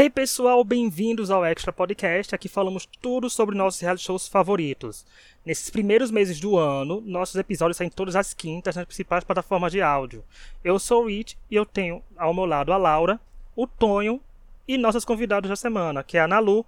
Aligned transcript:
Hey 0.00 0.08
pessoal, 0.08 0.62
bem-vindos 0.62 1.28
ao 1.28 1.44
Extra 1.44 1.72
Podcast. 1.72 2.32
Aqui 2.32 2.48
falamos 2.48 2.86
tudo 3.02 3.28
sobre 3.28 3.56
nossos 3.56 3.80
reality 3.80 4.04
shows 4.04 4.28
favoritos. 4.28 5.04
Nesses 5.44 5.70
primeiros 5.70 6.12
meses 6.12 6.38
do 6.38 6.56
ano, 6.56 7.00
nossos 7.00 7.34
episódios 7.34 7.78
saem 7.78 7.90
todas 7.90 8.14
as 8.14 8.32
quintas 8.32 8.76
nas 8.76 8.84
principais 8.84 9.24
plataformas 9.24 9.72
de 9.72 9.82
áudio. 9.82 10.22
Eu 10.62 10.78
sou 10.78 11.02
o 11.02 11.06
Rich 11.08 11.36
e 11.50 11.56
eu 11.56 11.66
tenho 11.66 12.00
ao 12.16 12.32
meu 12.32 12.44
lado 12.44 12.72
a 12.72 12.76
Laura, 12.76 13.18
o 13.56 13.66
Tonho 13.66 14.20
e 14.68 14.78
nossos 14.78 15.04
convidados 15.04 15.50
da 15.50 15.56
semana, 15.56 16.04
que 16.04 16.16
é 16.16 16.20
a 16.20 16.28
Nalu 16.28 16.64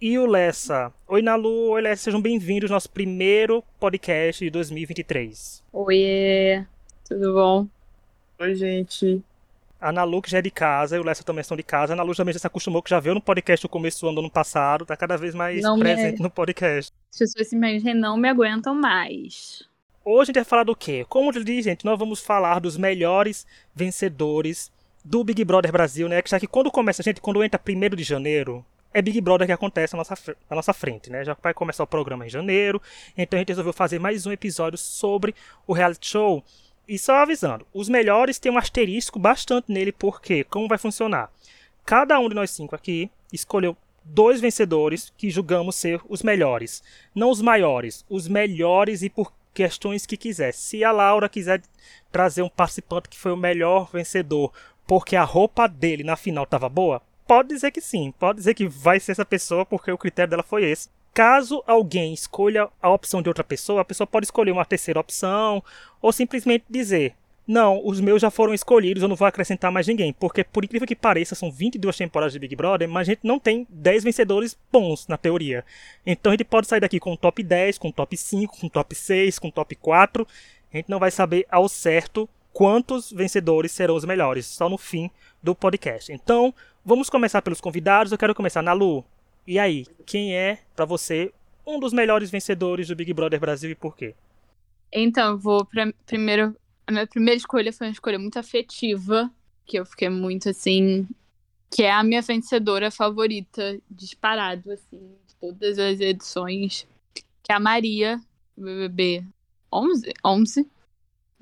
e 0.00 0.18
o 0.18 0.26
Lessa. 0.26 0.92
Oi 1.06 1.22
Nalu, 1.22 1.68
oi 1.68 1.82
Lessa, 1.82 2.02
sejam 2.02 2.20
bem-vindos 2.20 2.68
ao 2.68 2.74
nosso 2.74 2.90
primeiro 2.90 3.62
podcast 3.78 4.44
de 4.44 4.50
2023. 4.50 5.62
Oi, 5.72 6.66
tudo 7.08 7.32
bom? 7.32 7.68
Oi, 8.40 8.56
gente. 8.56 9.22
A 9.82 9.90
Nalu, 9.92 10.22
que 10.22 10.30
já 10.30 10.38
é 10.38 10.42
de 10.42 10.50
casa, 10.50 10.96
e 10.96 11.00
o 11.00 11.04
Lessa 11.04 11.24
também 11.24 11.42
são 11.42 11.56
de 11.56 11.62
casa. 11.64 11.92
A 11.92 11.96
Nalu 11.96 12.14
também 12.14 12.32
já 12.32 12.38
se 12.38 12.46
acostumou, 12.46 12.80
que 12.82 12.88
já 12.90 13.00
veio 13.00 13.14
no 13.16 13.20
podcast 13.20 13.64
no 13.64 13.68
começo 13.68 14.00
do 14.12 14.20
ano 14.20 14.30
passado, 14.30 14.86
tá 14.86 14.96
cada 14.96 15.16
vez 15.18 15.34
mais 15.34 15.60
Não 15.60 15.78
presente 15.78 16.18
me- 16.18 16.22
no 16.22 16.30
podcast. 16.30 16.92
As 17.12 17.18
pessoas 17.18 17.48
simplesmente 17.48 17.92
não 17.92 18.16
me 18.16 18.28
aguentam 18.28 18.74
mais. 18.74 19.64
Hoje 20.04 20.22
a 20.22 20.24
gente 20.26 20.34
vai 20.36 20.44
falar 20.44 20.64
do 20.64 20.74
quê? 20.76 21.04
Como 21.08 21.30
eu 21.32 21.44
disse, 21.44 21.62
gente, 21.62 21.84
nós 21.84 21.98
vamos 21.98 22.20
falar 22.20 22.60
dos 22.60 22.76
melhores 22.76 23.46
vencedores 23.74 24.70
do 25.04 25.22
Big 25.24 25.44
Brother 25.44 25.72
Brasil, 25.72 26.08
né? 26.08 26.22
Que 26.22 26.30
já 26.30 26.38
que 26.40 26.46
quando 26.46 26.70
começa, 26.70 27.02
gente, 27.02 27.20
quando 27.20 27.42
entra 27.42 27.60
1 27.60 27.96
de 27.96 28.02
janeiro, 28.04 28.64
é 28.94 29.02
Big 29.02 29.20
Brother 29.20 29.46
que 29.46 29.52
acontece 29.52 29.94
na 29.94 29.98
nossa, 29.98 30.36
na 30.48 30.56
nossa 30.56 30.72
frente, 30.72 31.10
né? 31.10 31.24
Já 31.24 31.36
vai 31.42 31.52
começar 31.52 31.82
o 31.82 31.86
programa 31.86 32.26
em 32.26 32.30
janeiro, 32.30 32.80
então 33.16 33.36
a 33.36 33.40
gente 33.40 33.48
resolveu 33.48 33.72
fazer 33.72 33.98
mais 33.98 34.26
um 34.26 34.32
episódio 34.32 34.78
sobre 34.78 35.34
o 35.66 35.72
reality 35.72 36.08
show. 36.08 36.44
E 36.86 36.98
só 36.98 37.16
avisando, 37.16 37.66
os 37.72 37.88
melhores 37.88 38.38
tem 38.38 38.50
um 38.50 38.58
asterisco 38.58 39.18
bastante 39.18 39.70
nele, 39.70 39.92
porque 39.92 40.44
como 40.44 40.68
vai 40.68 40.78
funcionar? 40.78 41.30
Cada 41.84 42.18
um 42.18 42.28
de 42.28 42.34
nós 42.34 42.50
cinco 42.50 42.74
aqui 42.74 43.10
escolheu 43.32 43.76
dois 44.04 44.40
vencedores 44.40 45.12
que 45.16 45.30
julgamos 45.30 45.76
ser 45.76 46.00
os 46.08 46.22
melhores. 46.22 46.82
Não 47.14 47.30
os 47.30 47.40
maiores, 47.40 48.04
os 48.08 48.28
melhores 48.28 49.02
e 49.02 49.08
por 49.08 49.32
questões 49.54 50.06
que 50.06 50.16
quiser. 50.16 50.52
Se 50.52 50.82
a 50.84 50.90
Laura 50.90 51.28
quiser 51.28 51.62
trazer 52.10 52.42
um 52.42 52.48
participante 52.48 53.08
que 53.08 53.18
foi 53.18 53.32
o 53.32 53.36
melhor 53.36 53.90
vencedor 53.92 54.52
porque 54.86 55.16
a 55.16 55.24
roupa 55.24 55.66
dele 55.66 56.02
na 56.02 56.16
final 56.16 56.44
estava 56.44 56.68
boa, 56.68 57.00
pode 57.26 57.48
dizer 57.48 57.70
que 57.70 57.80
sim. 57.80 58.12
Pode 58.18 58.38
dizer 58.38 58.54
que 58.54 58.66
vai 58.66 58.98
ser 58.98 59.12
essa 59.12 59.24
pessoa 59.24 59.64
porque 59.64 59.90
o 59.90 59.98
critério 59.98 60.30
dela 60.30 60.42
foi 60.42 60.64
esse. 60.64 60.88
Caso 61.14 61.62
alguém 61.66 62.14
escolha 62.14 62.68
a 62.80 62.88
opção 62.88 63.20
de 63.20 63.28
outra 63.28 63.44
pessoa, 63.44 63.82
a 63.82 63.84
pessoa 63.84 64.06
pode 64.06 64.24
escolher 64.24 64.50
uma 64.50 64.64
terceira 64.64 64.98
opção 64.98 65.62
ou 66.00 66.10
simplesmente 66.10 66.64
dizer: 66.70 67.14
Não, 67.46 67.82
os 67.84 68.00
meus 68.00 68.22
já 68.22 68.30
foram 68.30 68.54
escolhidos, 68.54 69.02
eu 69.02 69.08
não 69.10 69.16
vou 69.16 69.28
acrescentar 69.28 69.70
mais 69.70 69.86
ninguém. 69.86 70.12
Porque, 70.12 70.42
por 70.42 70.64
incrível 70.64 70.88
que 70.88 70.96
pareça, 70.96 71.34
são 71.34 71.52
22 71.52 71.98
temporadas 71.98 72.32
de 72.32 72.38
Big 72.38 72.56
Brother, 72.56 72.88
mas 72.88 73.08
a 73.08 73.12
gente 73.12 73.20
não 73.24 73.38
tem 73.38 73.66
10 73.68 74.04
vencedores 74.04 74.56
bons 74.72 75.06
na 75.06 75.18
teoria. 75.18 75.64
Então 76.06 76.32
a 76.32 76.34
gente 76.34 76.44
pode 76.44 76.66
sair 76.66 76.80
daqui 76.80 76.98
com 76.98 77.14
top 77.14 77.42
10, 77.42 77.76
com 77.76 77.92
top 77.92 78.16
5, 78.16 78.58
com 78.58 78.68
top 78.70 78.94
6, 78.94 79.38
com 79.38 79.50
top 79.50 79.76
4. 79.76 80.26
A 80.72 80.76
gente 80.78 80.88
não 80.88 80.98
vai 80.98 81.10
saber 81.10 81.46
ao 81.50 81.68
certo 81.68 82.26
quantos 82.54 83.12
vencedores 83.12 83.72
serão 83.72 83.96
os 83.96 84.04
melhores, 84.06 84.46
só 84.46 84.66
no 84.66 84.78
fim 84.78 85.10
do 85.42 85.54
podcast. 85.54 86.10
Então, 86.10 86.54
vamos 86.82 87.10
começar 87.10 87.42
pelos 87.42 87.60
convidados. 87.60 88.12
Eu 88.12 88.18
quero 88.18 88.34
começar 88.34 88.62
na 88.62 88.72
Lu. 88.72 89.04
E 89.46 89.58
aí, 89.58 89.86
quem 90.06 90.36
é, 90.36 90.60
pra 90.76 90.84
você, 90.84 91.32
um 91.66 91.80
dos 91.80 91.92
melhores 91.92 92.30
vencedores 92.30 92.88
do 92.88 92.96
Big 92.96 93.12
Brother 93.12 93.40
Brasil 93.40 93.70
e 93.70 93.74
por 93.74 93.96
quê? 93.96 94.14
Então, 94.92 95.32
eu 95.32 95.38
vou 95.38 95.64
pra 95.64 95.92
primeiro. 96.06 96.56
A 96.86 96.92
minha 96.92 97.06
primeira 97.06 97.36
escolha 97.36 97.72
foi 97.72 97.86
uma 97.86 97.92
escolha 97.92 98.18
muito 98.18 98.38
afetiva, 98.38 99.30
que 99.64 99.78
eu 99.78 99.86
fiquei 99.86 100.08
muito 100.08 100.48
assim. 100.48 101.08
Que 101.70 101.84
é 101.84 101.90
a 101.90 102.04
minha 102.04 102.20
vencedora 102.20 102.90
favorita, 102.90 103.80
disparado, 103.90 104.70
assim, 104.70 104.98
de 105.26 105.34
todas 105.40 105.78
as 105.78 106.00
edições. 106.00 106.86
Que 107.14 107.50
é 107.50 107.54
a 107.54 107.60
Maria, 107.60 108.20
do 108.56 108.64
BBB 108.64 109.24
11? 109.72 110.12
11? 110.24 110.70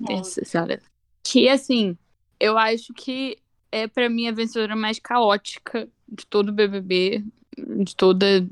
Essa 0.09 0.45
senhora. 0.45 0.81
Que, 1.23 1.49
assim, 1.49 1.97
eu 2.39 2.57
acho 2.57 2.93
que 2.93 3.37
é 3.71 3.87
pra 3.87 4.09
mim 4.09 4.27
a 4.27 4.31
vencedora 4.31 4.75
mais 4.75 4.97
caótica 4.97 5.87
de 6.07 6.25
todo 6.25 6.49
o 6.49 6.53
BBB, 6.53 7.23
de 7.57 7.95
toda, 7.95 8.47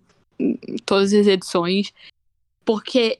todas 0.85 1.13
as 1.13 1.27
edições. 1.27 1.93
Porque 2.65 3.19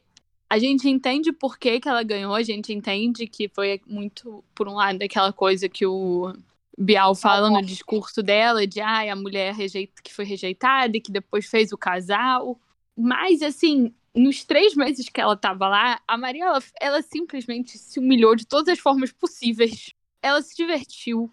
a 0.50 0.58
gente 0.58 0.90
entende 0.90 1.32
por 1.32 1.58
que, 1.58 1.80
que 1.80 1.88
ela 1.88 2.04
ganhou, 2.04 2.34
a 2.34 2.44
gente 2.44 2.74
entende 2.74 3.28
que 3.28 3.48
foi 3.48 3.80
muito, 3.86 4.44
por 4.56 4.68
um 4.68 4.74
lado, 4.74 5.02
aquela 5.02 5.32
coisa 5.32 5.70
que 5.70 5.86
o 5.86 6.34
Bial 6.78 7.14
fala 7.14 7.50
no 7.50 7.62
discurso 7.62 8.24
dela, 8.24 8.66
de 8.66 8.80
ah, 8.80 9.12
a 9.12 9.16
mulher 9.16 9.54
rejeita, 9.54 10.02
que 10.02 10.14
foi 10.14 10.26
rejeitada 10.26 10.96
e 10.96 11.02
que 11.02 11.12
depois 11.12 11.46
fez 11.46 11.72
o 11.72 11.78
casal. 11.78 12.60
Mas, 12.98 13.42
assim, 13.42 13.94
nos 14.16 14.44
três 14.44 14.76
meses 14.76 15.08
que 15.10 15.22
ela 15.22 15.36
tava 15.36 15.68
lá, 15.68 16.02
a 16.08 16.18
Maria, 16.18 16.46
ela, 16.46 16.64
ela 16.80 17.02
simplesmente 17.02 17.78
se 17.78 18.00
humilhou 18.00 18.36
de 18.36 18.48
todas 18.48 18.74
as 18.74 18.80
formas 18.80 19.12
possíveis. 19.12 19.94
Ela 20.22 20.42
se 20.42 20.56
divertiu. 20.56 21.30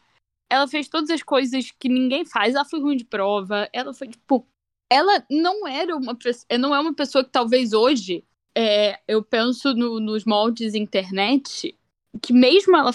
Ela 0.51 0.69
fez 0.69 0.89
todas 0.89 1.11
as 1.11 1.23
coisas 1.23 1.71
que 1.79 1.89
ninguém 1.89 2.25
faz. 2.25 2.55
Ela 2.55 2.65
foi 2.65 2.81
ruim 2.81 2.97
de 2.97 3.05
prova. 3.05 3.69
Ela 3.73 3.93
foi, 3.93 4.09
tipo. 4.09 4.47
Ela 4.91 5.25
não 5.31 5.67
era 5.67 5.97
uma 5.97 6.15
pessoa. 6.15 6.47
Não 6.59 6.75
é 6.75 6.81
uma 6.81 6.95
pessoa 6.95 7.25
que 7.25 7.31
talvez 7.31 7.73
hoje 7.73 8.25
é, 8.56 9.01
eu 9.06 9.23
penso 9.23 9.75
no- 9.75 10.01
nos 10.01 10.25
moldes 10.25 10.75
internet, 10.75 11.77
que 12.23 12.33
mesmo 12.33 12.75
ela 12.77 12.91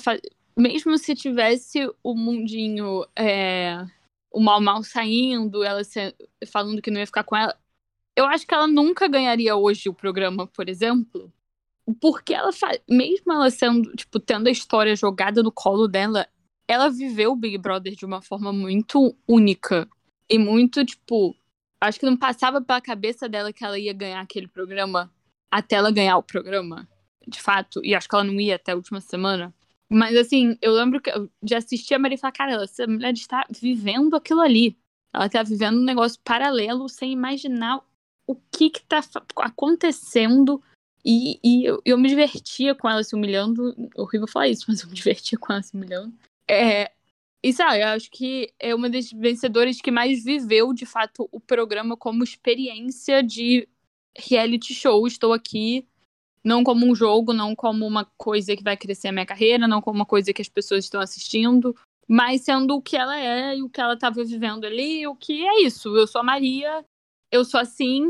mesmo 0.58 0.98
se 0.98 1.14
tivesse 1.16 1.80
o 2.04 2.16
mundinho, 2.16 3.06
é, 3.16 3.86
o 4.32 4.40
mal 4.40 4.60
mal 4.62 4.84
saindo, 4.84 5.64
ela 5.64 5.84
se- 5.84 6.16
falando 6.48 6.82
que 6.82 6.90
não 6.92 7.00
ia 7.00 7.06
ficar 7.06 7.24
com 7.24 7.36
ela, 7.36 7.56
eu 8.16 8.26
acho 8.26 8.46
que 8.48 8.54
ela 8.54 8.68
nunca 8.68 9.08
ganharia 9.08 9.56
hoje 9.56 9.88
o 9.90 9.94
programa, 9.94 10.48
por 10.48 10.68
exemplo, 10.68 11.32
porque 12.00 12.34
ela 12.34 12.52
fa- 12.52 12.78
mesmo 12.90 13.32
ela 13.32 13.50
sendo, 13.52 13.96
tipo, 13.96 14.20
tendo 14.20 14.48
a 14.48 14.52
história 14.52 14.96
jogada 14.96 15.44
no 15.44 15.52
colo 15.52 15.88
dela, 15.88 16.28
ela 16.72 16.90
viveu 16.90 17.34
o 17.34 17.36
Big 17.36 17.58
Brother 17.58 17.94
de 17.94 18.06
uma 18.06 18.22
forma 18.22 18.54
muito 18.54 19.14
única 19.28 19.90
e 20.30 20.40
muito, 20.40 20.86
tipo, 20.86 21.36
acho 21.82 22.00
que 22.00 22.06
não 22.06 22.16
passava 22.16 22.62
pela 22.62 22.80
cabeça 22.80 23.28
dela 23.28 23.52
que 23.52 23.66
ela 23.66 23.78
ia 23.78 23.92
ganhar 23.92 24.22
aquele 24.22 24.48
programa 24.48 25.12
até 25.52 25.76
ela 25.76 25.92
ganhar 25.92 26.18
o 26.18 26.24
programa, 26.24 26.88
de 27.28 27.42
fato, 27.42 27.84
e 27.84 27.94
acho 27.94 28.08
que 28.08 28.16
ela 28.16 28.24
não 28.24 28.40
ia 28.40 28.56
até 28.56 28.72
a 28.72 28.76
última 28.76 29.02
semana. 29.02 29.54
Mas 29.90 30.16
assim, 30.16 30.58
eu 30.62 30.72
lembro 30.72 31.02
que 31.02 31.10
eu 31.10 31.30
de 31.44 31.54
assistir 31.54 31.94
a 31.94 32.00
Maria 32.00 32.18
e 32.18 32.32
cara, 32.32 32.64
essa 32.64 32.88
mulher 32.88 33.12
está 33.12 33.46
vivendo 33.50 34.16
aquilo 34.16 34.40
ali. 34.40 34.78
Ela 35.14 35.28
tá 35.28 35.44
vivendo 35.44 35.78
um 35.78 35.84
negócio 35.84 36.22
paralelo 36.24 36.88
sem 36.88 37.12
imaginar 37.12 37.82
o 38.26 38.34
que 38.50 38.70
que 38.70 38.82
tá 38.84 39.02
acontecendo. 39.36 40.64
E, 41.04 41.38
e 41.44 41.66
eu, 41.66 41.82
eu 41.84 41.98
me 41.98 42.08
divertia 42.08 42.74
com 42.74 42.90
ela 42.90 43.04
se 43.04 43.14
humilhando. 43.14 43.76
Horrível 43.94 44.28
falar 44.28 44.48
isso, 44.48 44.64
mas 44.70 44.82
eu 44.82 44.88
me 44.88 44.96
divertia 44.96 45.38
com 45.38 45.52
ela 45.52 45.62
se 45.62 45.76
humilhando. 45.76 46.14
É, 46.50 46.92
e 47.44 47.52
sabe, 47.54 47.82
eu 47.82 47.88
acho 47.88 48.10
que 48.12 48.54
é 48.60 48.76
uma 48.76 48.90
das 48.90 49.12
vencedoras 49.12 49.82
que 49.82 49.92
mais 49.92 50.24
viveu, 50.24 50.74
de 50.74 50.86
fato, 50.86 51.28
o 51.32 51.40
programa 51.40 51.98
como 51.98 52.24
experiência 52.24 53.24
de 53.24 53.68
reality 54.18 54.74
show. 54.74 55.08
Estou 55.08 55.34
aqui 55.34 55.88
não 56.44 56.64
como 56.64 56.86
um 56.86 56.96
jogo, 56.96 57.34
não 57.34 57.56
como 57.56 57.86
uma 57.86 58.06
coisa 58.18 58.56
que 58.56 58.64
vai 58.64 58.76
crescer 58.78 59.10
a 59.10 59.12
minha 59.12 59.26
carreira, 59.26 59.68
não 59.68 59.82
como 59.82 60.00
uma 60.00 60.06
coisa 60.06 60.34
que 60.34 60.42
as 60.42 60.50
pessoas 60.50 60.86
estão 60.86 61.00
assistindo, 61.02 61.76
mas 62.08 62.42
sendo 62.42 62.76
o 62.76 62.82
que 62.82 62.98
ela 62.98 63.20
é 63.20 63.58
e 63.58 63.64
o 63.64 63.70
que 63.70 63.80
ela 63.80 63.94
estava 63.94 64.24
vivendo 64.24 64.66
ali, 64.66 65.06
o 65.08 65.16
que 65.16 65.46
é 65.46 65.62
isso. 65.64 65.96
Eu 65.96 66.08
sou 66.08 66.22
a 66.22 66.24
Maria, 66.24 66.86
eu 67.32 67.46
sou 67.46 67.60
assim, 67.60 68.04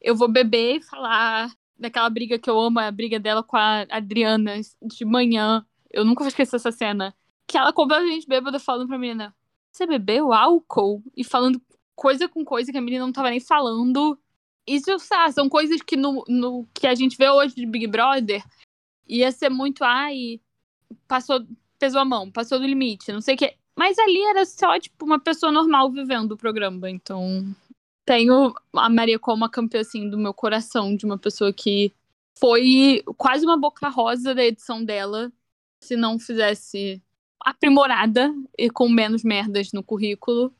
eu 0.00 0.14
vou 0.14 0.28
beber 0.28 0.76
e 0.76 0.82
falar 0.82 1.52
daquela 1.78 2.08
briga 2.10 2.38
que 2.38 2.48
eu 2.50 2.60
amo, 2.60 2.78
a 2.78 2.90
briga 2.90 3.18
dela 3.18 3.42
com 3.42 3.56
a 3.56 3.86
Adriana 3.90 4.60
de 4.82 5.04
manhã. 5.04 5.66
Eu 5.90 6.04
nunca 6.04 6.22
vou 6.22 6.28
esquecer 6.28 6.56
essa 6.56 6.70
cena. 6.72 7.14
Que 7.50 7.58
ela 7.58 7.72
completamente 7.72 8.28
bêbada 8.28 8.60
falando 8.60 8.86
pra 8.86 8.96
menina: 8.96 9.34
Você 9.72 9.84
bebeu 9.84 10.32
álcool? 10.32 11.02
E 11.16 11.24
falando 11.24 11.60
coisa 11.96 12.28
com 12.28 12.44
coisa 12.44 12.70
que 12.70 12.78
a 12.78 12.80
menina 12.80 13.04
não 13.04 13.12
tava 13.12 13.28
nem 13.28 13.40
falando. 13.40 14.16
Isso 14.64 14.96
sabe, 15.00 15.32
são 15.32 15.48
coisas 15.48 15.82
que 15.82 15.96
no, 15.96 16.24
no 16.28 16.64
que 16.72 16.86
a 16.86 16.94
gente 16.94 17.16
vê 17.16 17.28
hoje 17.28 17.56
de 17.56 17.66
Big 17.66 17.88
Brother 17.88 18.44
ia 19.08 19.32
ser 19.32 19.48
muito, 19.48 19.82
ai, 19.82 20.40
passou, 21.08 21.44
pesou 21.76 22.00
a 22.00 22.04
mão, 22.04 22.30
passou 22.30 22.60
do 22.60 22.66
limite, 22.66 23.10
não 23.10 23.20
sei 23.20 23.34
o 23.34 23.38
quê. 23.38 23.56
Mas 23.76 23.98
ali 23.98 24.22
era 24.22 24.46
só, 24.46 24.78
tipo, 24.78 25.04
uma 25.04 25.18
pessoa 25.18 25.50
normal 25.50 25.90
vivendo 25.90 26.32
o 26.32 26.36
programa. 26.36 26.88
Então, 26.88 27.52
tenho 28.04 28.54
a 28.74 28.88
Maria 28.88 29.18
como 29.18 29.44
a 29.44 29.50
campeã, 29.50 29.80
assim, 29.80 30.08
do 30.08 30.18
meu 30.18 30.32
coração, 30.32 30.94
de 30.94 31.04
uma 31.04 31.18
pessoa 31.18 31.52
que 31.52 31.92
foi 32.38 33.02
quase 33.16 33.44
uma 33.44 33.56
boca 33.56 33.88
rosa 33.88 34.36
da 34.36 34.44
edição 34.44 34.84
dela, 34.84 35.32
se 35.82 35.96
não 35.96 36.16
fizesse 36.16 37.02
aprimorada 37.40 38.34
e 38.58 38.70
com 38.70 38.88
menos 38.88 39.22
merdas 39.24 39.72
no 39.72 39.82
currículo 39.82 40.52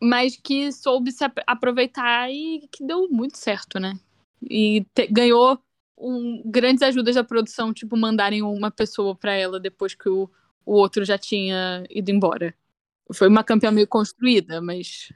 mas 0.00 0.36
que 0.36 0.72
soube 0.72 1.12
se 1.12 1.24
ap- 1.24 1.42
aproveitar 1.46 2.30
e 2.30 2.68
que 2.72 2.84
deu 2.84 3.08
muito 3.08 3.38
certo, 3.38 3.78
né? 3.78 3.94
E 4.42 4.84
te- 4.94 5.06
ganhou 5.06 5.58
um, 5.96 6.42
grandes 6.44 6.82
ajudas 6.82 7.14
da 7.14 7.22
produção, 7.24 7.72
tipo, 7.72 7.96
mandarem 7.96 8.42
uma 8.42 8.70
pessoa 8.70 9.14
pra 9.14 9.32
ela 9.34 9.60
depois 9.60 9.94
que 9.94 10.08
o, 10.08 10.28
o 10.66 10.74
outro 10.74 11.04
já 11.04 11.16
tinha 11.16 11.84
ido 11.88 12.10
embora. 12.10 12.52
Foi 13.12 13.28
uma 13.28 13.44
campeã 13.44 13.70
meio 13.70 13.86
construída, 13.86 14.60
mas 14.60 15.12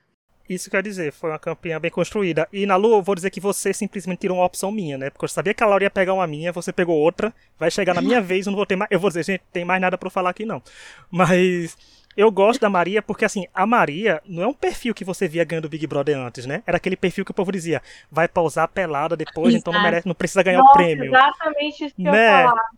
Isso 0.49 0.71
quer 0.71 0.83
dizer, 0.83 1.13
foi 1.13 1.31
uma 1.31 1.39
campanha 1.39 1.79
bem 1.81 1.91
construída. 1.91 2.49
E 2.53 2.67
na 2.67 2.77
Lu, 2.77 2.95
eu 2.95 3.03
vou 3.03 3.15
dizer 3.15 3.31
que 3.31 3.41
você 3.41 3.73
simplesmente 3.73 4.21
tirou 4.21 4.39
uma 4.39 4.47
opção 4.47 4.71
minha, 4.71 4.97
né? 4.97 5.11
Porque 5.11 5.25
eu 5.25 5.29
sabia 5.29 5.53
que 5.53 5.63
a 5.63 5.67
Laura 5.67 5.85
ia 5.85 5.91
pegar 5.91 6.15
uma 6.15 6.27
minha, 6.27 6.53
você 6.53 6.73
pegou 6.73 6.97
outra, 6.97 7.35
vai 7.59 7.71
chegar 7.71 7.95
na 7.95 8.01
minha 8.01 8.21
vez, 8.23 8.47
eu 8.47 8.51
não 8.51 8.57
vou 8.57 8.67
ter 8.67 8.77
mais. 8.77 8.91
Eu 8.91 9.01
vou 9.01 9.11
dizer, 9.11 9.25
gente, 9.25 9.43
tem 9.53 9.65
mais 9.65 9.81
nada 9.81 9.99
para 9.99 10.09
falar 10.09 10.31
aqui 10.31 10.45
não. 10.45 10.63
Mas 11.11 11.77
eu 12.17 12.31
gosto 12.31 12.61
da 12.61 12.71
Maria 12.71 13.03
porque, 13.03 13.25
assim, 13.25 13.47
a 13.53 13.67
Maria 13.67 14.23
não 14.25 14.43
é 14.43 14.47
um 14.47 14.55
perfil 14.55 14.95
que 14.95 15.05
você 15.05 15.29
via 15.29 15.45
ganhando 15.45 15.67
o 15.67 15.69
Big 15.69 15.87
Brother 15.87 16.17
antes, 16.17 16.47
né? 16.47 16.63
Era 16.67 16.79
aquele 16.79 16.97
perfil 16.97 17.25
que 17.25 17.31
o 17.31 17.35
povo 17.35 17.53
dizia, 17.53 17.83
vai 18.11 18.27
pausar 18.27 18.67
pelada 18.69 19.17
depois, 19.17 19.49
Exato. 19.49 19.59
então 19.59 19.73
não 19.73 19.83
merece, 19.83 20.09
não 20.09 20.15
precisa 20.15 20.43
ganhar 20.43 20.59
Nossa, 20.59 20.71
o 20.71 20.75
prêmio. 20.75 21.05
Exatamente 21.07 21.85
isso 21.85 21.95
que 21.95 22.03
né? 22.03 22.45
eu 22.45 22.49
falar. 22.49 22.71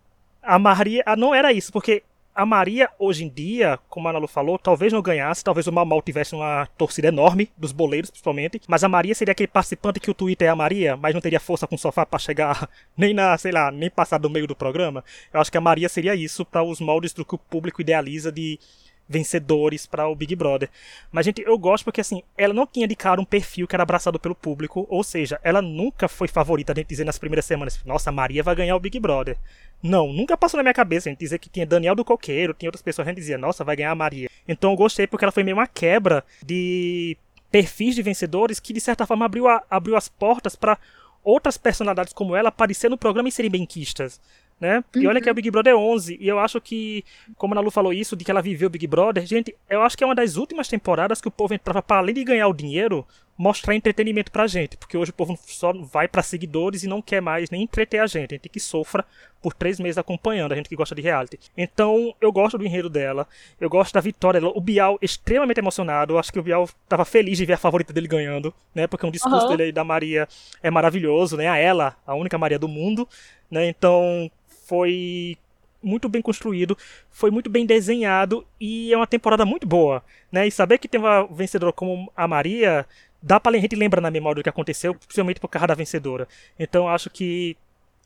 A 0.43 0.59
Maria 0.59 1.05
não 1.17 1.35
era 1.35 1.53
isso, 1.53 1.71
porque 1.71 2.03
a 2.39 2.47
Maria, 2.47 2.89
hoje 3.01 3.25
em 3.25 3.29
dia, 3.29 3.81
como 3.89 4.07
a 4.07 4.13
Nalu 4.13 4.29
falou, 4.29 4.57
talvez 4.61 4.93
não 4.93 5.03
ganhasse, 5.03 5.43
talvez 5.43 5.67
o 5.67 5.73
Mal 5.73 5.85
Mal 5.85 6.01
tivesse 6.01 6.37
uma 6.37 6.67
torcida 6.79 7.09
enorme, 7.09 7.51
dos 7.57 7.73
boleiros 7.73 8.11
principalmente, 8.11 8.61
mas 8.69 8.85
a 8.85 8.89
Maria 8.89 9.13
seria 9.13 9.33
aquele 9.33 9.49
participante 9.49 9.99
que 9.99 10.09
o 10.09 10.15
Twitter 10.15 10.47
é 10.47 10.51
a 10.53 10.55
Maria, 10.55 10.97
mas 10.97 11.13
não 11.13 11.21
teria 11.21 11.41
força 11.41 11.67
com 11.67 11.75
o 11.75 11.79
sofá 11.79 12.07
para 12.07 12.21
chegar 12.21 12.71
nem 12.97 13.13
na, 13.13 13.37
sei 13.37 13.51
lá, 13.51 13.73
nem 13.73 13.91
passar 13.91 14.19
do 14.19 14.31
meio 14.31 14.47
do 14.47 14.55
programa. 14.55 15.05
Eu 15.33 15.41
acho 15.41 15.51
que 15.51 15.59
a 15.59 15.61
Maria 15.61 15.89
seria 15.89 16.15
isso 16.15 16.45
para 16.45 16.63
os 16.63 16.81
moldes 16.81 17.13
do 17.13 17.25
que 17.25 17.35
o 17.35 17.39
público 17.39 17.81
idealiza 17.81 18.31
de 18.31 18.61
vencedores 19.09 19.87
para 19.87 20.07
o 20.07 20.15
Big 20.15 20.37
Brother. 20.37 20.69
Mas, 21.11 21.25
gente, 21.25 21.43
eu 21.43 21.57
gosto 21.57 21.85
porque, 21.85 22.01
assim, 22.01 22.23
ela 22.37 22.53
não 22.53 22.67
tinha 22.67 22.87
de 22.87 22.95
cara 22.95 23.21
um 23.21 23.25
perfil 23.25 23.67
que 23.67 23.75
era 23.75 23.83
abraçado 23.83 24.19
pelo 24.19 24.35
público, 24.35 24.87
ou 24.91 25.03
seja, 25.03 25.41
ela 25.43 25.63
nunca 25.63 26.09
foi 26.09 26.29
favorita, 26.29 26.73
a 26.73 26.75
gente 26.75 26.89
dizer 26.89 27.05
nas 27.05 27.19
primeiras 27.19 27.45
semanas, 27.45 27.81
nossa, 27.85 28.13
Maria 28.13 28.43
vai 28.43 28.55
ganhar 28.55 28.77
o 28.77 28.81
Big 28.81 29.01
Brother. 29.01 29.37
Não, 29.83 30.13
nunca 30.13 30.37
passou 30.37 30.59
na 30.59 30.63
minha 30.63 30.75
cabeça 30.75 31.09
a 31.09 31.11
gente 31.11 31.21
dizer 31.21 31.39
que 31.39 31.49
tinha 31.49 31.65
Daniel 31.65 31.95
do 31.95 32.05
Coqueiro, 32.05 32.53
tinha 32.53 32.69
outras 32.69 32.83
pessoas, 32.83 33.07
a 33.07 33.11
gente 33.11 33.19
dizia, 33.19 33.39
nossa, 33.39 33.65
vai 33.65 33.77
ganhar 33.77 33.93
a 33.93 33.95
Maria. 33.95 34.29
Então 34.47 34.73
eu 34.73 34.77
gostei 34.77 35.07
porque 35.07 35.25
ela 35.25 35.33
foi 35.33 35.45
meio 35.45 35.57
uma 35.57 35.67
quebra 35.67 36.25
de 36.45 37.17
perfis 37.51 37.95
de 37.95 38.03
vencedores 38.03 38.61
que, 38.61 38.73
de 38.73 38.81
certa 38.81 39.07
forma, 39.07 39.25
abriu, 39.25 39.49
a, 39.49 39.63
abriu 39.71 39.97
as 39.97 40.09
portas 40.09 40.57
para 40.57 40.79
outras 41.23 41.57
personalidades 41.57 42.13
como 42.13 42.35
ela 42.35 42.49
aparecer 42.49 42.91
no 42.91 42.99
programa 42.99 43.29
e 43.29 43.33
serem 43.33 43.51
benquistas 43.51 44.21
né? 44.61 44.83
E 44.95 45.07
olha 45.07 45.21
que 45.21 45.29
é 45.29 45.33
o 45.33 45.33
uhum. 45.33 45.37
Big 45.37 45.51
Brother 45.51 45.77
11, 45.77 46.19
e 46.21 46.29
eu 46.29 46.39
acho 46.39 46.61
que, 46.61 47.05
como 47.37 47.55
a 47.55 47.57
Nalu 47.57 47.71
falou 47.71 47.93
isso, 47.93 48.17
de 48.17 48.25
que 48.25 48.31
ela 48.31 48.43
viveu 48.43 48.67
o 48.67 48.71
Big 48.71 48.87
Brother, 48.87 49.25
gente, 49.25 49.55
eu 49.69 49.83
acho 49.83 49.97
que 49.97 50.03
é 50.03 50.07
uma 50.07 50.15
das 50.15 50.37
últimas 50.37 50.69
temporadas 50.69 51.21
que 51.21 51.29
o 51.29 51.31
povo 51.31 51.55
entrava 51.55 51.83
para 51.83 51.99
além 51.99 52.15
de 52.15 52.25
ganhar 52.25 52.49
o 52.49 52.53
dinheiro, 52.53 53.07
mostrar 53.39 53.77
entretenimento 53.77 54.33
pra 54.33 54.49
gente, 54.49 54.77
porque 54.77 54.97
hoje 54.97 55.13
o 55.13 55.15
povo 55.15 55.39
só 55.47 55.73
vai 55.73 56.09
para 56.09 56.25
seguidores 56.25 56.83
e 56.83 56.89
não 56.89 57.01
quer 57.01 57.23
mais 57.23 57.51
nem 57.51 57.63
entreter 57.63 58.01
a 58.01 58.07
gente, 58.07 58.35
a 58.35 58.37
gente 58.37 58.49
que 58.49 58.59
sofra 58.59 59.05
por 59.41 59.55
três 59.55 59.79
meses 59.79 59.97
acompanhando, 59.97 60.51
a 60.51 60.57
gente 60.57 60.69
que 60.69 60.75
gosta 60.75 60.93
de 60.93 61.01
reality. 61.01 61.39
Então, 61.57 62.13
eu 62.21 62.33
gosto 62.33 62.59
do 62.59 62.67
enredo 62.67 62.91
dela, 62.91 63.29
eu 63.61 63.71
gosto 63.71 63.95
da 63.95 64.01
vitória 64.01 64.41
dela, 64.41 64.53
o 64.57 64.61
Bial 64.61 64.99
extremamente 65.01 65.59
emocionado, 65.59 66.15
eu 66.15 66.19
acho 66.19 66.33
que 66.33 66.41
o 66.41 66.43
Bial 66.43 66.69
tava 66.89 67.05
feliz 67.05 67.39
de 67.39 67.47
ver 67.47 67.53
a 67.53 67.59
favorita 67.59 67.93
dele 67.93 68.09
ganhando, 68.09 68.53
né, 68.75 68.89
porque 68.89 69.07
um 69.07 69.11
discurso 69.11 69.45
uhum. 69.45 69.51
dele 69.51 69.63
aí 69.63 69.73
da 69.73 69.85
Maria 69.85 70.27
é 70.61 70.69
maravilhoso, 70.69 71.37
né, 71.37 71.49
a 71.49 71.57
ela, 71.57 71.97
a 72.05 72.17
única 72.17 72.37
Maria 72.37 72.59
do 72.59 72.67
mundo, 72.67 73.09
né, 73.49 73.69
então 73.69 74.29
foi 74.69 75.39
muito 75.83 76.09
bem 76.09 76.21
construído, 76.21 76.77
foi 77.11 77.31
muito 77.31 77.49
bem 77.49 77.65
desenhado 77.65 78.47
e 78.61 78.93
é 78.93 78.97
uma 78.97 79.07
temporada 79.07 79.45
muito 79.45 79.67
boa, 79.67 80.03
né? 80.31 80.47
E 80.47 80.51
saber 80.51 80.79
que 80.79 80.89
tem 80.89 81.01
uma 81.01 81.25
vencedora 81.27 81.73
como 81.73 82.13
a 82.17 82.29
Maria, 82.29 82.87
dá 83.23 83.41
para 83.41 83.57
a 83.57 83.61
gente 83.61 83.75
lembrar 83.75 84.01
na 84.01 84.11
memória 84.11 84.37
do 84.37 84.43
que 84.43 84.49
aconteceu, 84.49 84.95
principalmente 84.95 85.41
por 85.41 85.49
causa 85.49 85.69
da 85.69 85.75
vencedora. 85.75 86.29
Então 86.59 86.89
acho 86.89 87.09
que 87.09 87.57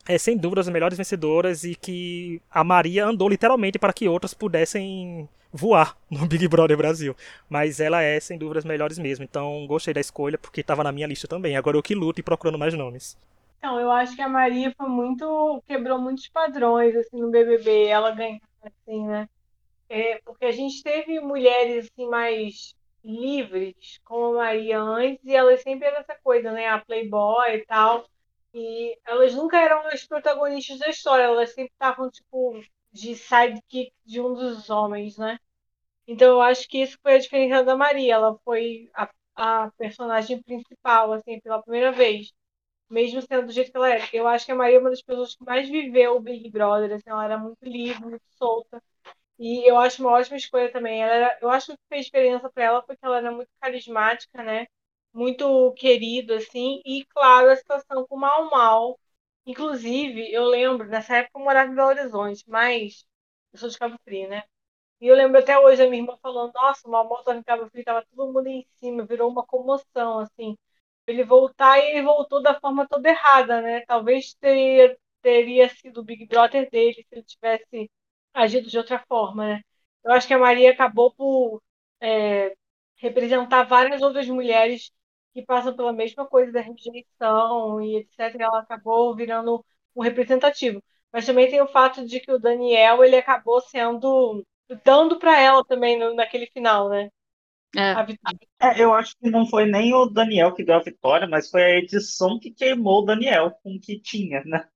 é 0.06 0.19
sem 0.19 0.37
dúvida 0.37 0.61
as 0.61 0.69
melhores 0.69 0.99
vencedoras 0.99 1.64
e 1.64 1.75
que 1.75 2.41
a 2.50 2.62
Maria 2.62 3.06
andou 3.06 3.29
literalmente 3.29 3.79
para 3.79 3.93
que 3.93 4.08
outras 4.08 4.35
pudessem 4.35 5.29
voar 5.53 5.97
no 6.11 6.26
Big 6.26 6.47
Brother 6.49 6.76
Brasil. 6.76 7.17
Mas 7.49 7.81
ela 7.81 8.03
é 8.03 8.19
sem 8.20 8.38
dúvida 8.38 8.58
as 8.61 8.65
melhores 8.65 8.99
mesmo. 8.99 9.25
Então 9.25 9.67
gostei 9.67 9.94
da 9.94 10.00
escolha 10.00 10.38
porque 10.38 10.61
estava 10.61 10.85
na 10.85 10.93
minha 10.93 11.06
lista 11.06 11.26
também. 11.26 11.56
Agora 11.56 11.76
eu 11.76 11.82
que 11.82 11.94
luto 11.94 12.20
e 12.20 12.23
procurando 12.23 12.58
mais 12.58 12.75
nomes. 12.75 13.17
Então, 13.62 13.79
eu 13.79 13.93
acho 13.93 14.17
que 14.17 14.23
a 14.23 14.29
Maria 14.29 14.75
foi 14.76 14.88
muito. 14.88 15.62
quebrou 15.69 15.97
muitos 16.00 16.29
padrões 16.29 16.97
assim, 16.97 17.17
no 17.20 17.31
BBB, 17.31 17.87
ela 17.87 18.11
ganhou, 18.11 18.41
assim, 18.61 19.06
né? 19.06 19.29
É, 19.88 20.20
porque 20.23 20.47
a 20.47 20.53
gente 20.53 20.82
teve 20.82 21.20
mulheres 21.20 21.87
assim, 21.93 22.09
mais 22.09 22.75
livres, 23.05 24.00
como 24.05 24.38
a 24.41 24.44
Maria 24.47 24.81
antes, 24.81 25.25
e 25.25 25.35
elas 25.35 25.62
sempre 25.62 25.87
eram 25.88 25.99
essa 26.00 26.17
coisa, 26.25 26.53
né? 26.53 26.69
A 26.69 26.81
Playboy 26.85 27.56
e 27.56 27.67
tal. 27.67 28.05
E 28.55 28.99
elas 29.06 29.35
nunca 29.35 29.59
eram 29.61 29.87
as 29.88 30.05
protagonistas 30.06 30.79
da 30.81 30.88
história, 30.91 31.25
elas 31.25 31.50
sempre 31.55 31.73
estavam, 31.73 32.11
tipo, 32.11 32.61
de 32.93 33.15
sidekick 33.17 33.93
de 34.05 34.20
um 34.20 34.35
dos 34.35 34.70
homens, 34.70 35.17
né? 35.19 35.38
Então 36.06 36.29
eu 36.32 36.41
acho 36.43 36.69
que 36.69 36.79
isso 36.82 36.99
foi 37.03 37.17
a 37.17 37.19
diferença 37.19 37.65
da 37.65 37.76
Maria. 37.76 38.15
Ela 38.15 38.38
foi 38.44 38.91
a, 38.94 39.08
a 39.37 39.70
personagem 39.79 40.43
principal, 40.43 41.12
assim, 41.12 41.41
pela 41.41 41.62
primeira 41.62 41.93
vez 41.93 42.32
mesmo 42.93 43.23
sendo 43.23 43.47
do 43.47 43.53
jeito 43.53 43.71
que 43.71 43.77
ela 43.77 43.89
era. 43.91 44.09
Eu 44.12 44.29
acho 44.29 44.47
que 44.47 44.53
a 44.53 44.55
Maria 44.55 44.77
é 44.77 44.81
uma 44.81 44.91
das 44.91 45.03
pessoas 45.03 45.35
que 45.37 45.44
mais 45.44 45.69
viveu 45.69 46.17
o 46.17 46.21
Big 46.21 46.50
Brother, 46.50 46.93
assim, 46.94 47.11
ela 47.11 47.25
era 47.25 47.39
muito 47.39 47.65
livre, 47.65 48.03
muito 48.05 48.25
solta. 48.39 48.83
E 49.39 49.69
eu 49.69 49.79
acho 49.79 50.03
uma 50.03 50.12
ótima 50.12 50.37
escolha 50.37 50.71
também. 50.73 51.03
Ela 51.03 51.12
era, 51.15 51.39
eu 51.43 51.50
acho 51.50 51.67
que 51.69 51.73
o 51.75 51.77
que 51.77 51.83
fez 51.89 52.06
diferença 52.06 52.50
para 52.50 52.65
ela 52.65 52.83
foi 52.83 52.97
que 52.97 53.05
ela 53.05 53.19
era 53.19 53.33
muito 53.33 53.50
carismática, 53.61 54.43
né? 54.43 54.67
Muito 55.12 55.73
querida, 55.75 56.37
assim. 56.37 56.81
E, 56.85 57.05
claro, 57.06 57.50
a 57.50 57.56
situação 57.56 58.06
com 58.06 58.17
o 58.17 58.21
Mal 58.21 58.50
Mal. 58.50 58.99
Inclusive, 59.47 60.33
eu 60.33 60.44
lembro, 60.44 60.87
nessa 60.89 61.17
época 61.19 61.39
eu 61.39 61.44
morava 61.44 61.71
em 61.71 61.75
Belo 61.75 61.89
Horizonte, 61.89 62.44
mas 62.49 63.05
eu 63.53 63.59
sou 63.59 63.69
de 63.69 63.79
Cabo 63.79 63.99
Frio, 64.05 64.29
né? 64.29 64.44
E 65.00 65.06
eu 65.09 65.17
lembro 65.17 65.39
até 65.41 65.59
hoje 65.59 65.83
a 65.83 65.89
minha 65.91 66.03
irmã 66.03 66.17
falando, 66.23 66.53
nossa, 66.55 66.87
o 66.89 66.91
Mal 66.91 67.09
Mal 67.09 67.21
estava 67.21 67.39
em 67.39 67.43
Cabo 67.43 67.69
Frio, 67.71 67.85
tava 67.85 68.06
todo 68.15 68.33
mundo 68.33 68.47
em 68.49 68.67
cima, 68.79 69.05
virou 69.06 69.31
uma 69.31 69.44
comoção, 69.47 70.21
assim 70.21 70.56
ele 71.07 71.25
voltar 71.25 71.79
e 71.79 71.91
ele 71.93 72.03
voltou 72.03 72.43
da 72.43 72.59
forma 72.61 72.87
toda 72.89 73.09
errada, 73.09 73.61
né? 73.61 73.81
Talvez 73.87 74.35
teria, 74.35 74.97
teria 75.23 75.69
sido 75.69 76.01
o 76.01 76.05
Big 76.05 76.27
Brother 76.27 76.69
dele 76.71 76.95
se 76.95 77.07
ele 77.13 77.23
tivesse 77.25 77.91
agido 78.35 78.69
de 78.69 78.79
outra 78.79 78.99
forma, 79.09 79.47
né? 79.57 79.63
Eu 80.05 80.13
acho 80.13 80.27
que 80.27 80.35
a 80.35 80.39
Maria 80.39 80.71
acabou 80.73 81.13
por 81.15 81.63
é, 82.01 82.55
representar 82.97 83.65
várias 83.65 84.03
outras 84.03 84.27
mulheres 84.29 84.93
que 85.35 85.43
passam 85.45 85.75
pela 85.75 85.93
mesma 85.93 86.27
coisa 86.27 86.53
da 86.53 86.61
rejeição 86.61 87.81
e 87.83 87.97
etc. 87.99 88.41
Ela 88.45 88.61
acabou 88.61 89.15
virando 89.15 89.65
um 89.95 90.03
representativo. 90.03 90.83
Mas 91.13 91.27
também 91.27 91.49
tem 91.51 91.61
o 91.61 91.69
fato 91.69 92.07
de 92.07 92.21
que 92.21 92.33
o 92.33 92.39
Daniel 92.39 93.05
ele 93.05 93.17
acabou 93.17 93.61
sendo 93.61 94.45
dando 94.85 95.19
para 95.19 95.39
ela 95.41 95.65
também 95.65 95.99
no, 95.99 96.15
naquele 96.15 96.47
final, 96.47 96.89
né? 96.89 97.11
É. 97.77 97.95
É, 98.61 98.83
eu 98.83 98.93
acho 98.93 99.17
que 99.19 99.31
não 99.31 99.47
foi 99.47 99.65
nem 99.65 99.95
o 99.95 100.07
Daniel 100.07 100.53
que 100.53 100.65
deu 100.65 100.77
a 100.77 100.83
vitória, 100.83 101.27
mas 101.27 101.51
foi 101.51 101.63
a 101.63 101.79
edição 101.79 102.39
que 102.39 102.51
queimou 102.51 103.03
o 103.03 103.05
Daniel 103.05 103.51
com 103.63 103.75
o 103.75 103.81
que 103.81 103.99
tinha, 103.99 104.43
né? 104.44 104.69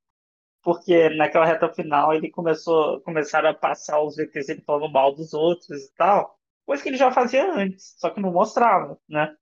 Porque 0.63 1.11
naquela 1.11 1.45
reta 1.45 1.73
final 1.73 2.13
ele 2.15 2.31
começou, 2.31 3.01
começaram 3.03 3.51
a 3.51 3.55
passar 3.55 4.01
os 4.03 4.17
VTs 4.17 4.49
ele 4.49 4.63
falando 4.63 4.91
mal 4.91 5.15
dos 5.15 5.35
outros 5.35 5.85
e 5.85 5.95
tal, 5.95 6.39
coisa 6.65 6.83
que 6.83 6.89
ele 6.89 6.97
já 6.97 7.13
fazia 7.13 7.53
antes, 7.53 7.95
só 7.99 8.11
que 8.11 8.21
não 8.21 8.33
mostrava, 8.33 8.99
né? 9.09 9.35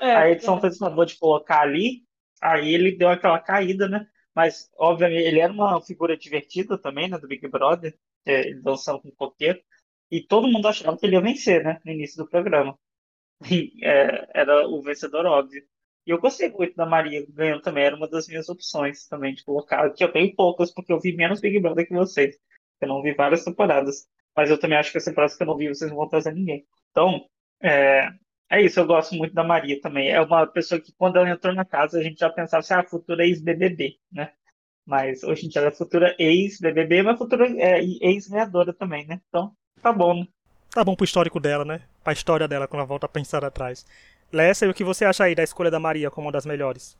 É, 0.00 0.14
a 0.14 0.30
edição 0.30 0.58
é. 0.58 0.60
fez 0.60 0.76
o 0.76 0.78
favor 0.78 1.04
de 1.06 1.18
colocar 1.18 1.60
ali, 1.60 2.04
aí 2.40 2.72
ele 2.72 2.96
deu 2.96 3.08
aquela 3.08 3.38
caída, 3.38 3.88
né? 3.88 4.06
Mas, 4.34 4.70
obviamente, 4.78 5.26
ele 5.26 5.40
era 5.40 5.52
uma 5.52 5.80
figura 5.82 6.16
divertida 6.16 6.78
também, 6.78 7.08
né, 7.08 7.18
do 7.18 7.26
Big 7.26 7.46
Brother, 7.48 7.94
é, 8.24 8.48
ele 8.48 8.62
dançando 8.62 9.00
com 9.00 9.08
o 9.08 9.12
coqueiro, 9.14 9.60
e 10.10 10.22
todo 10.22 10.48
mundo 10.48 10.68
achava 10.68 10.96
que 10.96 11.04
ele 11.04 11.16
ia 11.16 11.20
vencer, 11.20 11.62
né, 11.64 11.80
no 11.84 11.92
início 11.92 12.16
do 12.22 12.28
programa. 12.28 12.78
é, 13.82 14.28
era 14.34 14.66
o 14.68 14.82
vencedor 14.82 15.26
óbvio. 15.26 15.62
E 16.06 16.10
eu 16.10 16.20
gostei 16.20 16.50
muito 16.50 16.74
da 16.74 16.86
Maria 16.86 17.24
ganhando 17.28 17.62
também, 17.62 17.84
era 17.84 17.96
uma 17.96 18.08
das 18.08 18.26
minhas 18.26 18.48
opções 18.48 19.06
também 19.06 19.34
de 19.34 19.44
colocar, 19.44 19.90
que 19.90 20.02
eu 20.02 20.12
tenho 20.12 20.34
poucas, 20.34 20.72
porque 20.72 20.92
eu 20.92 21.00
vi 21.00 21.14
menos 21.14 21.40
Big 21.40 21.60
Brother 21.60 21.86
que 21.86 21.94
vocês. 21.94 22.36
Eu 22.80 22.88
não 22.88 23.02
vi 23.02 23.12
várias 23.14 23.44
temporadas. 23.44 24.08
Mas 24.36 24.50
eu 24.50 24.58
também 24.58 24.78
acho 24.78 24.92
que 24.92 24.98
essa 24.98 25.10
temporada 25.10 25.36
que 25.36 25.42
eu 25.42 25.46
não 25.46 25.56
vi, 25.56 25.68
vocês 25.68 25.90
não 25.90 25.98
vão 25.98 26.08
trazer 26.08 26.32
ninguém. 26.32 26.64
Então, 26.90 27.26
é, 27.62 28.08
é 28.48 28.62
isso, 28.62 28.80
eu 28.80 28.86
gosto 28.86 29.14
muito 29.14 29.34
da 29.34 29.44
Maria 29.44 29.80
também. 29.80 30.10
É 30.10 30.20
uma 30.20 30.46
pessoa 30.46 30.80
que, 30.80 30.92
quando 30.96 31.16
ela 31.16 31.30
entrou 31.30 31.54
na 31.54 31.64
casa, 31.64 31.98
a 31.98 32.02
gente 32.02 32.18
já 32.18 32.30
pensava 32.30 32.60
assim, 32.60 32.74
ah, 32.74 32.82
futura 32.82 33.24
ex-BBB, 33.24 33.98
né? 34.10 34.32
Mas 34.86 35.22
hoje 35.22 35.46
em 35.46 35.48
dia 35.48 35.60
ela 35.60 35.70
é 35.70 35.74
futura 35.74 36.16
ex-BBB, 36.18 37.02
mas 37.02 37.18
futura 37.18 37.46
é, 37.60 37.80
ex-ganhadora 37.80 38.72
também, 38.72 39.06
né? 39.06 39.20
Então, 39.28 39.54
tá 39.82 39.92
bom, 39.92 40.14
né? 40.14 40.26
Tá 40.72 40.84
bom 40.84 40.94
pro 40.94 41.04
histórico 41.04 41.40
dela, 41.40 41.64
né? 41.64 41.82
Pra 42.04 42.12
história 42.12 42.46
dela 42.46 42.68
quando 42.68 42.80
ela 42.80 42.86
volta 42.86 43.06
a 43.06 43.08
pensar 43.08 43.44
atrás. 43.44 43.84
Lessa, 44.32 44.64
e 44.64 44.68
o 44.68 44.74
que 44.74 44.84
você 44.84 45.04
acha 45.04 45.24
aí 45.24 45.34
da 45.34 45.42
escolha 45.42 45.70
da 45.70 45.80
Maria 45.80 46.10
como 46.10 46.26
uma 46.26 46.32
das 46.32 46.46
melhores? 46.46 46.96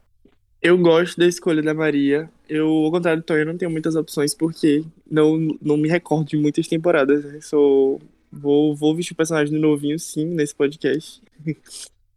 Eu 0.61 0.77
gosto 0.77 1.17
da 1.19 1.27
escolha 1.27 1.63
da 1.63 1.73
Maria. 1.73 2.29
Eu, 2.49 2.67
ao 2.69 2.91
contrário 2.91 3.23
do 3.23 3.25
Tony, 3.25 3.45
não 3.45 3.57
tenho 3.57 3.71
muitas 3.71 3.95
opções 3.95 4.35
porque 4.35 4.85
não, 5.09 5.57
não 5.63 5.77
me 5.77 5.89
recordo 5.89 6.29
de 6.29 6.37
muitas 6.37 6.67
temporadas. 6.67 7.25
Né? 7.25 7.41
Sou, 7.41 8.01
vou, 8.31 8.75
vou 8.75 8.95
vestir 8.95 9.13
o 9.13 9.17
personagem 9.17 9.55
do 9.55 9.61
novinho, 9.61 9.99
sim, 9.99 10.27
nesse 10.27 10.55
podcast. 10.55 11.23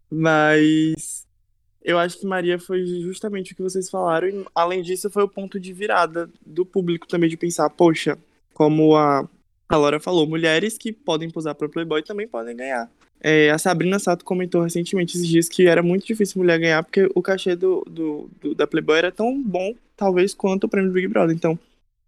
Mas 0.10 1.28
eu 1.84 2.00
acho 2.00 2.20
que 2.20 2.26
Maria 2.26 2.58
foi 2.58 2.86
justamente 2.86 3.54
o 3.54 3.56
que 3.56 3.62
vocês 3.62 3.90
falaram. 3.90 4.28
E, 4.28 4.46
além 4.56 4.82
disso, 4.82 5.10
foi 5.10 5.24
o 5.24 5.30
ponto 5.30 5.60
de 5.60 5.72
virada 5.72 6.30
do 6.46 6.66
público 6.66 7.08
também 7.08 7.30
de 7.30 7.38
pensar, 7.38 7.70
poxa, 7.70 8.18
como 8.54 8.96
a 8.96 9.30
a 9.68 9.78
Laura 9.78 10.00
falou, 10.00 10.28
mulheres 10.28 10.78
que 10.78 10.92
podem 10.92 11.30
posar 11.30 11.56
para 11.56 11.70
Playboy 11.70 12.04
também 12.04 12.28
podem 12.28 12.56
ganhar 12.56 12.92
É, 13.20 13.50
a 13.50 13.58
Sabrina 13.58 13.98
Sato 14.00 14.26
comentou 14.26 14.62
recentemente 14.62 15.16
esses 15.16 15.28
dias 15.28 15.50
que 15.50 15.68
era 15.68 15.82
muito 15.82 16.06
difícil 16.06 16.42
mulher 16.42 16.60
ganhar, 16.60 16.84
porque 16.84 17.10
o 17.16 17.22
cachê 17.22 17.56
do, 17.56 17.82
do, 17.90 18.30
do, 18.42 18.56
da 18.56 18.68
Playboy 18.68 18.98
era 18.98 19.12
tão 19.12 19.42
bom, 19.42 19.74
talvez, 19.96 20.34
quanto 20.34 20.66
o 20.66 20.70
prêmio 20.70 20.90
do 20.90 20.94
Big 20.94 21.08
Brother. 21.08 21.36
Então, 21.36 21.58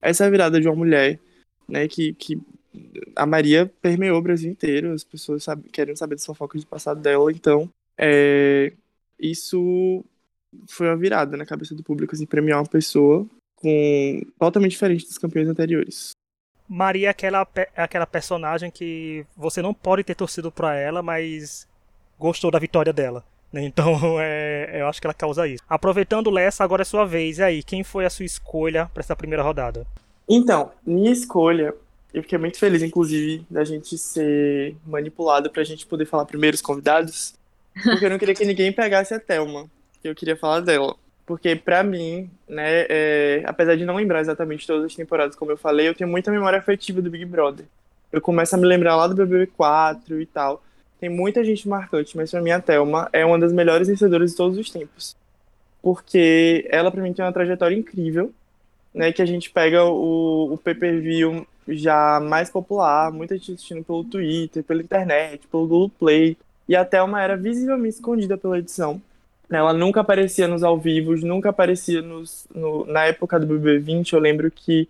essa 0.01 0.29
virada 0.29 0.59
de 0.59 0.67
uma 0.67 0.75
mulher, 0.75 1.19
né, 1.67 1.87
que, 1.87 2.13
que 2.13 2.39
a 3.15 3.25
Maria 3.25 3.71
permeou 3.81 4.19
o 4.19 4.21
Brasil 4.21 4.51
inteiro, 4.51 4.91
as 4.91 5.03
pessoas 5.03 5.43
sabe, 5.43 5.69
querendo 5.69 5.97
saber 5.97 6.15
das 6.15 6.25
fofocas 6.25 6.61
do 6.61 6.67
passado 6.67 7.01
dela, 7.01 7.31
então, 7.31 7.69
é, 7.97 8.73
isso 9.19 10.03
foi 10.67 10.87
uma 10.87 10.97
virada 10.97 11.37
na 11.37 11.45
cabeça 11.45 11.73
do 11.73 11.83
público, 11.83 12.13
assim, 12.13 12.25
premiar 12.25 12.59
uma 12.59 12.67
pessoa 12.67 13.25
com 13.55 14.21
totalmente 14.37 14.71
diferente 14.71 15.05
dos 15.05 15.17
campeões 15.17 15.47
anteriores. 15.47 16.11
Maria 16.67 17.07
é 17.07 17.11
aquela, 17.11 17.47
é 17.55 17.81
aquela 17.81 18.07
personagem 18.07 18.71
que 18.71 19.25
você 19.37 19.61
não 19.61 19.73
pode 19.73 20.03
ter 20.03 20.15
torcido 20.15 20.51
pra 20.51 20.75
ela, 20.75 21.01
mas 21.01 21.67
gostou 22.19 22.49
da 22.49 22.59
vitória 22.59 22.93
dela. 22.93 23.23
Né? 23.51 23.63
Então, 23.65 24.19
é, 24.19 24.81
eu 24.81 24.87
acho 24.87 24.99
que 24.99 25.07
ela 25.07 25.13
causa 25.13 25.47
isso. 25.47 25.63
Aproveitando, 25.69 26.29
Lessa, 26.29 26.63
agora 26.63 26.81
é 26.81 26.85
sua 26.85 27.05
vez. 27.05 27.37
E 27.37 27.43
aí, 27.43 27.63
quem 27.63 27.83
foi 27.83 28.05
a 28.05 28.09
sua 28.09 28.25
escolha 28.25 28.89
para 28.93 29.01
essa 29.01 29.15
primeira 29.15 29.43
rodada? 29.43 29.85
Então, 30.27 30.71
minha 30.85 31.11
escolha, 31.11 31.73
eu 32.13 32.21
fiquei 32.23 32.37
muito 32.37 32.57
feliz, 32.57 32.81
inclusive, 32.81 33.45
da 33.49 33.63
gente 33.63 33.97
ser 33.97 34.75
manipulado 34.85 35.49
pra 35.49 35.63
gente 35.63 35.85
poder 35.85 36.05
falar 36.05 36.25
primeiro 36.25 36.55
os 36.55 36.61
convidados. 36.61 37.35
Porque 37.83 38.05
eu 38.05 38.09
não 38.09 38.17
queria 38.17 38.33
que 38.33 38.45
ninguém 38.45 38.71
pegasse 38.71 39.13
a 39.13 39.19
Thelma, 39.19 39.69
eu 40.03 40.15
queria 40.15 40.35
falar 40.35 40.61
dela. 40.61 40.95
Porque, 41.25 41.55
pra 41.55 41.83
mim, 41.83 42.29
né, 42.47 42.85
é, 42.87 43.43
apesar 43.45 43.75
de 43.75 43.83
não 43.83 43.95
lembrar 43.95 44.21
exatamente 44.21 44.67
todas 44.67 44.85
as 44.85 44.95
temporadas, 44.95 45.35
como 45.35 45.51
eu 45.51 45.57
falei, 45.57 45.87
eu 45.87 45.95
tenho 45.95 46.09
muita 46.09 46.31
memória 46.31 46.59
afetiva 46.59 47.01
do 47.01 47.09
Big 47.09 47.25
Brother. 47.25 47.65
Eu 48.11 48.21
começo 48.21 48.55
a 48.55 48.57
me 48.57 48.65
lembrar 48.65 48.95
lá 48.95 49.07
do 49.07 49.15
BBB 49.15 49.47
4 49.47 50.21
e 50.21 50.25
tal. 50.27 50.63
Tem 50.99 51.09
muita 51.09 51.43
gente 51.43 51.67
marcante, 51.67 52.15
mas 52.15 52.31
pra 52.31 52.41
mim 52.41 52.51
a 52.51 52.61
Thelma 52.61 53.09
é 53.11 53.25
uma 53.25 53.39
das 53.39 53.51
melhores 53.51 53.87
vencedoras 53.87 54.31
de 54.31 54.37
todos 54.37 54.57
os 54.57 54.69
tempos. 54.69 55.15
Porque 55.81 56.67
ela, 56.69 56.91
pra 56.91 57.01
mim, 57.01 57.11
tem 57.13 57.25
uma 57.25 57.33
trajetória 57.33 57.75
incrível, 57.75 58.31
né, 58.93 59.11
que 59.11 59.21
a 59.21 59.25
gente 59.25 59.49
pega 59.49 59.83
o, 59.83 60.53
o 60.53 60.57
pay-per-view 60.57 61.45
já 61.67 62.19
mais 62.19 62.49
popular, 62.49 63.11
muita 63.11 63.35
gente 63.35 63.53
assistindo 63.53 63.83
pelo 63.83 64.03
Twitter, 64.03 64.63
pela 64.63 64.81
internet, 64.81 65.47
pelo 65.47 65.67
Google 65.67 65.89
Play, 65.89 66.37
e 66.69 66.75
a 66.75 66.85
Thelma 66.85 67.21
era 67.21 67.35
visivelmente 67.35 67.95
escondida 67.95 68.37
pela 68.37 68.59
edição. 68.59 69.01
Ela 69.49 69.73
nunca 69.73 70.01
aparecia 70.01 70.47
nos 70.47 70.63
ao 70.63 70.77
vivos, 70.77 71.23
nunca 71.23 71.49
aparecia 71.49 72.01
nos, 72.01 72.47
no, 72.53 72.85
na 72.85 73.05
época 73.05 73.39
do 73.39 73.47
BB20. 73.47 74.13
Eu 74.13 74.19
lembro 74.19 74.49
que 74.49 74.87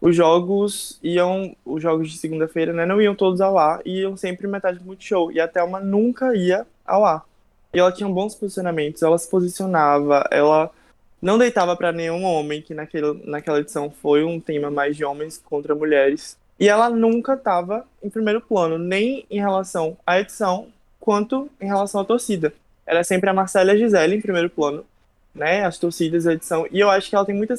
os 0.00 0.14
jogos 0.14 0.98
iam, 1.02 1.54
os 1.64 1.82
jogos 1.82 2.10
de 2.10 2.18
segunda-feira, 2.18 2.72
né, 2.72 2.86
não 2.86 3.02
iam 3.02 3.14
todos 3.14 3.40
ao 3.40 3.58
ar, 3.58 3.80
iam 3.84 4.16
sempre 4.16 4.46
metade 4.46 4.78
do 4.78 4.84
Multishow. 4.84 5.30
E 5.30 5.40
a 5.40 5.48
Thelma 5.48 5.80
nunca 5.80 6.34
ia 6.34 6.66
ao 6.86 7.04
ar. 7.04 7.24
E 7.72 7.78
ela 7.78 7.92
tinha 7.92 8.08
bons 8.08 8.34
posicionamentos, 8.34 9.02
ela 9.02 9.18
se 9.18 9.28
posicionava, 9.28 10.26
ela 10.30 10.70
não 11.20 11.36
deitava 11.36 11.76
para 11.76 11.92
nenhum 11.92 12.24
homem, 12.24 12.62
que 12.62 12.72
naquele, 12.72 13.20
naquela 13.24 13.60
edição 13.60 13.90
foi 13.90 14.24
um 14.24 14.40
tema 14.40 14.70
mais 14.70 14.96
de 14.96 15.04
homens 15.04 15.36
contra 15.36 15.74
mulheres. 15.74 16.38
E 16.58 16.68
ela 16.68 16.88
nunca 16.88 17.34
estava 17.34 17.84
em 18.02 18.08
primeiro 18.08 18.40
plano, 18.40 18.78
nem 18.78 19.26
em 19.30 19.38
relação 19.38 19.98
à 20.06 20.18
edição, 20.18 20.68
quanto 20.98 21.50
em 21.60 21.66
relação 21.66 22.00
à 22.00 22.04
torcida 22.04 22.52
era 22.88 23.04
sempre 23.04 23.28
a 23.28 23.34
Marcela 23.34 23.70
e 23.70 23.74
a 23.74 23.78
Gisele 23.78 24.16
em 24.16 24.20
primeiro 24.20 24.48
plano, 24.48 24.82
né? 25.34 25.62
As 25.62 25.78
torcidas, 25.78 26.26
a 26.26 26.32
edição. 26.32 26.66
E 26.72 26.80
eu 26.80 26.88
acho 26.88 27.10
que 27.10 27.14
ela 27.14 27.24
tem 27.24 27.34
muita 27.34 27.54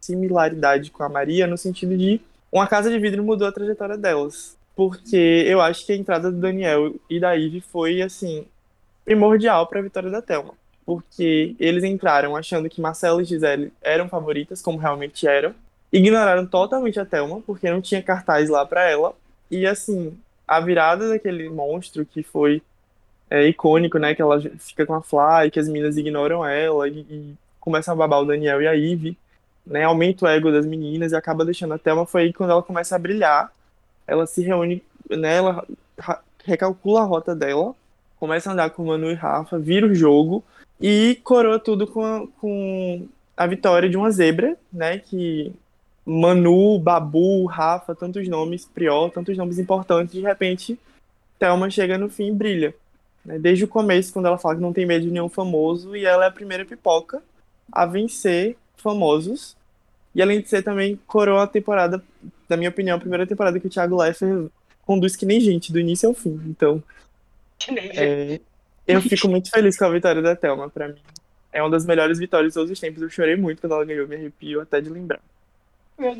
similaridade 0.00 0.92
com 0.92 1.02
a 1.02 1.08
Maria 1.08 1.44
no 1.48 1.58
sentido 1.58 1.96
de 1.98 2.20
uma 2.52 2.68
casa 2.68 2.88
de 2.88 2.96
vidro 3.00 3.24
mudou 3.24 3.48
a 3.48 3.52
trajetória 3.52 3.98
delas. 3.98 4.56
Porque 4.76 5.44
eu 5.46 5.60
acho 5.60 5.84
que 5.84 5.92
a 5.92 5.96
entrada 5.96 6.30
do 6.30 6.38
Daniel 6.38 6.94
e 7.10 7.18
da 7.18 7.32
Ivy 7.32 7.60
foi, 7.60 8.00
assim, 8.00 8.46
primordial 9.04 9.66
para 9.66 9.80
a 9.80 9.82
vitória 9.82 10.08
da 10.08 10.22
Thelma. 10.22 10.54
Porque 10.86 11.56
eles 11.58 11.82
entraram 11.82 12.36
achando 12.36 12.70
que 12.70 12.80
Marcela 12.80 13.22
e 13.22 13.24
Gisele 13.24 13.72
eram 13.82 14.08
favoritas, 14.08 14.62
como 14.62 14.78
realmente 14.78 15.26
eram. 15.26 15.52
Ignoraram 15.92 16.46
totalmente 16.46 17.00
a 17.00 17.04
Thelma, 17.04 17.40
porque 17.44 17.68
não 17.68 17.80
tinha 17.80 18.02
cartaz 18.02 18.48
lá 18.48 18.64
para 18.64 18.88
ela. 18.88 19.16
E, 19.50 19.66
assim, 19.66 20.16
a 20.46 20.60
virada 20.60 21.08
daquele 21.08 21.48
monstro 21.48 22.06
que 22.06 22.22
foi 22.22 22.62
é 23.30 23.46
icônico, 23.46 23.98
né? 23.98 24.14
Que 24.14 24.22
ela 24.22 24.40
fica 24.58 24.86
com 24.86 24.94
a 24.94 25.02
Fly, 25.02 25.50
que 25.52 25.60
as 25.60 25.68
meninas 25.68 25.96
ignoram 25.96 26.44
ela 26.44 26.88
e, 26.88 27.00
e 27.00 27.34
começam 27.60 27.94
a 27.94 27.96
babar 27.96 28.20
o 28.20 28.24
Daniel 28.24 28.62
e 28.62 28.68
a 28.68 28.72
Ivy, 28.72 29.16
né? 29.66 29.84
Aumenta 29.84 30.24
o 30.24 30.28
ego 30.28 30.50
das 30.50 30.66
meninas 30.66 31.12
e 31.12 31.16
acaba 31.16 31.44
deixando 31.44 31.74
a 31.74 31.78
Thelma. 31.78 32.06
Foi 32.06 32.22
aí 32.22 32.32
quando 32.32 32.50
ela 32.50 32.62
começa 32.62 32.94
a 32.96 32.98
brilhar. 32.98 33.50
Ela 34.06 34.26
se 34.26 34.42
reúne, 34.42 34.82
né? 35.10 35.36
Ela 35.36 35.66
recalcula 36.44 37.00
a 37.00 37.04
rota 37.04 37.34
dela, 37.34 37.74
começa 38.18 38.50
a 38.50 38.52
andar 38.52 38.70
com 38.70 38.82
o 38.82 38.86
Manu 38.86 39.10
e 39.10 39.14
Rafa, 39.14 39.58
vira 39.58 39.86
o 39.86 39.94
jogo 39.94 40.44
e 40.80 41.18
coroa 41.24 41.58
tudo 41.58 41.86
com 41.86 42.04
a, 42.04 42.26
com 42.40 43.06
a 43.36 43.46
vitória 43.46 43.88
de 43.88 43.96
uma 43.96 44.10
zebra, 44.10 44.56
né? 44.72 44.98
Que 44.98 45.52
Manu, 46.04 46.78
Babu, 46.78 47.46
Rafa, 47.46 47.94
tantos 47.94 48.28
nomes, 48.28 48.66
Priol, 48.66 49.10
tantos 49.10 49.36
nomes 49.36 49.58
importantes, 49.58 50.14
de 50.14 50.20
repente, 50.20 50.78
Thelma 51.38 51.70
chega 51.70 51.96
no 51.96 52.10
fim 52.10 52.28
e 52.28 52.32
brilha. 52.32 52.74
Né? 53.24 53.38
Desde 53.38 53.64
o 53.64 53.68
começo, 53.68 54.12
quando 54.12 54.26
ela 54.26 54.38
fala 54.38 54.56
que 54.56 54.60
não 54.60 54.72
tem 54.72 54.86
medo 54.86 55.04
de 55.04 55.10
nenhum 55.10 55.28
famoso, 55.28 55.96
e 55.96 56.04
ela 56.04 56.24
é 56.24 56.28
a 56.28 56.32
primeira 56.32 56.64
pipoca 56.64 57.22
a 57.72 57.86
vencer 57.86 58.56
famosos. 58.76 59.56
E 60.14 60.22
além 60.22 60.40
de 60.40 60.48
ser 60.48 60.62
também 60.62 60.98
coroa 61.06 61.44
a 61.44 61.46
temporada, 61.46 62.02
na 62.48 62.56
minha 62.56 62.70
opinião, 62.70 62.96
a 62.96 63.00
primeira 63.00 63.26
temporada 63.26 63.58
que 63.58 63.66
o 63.66 63.70
Thiago 63.70 64.00
Leifert 64.00 64.48
conduz 64.86 65.16
que 65.16 65.26
nem 65.26 65.40
gente, 65.40 65.72
do 65.72 65.80
início 65.80 66.08
ao 66.08 66.14
fim. 66.14 66.40
Então, 66.46 66.82
é, 67.96 68.40
eu 68.86 69.00
fico 69.00 69.28
muito 69.28 69.50
feliz 69.50 69.76
com 69.76 69.86
a 69.86 69.90
vitória 69.90 70.20
da 70.20 70.36
Thelma, 70.36 70.68
pra 70.68 70.88
mim. 70.88 71.00
É 71.52 71.62
uma 71.62 71.70
das 71.70 71.86
melhores 71.86 72.18
vitórias 72.18 72.52
de 72.52 72.54
todos 72.54 72.70
os 72.70 72.78
tempos. 72.78 73.02
Eu 73.02 73.08
chorei 73.08 73.36
muito 73.36 73.60
quando 73.60 73.72
ela 73.72 73.84
ganhou, 73.84 74.06
me 74.06 74.16
arrepio 74.16 74.60
até 74.60 74.80
de 74.80 74.90
lembrar. 74.90 75.20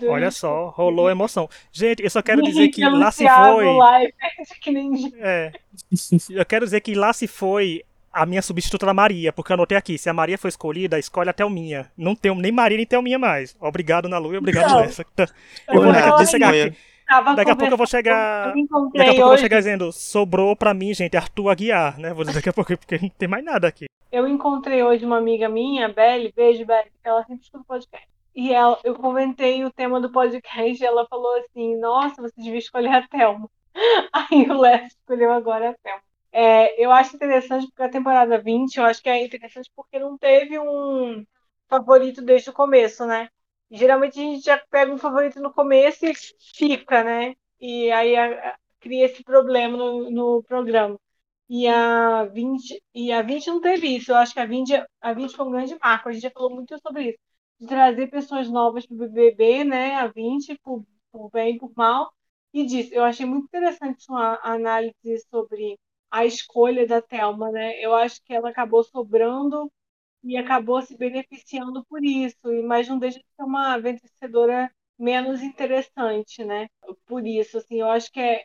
Olha 0.08 0.30
só, 0.30 0.68
rolou 0.68 1.10
emoção. 1.10 1.48
Gente, 1.72 2.02
eu 2.02 2.10
só 2.10 2.22
quero 2.22 2.42
dizer 2.42 2.68
que 2.68 2.84
lá 2.84 3.10
se 3.10 3.24
foi. 3.28 3.66
É. 5.18 5.52
Eu 6.30 6.44
quero 6.46 6.64
dizer 6.64 6.80
que 6.80 6.94
lá 6.94 7.12
se 7.12 7.26
foi 7.26 7.82
a 8.12 8.24
minha 8.24 8.40
substituta 8.42 8.86
da 8.86 8.94
Maria, 8.94 9.32
porque 9.32 9.50
eu 9.50 9.54
anotei 9.54 9.76
aqui, 9.76 9.98
se 9.98 10.08
a 10.08 10.12
Maria 10.12 10.38
foi 10.38 10.48
escolhida, 10.48 10.98
escolhe 10.98 11.28
até 11.28 11.44
o 11.44 11.50
minha. 11.50 11.90
Não 11.96 12.14
tenho 12.14 12.36
nem 12.36 12.52
Maria 12.52 12.78
nem 12.78 13.02
minha 13.02 13.18
mais. 13.18 13.56
Obrigado, 13.60 14.08
Nalu, 14.08 14.34
e 14.34 14.38
obrigado, 14.38 14.70
Não. 14.70 14.78
Lessa. 14.80 15.04
Eu 15.68 15.82
vou 15.82 15.92
daqui, 15.92 16.26
chegar 16.26 16.50
aqui. 16.50 16.76
Daqui 17.36 17.50
a 17.50 17.56
pouco 17.56 17.72
eu 17.74 17.76
vou 17.76 17.86
chegar. 17.86 18.50
Eu 18.50 18.56
encontrei 18.58 18.98
Daqui 19.04 19.10
a 19.10 19.12
pouco 19.14 19.20
eu 19.20 19.24
vou 19.24 19.32
hoje- 19.34 19.42
chegar 19.42 19.58
dizendo, 19.58 19.92
sobrou 19.92 20.54
pra 20.54 20.72
mim, 20.72 20.94
gente, 20.94 21.16
Arthur 21.16 21.50
Aguiar, 21.50 21.98
né? 21.98 22.14
Vou 22.14 22.24
dizer 22.24 22.36
daqui 22.36 22.48
a 22.48 22.52
pouco, 22.52 22.76
porque 22.78 22.98
não 23.02 23.08
tem 23.08 23.28
mais 23.28 23.44
nada 23.44 23.66
aqui. 23.66 23.86
Eu 24.12 24.28
encontrei 24.28 24.80
hoje 24.82 25.04
uma 25.04 25.18
amiga 25.18 25.48
minha, 25.48 25.88
Belle, 25.88 26.32
beijo, 26.36 26.64
Belle, 26.64 26.88
ela 27.02 27.24
sempre 27.24 27.42
escuta 27.42 27.62
o 27.64 27.66
podcast. 27.66 28.06
E 28.34 28.52
ela, 28.52 28.80
eu 28.84 28.94
comentei 28.96 29.64
o 29.64 29.72
tema 29.72 30.00
do 30.00 30.10
podcast 30.10 30.82
e 30.82 30.86
ela 30.86 31.06
falou 31.08 31.34
assim: 31.38 31.76
Nossa, 31.78 32.20
você 32.22 32.34
devia 32.36 32.58
escolher 32.58 32.88
a 32.94 33.08
Thelma. 33.08 33.48
Aí 34.12 34.50
o 34.50 34.60
Léo 34.60 34.86
escolheu 34.86 35.32
agora 35.32 35.70
a 35.70 35.74
Thelma. 35.74 36.02
É, 36.32 36.84
eu 36.84 36.90
acho 36.92 37.14
interessante 37.16 37.66
porque 37.68 37.82
a 37.82 37.88
temporada 37.90 38.40
20, 38.40 38.76
eu 38.78 38.84
acho 38.84 39.02
que 39.02 39.08
é 39.08 39.24
interessante 39.24 39.70
porque 39.76 39.98
não 40.00 40.18
teve 40.18 40.58
um 40.58 41.24
favorito 41.68 42.20
desde 42.22 42.50
o 42.50 42.52
começo, 42.52 43.06
né? 43.06 43.28
Geralmente 43.70 44.18
a 44.20 44.22
gente 44.22 44.44
já 44.44 44.58
pega 44.70 44.92
um 44.92 44.98
favorito 44.98 45.40
no 45.40 45.52
começo 45.52 46.04
e 46.06 46.12
fica, 46.56 47.04
né? 47.04 47.34
E 47.60 47.90
aí 47.92 48.16
a- 48.16 48.50
a- 48.50 48.58
cria 48.80 49.06
esse 49.06 49.22
problema 49.24 49.76
no, 49.76 50.10
no 50.10 50.42
programa. 50.44 50.98
E 51.48 51.66
a 51.68 52.24
20, 52.24 52.82
e 52.94 53.12
a 53.12 53.22
20 53.22 53.46
não 53.48 53.60
teve 53.60 53.86
isso. 53.96 54.10
Eu 54.12 54.16
acho 54.16 54.32
que 54.34 54.40
a 54.40 54.46
20, 54.46 54.72
a 55.00 55.12
20 55.12 55.36
foi 55.36 55.46
um 55.46 55.50
grande 55.52 55.76
marco. 55.80 56.08
A 56.08 56.12
gente 56.12 56.22
já 56.22 56.30
falou 56.30 56.50
muito 56.54 56.78
sobre 56.80 57.10
isso. 57.10 57.18
De 57.60 57.66
trazer 57.66 58.08
pessoas 58.08 58.48
novas 58.50 58.86
para 58.86 58.94
o 58.94 58.98
BBB, 58.98 59.64
né? 59.64 59.94
A 59.96 60.06
20, 60.08 60.58
por, 60.62 60.84
por 61.12 61.30
bem 61.30 61.56
e 61.56 61.58
por 61.58 61.72
mal. 61.76 62.12
E 62.52 62.64
disso. 62.64 62.94
Eu 62.94 63.04
achei 63.04 63.26
muito 63.26 63.44
interessante 63.46 64.02
sua 64.04 64.38
análise 64.42 64.94
sobre 65.30 65.78
a 66.10 66.24
escolha 66.24 66.86
da 66.86 67.00
Thelma, 67.02 67.50
né? 67.50 67.78
Eu 67.80 67.94
acho 67.94 68.22
que 68.24 68.32
ela 68.34 68.50
acabou 68.50 68.82
sobrando 68.84 69.70
e 70.22 70.36
acabou 70.36 70.80
se 70.82 70.96
beneficiando 70.96 71.84
por 71.86 72.04
isso. 72.04 72.36
Mas 72.66 72.88
não 72.88 72.98
deixa 72.98 73.18
de 73.18 73.26
ser 73.36 73.42
uma 73.44 73.78
vencedora 73.78 74.70
menos 74.98 75.42
interessante, 75.42 76.44
né? 76.44 76.68
Por 77.06 77.26
isso, 77.26 77.58
assim, 77.58 77.80
eu 77.80 77.90
acho 77.90 78.10
que 78.12 78.20
é 78.20 78.44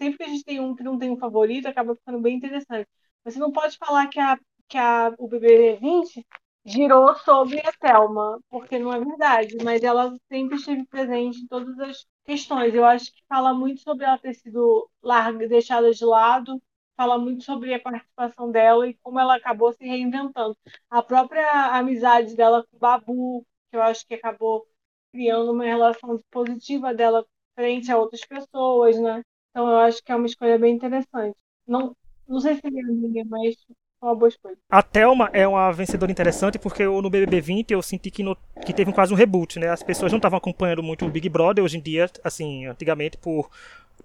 sempre 0.00 0.18
que 0.18 0.24
a 0.24 0.28
gente 0.28 0.44
tem 0.44 0.60
um 0.60 0.74
que 0.74 0.82
não 0.82 0.98
tem 0.98 1.10
um 1.10 1.18
favorito, 1.18 1.66
acaba 1.68 1.94
ficando 1.96 2.20
bem 2.20 2.36
interessante. 2.36 2.88
Você 3.24 3.38
não 3.38 3.52
pode 3.52 3.76
falar 3.76 4.08
que, 4.08 4.18
a, 4.18 4.38
que 4.68 4.78
a, 4.78 5.12
o 5.18 5.28
BBB 5.28 5.76
20 5.80 6.26
girou 6.64 7.14
sobre 7.16 7.58
a 7.60 7.72
Thelma, 7.72 8.38
porque 8.50 8.78
não 8.78 8.92
é 8.92 8.98
verdade, 9.00 9.56
mas 9.64 9.82
ela 9.82 10.14
sempre 10.30 10.56
esteve 10.56 10.86
presente 10.86 11.38
em 11.40 11.46
todas 11.46 11.78
as 11.80 12.06
questões. 12.24 12.74
Eu 12.74 12.84
acho 12.84 13.12
que 13.12 13.22
fala 13.28 13.54
muito 13.54 13.80
sobre 13.80 14.04
ela 14.04 14.18
ter 14.18 14.34
sido 14.34 14.88
larga, 15.02 15.48
deixada 15.48 15.90
de 15.92 16.04
lado, 16.04 16.60
fala 16.96 17.18
muito 17.18 17.42
sobre 17.44 17.72
a 17.74 17.80
participação 17.80 18.50
dela 18.50 18.86
e 18.88 18.94
como 19.02 19.18
ela 19.18 19.36
acabou 19.36 19.72
se 19.72 19.84
reinventando. 19.84 20.56
A 20.90 21.02
própria 21.02 21.76
amizade 21.76 22.36
dela 22.36 22.64
com 22.70 22.76
o 22.76 22.80
Babu, 22.80 23.46
que 23.70 23.76
eu 23.76 23.82
acho 23.82 24.06
que 24.06 24.14
acabou 24.14 24.66
criando 25.12 25.52
uma 25.52 25.64
relação 25.64 26.22
positiva 26.30 26.94
dela 26.94 27.26
frente 27.54 27.90
a 27.90 27.98
outras 27.98 28.24
pessoas, 28.24 28.98
né? 29.00 29.22
Então 29.50 29.68
eu 29.68 29.78
acho 29.78 30.02
que 30.02 30.12
é 30.12 30.16
uma 30.16 30.26
escolha 30.26 30.58
bem 30.58 30.74
interessante. 30.76 31.36
Não, 31.66 31.96
Não 32.28 32.40
sei 32.40 32.54
se 32.56 32.66
é 32.66 32.70
minha 32.70 32.84
amiga, 32.86 33.24
mas 33.28 33.56
uma 34.02 34.14
boa 34.14 34.28
escolha. 34.28 34.56
A 34.70 34.82
Thelma 34.82 35.30
é 35.32 35.46
uma 35.46 35.70
vencedora 35.72 36.10
interessante 36.10 36.58
porque 36.58 36.82
eu, 36.82 37.00
no 37.02 37.10
BBB 37.10 37.40
20 37.40 37.70
eu 37.72 37.82
senti 37.82 38.10
que, 38.10 38.22
no, 38.22 38.36
que 38.64 38.72
teve 38.72 38.92
quase 38.92 39.12
um 39.12 39.16
reboot, 39.16 39.58
né? 39.58 39.68
As 39.68 39.82
pessoas 39.82 40.10
não 40.12 40.18
estavam 40.18 40.38
acompanhando 40.38 40.82
muito 40.82 41.04
o 41.04 41.10
Big 41.10 41.28
Brother 41.28 41.62
hoje 41.62 41.78
em 41.78 41.80
dia, 41.80 42.10
assim, 42.24 42.66
antigamente 42.66 43.16
por 43.18 43.50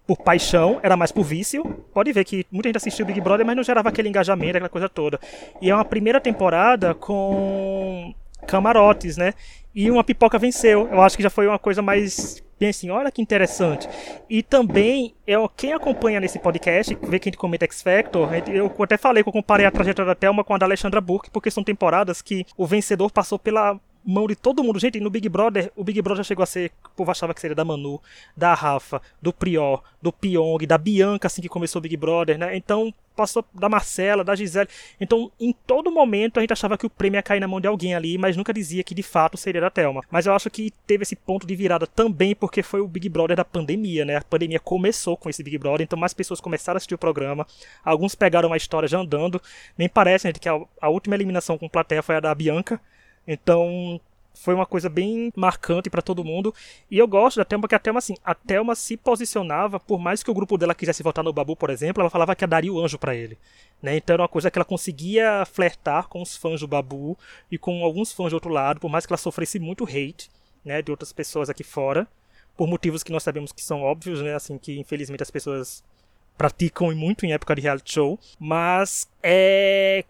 por 0.06 0.18
paixão, 0.18 0.80
era 0.84 0.96
mais 0.96 1.12
por 1.12 1.24
vício. 1.24 1.64
Pode 1.92 2.12
ver 2.12 2.24
que 2.26 2.46
muita 2.52 2.70
gente 2.70 2.78
assistiu 2.78 3.04
o 3.04 3.08
Big 3.08 3.20
Brother, 3.20 3.46
mas 3.46 3.56
não 3.56 3.64
gerava 3.64 3.90
aquele 3.90 4.08
engajamento, 4.08 4.58
aquela 4.58 4.70
coisa 4.70 4.88
toda. 4.88 5.20
E 5.60 5.70
é 5.70 5.74
uma 5.76 5.86
primeira 5.86 6.22
temporada 6.22 6.94
com 6.94 8.14
camarotes, 8.46 9.18
né? 9.18 9.34
E 9.74 9.92
uma 9.92 10.04
pipoca 10.04 10.40
venceu. 10.40 10.88
Eu 10.92 11.02
acho 11.02 11.18
que 11.18 11.24
já 11.24 11.30
foi 11.30 11.48
uma 11.48 11.60
coisa 11.60 11.82
mais 11.82 12.42
bem 12.60 12.70
assim, 12.70 12.90
olha 12.90 13.12
que 13.12 13.22
interessante. 13.22 13.88
E 14.30 14.42
também, 14.42 15.14
eu, 15.28 15.50
quem 15.50 15.74
acompanha 15.74 16.20
nesse 16.20 16.40
podcast, 16.40 16.98
vê 17.04 17.20
que 17.20 17.30
a 17.30 17.32
gente 17.32 17.38
comenta 17.38 17.66
X 17.66 17.82
Factor, 17.82 18.30
eu 18.48 18.72
até 18.80 18.98
falei 18.98 19.24
que 19.24 19.30
eu 19.30 19.34
comparei 19.34 19.66
a 19.66 19.72
trajetória 19.72 20.08
da 20.08 20.16
Thelma 20.16 20.44
com 20.44 20.54
a 20.54 20.58
da 20.58 20.66
Alexandra 20.66 21.02
Burke, 21.02 21.30
porque 21.30 21.52
são 21.52 21.64
temporadas 21.64 22.22
que 22.22 22.46
o 22.58 22.66
vencedor 22.66 23.12
passou 23.12 23.38
pela 23.38 23.80
mão 24.06 24.28
de 24.28 24.36
todo 24.36 24.64
mundo. 24.64 24.80
Gente, 24.80 25.00
no 25.00 25.10
Big 25.10 25.28
Brother, 25.28 25.72
o 25.76 25.84
Big 25.84 26.02
Brother 26.02 26.24
já 26.24 26.28
chegou 26.28 26.44
a 26.44 26.46
ser, 26.46 26.72
o 26.86 26.90
povo 26.90 27.12
achava 27.12 27.34
que 27.34 27.42
seria 27.42 27.56
da 27.56 27.66
Manu, 27.66 28.00
da 28.36 28.54
Rafa, 28.54 29.02
do 29.22 29.34
Prior, 29.34 29.82
do 30.02 30.12
Pyong, 30.12 30.66
da 30.68 30.78
Bianca, 30.78 31.28
assim 31.28 31.42
que 31.42 31.50
começou 31.50 31.80
o 31.80 31.82
Big 31.82 31.98
Brother, 31.98 32.38
né? 32.38 32.56
Então, 32.56 32.94
passou 33.16 33.44
da 33.54 33.70
Marcela, 33.70 34.24
da 34.24 34.36
Gisele. 34.36 34.70
Então, 35.00 35.32
em 35.40 35.54
todo 35.66 35.90
momento, 35.90 36.38
a 36.38 36.42
gente 36.42 36.54
achava 36.54 36.78
que 36.78 36.86
o 36.86 36.90
prêmio 36.90 37.18
ia 37.18 37.24
cair 37.24 37.40
na 37.40 37.48
mão 37.48 37.62
de 37.62 37.68
alguém 37.68 37.96
ali, 37.96 38.18
mas 38.18 38.36
nunca 38.36 38.54
dizia 38.54 38.84
que 38.84 38.94
de 38.94 39.02
fato 39.02 39.38
seria 39.38 39.62
da 39.62 39.70
Thelma. 39.70 40.02
Mas 40.12 40.26
eu 40.26 40.34
acho 40.34 40.50
que 40.50 40.72
teve 40.86 41.04
esse 41.04 41.16
ponto 41.16 41.48
de 41.48 41.56
virada 41.56 41.88
também 41.88 42.36
porque 42.36 42.62
foi 42.62 42.82
o 42.82 42.88
Big 42.88 43.08
Brother 43.10 43.38
da 43.38 43.46
pandemia, 43.46 44.06
né? 44.06 44.18
A 44.18 44.22
pandemia 44.22 44.60
começou 44.60 45.16
com 45.18 45.30
esse 45.30 45.42
Big 45.42 45.58
Brother, 45.58 45.84
então 45.84 45.98
mais 45.98 46.14
pessoas 46.14 46.42
começaram 46.42 46.76
a 46.76 46.78
assistir 46.78 46.96
o 46.96 47.00
programa. 47.00 47.48
Alguns 47.84 48.14
pegaram 48.16 48.52
a 48.52 48.58
história 48.58 48.88
já 48.88 49.00
andando. 49.00 49.42
Nem 49.78 49.88
parece, 49.88 50.28
gente, 50.28 50.40
que 50.40 50.50
a, 50.50 50.60
a 50.82 50.90
última 50.90 51.16
eliminação 51.16 51.58
com 51.58 51.70
plateia 51.70 52.04
foi 52.04 52.16
a 52.16 52.20
da 52.20 52.36
Bianca. 52.36 52.80
Então, 53.28 54.00
foi 54.36 54.54
uma 54.54 54.66
coisa 54.66 54.90
bem 54.90 55.32
marcante 55.36 55.90
para 55.90 56.02
todo 56.02 56.24
mundo. 56.24 56.54
E 56.92 56.98
eu 56.98 57.08
gosto 57.08 57.38
da 57.38 57.46
Thelma, 57.46 57.62
porque 57.64 57.76
a 57.76 57.80
Thelma, 57.80 58.00
assim, 58.00 58.16
a 58.24 58.36
Thelma 58.36 58.76
se 58.76 58.98
posicionava, 58.98 59.80
por 59.80 60.00
mais 60.00 60.22
que 60.22 60.30
o 60.30 60.34
grupo 60.34 60.58
dela 60.58 60.76
quisesse 60.76 61.02
votar 61.02 61.24
no 61.24 61.34
Babu, 61.34 61.56
por 61.56 61.70
exemplo, 61.70 62.02
ela 62.02 62.10
falava 62.10 62.36
que 62.36 62.46
daria 62.46 62.72
o 62.72 62.80
anjo 62.80 63.00
para 63.00 63.16
ele. 63.16 63.38
Né? 63.82 63.98
Então 63.98 64.14
era 64.14 64.24
uma 64.24 64.30
coisa 64.30 64.52
que 64.52 64.58
ela 64.58 64.66
conseguia 64.66 65.46
flertar 65.46 66.08
com 66.08 66.22
os 66.22 66.36
fãs 66.36 66.60
do 66.60 66.68
Babu 66.68 67.18
e 67.52 67.58
com 67.58 67.84
alguns 67.84 68.12
fãs 68.12 68.30
do 68.32 68.36
outro 68.36 68.50
lado, 68.50 68.80
por 68.80 68.90
mais 68.90 69.06
que 69.06 69.14
ela 69.14 69.18
sofresse 69.18 69.60
muito 69.60 69.86
hate 69.86 70.30
né, 70.64 70.82
de 70.82 70.92
outras 70.92 71.12
pessoas 71.12 71.50
aqui 71.50 71.64
fora, 71.64 72.08
por 72.58 72.68
motivos 72.68 73.04
que 73.04 73.12
nós 73.12 73.24
sabemos 73.24 73.52
que 73.52 73.62
são 73.62 73.82
óbvios, 73.82 74.22
né, 74.22 74.34
assim, 74.34 74.58
que 74.58 74.80
infelizmente 74.80 75.24
as 75.24 75.32
pessoas 75.32 75.84
praticam 76.38 76.94
muito 76.96 77.26
em 77.26 77.34
época 77.34 77.56
de 77.56 77.62
reality 77.62 77.94
show, 77.94 78.20
mas 78.40 79.08
é 79.22 80.04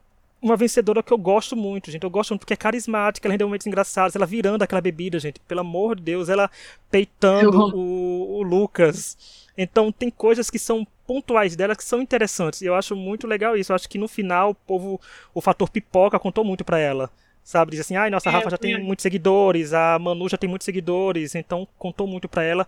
uma 0.46 0.56
vencedora 0.56 1.02
que 1.02 1.12
eu 1.12 1.18
gosto 1.18 1.56
muito, 1.56 1.90
gente. 1.90 2.04
Eu 2.04 2.10
gosto 2.10 2.30
muito 2.32 2.42
porque 2.42 2.54
é 2.54 2.58
carismática, 2.58 3.28
ela 3.28 3.34
rende 3.34 3.44
momentos 3.44 3.66
engraçados, 3.66 4.16
ela 4.16 4.28
virando 4.28 4.62
aquela 4.62 4.80
bebida, 4.80 5.20
gente. 5.20 5.40
Pelo 5.40 5.62
amor 5.62 5.96
de 5.96 6.04
Deus, 6.04 6.30
ela 6.30 6.50
peitando 6.92 7.75
o, 7.75 8.38
o, 8.38 8.44
Lucas. 8.44 9.18
Então 9.58 9.92
tem 9.92 10.12
coisas 10.12 10.50
que 10.50 10.60
são 10.60 10.86
pontuais 11.08 11.56
dela 11.56 11.75
que 11.75 11.84
são 11.84 12.00
interessantes. 12.00 12.62
E 12.62 12.66
eu 12.68 12.75
acho 12.75 12.96
muito 12.96 13.25
legal 13.25 13.58
isso. 13.58 13.72
Eu 13.72 13.75
acho 13.75 13.90
que 13.90 13.98
no 13.98 14.08
final 14.08 14.52
o 14.52 14.56
povo, 14.56 15.02
o 15.34 15.42
fator 15.42 15.68
pipoca 15.68 16.20
contou 16.20 16.44
muito 16.44 16.64
para 16.64 16.78
ela. 16.78 17.10
Sabe, 17.44 17.72
diz 17.72 17.82
assim, 17.82 17.96
ai, 17.96 18.10
nossa, 18.10 18.28
a 18.30 18.32
Rafa 18.32 18.50
já 18.50 18.58
tem 18.58 18.84
muitos 18.84 19.04
seguidores, 19.04 19.72
a 19.72 20.00
Manu 20.00 20.28
já 20.28 20.36
tem 20.36 20.50
muitos 20.50 20.66
seguidores, 20.66 21.36
então 21.36 21.68
contou 21.78 22.08
muito 22.08 22.28
para 22.28 22.44
ela 22.44 22.68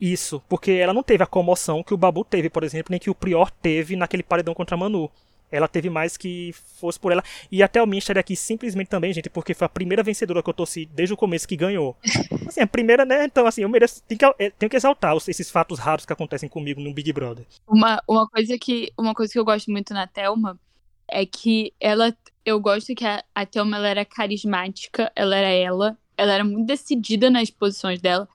isso, 0.00 0.42
porque 0.48 0.70
ela 0.72 0.94
não 0.94 1.02
teve 1.02 1.22
a 1.22 1.26
comoção 1.26 1.82
que 1.82 1.92
o 1.92 1.96
Babu 1.96 2.24
teve, 2.24 2.48
por 2.48 2.64
exemplo, 2.64 2.90
nem 2.90 2.98
que 2.98 3.10
o 3.10 3.14
Prior 3.14 3.50
teve 3.50 3.96
naquele 3.96 4.22
paredão 4.22 4.54
contra 4.54 4.76
a 4.76 4.78
Manu. 4.78 5.10
Ela 5.50 5.66
teve 5.66 5.88
mais 5.88 6.16
que 6.16 6.52
fosse 6.52 6.98
por 7.00 7.12
ela. 7.12 7.22
E 7.50 7.62
até 7.62 7.82
o 7.82 7.86
Min 7.86 7.98
estaria 7.98 8.20
aqui 8.20 8.36
simplesmente 8.36 8.88
também, 8.88 9.12
gente, 9.12 9.30
porque 9.30 9.54
foi 9.54 9.66
a 9.66 9.68
primeira 9.68 10.02
vencedora 10.02 10.42
que 10.42 10.50
eu 10.50 10.54
torci 10.54 10.86
desde 10.86 11.14
o 11.14 11.16
começo 11.16 11.48
que 11.48 11.56
ganhou. 11.56 11.96
Assim, 12.46 12.60
a 12.60 12.66
primeira, 12.66 13.04
né? 13.04 13.24
Então, 13.24 13.46
assim, 13.46 13.62
eu 13.62 13.68
mereço. 13.68 14.02
Tenho 14.04 14.18
que, 14.18 14.24
é, 14.24 14.50
tenho 14.50 14.70
que 14.70 14.76
exaltar 14.76 15.16
esses 15.16 15.50
fatos 15.50 15.78
raros 15.78 16.04
que 16.04 16.12
acontecem 16.12 16.48
comigo 16.48 16.80
no 16.80 16.92
Big 16.92 17.12
Brother. 17.12 17.46
Uma, 17.66 18.02
uma, 18.06 18.28
coisa, 18.28 18.58
que, 18.58 18.92
uma 18.98 19.14
coisa 19.14 19.32
que 19.32 19.38
eu 19.38 19.44
gosto 19.44 19.70
muito 19.70 19.94
na 19.94 20.06
Thelma 20.06 20.58
é 21.08 21.24
que 21.24 21.72
ela. 21.80 22.14
Eu 22.44 22.60
gosto 22.60 22.94
que 22.94 23.04
a, 23.04 23.22
a 23.34 23.46
Thelma 23.46 23.76
ela 23.76 23.88
era 23.88 24.04
carismática, 24.04 25.10
ela 25.14 25.36
era 25.36 25.50
ela, 25.50 25.98
ela 26.16 26.32
era 26.32 26.44
muito 26.44 26.66
decidida 26.66 27.30
nas 27.30 27.50
posições 27.50 28.00
dela, 28.00 28.26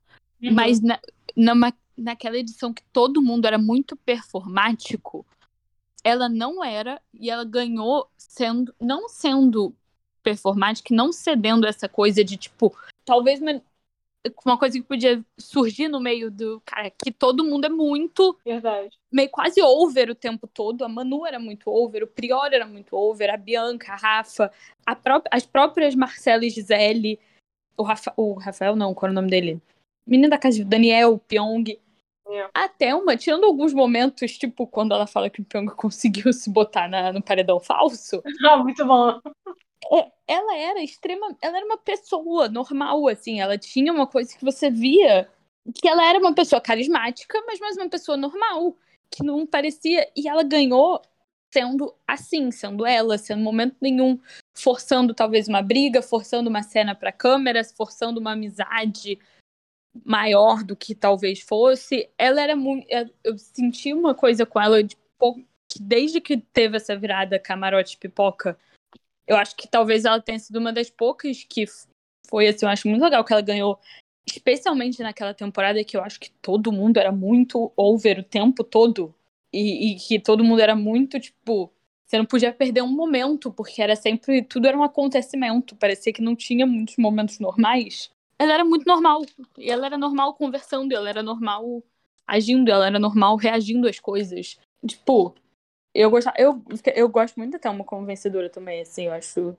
uhum. 0.41 0.53
mas 0.53 0.81
na, 0.81 0.99
numa, 1.35 1.73
naquela 1.97 2.37
edição 2.37 2.73
que 2.73 2.83
todo 2.91 3.21
mundo 3.21 3.45
era 3.45 3.57
muito 3.57 3.95
performático 3.95 5.25
ela 6.03 6.27
não 6.27 6.63
era 6.63 7.01
e 7.13 7.29
ela 7.29 7.45
ganhou 7.45 8.09
sendo 8.17 8.73
não 8.79 9.07
sendo 9.07 9.73
performática, 10.21 10.93
não 10.93 11.11
cedendo 11.11 11.67
essa 11.67 11.87
coisa 11.87 12.23
de 12.23 12.37
tipo, 12.37 12.75
talvez 13.05 13.39
uma, 13.41 14.57
coisa 14.57 14.79
que 14.79 14.85
podia 14.85 15.23
surgir 15.37 15.89
no 15.89 15.99
meio 15.99 16.31
do 16.31 16.61
cara 16.65 16.89
que 16.89 17.11
todo 17.11 17.43
mundo 17.43 17.65
é 17.65 17.69
muito 17.69 18.37
verdade, 18.45 18.97
meio 19.11 19.29
quase 19.29 19.61
over 19.61 20.09
o 20.09 20.15
tempo 20.15 20.47
todo. 20.47 20.83
A 20.83 20.89
Manu 20.89 21.25
era 21.25 21.39
muito 21.39 21.69
over, 21.69 22.03
o 22.03 22.07
Prior 22.07 22.53
era 22.53 22.65
muito 22.65 22.95
over, 22.95 23.29
a 23.29 23.37
Bianca, 23.37 23.93
a 23.93 23.97
Rafa, 23.97 24.51
a 24.85 24.95
pró 24.95 25.21
as 25.29 25.45
próprias 25.45 25.93
Marcela 25.93 26.45
e 26.45 26.49
Gisele, 26.49 27.19
o, 27.77 27.83
Rafa, 27.83 28.13
o 28.15 28.33
Rafael 28.33 28.75
não, 28.75 28.93
qual 28.93 29.09
é 29.09 29.11
o 29.11 29.15
nome 29.15 29.29
dele? 29.29 29.61
Menina 30.05 30.29
da 30.29 30.37
casa, 30.37 30.63
Daniel, 30.63 31.17
Pyong 31.27 31.79
é. 32.33 32.49
A 32.53 32.67
Thelma, 32.67 33.15
tirando 33.15 33.45
alguns 33.45 33.73
momentos, 33.73 34.37
tipo 34.37 34.65
quando 34.67 34.93
ela 34.93 35.07
fala 35.07 35.29
que 35.29 35.41
o 35.41 35.45
Pyong 35.45 35.67
conseguiu 35.75 36.31
se 36.33 36.49
botar 36.49 36.87
na, 36.87 37.13
no 37.13 37.21
paredão 37.21 37.59
falso. 37.59 38.21
Ah, 38.45 38.57
muito 38.57 38.85
bom. 38.85 39.19
É, 39.91 40.11
ela 40.27 40.57
era 40.57 40.81
extrema. 40.81 41.35
Ela 41.41 41.57
era 41.57 41.65
uma 41.65 41.77
pessoa 41.77 42.49
normal, 42.49 43.07
assim. 43.07 43.39
Ela 43.39 43.57
tinha 43.57 43.91
uma 43.91 44.07
coisa 44.07 44.35
que 44.37 44.43
você 44.43 44.69
via 44.69 45.29
que 45.75 45.87
ela 45.87 46.05
era 46.05 46.19
uma 46.19 46.33
pessoa 46.33 46.59
carismática, 46.59 47.41
mas 47.47 47.59
mais 47.59 47.77
uma 47.77 47.89
pessoa 47.89 48.17
normal. 48.17 48.75
Que 49.09 49.23
não 49.23 49.45
parecia. 49.45 50.09
E 50.15 50.27
ela 50.27 50.43
ganhou 50.43 51.01
sendo 51.53 51.93
assim, 52.07 52.49
sendo 52.49 52.85
ela, 52.85 53.17
sendo 53.17 53.43
momento 53.43 53.75
nenhum 53.79 54.19
forçando 54.55 55.13
talvez 55.13 55.47
uma 55.47 55.61
briga, 55.61 56.01
forçando 56.01 56.49
uma 56.49 56.63
cena 56.63 56.95
para 56.95 57.11
câmeras, 57.11 57.71
forçando 57.71 58.19
uma 58.19 58.31
amizade, 58.31 59.19
maior 60.05 60.63
do 60.63 60.75
que 60.75 60.95
talvez 60.95 61.41
fosse, 61.41 62.09
ela 62.17 62.41
era 62.41 62.55
muito. 62.55 62.87
É, 62.89 63.05
eu 63.23 63.37
senti 63.37 63.93
uma 63.93 64.15
coisa 64.15 64.45
com 64.45 64.59
ela 64.59 64.83
de 64.83 64.95
que 65.69 65.81
desde 65.81 66.19
que 66.19 66.37
teve 66.37 66.77
essa 66.77 66.95
virada 66.97 67.39
camarote 67.39 67.97
pipoca, 67.97 68.57
eu 69.27 69.35
acho 69.37 69.55
que 69.55 69.67
talvez 69.67 70.05
ela 70.05 70.21
tenha 70.21 70.39
sido 70.39 70.57
uma 70.57 70.73
das 70.73 70.89
poucas 70.89 71.43
que 71.43 71.65
foi 72.27 72.47
assim, 72.47 72.65
eu 72.65 72.69
acho 72.69 72.87
muito 72.87 73.03
legal 73.03 73.23
que 73.23 73.33
ela 73.33 73.41
ganhou, 73.41 73.79
especialmente 74.27 75.01
naquela 75.01 75.33
temporada 75.33 75.83
que 75.83 75.95
eu 75.95 76.03
acho 76.03 76.19
que 76.19 76.31
todo 76.41 76.71
mundo 76.71 76.97
era 76.97 77.11
muito 77.11 77.71
over 77.77 78.19
o 78.19 78.23
tempo 78.23 78.63
todo 78.63 79.13
e, 79.51 79.93
e 79.93 79.95
que 79.95 80.19
todo 80.19 80.43
mundo 80.43 80.61
era 80.61 80.75
muito 80.75 81.19
tipo 81.19 81.71
você 82.05 82.17
não 82.19 82.25
podia 82.25 82.53
perder 82.53 82.83
um 82.83 82.91
momento, 82.91 83.51
porque 83.51 83.81
era 83.81 83.95
sempre. 83.95 84.43
Tudo 84.43 84.67
era 84.67 84.77
um 84.77 84.83
acontecimento. 84.83 85.75
Parecia 85.75 86.13
que 86.13 86.21
não 86.21 86.35
tinha 86.35 86.63
muitos 86.63 86.95
momentos 86.97 87.39
normais 87.39 88.12
ela 88.43 88.53
era 88.53 88.65
muito 88.65 88.85
normal. 88.85 89.21
E 89.57 89.69
ela 89.71 89.85
era 89.85 89.97
normal 89.97 90.33
conversando, 90.35 90.93
ela 90.93 91.09
era 91.09 91.23
normal 91.23 91.83
agindo, 92.27 92.71
ela 92.71 92.87
era 92.87 92.99
normal 92.99 93.35
reagindo 93.35 93.87
às 93.87 93.99
coisas. 93.99 94.57
Tipo, 94.85 95.35
eu 95.93 96.09
gostava, 96.09 96.35
eu, 96.39 96.61
eu 96.95 97.09
gosto 97.09 97.37
muito 97.37 97.51
da 97.51 97.59
Thelma 97.59 97.83
como 97.83 98.05
vencedora 98.05 98.49
também, 98.49 98.81
assim, 98.81 99.05
eu 99.05 99.13
acho. 99.13 99.55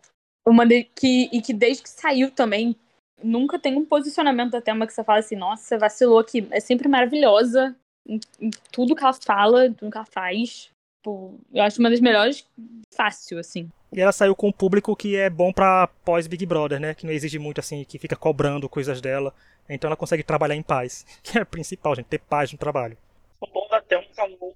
Uma 0.47 0.67
de, 0.67 0.85
que, 0.85 1.31
e 1.33 1.41
que 1.41 1.55
desde 1.55 1.83
que 1.83 1.89
saiu 1.89 2.31
também, 2.31 2.77
nunca 3.23 3.59
tem 3.59 3.77
um 3.77 3.85
posicionamento 3.85 4.53
da 4.53 4.61
Thelma 4.61 4.87
que 4.87 4.93
você 4.93 5.05
fala 5.05 5.21
assim, 5.21 5.37
nossa, 5.37 5.79
vacilou 5.79 6.19
aqui. 6.19 6.47
É 6.51 6.61
sempre 6.61 6.89
maravilhosa 6.89 7.75
em, 8.07 8.21
em 8.41 8.51
tudo 8.71 8.95
que 8.95 9.03
ela 9.03 9.13
fala, 9.13 9.71
tudo 9.71 9.91
que 9.91 9.97
ela 9.97 10.07
faz. 10.07 10.71
Tipo, 11.05 11.39
eu 11.53 11.63
acho 11.63 11.81
uma 11.81 11.91
das 11.91 12.01
melhores 12.01 12.49
fácil, 12.91 13.39
assim. 13.39 13.71
E 13.93 14.01
ela 14.01 14.11
saiu 14.11 14.35
com 14.35 14.49
um 14.49 14.53
público 14.53 14.97
que 14.97 15.17
é 15.17 15.29
bom 15.29 15.53
para 15.53 15.87
pós 16.03 16.27
Big 16.27 16.47
Brother, 16.47 16.81
né? 16.81 16.95
Que 16.95 17.05
não 17.05 17.13
exige 17.13 17.39
muito 17.39 17.61
assim, 17.61 17.85
que 17.85 17.99
fica 17.99 18.17
cobrando 18.17 18.71
coisas 18.71 19.03
dela. 19.03 19.35
Então 19.69 19.89
ela 19.89 19.99
consegue 19.99 20.23
trabalhar 20.23 20.55
em 20.55 20.63
paz, 20.63 21.05
que 21.23 21.39
é 21.39 21.43
o 21.43 21.47
principal, 21.47 21.95
gente, 21.95 22.07
ter 22.07 22.21
paz 22.21 22.51
no 22.51 22.59
trabalho. 22.59 22.97
O 23.39 23.47
bom 23.47 23.69
da 23.71 23.83
Thelma 23.83 24.07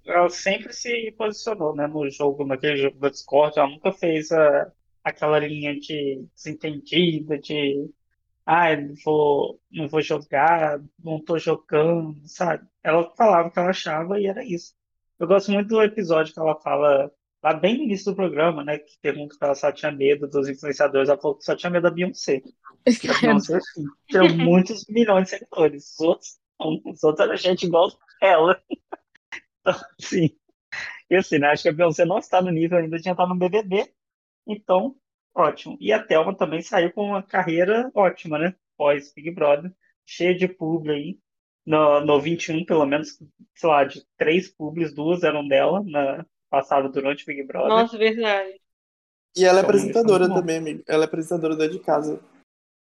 é 0.07 0.11
ela 0.11 0.31
sempre 0.31 0.73
se 0.73 1.13
posicionou, 1.19 1.77
né, 1.77 1.87
no 1.87 2.09
jogo, 2.09 2.47
naquele 2.47 2.79
jogo 2.79 2.99
da 2.99 3.11
Discord, 3.11 3.59
ela 3.59 3.69
nunca 3.69 3.93
fez 3.93 4.33
a, 4.33 4.73
aquela 5.05 5.39
linha 5.39 5.79
de 5.79 6.25
desentendida, 6.35 7.39
de 7.39 7.91
ah, 8.47 8.75
não 8.75 8.95
vou, 9.05 9.61
não 9.71 9.87
vou 9.87 10.01
jogar, 10.01 10.81
não 11.05 11.23
tô 11.23 11.39
jogando, 11.39 12.27
sabe? 12.27 12.67
Ela 12.83 13.11
falava 13.15 13.49
o 13.49 13.51
que 13.51 13.59
ela 13.59 13.69
achava 13.69 14.19
e 14.19 14.27
era 14.27 14.43
isso. 14.43 14.78
Eu 15.19 15.27
gosto 15.27 15.51
muito 15.53 15.69
do 15.69 15.83
episódio 15.83 16.33
que 16.33 16.41
ela 16.41 16.61
fala 16.61 17.11
lá 17.43 17.55
bem 17.55 17.77
no 17.79 17.85
início 17.85 18.13
do 18.13 18.17
programa, 18.17 18.65
né? 18.65 18.79
Que 18.79 18.99
pergunta 19.01 19.35
se 19.35 19.45
ela 19.45 19.55
só 19.55 19.73
tinha 19.73 19.93
medo 19.93 20.29
dos 20.29 20.49
influenciadores. 20.49 21.09
Ela 21.09 21.21
falou 21.21 21.37
que 21.37 21.45
só 21.45 21.57
tinha 21.57 21.71
medo 21.71 21.85
da 21.85 21.91
Beyoncé. 21.91 22.43
A 23.09 23.21
Beyoncé, 23.21 23.57
assim, 23.57 23.85
tem 24.09 24.37
muitos 24.37 24.85
milhões 24.89 25.25
de 25.25 25.31
seguidores. 25.31 25.95
Os 25.95 26.01
outros, 26.01 26.39
os 26.61 27.05
outros 27.05 27.27
eram 27.27 27.37
gente 27.37 27.67
igual 27.67 27.91
ela. 28.23 28.61
Então, 29.61 29.75
assim, 30.01 30.31
E 31.11 31.17
assim, 31.17 31.39
né? 31.39 31.49
Acho 31.49 31.63
que 31.65 31.69
a 31.71 31.73
Beyoncé 31.73 32.05
não 32.05 32.19
está 32.19 32.41
no 32.43 32.51
nível 32.51 32.79
ainda 32.79 32.99
de 32.99 33.09
entrar 33.09 33.27
no 33.27 33.37
BBB. 33.37 33.93
Então, 34.47 34.97
ótimo. 35.35 35.77
E 35.81 35.93
a 35.93 36.03
Thelma 36.03 36.37
também 36.37 36.63
saiu 36.63 36.93
com 36.93 37.05
uma 37.07 37.23
carreira 37.23 37.91
ótima, 37.95 38.39
né? 38.39 38.55
Pós 38.77 39.13
Big 39.15 39.31
Brother. 39.31 39.73
Cheia 40.07 40.35
de 40.37 40.49
publi 40.49 40.93
aí. 40.93 41.19
No, 41.69 42.01
no 42.01 42.21
21, 42.21 42.65
pelo 42.65 42.87
menos, 42.87 43.19
sei 43.55 43.69
lá, 43.69 43.85
de 43.85 44.03
três 44.17 44.49
publis, 44.49 44.95
duas 44.95 45.23
eram 45.23 45.47
dela, 45.47 45.83
na, 45.85 46.25
passada 46.51 46.89
durante 46.89 47.25
o 47.25 47.27
Big 47.27 47.43
Brother. 47.45 47.69
Nossa, 47.69 47.99
verdade. 47.99 48.61
E 49.37 49.45
ela 49.45 49.59
é 49.59 49.61
Então, 49.61 49.61
é 49.61 49.65
apresentadora 49.65 50.29
também, 50.29 50.57
amigo. 50.59 50.83
Ela 50.89 51.05
é 51.05 51.07
apresentadora 51.07 51.55
do 51.57 51.63
É 51.63 51.69
de 51.69 51.79
Casa. 51.79 52.21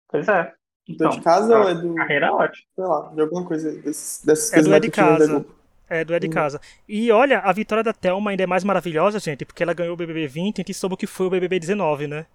Pois 0.07 0.27
é. 0.27 0.53
Do 0.87 0.93
Então, 0.93 1.09
de 1.09 1.21
Casa 1.21 1.55
a 1.55 1.61
ou 1.63 1.69
é 1.69 1.75
do. 1.75 1.95
carreira 1.95 2.33
ótima. 2.33 2.65
Sei 2.75 2.85
lá, 2.85 3.11
de 3.13 3.21
alguma 3.21 3.45
coisa 3.45 3.71
desses, 3.81 4.23
dessas 4.23 4.51
É 4.51 4.53
coisas 4.53 4.69
do 4.69 4.73
É 4.73 4.79
de 4.79 4.87
matutinas 4.87 5.17
da 5.17 5.27
Casa. 5.27 5.45
É, 5.89 6.05
do 6.05 6.13
É 6.13 6.19
de 6.19 6.27
Hum. 6.27 6.29
Casa. 6.29 6.61
E 6.87 7.11
olha, 7.11 7.39
a 7.39 7.51
vitória 7.53 7.83
da 7.83 7.93
Thelma 7.93 8.31
ainda 8.31 8.43
é 8.43 8.47
mais 8.47 8.63
maravilhosa, 8.63 9.19
gente, 9.19 9.45
porque 9.45 9.63
ela 9.63 9.73
ganhou 9.73 9.93
o 9.93 9.97
BBB 9.97 10.27
20 10.27 10.59
e 10.59 10.61
a 10.61 10.63
gente 10.63 10.73
soube 10.73 10.95
o 10.95 10.97
que 10.97 11.07
foi 11.07 11.27
o 11.27 11.29
BBB 11.29 11.59
19, 11.59 12.07
né? 12.07 12.25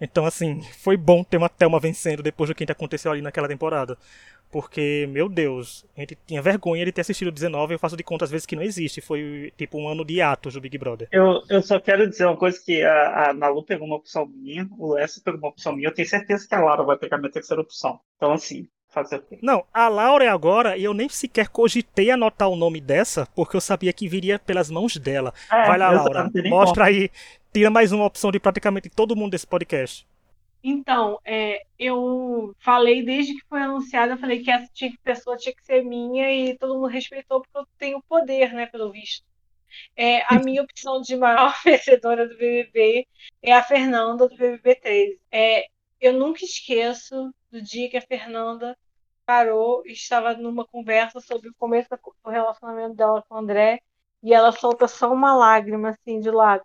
Então, 0.00 0.24
assim, 0.24 0.62
foi 0.78 0.96
bom 0.96 1.22
ter 1.22 1.36
uma 1.36 1.48
Thelma 1.48 1.78
vencendo 1.78 2.22
depois 2.22 2.48
do 2.48 2.54
que 2.54 2.64
aconteceu 2.70 3.12
ali 3.12 3.20
naquela 3.20 3.48
temporada. 3.48 3.98
Porque, 4.50 5.06
meu 5.10 5.28
Deus, 5.28 5.86
a 5.96 6.00
gente 6.00 6.18
tinha 6.26 6.42
vergonha 6.42 6.84
de 6.84 6.92
ter 6.92 7.02
assistido 7.02 7.28
o 7.28 7.32
19 7.32 7.74
eu 7.74 7.78
faço 7.78 7.96
de 7.96 8.02
conta 8.02 8.24
às 8.24 8.30
vezes 8.30 8.46
que 8.46 8.56
não 8.56 8.62
existe. 8.62 9.00
Foi 9.00 9.52
tipo 9.56 9.78
um 9.78 9.88
ano 9.88 10.04
de 10.04 10.20
atos 10.20 10.54
do 10.54 10.60
Big 10.60 10.76
Brother. 10.76 11.08
Eu, 11.12 11.42
eu 11.48 11.62
só 11.62 11.78
quero 11.78 12.08
dizer 12.08 12.26
uma 12.26 12.36
coisa 12.36 12.60
que 12.64 12.82
a, 12.82 13.30
a 13.30 13.32
Nalu 13.32 13.62
pegou 13.62 13.86
uma 13.86 13.96
opção 13.96 14.26
minha, 14.26 14.68
o 14.78 14.94
Lessa 14.94 15.20
pegou 15.24 15.38
uma 15.38 15.48
opção 15.48 15.74
minha, 15.74 15.88
eu 15.88 15.94
tenho 15.94 16.08
certeza 16.08 16.48
que 16.48 16.54
a 16.54 16.60
Lara 16.60 16.82
vai 16.82 16.96
pegar 16.96 17.18
minha 17.18 17.30
terceira 17.30 17.62
opção. 17.62 18.00
Então, 18.16 18.32
assim, 18.32 18.66
fazer 18.88 19.16
o 19.16 19.22
quê? 19.22 19.38
Não, 19.40 19.64
a 19.72 19.88
Laura 19.88 20.24
é 20.24 20.28
agora 20.28 20.76
e 20.76 20.84
eu 20.84 20.92
nem 20.92 21.08
sequer 21.08 21.48
cogitei 21.48 22.10
anotar 22.10 22.48
o 22.48 22.56
nome 22.56 22.80
dessa, 22.80 23.26
porque 23.34 23.56
eu 23.56 23.60
sabia 23.60 23.92
que 23.92 24.08
viria 24.08 24.38
pelas 24.38 24.70
mãos 24.70 24.96
dela. 24.96 25.32
É, 25.50 25.66
Vai 25.66 25.78
lá, 25.78 25.90
Laura. 25.90 26.30
Mostra 26.46 26.86
aí. 26.86 27.10
Tira 27.52 27.70
mais 27.70 27.90
uma 27.90 28.04
opção 28.04 28.30
de 28.30 28.38
praticamente 28.38 28.88
todo 28.88 29.16
mundo 29.16 29.32
desse 29.32 29.46
podcast. 29.46 30.06
Então, 30.62 31.18
é, 31.24 31.62
eu 31.78 32.54
falei 32.60 33.02
desde 33.02 33.34
que 33.34 33.46
foi 33.48 33.62
anunciado, 33.62 34.12
eu 34.12 34.18
falei 34.18 34.42
que 34.42 34.50
essa 34.50 34.70
tinha 34.72 34.92
pessoa 35.02 35.36
tinha 35.36 35.54
que 35.54 35.64
ser 35.64 35.82
minha 35.82 36.30
e 36.30 36.56
todo 36.58 36.74
mundo 36.74 36.86
respeitou 36.86 37.40
porque 37.40 37.58
eu 37.58 37.66
tenho 37.78 38.02
poder, 38.02 38.52
né, 38.52 38.66
pelo 38.66 38.92
visto. 38.92 39.24
É, 39.96 40.22
a 40.32 40.38
minha 40.38 40.62
opção 40.62 41.00
de 41.00 41.16
maior 41.16 41.54
vencedora 41.64 42.28
do 42.28 42.36
BBB 42.36 43.06
é 43.42 43.52
a 43.52 43.62
Fernanda 43.62 44.28
do 44.28 44.36
BBB 44.36 44.74
13. 44.76 45.20
É, 45.30 45.66
eu 46.00 46.12
nunca 46.12 46.44
esqueço 46.44 47.32
do 47.50 47.62
dia 47.62 47.88
que 47.88 47.96
a 47.96 48.02
Fernanda 48.02 48.76
parou 49.24 49.82
e 49.86 49.92
estava 49.92 50.34
numa 50.34 50.66
conversa 50.66 51.20
sobre 51.20 51.48
o 51.48 51.54
começo 51.54 51.88
do 51.90 52.30
relacionamento 52.30 52.94
dela 52.94 53.22
com 53.28 53.36
o 53.36 53.38
André 53.38 53.80
e 54.22 54.34
ela 54.34 54.52
solta 54.52 54.88
só 54.88 55.12
uma 55.12 55.34
lágrima 55.34 55.90
assim 55.90 56.20
de 56.20 56.30
lado. 56.30 56.64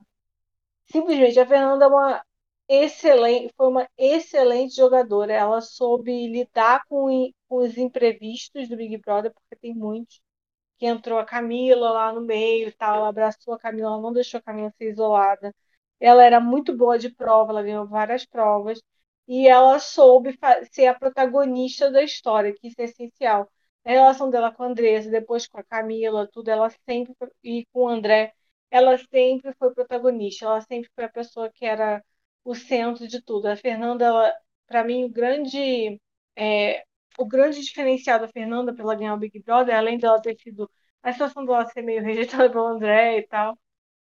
Simplesmente, 0.86 1.40
a 1.40 1.46
Fernanda 1.46 1.86
é 1.86 1.88
uma 1.88 2.26
excelente, 2.68 3.54
foi 3.56 3.68
uma 3.68 3.90
excelente 3.98 4.76
jogadora. 4.76 5.34
Ela 5.34 5.62
soube 5.62 6.28
lidar 6.28 6.84
com, 6.88 7.32
com 7.48 7.58
os 7.58 7.78
imprevistos 7.78 8.68
do 8.70 8.78
Big 8.78 8.98
Brother, 8.98 9.34
porque 9.34 9.56
tem 9.56 9.74
muitos. 9.74 10.22
Que 10.78 10.88
entrou 10.88 11.20
a 11.20 11.26
Camila 11.26 11.92
lá 11.92 12.14
no 12.14 12.22
meio 12.22 12.70
e 12.70 12.72
tal, 12.74 13.06
abraçou 13.06 13.54
a 13.54 13.60
Camila, 13.60 14.02
não 14.02 14.14
deixou 14.14 14.40
a 14.40 14.44
Camila 14.44 14.72
ser 14.78 14.92
isolada. 14.92 15.56
Ela 16.00 16.26
era 16.26 16.40
muito 16.42 16.76
boa 16.76 17.00
de 17.00 17.10
prova, 17.14 17.52
ela 17.52 17.64
ganhou 17.64 17.88
várias 17.88 18.26
provas. 18.26 18.82
E 19.28 19.48
ela 19.48 19.80
soube 19.80 20.38
ser 20.72 20.88
a 20.88 20.94
protagonista 21.00 21.92
da 21.92 22.04
história, 22.04 22.54
que 22.54 22.68
isso 22.68 22.82
é 22.82 22.86
essencial. 22.86 23.50
A 23.84 23.92
relação 23.92 24.30
dela 24.30 24.52
com 24.54 24.64
a 24.64 24.68
Andressa, 24.68 25.10
depois 25.10 25.48
com 25.48 25.60
a 25.60 25.64
Camila, 25.64 26.28
tudo, 26.32 26.50
ela 26.50 26.70
sempre, 26.88 27.14
e 27.44 27.66
com 27.74 27.84
o 27.86 27.88
André, 27.90 28.34
ela 28.70 28.98
sempre 28.98 29.54
foi 29.58 29.74
protagonista, 29.74 30.46
ela 30.46 30.62
sempre 30.62 30.90
foi 30.96 31.06
a 31.06 31.10
pessoa 31.10 31.50
que 31.52 31.66
era 31.66 32.04
o 32.46 32.56
centro 32.56 33.08
de 33.08 33.22
tudo. 33.22 33.48
A 33.48 33.58
Fernanda, 33.58 34.34
para 34.68 34.84
mim, 34.86 35.06
o 35.06 35.10
grande, 35.10 36.02
é, 36.36 36.86
o 37.18 37.26
grande 37.28 37.62
diferencial 37.62 38.20
da 38.20 38.28
Fernanda 38.30 38.74
para 38.74 38.84
ela 38.84 38.96
ganhar 38.96 39.16
o 39.16 39.18
Big 39.18 39.42
Brother, 39.44 39.76
além 39.76 39.98
dela 39.98 40.22
ter 40.22 40.38
sido 40.40 40.70
a 41.04 41.12
situação 41.14 41.46
dela 41.46 41.66
ser 41.68 41.82
meio 41.84 42.04
rejeitada 42.04 42.50
pelo 42.50 42.68
André 42.68 43.20
e 43.20 43.28
tal, 43.28 43.58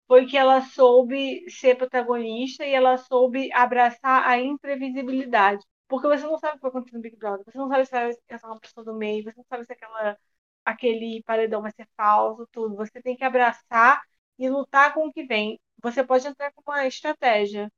foi 0.08 0.26
que 0.28 0.38
ela 0.38 0.62
soube 0.62 1.50
ser 1.50 1.76
protagonista 1.78 2.65
e 2.65 2.74
ela 2.74 2.98
soube 2.98 3.52
abraçar 3.54 4.28
a 4.28 4.39
imprevisibilidade. 4.39 5.63
Porque 5.88 6.08
você 6.08 6.26
não 6.26 6.38
sabe 6.38 6.54
o 6.56 6.58
que 6.58 6.62
vai 6.63 6.69
acontecer 6.71 6.95
no 6.95 7.02
Big 7.02 7.15
Brother, 7.17 7.45
você 7.45 7.58
não 7.58 7.69
sabe 7.69 7.86
se 7.86 7.91
vai 7.91 8.12
entrar 8.12 8.50
uma 8.50 8.60
pessoa 8.60 8.86
do 8.86 8.95
meio, 8.95 9.24
você 9.24 9.34
não 9.38 9.45
sabe 9.50 9.65
se 9.65 9.74
aquela, 9.74 10.17
aquele 10.65 11.24
paredão 11.24 11.62
vai 11.62 11.71
ser 11.71 11.88
falso, 11.98 12.48
tudo. 12.52 12.76
Você 12.76 13.02
tem 13.02 13.15
que 13.15 13.24
abraçar 13.24 14.02
e 14.39 14.50
lutar 14.50 14.93
com 14.93 15.08
o 15.08 15.13
que 15.13 15.24
vem. 15.26 15.60
Você 15.82 16.04
pode 16.04 16.28
entrar 16.28 16.52
com 16.54 16.62
uma 16.71 16.86
estratégia, 16.88 17.71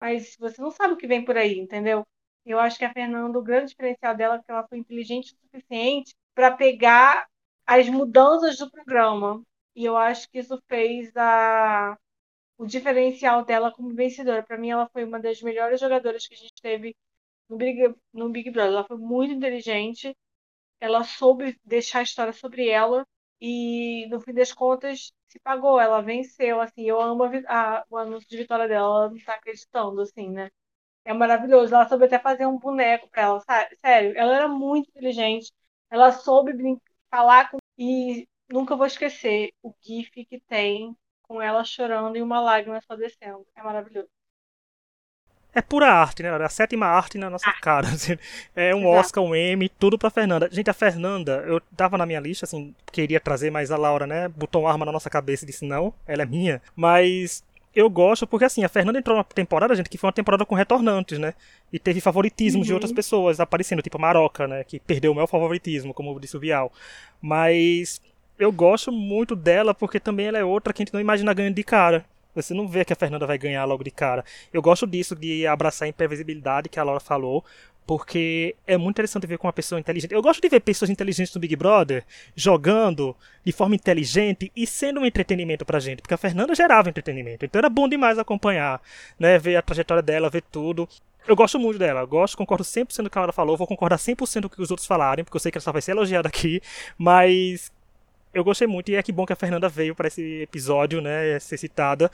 mas 0.00 0.36
você 0.38 0.60
não 0.60 0.70
sabe 0.70 0.94
o 0.94 0.96
que 0.96 1.06
vem 1.06 1.24
por 1.24 1.36
aí, 1.36 1.58
entendeu? 1.58 2.04
Eu 2.44 2.58
acho 2.60 2.78
que 2.78 2.84
a 2.84 2.92
Fernanda, 2.92 3.38
o 3.38 3.42
grande 3.42 3.70
diferencial 3.70 4.14
dela 4.16 4.36
é 4.36 4.38
que 4.38 4.50
ela 4.50 4.66
foi 4.68 4.78
inteligente 4.78 5.34
o 5.34 5.38
suficiente 5.46 6.14
para 6.34 6.54
pegar 6.56 7.26
as 7.66 7.88
mudanças 7.88 8.58
do 8.58 8.70
programa. 8.70 9.42
E 9.74 9.84
eu 9.84 9.96
acho 9.96 10.28
que 10.30 10.38
isso 10.38 10.60
fez 10.68 11.16
a, 11.16 11.96
o 12.58 12.66
diferencial 12.66 13.44
dela 13.44 13.72
como 13.72 13.94
vencedora. 13.94 14.42
Para 14.42 14.58
mim, 14.58 14.70
ela 14.70 14.88
foi 14.92 15.04
uma 15.04 15.20
das 15.20 15.40
melhores 15.42 15.80
jogadoras 15.80 16.26
que 16.26 16.34
a 16.34 16.36
gente 16.38 16.54
teve 16.62 16.96
no 17.48 17.56
Big, 17.56 17.94
no 18.12 18.30
Big 18.30 18.50
Brother. 18.50 18.72
Ela 18.72 18.84
foi 18.86 18.98
muito 18.98 19.32
inteligente, 19.34 20.16
ela 20.80 21.04
soube 21.04 21.58
deixar 21.64 22.00
a 22.00 22.02
história 22.02 22.32
sobre 22.32 22.68
ela 22.68 23.06
e, 23.40 24.06
no 24.08 24.20
fim 24.20 24.32
das 24.34 24.52
contas, 24.52 25.12
se 25.34 25.40
pagou. 25.40 25.80
Ela 25.80 26.02
venceu. 26.02 26.60
Assim, 26.60 26.84
eu 26.84 27.00
amo 27.00 27.24
a, 27.24 27.78
a- 27.80 27.84
o 27.90 27.96
anúncio 27.98 28.28
de 28.28 28.36
vitória 28.38 28.68
dela. 28.68 28.86
Ela 29.06 29.10
não 29.10 29.18
tá 29.24 29.34
acreditando, 29.36 30.00
assim, 30.02 30.30
né? 30.30 30.50
É 31.04 31.12
maravilhoso. 31.14 31.74
Ela 31.74 31.88
soube 31.88 32.06
até 32.06 32.18
fazer 32.18 32.46
um 32.46 32.58
boneco 32.58 33.08
pra 33.10 33.22
ela, 33.24 33.40
sabe? 33.40 33.76
Sério, 33.78 34.14
ela 34.18 34.36
era 34.36 34.48
muito 34.48 34.88
inteligente. 34.90 35.52
Ela 35.90 36.12
soube 36.12 36.52
falar 37.10 37.50
com. 37.50 37.58
E 37.78 38.28
nunca 38.50 38.76
vou 38.76 38.86
esquecer 38.86 39.50
o 39.62 39.74
GIF 39.82 40.10
que 40.26 40.40
tem 40.40 40.96
com 41.22 41.40
ela 41.42 41.64
chorando 41.64 42.16
e 42.16 42.22
uma 42.22 42.40
lágrima 42.40 42.80
só 42.82 42.96
descendo. 42.96 43.46
É 43.56 43.62
maravilhoso. 43.62 44.08
É 45.54 45.62
pura 45.62 45.86
arte, 45.92 46.22
né? 46.22 46.30
A 46.30 46.48
sétima 46.48 46.86
arte 46.86 47.16
na 47.16 47.30
nossa 47.30 47.52
cara. 47.62 47.86
assim. 47.94 48.16
É 48.56 48.74
um 48.74 48.80
Exato. 48.80 48.94
Oscar, 48.98 49.24
um 49.24 49.34
Emmy, 49.36 49.68
tudo 49.68 49.96
pra 49.98 50.10
Fernanda. 50.10 50.48
Gente, 50.50 50.68
a 50.68 50.74
Fernanda, 50.74 51.44
eu 51.46 51.60
tava 51.76 51.96
na 51.96 52.04
minha 52.06 52.20
lista, 52.20 52.44
assim, 52.44 52.74
queria 52.92 53.20
trazer, 53.20 53.50
mas 53.50 53.70
a 53.70 53.76
Laura, 53.76 54.06
né, 54.06 54.28
botou 54.28 54.62
uma 54.62 54.70
arma 54.72 54.84
na 54.84 54.92
nossa 54.92 55.08
cabeça 55.08 55.44
e 55.44 55.46
disse 55.46 55.64
não, 55.64 55.94
ela 56.06 56.22
é 56.22 56.26
minha. 56.26 56.60
Mas 56.74 57.44
eu 57.74 57.88
gosto 57.88 58.26
porque, 58.26 58.44
assim, 58.44 58.64
a 58.64 58.68
Fernanda 58.68 58.98
entrou 58.98 59.16
numa 59.16 59.24
temporada, 59.24 59.74
gente, 59.74 59.88
que 59.88 59.98
foi 59.98 60.08
uma 60.08 60.12
temporada 60.12 60.44
com 60.44 60.54
retornantes, 60.54 61.18
né? 61.18 61.34
E 61.72 61.78
teve 61.78 62.00
favoritismo 62.00 62.62
de 62.62 62.70
Uhum. 62.70 62.76
outras 62.76 62.92
pessoas 62.92 63.38
aparecendo, 63.40 63.82
tipo 63.82 63.96
a 63.96 64.00
Maroca, 64.00 64.46
né? 64.46 64.64
Que 64.64 64.78
perdeu 64.80 65.12
o 65.12 65.14
meu 65.14 65.26
favoritismo, 65.26 65.92
como 65.94 66.18
disse 66.20 66.36
o 66.36 66.40
Vial. 66.40 66.72
Mas 67.20 68.00
eu 68.38 68.50
gosto 68.52 68.90
muito 68.92 69.34
dela 69.36 69.72
porque 69.74 69.98
também 70.00 70.26
ela 70.26 70.38
é 70.38 70.44
outra 70.44 70.72
que 70.72 70.82
a 70.82 70.84
gente 70.84 70.92
não 70.94 71.00
imagina 71.00 71.32
ganhando 71.34 71.54
de 71.54 71.64
cara. 71.64 72.04
Você 72.34 72.54
não 72.54 72.66
vê 72.66 72.84
que 72.84 72.92
a 72.92 72.96
Fernanda 72.96 73.26
vai 73.26 73.38
ganhar 73.38 73.64
logo 73.64 73.84
de 73.84 73.90
cara. 73.90 74.24
Eu 74.52 74.60
gosto 74.60 74.86
disso, 74.86 75.14
de 75.14 75.46
abraçar 75.46 75.86
a 75.86 75.88
imprevisibilidade 75.88 76.68
que 76.68 76.78
a 76.78 76.82
Laura 76.82 77.00
falou, 77.00 77.44
porque 77.86 78.56
é 78.66 78.76
muito 78.76 78.96
interessante 78.96 79.26
ver 79.26 79.38
com 79.38 79.46
uma 79.46 79.52
pessoa 79.52 79.78
inteligente. 79.78 80.12
Eu 80.12 80.22
gosto 80.22 80.40
de 80.40 80.48
ver 80.48 80.60
pessoas 80.60 80.90
inteligentes 80.90 81.34
no 81.34 81.40
Big 81.40 81.54
Brother 81.54 82.04
jogando 82.34 83.14
de 83.44 83.52
forma 83.52 83.74
inteligente 83.74 84.50
e 84.56 84.66
sendo 84.66 85.00
um 85.00 85.06
entretenimento 85.06 85.64
pra 85.64 85.78
gente, 85.78 86.00
porque 86.00 86.14
a 86.14 86.18
Fernanda 86.18 86.54
gerava 86.54 86.88
entretenimento. 86.88 87.44
Então 87.44 87.58
era 87.58 87.68
bom 87.68 87.88
demais 87.88 88.18
acompanhar, 88.18 88.80
né, 89.18 89.38
ver 89.38 89.56
a 89.56 89.62
trajetória 89.62 90.02
dela, 90.02 90.30
ver 90.30 90.42
tudo. 90.50 90.88
Eu 91.26 91.34
gosto 91.34 91.58
muito 91.58 91.78
dela, 91.78 92.04
gosto, 92.04 92.36
concordo 92.36 92.64
100% 92.64 92.96
com 92.96 93.06
o 93.06 93.10
que 93.10 93.18
ela 93.18 93.32
falou, 93.32 93.56
vou 93.56 93.66
concordar 93.66 93.96
100% 93.96 94.42
com 94.42 94.46
o 94.46 94.50
que 94.50 94.62
os 94.62 94.70
outros 94.70 94.86
falarem, 94.86 95.24
porque 95.24 95.36
eu 95.36 95.40
sei 95.40 95.50
que 95.50 95.56
ela 95.56 95.62
só 95.62 95.72
vai 95.72 95.80
ser 95.80 95.92
elogiada 95.92 96.28
aqui, 96.28 96.60
mas 96.98 97.72
eu 98.34 98.44
gostei 98.44 98.66
muito 98.66 98.90
e 98.90 98.96
é 98.96 99.02
que 99.02 99.12
bom 99.12 99.24
que 99.24 99.32
a 99.32 99.36
Fernanda 99.36 99.68
veio 99.68 99.94
para 99.94 100.08
esse 100.08 100.42
episódio, 100.42 101.00
né, 101.00 101.38
ser 101.38 101.56
citada, 101.56 102.10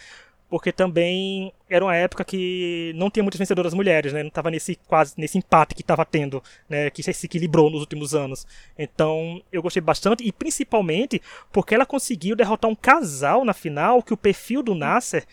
porque 0.48 0.72
também 0.72 1.52
era 1.68 1.84
uma 1.84 1.94
época 1.94 2.24
que 2.24 2.92
não 2.96 3.08
tinha 3.08 3.22
muitas 3.22 3.38
vencedoras 3.38 3.72
mulheres, 3.72 4.12
né, 4.12 4.22
não 4.22 4.30
tava 4.30 4.50
nesse 4.50 4.76
quase 4.86 5.14
nesse 5.16 5.38
empate 5.38 5.74
que 5.74 5.80
estava 5.80 6.04
tendo, 6.04 6.42
né, 6.68 6.90
que 6.90 7.02
se 7.02 7.26
equilibrou 7.26 7.70
nos 7.70 7.80
últimos 7.80 8.14
anos. 8.14 8.46
Então, 8.76 9.40
eu 9.52 9.62
gostei 9.62 9.80
bastante 9.80 10.24
e 10.26 10.32
principalmente 10.32 11.22
porque 11.52 11.74
ela 11.74 11.86
conseguiu 11.86 12.36
derrotar 12.36 12.70
um 12.70 12.74
casal 12.74 13.44
na 13.44 13.54
final 13.54 14.02
que 14.02 14.12
o 14.12 14.16
perfil 14.16 14.62
do 14.62 14.74
Nasser 14.74 15.24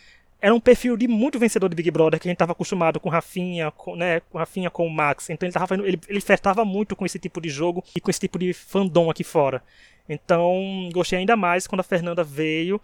era 0.41 0.53
um 0.53 0.59
perfil 0.59 0.95
de 0.95 1.07
muito 1.07 1.39
vencedor 1.39 1.69
de 1.69 1.75
Big 1.75 1.89
Brother 1.89 2.19
que 2.19 2.27
a 2.27 2.29
gente 2.29 2.35
estava 2.35 2.51
acostumado 2.51 2.99
com 2.99 3.09
Rafinha, 3.09 3.71
com, 3.71 3.95
né, 3.95 4.19
com 4.19 4.37
Rafinha 4.37 4.69
com 4.69 4.85
o 4.85 4.89
Max. 4.89 5.29
Então 5.29 5.47
ele 5.47 5.53
tava 5.53 5.75
ele, 5.75 5.99
ele 6.07 6.21
flertava 6.21 6.63
muito 6.63 6.95
com 6.95 7.05
esse 7.05 7.17
tipo 7.17 7.41
de 7.41 7.49
jogo 7.49 7.83
e 7.95 7.99
com 7.99 8.09
esse 8.09 8.19
tipo 8.19 8.37
de 8.37 8.53
fandom 8.53 9.09
aqui 9.09 9.23
fora. 9.23 9.63
Então, 10.07 10.89
gostei 10.93 11.19
ainda 11.19 11.35
mais 11.35 11.67
quando 11.67 11.81
a 11.81 11.83
Fernanda 11.83 12.23
veio, 12.23 12.79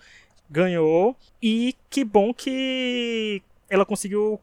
ganhou 0.50 1.16
e 1.42 1.76
que 1.90 2.04
bom 2.04 2.34
que 2.34 3.42
ela 3.70 3.86
conseguiu 3.86 4.40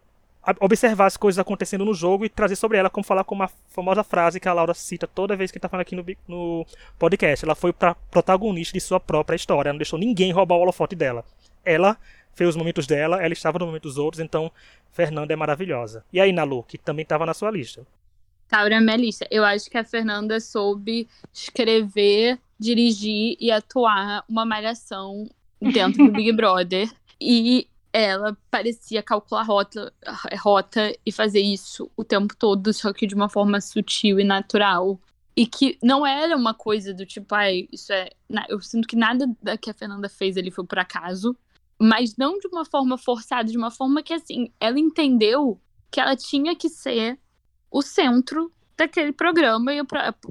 observar 0.58 1.06
as 1.06 1.16
coisas 1.16 1.38
acontecendo 1.38 1.84
no 1.84 1.92
jogo 1.92 2.24
e 2.24 2.28
trazer 2.28 2.56
sobre 2.56 2.78
ela, 2.78 2.88
como 2.88 3.04
falar 3.04 3.24
com 3.24 3.34
uma 3.34 3.50
famosa 3.68 4.02
frase 4.02 4.40
que 4.40 4.48
a 4.48 4.52
Laura 4.52 4.72
cita 4.72 5.06
toda 5.06 5.36
vez 5.36 5.50
que 5.50 5.58
está 5.58 5.68
falando 5.68 5.82
aqui 5.82 5.94
no, 5.94 6.04
no 6.26 6.66
podcast. 6.98 7.44
Ela 7.44 7.54
foi 7.54 7.72
pra 7.72 7.94
protagonista 7.94 8.72
de 8.72 8.80
sua 8.80 8.98
própria 8.98 9.36
história, 9.36 9.72
não 9.72 9.78
deixou 9.78 9.98
ninguém 9.98 10.32
roubar 10.32 10.56
o 10.56 10.60
holofote 10.60 10.96
dela. 10.96 11.24
ela 11.64 11.98
fez 12.40 12.48
os 12.48 12.56
momentos 12.56 12.86
dela, 12.86 13.22
ela 13.22 13.34
estava 13.34 13.58
no 13.58 13.66
momento 13.66 13.82
dos 13.82 13.98
outros, 13.98 14.18
então 14.18 14.50
Fernanda 14.90 15.30
é 15.30 15.36
maravilhosa. 15.36 16.02
E 16.10 16.18
aí, 16.18 16.32
Nalu, 16.32 16.62
que 16.62 16.78
também 16.78 17.02
estava 17.02 17.26
na 17.26 17.34
sua 17.34 17.50
lista. 17.50 17.86
Estava 18.44 18.70
na 18.70 18.80
minha 18.80 18.96
lista. 18.96 19.26
Eu 19.30 19.44
acho 19.44 19.68
que 19.68 19.76
a 19.76 19.84
Fernanda 19.84 20.40
soube 20.40 21.06
escrever, 21.34 22.38
dirigir 22.58 23.36
e 23.38 23.50
atuar 23.50 24.24
uma 24.26 24.46
malhação 24.46 25.28
dentro 25.60 26.06
do 26.06 26.12
Big 26.12 26.32
Brother. 26.32 26.90
E 27.20 27.68
ela 27.92 28.34
parecia 28.50 29.02
calcular 29.02 29.42
rota, 29.42 29.92
rota 30.38 30.96
e 31.04 31.12
fazer 31.12 31.40
isso 31.40 31.90
o 31.94 32.02
tempo 32.02 32.34
todo, 32.34 32.72
só 32.72 32.90
que 32.90 33.06
de 33.06 33.14
uma 33.14 33.28
forma 33.28 33.60
sutil 33.60 34.18
e 34.18 34.24
natural. 34.24 34.98
E 35.36 35.46
que 35.46 35.78
não 35.82 36.06
era 36.06 36.34
uma 36.34 36.54
coisa 36.54 36.94
do 36.94 37.04
tipo, 37.04 37.34
ai, 37.34 37.68
isso 37.70 37.92
é. 37.92 38.08
Eu 38.48 38.62
sinto 38.62 38.88
que 38.88 38.96
nada 38.96 39.26
da 39.42 39.58
que 39.58 39.68
a 39.68 39.74
Fernanda 39.74 40.08
fez 40.08 40.38
ali 40.38 40.50
foi 40.50 40.64
por 40.64 40.78
acaso. 40.78 41.36
Mas 41.80 42.16
não 42.16 42.38
de 42.38 42.46
uma 42.48 42.64
forma 42.64 42.98
forçada, 42.98 43.50
de 43.50 43.56
uma 43.56 43.70
forma 43.70 44.02
que, 44.02 44.12
assim, 44.12 44.52
ela 44.60 44.78
entendeu 44.78 45.58
que 45.90 46.00
ela 46.00 46.14
tinha 46.14 46.54
que 46.54 46.68
ser 46.68 47.18
o 47.70 47.80
centro 47.80 48.52
daquele 48.76 49.12
programa. 49.12 49.72
E 49.72 49.80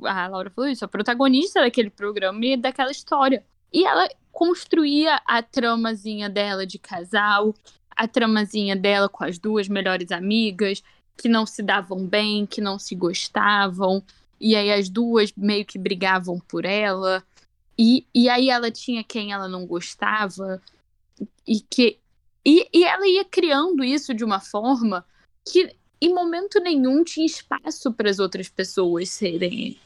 a 0.06 0.28
Laura 0.28 0.50
falou 0.50 0.70
isso, 0.70 0.86
a 0.86 0.88
protagonista 0.88 1.62
daquele 1.62 1.90
programa 1.90 2.46
e 2.46 2.58
daquela 2.58 2.92
história. 2.92 3.44
E 3.74 3.86
ela 3.86 4.08
construía 4.32 5.20
a 5.26 5.42
tramazinha 5.42 6.30
dela 6.30 6.66
de 6.66 6.78
casal, 6.78 7.56
a 7.96 8.08
tramazinha 8.08 8.76
dela 8.76 9.10
com 9.10 9.24
as 9.24 9.38
duas 9.38 9.68
melhores 9.68 10.12
amigas, 10.12 10.84
que 11.18 11.28
não 11.28 11.46
se 11.46 11.62
davam 11.62 12.06
bem, 12.06 12.46
que 12.46 12.62
não 12.62 12.80
se 12.80 12.96
gostavam, 12.96 14.02
e 14.40 14.56
aí 14.56 14.72
as 14.72 14.88
duas 14.88 15.34
meio 15.36 15.66
que 15.66 15.78
brigavam 15.78 16.40
por 16.40 16.64
ela. 16.64 17.24
E, 17.78 18.06
e 18.16 18.30
aí 18.30 18.50
ela 18.50 18.72
tinha 18.72 19.04
quem 19.04 19.34
ela 19.34 19.48
não 19.48 19.66
gostava, 19.66 20.62
e 21.48 21.62
que. 21.62 22.00
E, 22.46 22.68
e 22.74 22.84
ela 22.84 23.08
ia 23.08 23.26
criando 23.26 23.84
isso 23.84 24.14
de 24.14 24.24
uma 24.24 24.40
forma 24.40 25.06
que 25.46 25.76
em 26.02 26.14
momento 26.14 26.60
nenhum 26.60 27.04
tinha 27.04 27.26
espaço 27.26 27.92
para 27.94 28.10
as 28.10 28.20
outras 28.20 28.48
pessoas 28.48 29.10
serem. 29.10 29.78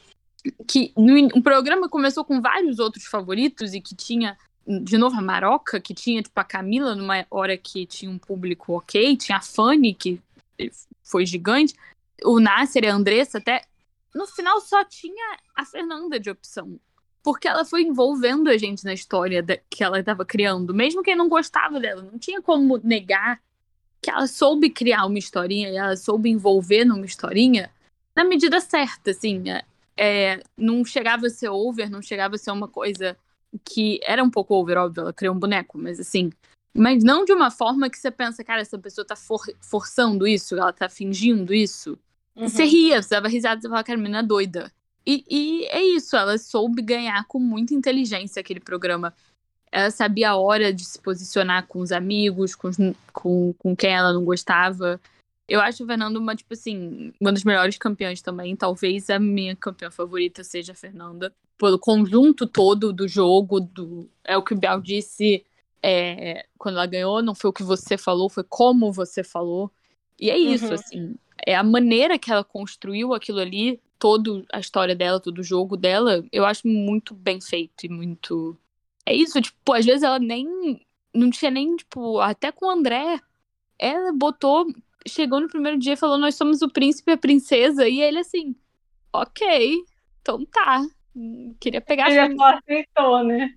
Que 0.66 0.92
no, 0.96 1.38
o 1.38 1.42
programa 1.42 1.88
começou 1.88 2.24
com 2.24 2.40
vários 2.40 2.78
outros 2.78 3.06
favoritos 3.06 3.74
e 3.74 3.80
que 3.80 3.94
tinha, 3.94 4.38
de 4.66 4.96
novo, 4.96 5.16
a 5.18 5.22
Maroca, 5.22 5.80
que 5.80 5.94
tinha 5.94 6.22
tipo 6.22 6.38
a 6.38 6.44
Camila 6.44 6.94
numa 6.94 7.26
hora 7.30 7.56
que 7.56 7.86
tinha 7.86 8.10
um 8.10 8.18
público 8.18 8.74
ok, 8.74 9.16
tinha 9.16 9.38
a 9.38 9.42
Fanny, 9.42 9.94
que 9.94 10.20
foi 11.02 11.26
gigante, 11.26 11.74
o 12.22 12.38
Nasser 12.38 12.84
e 12.84 12.88
a 12.88 12.94
Andressa 12.94 13.38
até. 13.38 13.64
No 14.14 14.26
final 14.26 14.60
só 14.60 14.84
tinha 14.84 15.38
a 15.56 15.64
Fernanda 15.64 16.20
de 16.20 16.30
opção. 16.30 16.78
Porque 17.24 17.48
ela 17.48 17.64
foi 17.64 17.82
envolvendo 17.82 18.48
a 18.50 18.56
gente 18.58 18.84
na 18.84 18.92
história 18.92 19.42
da, 19.42 19.56
que 19.70 19.82
ela 19.82 19.98
estava 19.98 20.24
criando. 20.24 20.74
Mesmo 20.74 21.02
quem 21.02 21.16
não 21.16 21.28
gostava 21.28 21.80
dela, 21.80 22.02
não 22.02 22.18
tinha 22.18 22.40
como 22.42 22.78
negar 22.84 23.40
que 24.02 24.10
ela 24.10 24.26
soube 24.26 24.68
criar 24.68 25.06
uma 25.06 25.18
historinha 25.18 25.70
e 25.70 25.76
ela 25.76 25.96
soube 25.96 26.28
envolver 26.28 26.84
numa 26.84 27.06
historinha 27.06 27.70
na 28.14 28.22
medida 28.22 28.60
certa, 28.60 29.10
assim. 29.10 29.42
É, 29.48 29.64
é, 29.96 30.42
não 30.56 30.84
chegava 30.84 31.26
a 31.26 31.30
ser 31.30 31.48
over, 31.48 31.90
não 31.90 32.02
chegava 32.02 32.34
a 32.34 32.38
ser 32.38 32.50
uma 32.50 32.68
coisa 32.68 33.16
que 33.64 33.98
era 34.02 34.22
um 34.22 34.30
pouco 34.30 34.54
over, 34.54 34.76
óbvio, 34.76 35.00
ela 35.00 35.12
criou 35.12 35.34
um 35.34 35.38
boneco, 35.38 35.78
mas 35.78 35.98
assim. 35.98 36.30
Mas 36.76 37.02
não 37.02 37.24
de 37.24 37.32
uma 37.32 37.50
forma 37.50 37.88
que 37.88 37.96
você 37.96 38.10
pensa, 38.10 38.44
cara, 38.44 38.60
essa 38.60 38.78
pessoa 38.78 39.06
tá 39.06 39.16
for 39.16 39.40
forçando 39.60 40.26
isso, 40.26 40.56
ela 40.56 40.72
tá 40.72 40.88
fingindo 40.88 41.54
isso. 41.54 41.98
Uhum. 42.36 42.48
Você 42.48 42.64
ria, 42.64 43.00
você 43.00 43.10
dava 43.10 43.28
risada, 43.28 43.60
você 43.60 43.68
falava, 43.68 43.84
cara, 43.84 43.98
menina 43.98 44.22
doida. 44.22 44.72
E, 45.06 45.24
e 45.28 45.64
é 45.66 45.82
isso, 45.82 46.16
ela 46.16 46.38
soube 46.38 46.80
ganhar 46.80 47.24
com 47.26 47.38
muita 47.38 47.74
inteligência 47.74 48.40
aquele 48.40 48.60
programa 48.60 49.14
ela 49.74 49.90
sabia 49.90 50.30
a 50.30 50.36
hora 50.36 50.72
de 50.72 50.84
se 50.84 51.00
posicionar 51.00 51.66
com 51.66 51.80
os 51.80 51.90
amigos, 51.90 52.54
com, 52.54 52.70
com, 53.12 53.52
com 53.58 53.74
quem 53.74 53.90
ela 53.90 54.12
não 54.12 54.24
gostava. 54.24 55.00
Eu 55.48 55.60
acho 55.60 55.82
a 55.82 55.86
Fernanda 55.86 56.16
uma, 56.16 56.36
tipo 56.36 56.54
assim, 56.54 57.12
uma 57.20 57.32
das 57.32 57.42
melhores 57.42 57.76
campeãs 57.76 58.22
também. 58.22 58.54
Talvez 58.54 59.10
a 59.10 59.18
minha 59.18 59.56
campeã 59.56 59.90
favorita 59.90 60.44
seja 60.44 60.70
a 60.70 60.76
Fernanda. 60.76 61.34
Pelo 61.58 61.76
conjunto 61.76 62.46
todo 62.46 62.92
do 62.92 63.08
jogo, 63.08 63.58
do... 63.58 64.08
é 64.22 64.36
o 64.36 64.44
que 64.44 64.54
o 64.54 64.56
Biel 64.56 64.80
disse 64.80 65.44
é, 65.82 66.46
quando 66.56 66.76
ela 66.76 66.86
ganhou, 66.86 67.20
não 67.20 67.34
foi 67.34 67.50
o 67.50 67.52
que 67.52 67.64
você 67.64 67.98
falou, 67.98 68.30
foi 68.30 68.44
como 68.44 68.92
você 68.92 69.24
falou. 69.24 69.72
E 70.20 70.30
é 70.30 70.38
isso, 70.38 70.66
uhum. 70.66 70.74
assim. 70.74 71.14
É 71.44 71.56
a 71.56 71.64
maneira 71.64 72.16
que 72.16 72.30
ela 72.30 72.44
construiu 72.44 73.12
aquilo 73.12 73.40
ali, 73.40 73.80
toda 74.04 74.44
a 74.52 74.60
história 74.60 74.94
dela, 74.94 75.18
todo 75.18 75.38
o 75.38 75.42
jogo 75.42 75.78
dela, 75.78 76.22
eu 76.30 76.44
acho 76.44 76.68
muito 76.68 77.14
bem 77.14 77.40
feito 77.40 77.86
e 77.86 77.88
muito 77.88 78.54
é 79.06 79.14
isso, 79.14 79.40
tipo, 79.40 79.72
às 79.72 79.84
vezes 79.84 80.02
ela 80.02 80.18
nem. 80.18 80.46
Não 81.14 81.30
tinha 81.30 81.50
nem, 81.50 81.74
tipo, 81.76 82.20
até 82.20 82.50
com 82.50 82.66
o 82.66 82.70
André. 82.70 83.18
Ela 83.78 84.12
botou. 84.12 84.66
Chegou 85.06 85.40
no 85.40 85.48
primeiro 85.48 85.78
dia 85.78 85.92
e 85.92 85.96
falou: 85.96 86.18
Nós 86.18 86.34
somos 86.34 86.62
o 86.62 86.68
príncipe 86.68 87.10
e 87.10 87.14
a 87.14 87.18
princesa. 87.18 87.88
E 87.88 88.00
ele 88.00 88.18
assim, 88.18 88.54
ok, 89.12 89.84
então 90.20 90.44
tá. 90.46 90.86
Queria 91.60 91.80
pegar 91.80 92.10
Ele 92.10 92.36
só 92.36 92.54
aceitou, 92.54 93.24
né? 93.24 93.54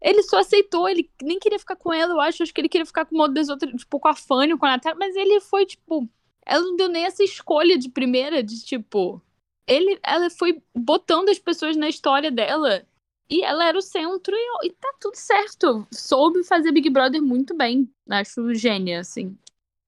Ele 0.00 0.22
só 0.22 0.38
aceitou, 0.38 0.88
ele 0.88 1.10
nem 1.22 1.38
queria 1.38 1.58
ficar 1.58 1.76
com 1.76 1.92
ela, 1.92 2.12
eu 2.12 2.20
acho. 2.20 2.42
Acho 2.42 2.52
que 2.52 2.60
ele 2.60 2.68
queria 2.68 2.86
ficar 2.86 3.04
com 3.04 3.14
uma 3.14 3.28
das 3.28 3.48
outras, 3.48 3.72
tipo, 3.74 3.98
com 3.98 4.08
a 4.08 4.14
Fanny, 4.14 4.56
com 4.56 4.66
a 4.66 4.70
Natália, 4.70 4.98
mas 4.98 5.16
ele 5.16 5.40
foi, 5.40 5.66
tipo. 5.66 6.08
Ela 6.46 6.62
não 6.62 6.76
deu 6.76 6.88
nem 6.88 7.04
essa 7.04 7.24
escolha 7.24 7.78
de 7.78 7.88
primeira, 7.88 8.42
de 8.42 8.62
tipo. 8.64 9.20
Ele, 9.66 9.98
ela 10.02 10.28
foi 10.30 10.62
botando 10.74 11.28
as 11.28 11.38
pessoas 11.38 11.76
na 11.76 11.88
história 11.88 12.30
dela 12.30 12.84
e 13.28 13.42
ela 13.42 13.66
era 13.66 13.78
o 13.78 13.82
centro 13.82 14.34
e, 14.34 14.66
e 14.66 14.70
tá 14.70 14.94
tudo 15.00 15.16
certo. 15.16 15.86
Soube 15.90 16.44
fazer 16.44 16.72
Big 16.72 16.90
Brother 16.90 17.22
muito 17.22 17.56
bem. 17.56 17.90
Acho 18.08 18.54
gênia, 18.54 19.00
assim. 19.00 19.36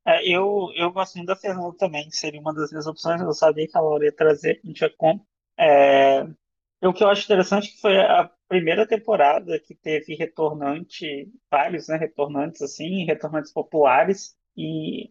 É, 0.06 0.26
eu, 0.26 0.70
eu 0.74 0.90
gosto 0.92 1.16
muito 1.16 1.28
da 1.28 1.36
Fernanda 1.36 1.76
também, 1.76 2.08
seria 2.10 2.40
uma 2.40 2.54
das 2.54 2.70
minhas 2.70 2.86
opções. 2.86 3.20
Eu 3.20 3.32
sabia 3.32 3.66
que 3.66 3.76
a 3.76 3.80
Laura 3.80 4.04
ia 4.04 4.12
trazer, 4.12 4.60
não 4.64 4.72
tinha 4.72 4.88
como. 4.96 5.26
É, 5.58 6.22
o 6.82 6.92
que 6.92 7.02
eu 7.02 7.08
acho 7.08 7.24
interessante 7.24 7.68
é 7.68 7.70
que 7.72 7.80
foi 7.80 7.98
a 7.98 8.30
primeira 8.48 8.86
temporada 8.86 9.58
que 9.58 9.74
teve 9.74 10.14
retornante, 10.14 11.28
vários, 11.50 11.88
né, 11.88 11.96
retornantes 11.96 12.62
assim, 12.62 13.04
retornantes 13.04 13.52
populares, 13.52 14.36
e 14.56 15.10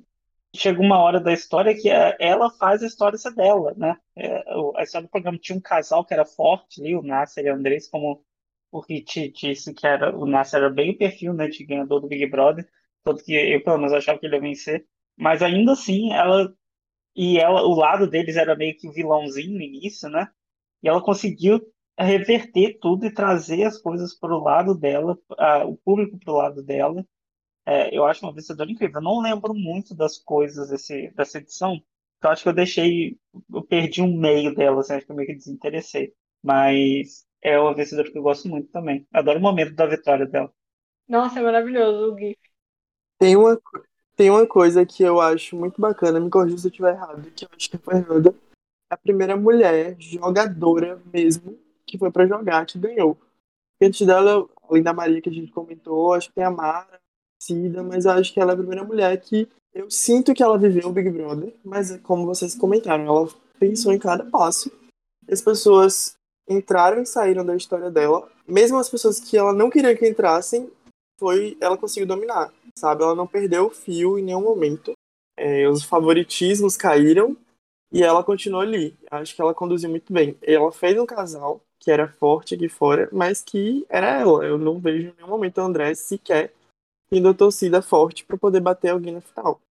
chega 0.56 0.82
uma 0.82 1.00
hora 1.00 1.20
da 1.20 1.34
história 1.34 1.76
que 1.76 1.90
ela 1.90 2.50
faz 2.52 2.82
a 2.84 2.88
história 2.88 3.18
ser 3.18 3.34
dela, 3.34 3.74
né? 3.78 3.98
É, 4.16 4.44
a 4.76 4.84
história 4.84 5.08
do 5.08 5.12
programa 5.12 5.38
tinha 5.38 5.58
um 5.58 5.62
casal 5.62 6.06
que 6.06 6.14
era 6.14 6.26
forte 6.26 6.82
ali, 6.82 6.96
o 6.96 7.02
Nasser 7.02 7.46
e 7.46 7.52
o 7.52 7.56
Andrés, 7.56 7.88
como 7.88 8.24
o 8.72 8.80
Hit 8.82 9.32
disse 9.32 9.74
que 9.74 9.88
era, 9.88 10.16
o 10.16 10.26
Nasser 10.26 10.60
era 10.62 10.70
bem 10.70 10.92
o 10.92 10.98
perfil, 10.98 11.34
né, 11.34 11.48
de 11.48 11.64
ganhador 11.66 12.02
do 12.02 12.08
Big 12.08 12.26
Brother, 12.28 12.68
tanto 13.04 13.24
que 13.24 13.34
eu, 13.34 13.64
pelo 13.64 13.78
menos, 13.78 13.94
achava 13.94 14.20
que 14.20 14.26
ele 14.26 14.36
ia 14.36 14.42
vencer, 14.42 14.86
mas 15.18 15.42
ainda 15.42 15.74
assim, 15.74 16.12
ela, 16.12 16.54
e 17.16 17.38
ela, 17.40 17.64
o 17.64 17.76
lado 17.76 18.08
deles 18.10 18.36
era 18.36 18.56
meio 18.56 18.76
que 18.78 18.90
vilãozinho 18.90 19.54
no 19.54 19.62
início, 19.62 20.10
né? 20.10 20.28
E 20.84 20.90
ela 20.90 21.02
conseguiu 21.02 21.62
reverter 21.98 22.78
tudo 22.80 23.06
e 23.06 23.14
trazer 23.14 23.64
as 23.64 23.78
coisas 23.78 24.14
para 24.18 24.36
o 24.36 24.44
lado 24.44 24.76
dela, 24.78 25.18
a, 25.38 25.66
o 25.66 25.78
público 25.78 26.20
para 26.20 26.34
o 26.34 26.38
lado 26.38 26.64
dela, 26.64 27.06
é, 27.66 27.96
eu 27.96 28.06
acho 28.06 28.26
uma 28.26 28.34
vencedora 28.34 28.72
incrível. 28.72 29.00
Eu 29.00 29.04
não 29.04 29.22
lembro 29.22 29.54
muito 29.54 29.96
das 29.96 30.18
coisas 30.18 30.70
desse, 30.70 31.10
dessa 31.12 31.40
edição. 31.40 31.82
Então 32.18 32.32
acho 32.32 32.44
que 32.44 32.50
eu 32.50 32.54
deixei. 32.54 33.18
Eu 33.54 33.64
perdi 33.64 34.02
um 34.02 34.18
meio 34.18 34.54
dela, 34.54 34.82
assim, 34.82 34.94
acho 34.94 35.06
que 35.06 35.12
eu 35.12 35.16
meio 35.16 35.28
que 35.28 35.36
desinteressei. 35.36 36.14
Mas 36.44 37.26
é 37.42 37.60
uma 37.60 37.74
vencedora 37.74 38.12
que 38.12 38.18
eu 38.18 38.24
gosto 38.24 38.48
muito 38.48 38.70
também. 38.72 39.08
Adoro 39.12 39.40
o 39.40 39.42
momento 39.42 39.74
da 39.74 39.86
vitória 39.86 40.26
dela. 40.26 40.52
Nossa, 41.08 41.40
é 41.40 41.44
maravilhoso 41.44 42.14
o 42.14 42.18
GIF. 42.18 42.38
Tem 43.18 43.36
uma, 43.36 43.60
tem 44.16 44.30
uma 44.30 44.46
coisa 44.48 44.86
que 44.86 45.04
eu 45.04 45.22
acho 45.22 45.56
muito 45.56 45.80
bacana, 45.80 46.20
me 46.20 46.30
corrija 46.30 46.58
se 46.58 46.68
eu 46.68 46.72
estiver 46.72 46.94
errado, 46.94 47.32
que 47.32 47.46
eu 47.46 47.50
acho 47.56 47.70
que 47.70 47.76
a 47.76 47.80
Fernanda 47.80 48.36
é 48.92 48.94
a 48.94 48.98
primeira 48.98 49.38
mulher 49.38 49.96
jogadora 50.00 51.02
mesmo 51.14 51.58
que 51.86 51.98
foi 51.98 52.12
para 52.12 52.28
jogar, 52.28 52.66
que 52.66 52.78
ganhou. 52.80 53.18
Antes 53.82 54.06
dela, 54.06 54.48
além 54.68 54.84
da 54.84 54.94
Maria 54.94 55.22
que 55.22 55.30
a 55.30 55.34
gente 55.34 55.52
comentou, 55.52 56.14
acho 56.14 56.30
que 56.30 56.36
tem 56.36 56.44
a 56.44 56.52
Mara, 56.52 57.00
conhecida, 57.46 57.84
mas 57.84 58.06
eu 58.06 58.12
acho 58.12 58.34
que 58.34 58.40
ela 58.40 58.52
é 58.52 58.54
a 58.54 58.58
primeira 58.58 58.84
mulher 58.84 59.20
que 59.22 59.48
eu 59.74 59.90
sinto 59.92 60.34
que 60.34 60.42
ela 60.42 60.58
viveu 60.58 60.88
o 60.90 60.92
Big 60.92 61.10
Brother, 61.10 61.54
mas 61.64 61.96
como 62.02 62.26
vocês 62.26 62.56
comentaram, 62.56 63.06
ela 63.06 63.30
pensou 63.60 63.92
em 63.92 64.00
cada 64.00 64.24
passo. 64.26 64.72
As 65.30 65.42
pessoas 65.42 66.16
entraram 66.50 67.02
e 67.02 67.06
saíram 67.06 67.46
da 67.46 67.56
história 67.56 67.92
dela, 67.92 68.30
mesmo 68.48 68.78
as 68.78 68.90
pessoas 68.90 69.20
que 69.20 69.38
ela 69.38 69.54
não 69.54 69.70
queria 69.70 69.96
que 69.96 70.08
entrassem, 70.08 70.70
foi 71.20 71.58
ela 71.60 71.78
conseguiu 71.78 72.08
dominar, 72.08 72.54
sabe? 72.78 73.04
Ela 73.04 73.16
não 73.16 73.28
perdeu 73.28 73.68
o 73.68 73.70
fio 73.70 74.18
em 74.20 74.24
nenhum 74.24 74.42
momento. 74.42 74.94
É, 75.38 75.68
os 75.68 75.84
favoritismos 75.84 76.78
caíram 76.78 77.36
e 77.92 78.04
ela 78.04 78.24
continuou 78.24 78.62
ali. 78.62 78.96
Acho 79.12 79.36
que 79.36 79.42
ela 79.42 79.54
conduziu 79.54 79.90
muito 79.90 80.12
bem. 80.12 80.38
Ela 80.42 80.72
fez 80.72 80.98
um 80.98 81.06
casal 81.06 81.62
que 81.80 81.92
era 81.92 82.08
forte 82.08 82.56
aqui 82.56 82.70
fora, 82.70 83.10
mas 83.12 83.42
que 83.42 83.86
era 83.90 84.20
ela. 84.20 84.46
Eu 84.46 84.58
não 84.58 84.80
vejo 84.80 85.10
em 85.10 85.14
nenhum 85.18 85.30
momento 85.30 85.60
a 85.60 85.64
André 85.64 85.94
sequer 85.96 86.54
tendo 87.16 87.30
a 87.30 87.34
torcida 87.34 87.82
forte 87.82 88.26
para 88.26 88.38
poder 88.38 88.60
bater 88.60 88.90
alguém 88.90 89.14
na 89.14 89.22
final. 89.22 89.62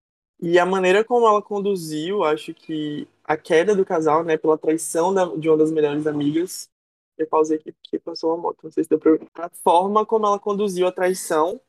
E 0.41 0.59
a 0.59 0.65
maneira 0.65 1.03
como 1.03 1.27
ela 1.27 1.41
conduziu, 1.41 2.23
acho 2.23 2.53
que 2.53 3.07
a 3.23 3.37
queda 3.37 3.75
do 3.75 3.85
casal, 3.85 4.23
né, 4.23 4.37
pela 4.37 4.57
traição 4.57 5.13
da, 5.13 5.25
de 5.25 5.47
uma 5.49 5.57
das 5.57 5.71
melhores 5.71 6.07
amigas, 6.07 6.69
eu 7.17 7.27
pausei 7.27 7.57
aqui 7.57 7.71
porque 7.71 7.99
passou 7.99 8.31
uma 8.31 8.37
moto, 8.37 8.59
não 8.63 8.71
sei 8.71 8.83
se 8.83 8.89
deu 8.89 8.99
pra 8.99 9.17
A 9.45 9.49
forma 9.49 10.05
como 10.05 10.25
ela 10.25 10.39
conduziu 10.39 10.87
a 10.87 10.91
traição 10.91 11.59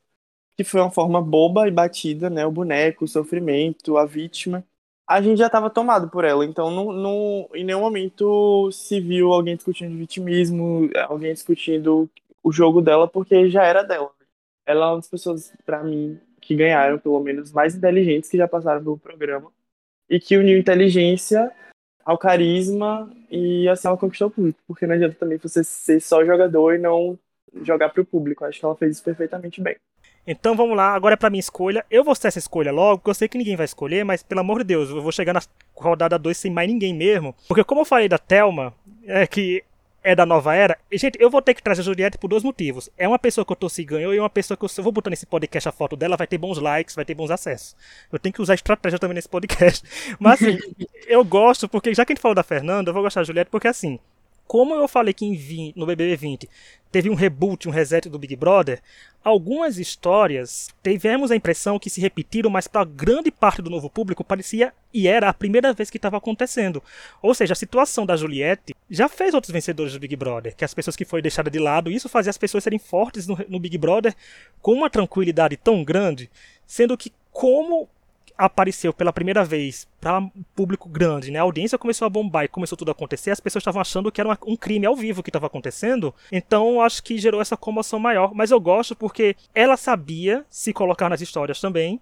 que 0.55 0.63
foi 0.63 0.81
uma 0.81 0.91
forma 0.91 1.21
boba 1.21 1.67
e 1.67 1.71
batida, 1.71 2.29
né? 2.29 2.45
O 2.45 2.51
boneco, 2.51 3.05
o 3.05 3.07
sofrimento, 3.07 3.97
a 3.97 4.05
vítima. 4.05 4.63
A 5.07 5.21
gente 5.21 5.37
já 5.37 5.47
estava 5.47 5.69
tomado 5.69 6.09
por 6.09 6.25
ela, 6.25 6.43
então 6.45 6.69
não, 6.71 6.91
não, 6.91 7.49
em 7.53 7.63
nenhum 7.63 7.79
momento 7.81 8.69
se 8.71 8.99
viu 8.99 9.31
alguém 9.31 9.55
discutindo 9.55 9.95
vitimismo, 9.97 10.89
alguém 11.07 11.33
discutindo 11.33 12.09
o 12.43 12.51
jogo 12.51 12.81
dela, 12.81 13.07
porque 13.07 13.49
já 13.49 13.63
era 13.63 13.83
dela. 13.83 14.11
Ela 14.67 14.85
é 14.85 14.89
uma 14.89 14.97
das 14.97 15.09
pessoas, 15.09 15.53
para 15.65 15.81
mim, 15.81 16.19
que 16.41 16.53
ganharam, 16.55 16.99
pelo 16.99 17.19
menos, 17.21 17.51
mais 17.53 17.73
inteligentes 17.73 18.29
que 18.29 18.37
já 18.37 18.47
passaram 18.47 18.83
pelo 18.83 18.97
programa. 18.97 19.51
E 20.09 20.19
que 20.19 20.37
uniu 20.37 20.57
inteligência 20.57 21.51
ao 22.05 22.17
carisma 22.17 23.11
e 23.29 23.67
assim 23.67 23.87
ela 23.87 23.97
conquistou 23.97 24.27
o 24.27 24.31
público. 24.31 24.59
Porque 24.67 24.85
não 24.85 24.95
adianta 24.95 25.15
também 25.15 25.37
você 25.37 25.63
ser 25.63 25.99
só 26.01 26.23
jogador 26.23 26.75
e 26.75 26.77
não 26.77 27.17
jogar 27.63 27.89
para 27.89 28.01
o 28.01 28.05
público. 28.05 28.45
Acho 28.45 28.59
que 28.59 28.65
ela 28.65 28.75
fez 28.75 28.97
isso 28.97 29.03
perfeitamente 29.03 29.61
bem. 29.61 29.75
Então 30.25 30.55
vamos 30.55 30.75
lá, 30.75 30.93
agora 30.93 31.13
é 31.13 31.17
pra 31.17 31.29
minha 31.29 31.39
escolha. 31.39 31.85
Eu 31.89 32.03
vou 32.03 32.13
ter 32.13 32.27
essa 32.27 32.39
escolha 32.39 32.71
logo, 32.71 32.97
porque 32.97 33.09
eu 33.09 33.15
sei 33.15 33.29
que 33.29 33.37
ninguém 33.37 33.55
vai 33.55 33.63
escolher, 33.65 34.03
mas 34.03 34.21
pelo 34.21 34.41
amor 34.41 34.59
de 34.59 34.65
Deus, 34.65 34.89
eu 34.89 35.01
vou 35.01 35.11
chegar 35.11 35.33
na 35.33 35.41
rodada 35.73 36.19
2 36.19 36.37
sem 36.37 36.51
mais 36.51 36.69
ninguém 36.69 36.93
mesmo. 36.93 37.33
Porque 37.47 37.63
como 37.63 37.81
eu 37.81 37.85
falei 37.85 38.09
da 38.09 38.17
Thelma, 38.17 38.73
é 39.05 39.25
que 39.25 39.63
é 40.07 40.15
da 40.15 40.25
nova 40.25 40.55
era. 40.55 40.77
E, 40.89 40.97
gente, 40.97 41.21
eu 41.21 41.29
vou 41.29 41.41
ter 41.41 41.53
que 41.53 41.61
trazer 41.61 41.81
a 41.81 41.83
Juliette 41.83 42.17
por 42.17 42.29
dois 42.29 42.41
motivos. 42.41 42.89
É 42.97 43.05
uma 43.05 43.19
pessoa 43.19 43.43
que 43.43 43.51
eu 43.51 43.55
torci 43.57 43.83
ganhou 43.83 44.13
e 44.13 44.19
uma 44.19 44.29
pessoa 44.29 44.55
que 44.55 44.63
eu, 44.63 44.69
eu 44.77 44.83
vou 44.83 44.93
botar 44.93 45.09
nesse 45.09 45.25
podcast 45.25 45.67
a 45.67 45.71
foto 45.73 45.97
dela, 45.97 46.15
vai 46.15 46.25
ter 46.25 46.37
bons 46.37 46.59
likes, 46.59 46.95
vai 46.95 47.03
ter 47.03 47.13
bons 47.13 47.29
acessos. 47.29 47.75
Eu 48.09 48.17
tenho 48.17 48.31
que 48.31 48.41
usar 48.41 48.53
estratégia 48.53 48.97
também 48.97 49.15
nesse 49.15 49.27
podcast. 49.27 49.85
Mas 50.17 50.41
assim, 50.41 50.57
eu 51.07 51.25
gosto, 51.25 51.67
porque 51.67 51.93
já 51.93 52.05
que 52.05 52.13
a 52.13 52.15
gente 52.15 52.21
falou 52.21 52.35
da 52.35 52.43
Fernanda, 52.43 52.89
eu 52.89 52.93
vou 52.93 53.03
gostar 53.03 53.19
da 53.19 53.25
Juliette, 53.25 53.51
porque 53.51 53.67
assim, 53.67 53.99
como 54.47 54.73
eu 54.73 54.87
falei 54.87 55.13
que 55.13 55.25
em 55.25 55.35
20, 55.35 55.77
no 55.77 55.85
BBB 55.85 56.15
20 56.15 56.49
teve 56.91 57.09
um 57.09 57.15
reboot, 57.15 57.67
um 57.67 57.71
reset 57.71 58.07
do 58.09 58.17
Big 58.17 58.35
Brother, 58.35 58.81
algumas 59.23 59.77
histórias 59.77 60.69
tivemos 60.81 61.31
a 61.31 61.35
impressão 61.35 61.77
que 61.77 61.89
se 61.89 61.99
repetiram, 61.99 62.49
mas 62.49 62.67
para 62.67 62.85
grande 62.85 63.29
parte 63.29 63.61
do 63.61 63.69
novo 63.69 63.89
público 63.89 64.23
parecia 64.23 64.73
e 64.93 65.07
era 65.07 65.27
a 65.27 65.33
primeira 65.33 65.73
vez 65.73 65.89
que 65.89 65.97
estava 65.97 66.17
acontecendo. 66.17 66.81
Ou 67.21 67.33
seja, 67.33 67.51
a 67.53 67.55
situação 67.55 68.05
da 68.05 68.15
Juliette 68.15 68.73
já 68.89 69.09
fez 69.09 69.33
outros 69.33 69.51
vencedores 69.51 69.93
do 69.93 69.99
Big 69.99 70.15
Brother, 70.15 70.55
que 70.55 70.63
as 70.63 70.73
pessoas 70.73 70.95
que 70.95 71.05
foram 71.05 71.21
deixadas 71.21 71.51
de 71.51 71.59
lado, 71.59 71.91
isso 71.91 72.07
fazia 72.07 72.29
as 72.29 72.37
pessoas 72.37 72.63
serem 72.63 72.79
fortes 72.79 73.27
no, 73.27 73.37
no 73.49 73.59
Big 73.59 73.77
Brother 73.77 74.15
com 74.61 74.71
uma 74.71 74.89
tranquilidade 74.89 75.57
tão 75.57 75.83
grande, 75.83 76.29
sendo 76.65 76.97
que 76.97 77.11
como 77.31 77.89
apareceu 78.37 78.93
pela 78.93 79.11
primeira 79.11 79.43
vez 79.43 79.87
para 79.99 80.19
um 80.19 80.29
público 80.55 80.87
grande, 80.87 81.31
né? 81.31 81.39
A 81.39 81.43
audiência 81.43 81.77
começou 81.77 82.05
a 82.05 82.09
bombar 82.09 82.45
e 82.45 82.47
começou 82.47 82.77
tudo 82.77 82.89
a 82.89 82.91
acontecer, 82.91 83.31
as 83.31 83.39
pessoas 83.39 83.61
estavam 83.61 83.81
achando 83.81 84.11
que 84.11 84.21
era 84.21 84.37
um 84.45 84.55
crime 84.55 84.85
ao 84.85 84.95
vivo 84.95 85.23
que 85.23 85.29
estava 85.29 85.47
acontecendo. 85.47 86.13
Então, 86.31 86.81
acho 86.81 87.01
que 87.01 87.17
gerou 87.17 87.41
essa 87.41 87.57
comoção 87.57 87.99
maior, 87.99 88.33
mas 88.35 88.51
eu 88.51 88.59
gosto 88.59 88.95
porque 88.95 89.35
ela 89.55 89.75
sabia 89.75 90.45
se 90.49 90.71
colocar 90.71 91.09
nas 91.09 91.21
histórias 91.21 91.59
também, 91.59 91.99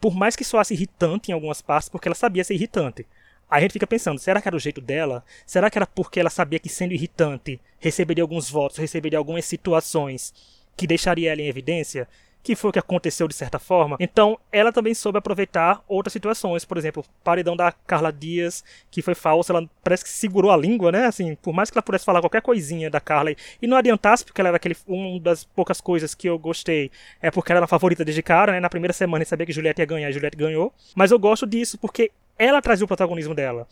por 0.00 0.14
mais 0.14 0.36
que 0.36 0.44
soasse 0.44 0.74
irritante 0.74 1.30
em 1.30 1.34
algumas 1.34 1.60
partes, 1.60 1.88
porque 1.88 2.06
ela 2.06 2.14
sabia 2.14 2.44
ser 2.44 2.54
irritante. 2.54 3.06
Aí 3.50 3.58
a 3.58 3.60
gente 3.62 3.72
fica 3.72 3.86
pensando, 3.86 4.18
será 4.18 4.40
que 4.40 4.48
era 4.48 4.56
o 4.56 4.60
jeito 4.60 4.80
dela? 4.80 5.22
Será 5.44 5.68
que 5.68 5.76
era 5.76 5.86
porque 5.86 6.18
ela 6.18 6.30
sabia 6.30 6.58
que 6.58 6.68
sendo 6.68 6.94
irritante 6.94 7.60
receberia 7.78 8.24
alguns 8.24 8.48
votos, 8.48 8.78
receberia 8.78 9.18
algumas 9.18 9.44
situações 9.44 10.32
que 10.74 10.86
deixaria 10.86 11.32
ela 11.32 11.42
em 11.42 11.48
evidência? 11.48 12.08
Que 12.42 12.56
foi 12.56 12.70
o 12.70 12.72
que 12.72 12.78
aconteceu 12.78 13.28
de 13.28 13.34
certa 13.34 13.58
forma. 13.58 13.96
Então, 14.00 14.38
ela 14.50 14.72
também 14.72 14.94
soube 14.94 15.18
aproveitar 15.18 15.82
outras 15.86 16.12
situações, 16.12 16.64
por 16.64 16.76
exemplo, 16.76 17.02
o 17.02 17.24
paredão 17.24 17.56
da 17.56 17.70
Carla 17.70 18.12
Dias, 18.12 18.64
que 18.90 19.00
foi 19.00 19.14
falso, 19.14 19.52
ela 19.52 19.68
parece 19.84 20.02
que 20.02 20.10
segurou 20.10 20.50
a 20.50 20.56
língua, 20.56 20.90
né? 20.90 21.06
Assim, 21.06 21.36
por 21.36 21.52
mais 21.52 21.70
que 21.70 21.78
ela 21.78 21.82
pudesse 21.82 22.04
falar 22.04 22.20
qualquer 22.20 22.42
coisinha 22.42 22.90
da 22.90 23.00
Carla 23.00 23.34
e 23.60 23.66
não 23.66 23.76
adiantasse, 23.76 24.24
porque 24.24 24.40
ela 24.40 24.48
era 24.48 24.56
aquele 24.56 24.76
uma 24.86 25.20
das 25.20 25.44
poucas 25.44 25.80
coisas 25.80 26.14
que 26.14 26.28
eu 26.28 26.38
gostei, 26.38 26.90
é 27.20 27.30
porque 27.30 27.52
ela 27.52 27.58
era 27.58 27.64
a 27.64 27.68
favorita 27.68 28.04
desde 28.04 28.22
cara, 28.22 28.52
né? 28.52 28.60
Na 28.60 28.70
primeira 28.70 28.92
semana 28.92 29.22
eu 29.22 29.26
sabia 29.26 29.46
que 29.46 29.52
Juliette 29.52 29.80
ia 29.80 29.86
ganhar, 29.86 30.10
e 30.10 30.12
Juliette 30.12 30.36
ganhou. 30.36 30.72
Mas 30.96 31.10
eu 31.10 31.18
gosto 31.18 31.46
disso 31.46 31.78
porque 31.78 32.10
ela 32.38 32.60
trazia 32.60 32.84
o 32.84 32.88
protagonismo 32.88 33.34
dela. 33.34 33.68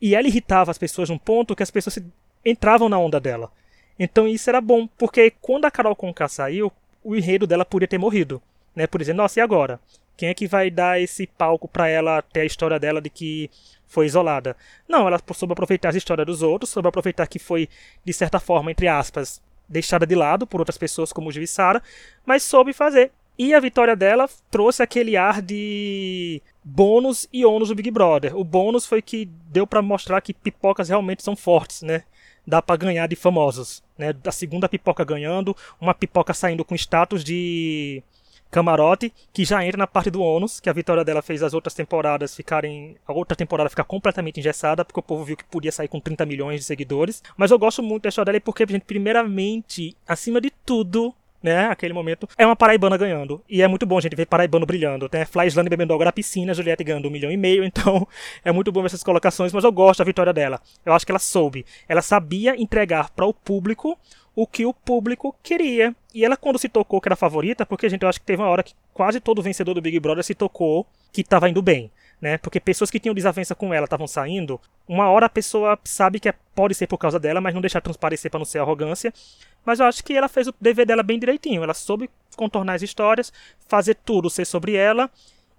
E 0.00 0.14
ela 0.14 0.26
irritava 0.26 0.70
as 0.70 0.78
pessoas 0.78 1.08
num 1.10 1.18
ponto 1.18 1.56
que 1.56 1.62
as 1.62 1.70
pessoas 1.70 1.98
entravam 2.44 2.88
na 2.88 2.98
onda 2.98 3.20
dela. 3.20 3.50
Então 3.98 4.26
isso 4.26 4.48
era 4.48 4.60
bom, 4.60 4.86
porque 4.98 5.32
quando 5.40 5.64
a 5.64 5.70
Carol 5.70 5.94
Conká 5.94 6.28
saiu, 6.28 6.72
o 7.02 7.16
enredo 7.16 7.46
dela 7.46 7.64
podia 7.64 7.88
ter 7.88 7.98
morrido, 7.98 8.42
né? 8.74 8.86
Por 8.86 9.00
exemplo, 9.00 9.22
nossa, 9.22 9.40
e 9.40 9.42
agora? 9.42 9.80
Quem 10.16 10.28
é 10.28 10.34
que 10.34 10.46
vai 10.46 10.70
dar 10.70 11.00
esse 11.00 11.26
palco 11.26 11.66
para 11.66 11.88
ela 11.88 12.22
ter 12.22 12.40
a 12.40 12.44
história 12.44 12.78
dela 12.78 13.00
de 13.00 13.10
que 13.10 13.50
foi 13.86 14.06
isolada? 14.06 14.56
Não, 14.88 15.06
ela 15.06 15.20
soube 15.34 15.52
aproveitar 15.52 15.88
as 15.88 15.96
histórias 15.96 16.26
dos 16.26 16.42
outros, 16.42 16.70
soube 16.70 16.88
aproveitar 16.88 17.26
que 17.26 17.38
foi, 17.38 17.68
de 18.04 18.12
certa 18.12 18.38
forma, 18.38 18.70
entre 18.70 18.88
aspas, 18.88 19.42
deixada 19.68 20.06
de 20.06 20.14
lado 20.14 20.46
por 20.46 20.60
outras 20.60 20.78
pessoas 20.78 21.12
como 21.12 21.30
o 21.30 21.46
Sara, 21.46 21.82
mas 22.24 22.42
soube 22.42 22.72
fazer. 22.72 23.10
E 23.38 23.54
a 23.54 23.60
vitória 23.60 23.96
dela 23.96 24.28
trouxe 24.50 24.82
aquele 24.82 25.16
ar 25.16 25.40
de 25.40 26.42
bônus 26.62 27.26
e 27.32 27.44
ônus 27.44 27.68
do 27.68 27.74
Big 27.74 27.90
Brother. 27.90 28.36
O 28.36 28.44
bônus 28.44 28.86
foi 28.86 29.00
que 29.00 29.24
deu 29.50 29.66
para 29.66 29.80
mostrar 29.80 30.20
que 30.20 30.34
pipocas 30.34 30.90
realmente 30.90 31.22
são 31.22 31.34
fortes, 31.34 31.82
né? 31.82 32.04
Dá 32.46 32.60
para 32.60 32.76
ganhar 32.76 33.06
de 33.06 33.16
famosos. 33.16 33.82
Né? 33.96 34.14
A 34.24 34.32
segunda 34.32 34.68
pipoca 34.68 35.04
ganhando, 35.04 35.56
uma 35.80 35.94
pipoca 35.94 36.34
saindo 36.34 36.64
com 36.64 36.74
status 36.74 37.22
de 37.24 38.02
camarote, 38.52 39.12
que 39.32 39.46
já 39.46 39.64
entra 39.64 39.78
na 39.78 39.86
parte 39.86 40.10
do 40.10 40.20
ônus, 40.20 40.60
que 40.60 40.68
a 40.68 40.72
vitória 40.74 41.02
dela 41.02 41.22
fez 41.22 41.42
as 41.42 41.54
outras 41.54 41.72
temporadas 41.72 42.36
ficarem. 42.36 42.96
A 43.06 43.12
outra 43.12 43.34
temporada 43.34 43.70
ficar 43.70 43.84
completamente 43.84 44.38
engessada, 44.38 44.84
porque 44.84 45.00
o 45.00 45.02
povo 45.02 45.24
viu 45.24 45.36
que 45.36 45.44
podia 45.44 45.72
sair 45.72 45.88
com 45.88 45.98
30 45.98 46.26
milhões 46.26 46.60
de 46.60 46.66
seguidores. 46.66 47.22
Mas 47.34 47.50
eu 47.50 47.58
gosto 47.58 47.82
muito 47.82 48.02
da 48.02 48.10
história 48.10 48.30
dela 48.30 48.42
porque, 48.44 48.66
gente, 48.68 48.84
primeiramente, 48.84 49.96
acima 50.06 50.38
de 50.38 50.50
tudo, 50.50 51.14
né? 51.42 51.66
Aquele 51.66 51.92
momento. 51.92 52.28
É 52.38 52.46
uma 52.46 52.56
paraibana 52.56 52.96
ganhando. 52.96 53.42
E 53.48 53.62
é 53.62 53.68
muito 53.68 53.84
bom 53.86 54.00
gente 54.00 54.14
ver 54.14 54.26
paraibano 54.26 54.64
brilhando. 54.64 55.08
Tem 55.08 55.20
né? 55.20 55.24
Flyslane 55.24 55.68
bebendo 55.68 55.92
água 55.92 56.06
na 56.06 56.12
piscina, 56.12 56.54
Juliette 56.54 56.84
ganhando 56.84 57.08
um 57.08 57.10
milhão 57.10 57.30
e 57.30 57.36
meio. 57.36 57.62
Então 57.72 58.06
é 58.44 58.52
muito 58.52 58.70
bom 58.70 58.84
essas 58.84 59.02
colocações, 59.02 59.52
mas 59.52 59.64
eu 59.64 59.72
gosto 59.72 59.98
da 59.98 60.04
vitória 60.04 60.32
dela. 60.32 60.60
Eu 60.84 60.92
acho 60.92 61.06
que 61.06 61.10
ela 61.10 61.18
soube. 61.18 61.64
Ela 61.88 62.02
sabia 62.02 62.60
entregar 62.60 63.10
para 63.10 63.24
o 63.24 63.32
público 63.32 63.98
o 64.34 64.46
que 64.46 64.66
o 64.66 64.74
público 64.74 65.34
queria. 65.42 65.94
E 66.14 66.24
ela, 66.24 66.36
quando 66.36 66.58
se 66.58 66.68
tocou 66.68 67.00
que 67.00 67.08
era 67.08 67.16
favorita, 67.16 67.64
porque, 67.64 67.88
gente, 67.88 68.02
eu 68.02 68.08
acho 68.08 68.20
que 68.20 68.26
teve 68.26 68.42
uma 68.42 68.48
hora 68.48 68.62
que 68.62 68.74
quase 68.92 69.20
todo 69.20 69.42
vencedor 69.42 69.74
do 69.74 69.80
Big 69.80 69.98
Brother 69.98 70.22
se 70.22 70.34
tocou 70.34 70.86
que 71.12 71.22
estava 71.22 71.48
indo 71.48 71.62
bem. 71.62 71.90
Né? 72.22 72.38
Porque 72.38 72.60
pessoas 72.60 72.88
que 72.88 73.00
tinham 73.00 73.16
desavença 73.16 73.52
com 73.52 73.74
ela 73.74 73.84
estavam 73.84 74.06
saindo. 74.06 74.60
Uma 74.86 75.10
hora 75.10 75.26
a 75.26 75.28
pessoa 75.28 75.76
sabe 75.82 76.20
que 76.20 76.28
é, 76.28 76.34
pode 76.54 76.72
ser 76.72 76.86
por 76.86 76.96
causa 76.96 77.18
dela, 77.18 77.40
mas 77.40 77.52
não 77.52 77.60
deixar 77.60 77.80
transparecer 77.80 78.30
para 78.30 78.38
não 78.38 78.44
ser 78.44 78.60
arrogância. 78.60 79.12
Mas 79.66 79.80
eu 79.80 79.86
acho 79.86 80.04
que 80.04 80.16
ela 80.16 80.28
fez 80.28 80.46
o 80.46 80.54
dever 80.60 80.86
dela 80.86 81.02
bem 81.02 81.18
direitinho. 81.18 81.64
Ela 81.64 81.74
soube 81.74 82.08
contornar 82.36 82.74
as 82.74 82.82
histórias, 82.82 83.32
fazer 83.66 83.96
tudo 83.96 84.30
ser 84.30 84.44
sobre 84.44 84.76
ela 84.76 85.10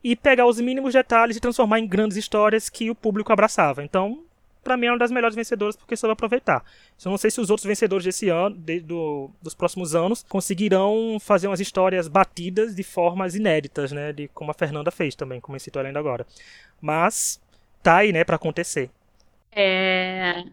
e 0.02 0.15
pegar 0.15 0.45
os 0.45 0.58
mínimos 0.58 0.93
detalhes 0.93 1.36
e 1.36 1.41
transformar 1.41 1.80
em 1.80 1.88
grandes 1.88 2.15
histórias 2.15 2.69
que 2.69 2.89
o 2.89 2.95
público 2.95 3.34
abraçava. 3.34 3.84
Então, 3.84 4.23
para 4.63 4.78
mim 4.78 4.88
é 4.88 4.91
uma 4.91 4.97
das 4.97 5.12
melhores 5.12 5.36
vencedoras 5.36 5.76
porque 5.76 5.95
soube 5.95 6.13
aproveitar. 6.13 6.63
Eu 7.04 7.12
não 7.12 7.17
sei 7.17 7.30
se 7.30 7.41
os 7.41 7.49
outros 7.49 7.65
vencedores 7.65 8.06
desse 8.06 8.30
ano, 8.30 8.56
de, 8.56 8.80
do, 8.80 9.30
dos 9.41 9.54
próximos 9.54 9.93
anos, 9.93 10.26
conseguirão 10.30 11.17
fazer 11.19 11.47
umas 11.47 11.60
histórias 11.60 12.08
batidas 12.08 12.76
de 12.76 12.84
formas 12.84 13.36
inéditas, 13.36 13.91
né? 13.91 14.13
De 14.13 14.28
como 14.30 14.52
a 14.52 14.54
Fernanda 14.54 14.91
fez 14.91 15.15
também, 15.15 15.41
como 15.41 15.56
eu 15.56 15.60
citou 15.60 15.82
ainda 15.82 15.99
agora. 15.99 16.26
Mas 16.82 17.41
tá 17.82 17.97
aí, 17.97 18.13
né, 18.13 18.23
para 18.23 18.38
acontecer. 18.38 18.89
É, 19.52 20.43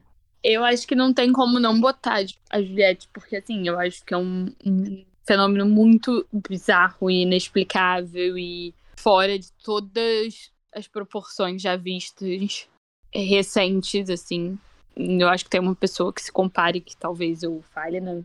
eu 0.43 0.65
acho 0.65 0.87
que 0.87 0.95
não 0.95 1.15
tem 1.15 1.33
como 1.33 1.61
não 1.61 1.81
botar 1.81 2.25
a 2.51 2.61
Juliette, 2.61 3.09
porque 3.13 3.37
assim, 3.37 3.67
eu 3.67 3.79
acho 3.79 4.05
que 4.05 4.13
é 4.13 4.17
um, 4.17 4.53
um 4.65 5.05
fenômeno 5.27 5.67
muito 5.67 6.27
bizarro 6.33 7.11
e 7.11 7.23
inexplicável 7.23 8.37
e 8.37 8.75
fora 8.97 9.39
de 9.39 9.53
todas 9.65 10.51
as 10.75 10.87
proporções 10.87 11.63
já 11.63 11.77
vistas 11.77 12.69
recentes, 13.13 14.09
assim. 14.11 14.59
Eu 14.97 15.29
acho 15.29 15.45
que 15.45 15.51
tem 15.51 15.61
uma 15.61 15.75
pessoa 15.75 16.13
que 16.13 16.23
se 16.23 16.33
compare 16.33 16.81
que 16.81 16.97
talvez 16.97 17.43
eu 17.43 17.63
falhe 17.73 18.01
na 18.01 18.23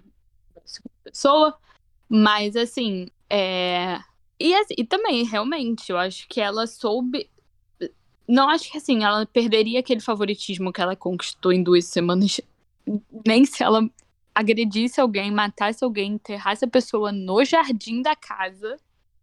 segunda 0.66 0.96
pessoa. 1.04 1.58
Mas 2.10 2.56
assim, 2.56 3.08
é. 3.30 4.00
E, 4.40 4.54
assim, 4.54 4.74
e 4.78 4.84
também, 4.84 5.24
realmente, 5.24 5.92
eu 5.92 5.98
acho 5.98 6.28
que 6.28 6.42
ela 6.42 6.68
soube 6.68 7.30
não 8.28 8.50
acho 8.50 8.72
que 8.72 8.78
assim, 8.78 9.04
ela 9.04 9.26
perderia 9.26 9.80
aquele 9.80 10.02
favoritismo 10.02 10.74
que 10.74 10.82
ela 10.82 10.96
conquistou 10.96 11.54
em 11.54 11.62
duas 11.62 11.86
semanas. 11.86 12.42
Nem 13.26 13.46
se 13.46 13.64
ela 13.64 13.88
agredisse 14.34 15.00
alguém, 15.00 15.32
matasse 15.32 15.84
alguém, 15.84 16.14
enterrasse 16.14 16.66
a 16.66 16.68
pessoa 16.68 17.12
no 17.12 17.44
jardim 17.46 18.02
da 18.02 18.16
casa, 18.16 18.78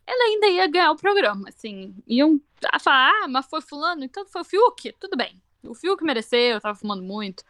ela 0.06 0.24
ainda 0.24 0.46
ia 0.48 0.66
ganhar 0.66 0.90
o 0.92 0.96
programa, 0.96 1.48
assim. 1.48 1.94
Iam 2.06 2.40
falar, 2.80 3.10
ah, 3.24 3.28
mas 3.28 3.46
foi 3.46 3.60
fulano, 3.60 4.04
então 4.04 4.24
foi 4.26 4.40
o 4.40 4.44
Fiuk, 4.44 4.94
tudo 4.98 5.16
bem. 5.16 5.40
O 5.64 5.74
Fiuk 5.74 6.02
mereceu, 6.04 6.54
eu 6.54 6.60
tava 6.60 6.78
fumando 6.78 7.02
muito. 7.02 7.44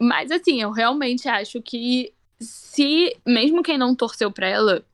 Mas 0.00 0.30
assim, 0.30 0.60
eu 0.60 0.70
realmente 0.70 1.28
acho 1.28 1.60
que 1.62 2.12
se, 2.40 3.16
mesmo 3.26 3.62
quem 3.62 3.78
não 3.78 3.94
torceu 3.94 4.30
pra 4.30 4.48
ela, 4.48 4.84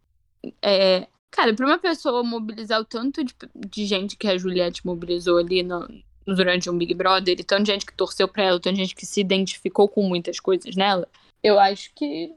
é, 0.63 1.07
Cara, 1.33 1.55
pra 1.55 1.67
uma 1.67 1.79
pessoa 1.79 2.23
mobilizar 2.23 2.79
o 2.79 2.85
tanto 2.85 3.25
de, 3.25 3.35
de 3.55 3.87
gente 3.87 4.17
que 4.19 4.29
a 4.29 4.37
Juliette 4.37 4.85
mobilizou 4.85 5.39
ali 5.39 5.63
no, 5.63 5.89
durante 6.27 6.69
um 6.69 6.77
Big 6.77 6.93
Brother, 6.93 7.41
e 7.41 7.43
tanta 7.43 7.65
gente 7.65 7.87
que 7.87 7.95
torceu 7.95 8.29
pra 8.29 8.45
ela, 8.45 8.61
tanta 8.61 8.77
gente 8.77 8.95
que 8.95 9.07
se 9.07 9.23
identificou 9.23 9.89
com 9.89 10.07
muitas 10.07 10.39
coisas 10.39 10.77
nela, 10.77 11.09
eu 11.43 11.59
acho 11.59 11.91
que 11.95 12.35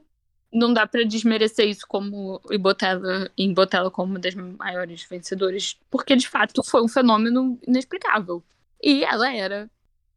não 0.50 0.72
dá 0.72 0.86
para 0.86 1.04
desmerecer 1.04 1.68
isso 1.68 1.86
como 1.86 2.40
e 2.50 2.56
botar 2.56 2.88
ela, 2.88 3.30
em 3.36 3.52
botar 3.52 3.78
ela 3.78 3.90
como 3.90 4.12
uma 4.12 4.18
das 4.18 4.34
maiores 4.34 5.04
vencedoras, 5.04 5.78
porque 5.90 6.16
de 6.16 6.26
fato 6.26 6.62
foi 6.64 6.82
um 6.82 6.88
fenômeno 6.88 7.58
inexplicável. 7.68 8.42
E 8.82 9.04
ela 9.04 9.30
era 9.30 9.70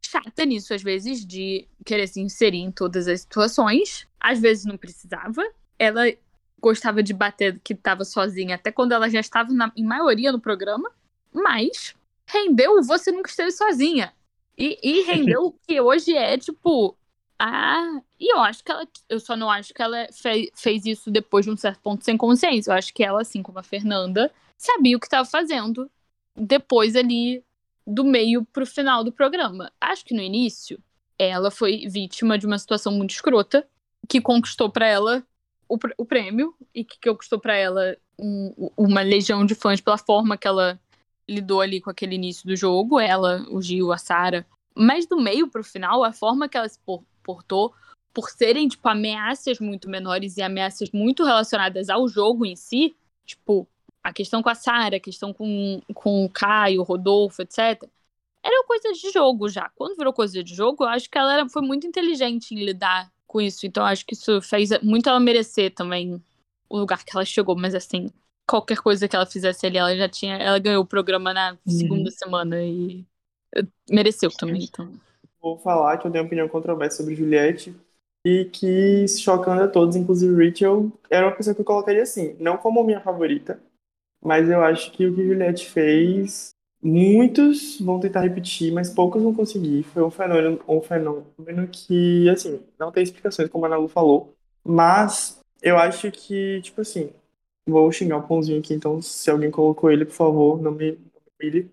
chata 0.04 0.44
nisso, 0.44 0.74
às 0.74 0.82
vezes, 0.82 1.24
de 1.24 1.66
querer 1.84 2.06
se 2.06 2.20
inserir 2.20 2.58
em 2.58 2.70
todas 2.70 3.06
as 3.08 3.22
situações. 3.22 4.06
Às 4.18 4.40
vezes 4.40 4.64
não 4.64 4.76
precisava. 4.76 5.42
Ela 5.78 6.12
gostava 6.60 7.02
de 7.02 7.14
bater 7.14 7.58
que 7.60 7.72
estava 7.72 8.04
sozinha, 8.04 8.56
até 8.56 8.70
quando 8.70 8.92
ela 8.92 9.08
já 9.08 9.20
estava 9.20 9.52
na, 9.52 9.72
em 9.76 9.84
maioria 9.84 10.32
no 10.32 10.40
programa. 10.40 10.90
Mas 11.32 11.94
rendeu 12.26 12.82
você 12.82 13.10
nunca 13.10 13.30
esteve 13.30 13.52
sozinha. 13.52 14.12
E, 14.56 14.78
e 14.82 15.02
rendeu 15.10 15.46
o 15.46 15.52
que 15.52 15.80
hoje 15.80 16.16
é, 16.16 16.36
tipo. 16.36 16.96
Ah, 17.38 18.02
e 18.18 18.34
eu 18.34 18.40
acho 18.40 18.62
que 18.62 18.70
ela. 18.70 18.86
Eu 19.08 19.18
só 19.18 19.36
não 19.36 19.50
acho 19.50 19.72
que 19.72 19.80
ela 19.82 20.06
fe, 20.12 20.50
fez 20.54 20.84
isso 20.84 21.10
depois 21.10 21.44
de 21.46 21.50
um 21.50 21.56
certo 21.56 21.80
ponto 21.80 22.04
sem 22.04 22.16
consciência. 22.16 22.70
Eu 22.70 22.74
acho 22.74 22.92
que 22.92 23.02
ela, 23.02 23.22
assim 23.22 23.42
como 23.42 23.58
a 23.58 23.62
Fernanda, 23.62 24.30
sabia 24.58 24.96
o 24.96 25.00
que 25.00 25.06
estava 25.06 25.24
fazendo 25.24 25.90
depois 26.36 26.96
ali 26.96 27.42
do 27.90 28.04
meio 28.04 28.44
pro 28.44 28.64
final 28.64 29.02
do 29.02 29.12
programa. 29.12 29.72
Acho 29.80 30.04
que 30.04 30.14
no 30.14 30.22
início 30.22 30.80
ela 31.18 31.50
foi 31.50 31.86
vítima 31.88 32.38
de 32.38 32.46
uma 32.46 32.58
situação 32.58 32.92
muito 32.92 33.10
escrota 33.10 33.66
que 34.08 34.20
conquistou 34.20 34.70
para 34.70 34.86
ela 34.86 35.26
o, 35.68 35.76
o, 35.98 36.04
prêmio 36.04 36.54
e 36.74 36.84
que 36.84 36.98
conquistou 37.00 37.38
para 37.38 37.54
ela 37.54 37.96
um, 38.18 38.70
uma 38.76 39.02
legião 39.02 39.44
de 39.44 39.54
fãs 39.54 39.80
pela 39.80 39.98
forma 39.98 40.36
que 40.36 40.48
ela 40.48 40.80
lidou 41.28 41.60
ali 41.60 41.80
com 41.80 41.90
aquele 41.90 42.14
início 42.14 42.46
do 42.46 42.56
jogo, 42.56 42.98
ela, 42.98 43.44
o 43.50 43.60
Gil, 43.60 43.92
a 43.92 43.98
Sara. 43.98 44.46
Mas 44.74 45.06
do 45.06 45.20
meio 45.20 45.48
pro 45.48 45.62
final, 45.62 46.02
a 46.02 46.12
forma 46.12 46.48
que 46.48 46.56
ela 46.56 46.68
se 46.68 46.78
portou, 47.22 47.74
por 48.12 48.30
serem, 48.30 48.66
tipo, 48.66 48.88
ameaças 48.88 49.60
muito 49.60 49.88
menores 49.88 50.36
e 50.36 50.42
ameaças 50.42 50.90
muito 50.90 51.24
relacionadas 51.24 51.88
ao 51.88 52.08
jogo 52.08 52.44
em 52.44 52.56
si, 52.56 52.96
tipo, 53.24 53.68
a 54.02 54.12
questão 54.12 54.42
com 54.42 54.48
a 54.48 54.54
Sara, 54.54 54.96
a 54.96 55.00
questão 55.00 55.32
com, 55.32 55.80
com 55.94 56.24
o 56.24 56.30
Caio, 56.30 56.80
o 56.80 56.84
Rodolfo, 56.84 57.42
etc. 57.42 57.82
Eram 58.42 58.66
coisas 58.66 58.98
de 58.98 59.10
jogo 59.10 59.48
já. 59.48 59.70
Quando 59.74 59.96
virou 59.96 60.12
coisa 60.12 60.42
de 60.42 60.54
jogo, 60.54 60.84
eu 60.84 60.88
acho 60.88 61.10
que 61.10 61.18
ela 61.18 61.34
era, 61.34 61.48
foi 61.48 61.62
muito 61.62 61.86
inteligente 61.86 62.54
em 62.54 62.64
lidar 62.64 63.10
com 63.26 63.40
isso. 63.40 63.66
Então, 63.66 63.84
acho 63.84 64.04
que 64.06 64.14
isso 64.14 64.40
fez 64.40 64.70
muito 64.82 65.08
ela 65.08 65.20
merecer 65.20 65.74
também 65.74 66.22
o 66.68 66.78
lugar 66.78 67.04
que 67.04 67.14
ela 67.14 67.24
chegou. 67.24 67.54
Mas, 67.54 67.74
assim, 67.74 68.08
qualquer 68.48 68.78
coisa 68.78 69.06
que 69.06 69.14
ela 69.14 69.26
fizesse 69.26 69.66
ali, 69.66 69.76
ela 69.76 69.94
já 69.94 70.08
tinha. 70.08 70.36
Ela 70.36 70.58
ganhou 70.58 70.82
o 70.82 70.86
programa 70.86 71.34
na 71.34 71.52
uhum. 71.52 71.72
segunda 71.72 72.10
semana 72.10 72.62
e 72.62 73.04
mereceu 73.90 74.30
também. 74.30 74.64
Então. 74.64 74.90
Vou 75.40 75.58
falar 75.58 75.98
que 75.98 76.06
eu 76.06 76.10
tenho 76.10 76.24
uma 76.24 76.26
opinião 76.26 76.48
controversa 76.48 76.98
sobre 76.98 77.14
Juliette 77.14 77.74
e 78.26 78.46
que, 78.46 79.06
chocando 79.08 79.62
a 79.62 79.68
todos, 79.68 79.96
inclusive 79.96 80.32
Rachel, 80.34 80.92
era 81.08 81.26
uma 81.26 81.36
pessoa 81.36 81.54
que 81.54 81.60
eu 81.60 81.64
colocaria 81.64 82.02
assim, 82.02 82.36
não 82.38 82.56
como 82.56 82.84
minha 82.84 83.00
favorita, 83.00 83.60
mas 84.22 84.48
eu 84.48 84.62
acho 84.62 84.92
que 84.92 85.06
o 85.06 85.14
que 85.14 85.26
Juliette 85.26 85.68
fez, 85.68 86.50
muitos 86.82 87.80
vão 87.80 88.00
tentar 88.00 88.20
repetir, 88.20 88.72
mas 88.72 88.90
poucos 88.90 89.22
vão 89.22 89.34
conseguir. 89.34 89.82
Foi 89.84 90.02
um 90.02 90.10
fenômeno, 90.10 90.60
um 90.68 90.80
fenômeno 90.80 91.68
que, 91.70 92.28
assim, 92.28 92.60
não 92.78 92.92
tem 92.92 93.02
explicações, 93.02 93.48
como 93.48 93.64
a 93.64 93.68
Ana 93.68 93.76
Lu 93.76 93.88
falou, 93.88 94.34
mas 94.64 95.40
eu 95.62 95.76
acho 95.78 96.10
que, 96.10 96.60
tipo 96.62 96.80
assim, 96.80 97.10
vou 97.68 97.90
xingar 97.92 98.18
o 98.18 98.22
pãozinho 98.26 98.58
aqui, 98.58 98.74
então 98.74 99.00
se 99.02 99.30
alguém 99.30 99.50
colocou 99.50 99.90
ele, 99.90 100.04
por 100.04 100.14
favor, 100.14 100.62
não 100.62 100.72
me 100.72 100.98
humilhe. 101.38 101.70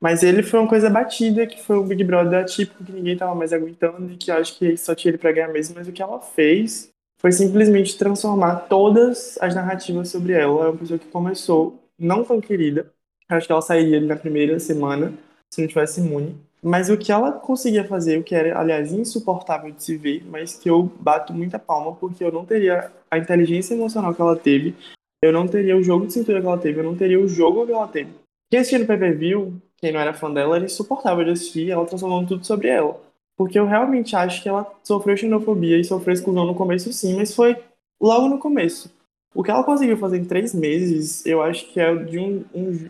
Mas 0.00 0.22
ele 0.22 0.42
foi 0.42 0.60
uma 0.60 0.68
coisa 0.68 0.90
batida, 0.90 1.46
que 1.46 1.62
foi 1.62 1.78
um 1.78 1.86
Big 1.86 2.04
Brother 2.04 2.40
atípico 2.40 2.84
que 2.84 2.92
ninguém 2.92 3.16
tava 3.16 3.34
mais 3.34 3.52
aguentando 3.52 4.12
e 4.12 4.16
que 4.16 4.30
eu 4.30 4.36
acho 4.36 4.58
que 4.58 4.76
só 4.76 4.94
tinha 4.94 5.10
ele 5.10 5.18
pra 5.18 5.32
ganhar 5.32 5.48
mesmo, 5.48 5.76
mas 5.76 5.88
o 5.88 5.92
que 5.92 6.02
ela 6.02 6.20
fez 6.20 6.90
foi 7.18 7.32
simplesmente 7.32 7.96
transformar 7.96 8.56
todas 8.68 9.38
as 9.40 9.54
narrativas 9.54 10.10
sobre 10.10 10.34
ela. 10.34 10.66
É 10.66 10.68
uma 10.68 10.76
pessoa 10.76 10.98
que 10.98 11.06
começou 11.06 11.83
não 11.98 12.24
tão 12.24 12.40
querida. 12.40 12.92
Acho 13.28 13.46
que 13.46 13.52
ela 13.52 13.62
sairia 13.62 13.98
ali 13.98 14.06
na 14.06 14.16
primeira 14.16 14.58
semana, 14.60 15.12
se 15.52 15.60
não 15.60 15.68
tivesse 15.68 16.00
imune. 16.00 16.36
Mas 16.62 16.88
o 16.88 16.96
que 16.96 17.12
ela 17.12 17.32
conseguia 17.32 17.86
fazer, 17.86 18.18
o 18.18 18.24
que 18.24 18.34
era, 18.34 18.58
aliás, 18.58 18.92
insuportável 18.92 19.70
de 19.70 19.82
se 19.82 19.96
ver, 19.96 20.24
mas 20.26 20.56
que 20.56 20.70
eu 20.70 20.82
bato 20.98 21.32
muita 21.32 21.58
palma, 21.58 21.94
porque 21.94 22.24
eu 22.24 22.32
não 22.32 22.46
teria 22.46 22.90
a 23.10 23.18
inteligência 23.18 23.74
emocional 23.74 24.14
que 24.14 24.20
ela 24.20 24.34
teve, 24.34 24.74
eu 25.22 25.30
não 25.30 25.46
teria 25.46 25.76
o 25.76 25.82
jogo 25.82 26.06
de 26.06 26.14
cintura 26.14 26.40
que 26.40 26.46
ela 26.46 26.58
teve, 26.58 26.80
eu 26.80 26.84
não 26.84 26.96
teria 26.96 27.20
o 27.20 27.28
jogo 27.28 27.66
que 27.66 27.72
ela 27.72 27.88
teve. 27.88 28.12
Quem 28.50 28.60
assistia 28.60 28.78
no 28.78 28.86
PPV, 28.86 29.52
quem 29.76 29.92
não 29.92 30.00
era 30.00 30.14
fã 30.14 30.32
dela, 30.32 30.56
era 30.56 30.64
insuportável 30.64 31.24
de 31.24 31.32
assistir, 31.32 31.70
ela 31.70 31.84
transformando 31.84 32.28
tudo 32.28 32.46
sobre 32.46 32.68
ela. 32.68 32.98
Porque 33.36 33.58
eu 33.58 33.66
realmente 33.66 34.14
acho 34.16 34.42
que 34.42 34.48
ela 34.48 34.70
sofreu 34.82 35.16
xenofobia 35.16 35.78
e 35.78 35.84
sofreu 35.84 36.14
exclusão 36.14 36.46
no 36.46 36.54
começo, 36.54 36.92
sim, 36.92 37.14
mas 37.16 37.34
foi 37.34 37.56
logo 38.00 38.28
no 38.28 38.38
começo. 38.38 38.90
O 39.34 39.42
que 39.42 39.50
ela 39.50 39.64
conseguiu 39.64 39.96
fazer 39.96 40.18
em 40.18 40.24
três 40.24 40.54
meses, 40.54 41.26
eu 41.26 41.42
acho 41.42 41.66
que 41.72 41.80
é 41.80 41.94
de 41.96 42.18
um, 42.20 42.44
um, 42.54 42.88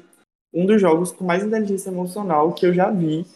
um 0.52 0.66
dos 0.66 0.80
jogos 0.80 1.10
com 1.10 1.24
mais 1.24 1.42
inteligência 1.42 1.88
emocional 1.88 2.52
que 2.52 2.66
eu 2.66 2.74
já 2.74 2.90
vi 2.90 3.26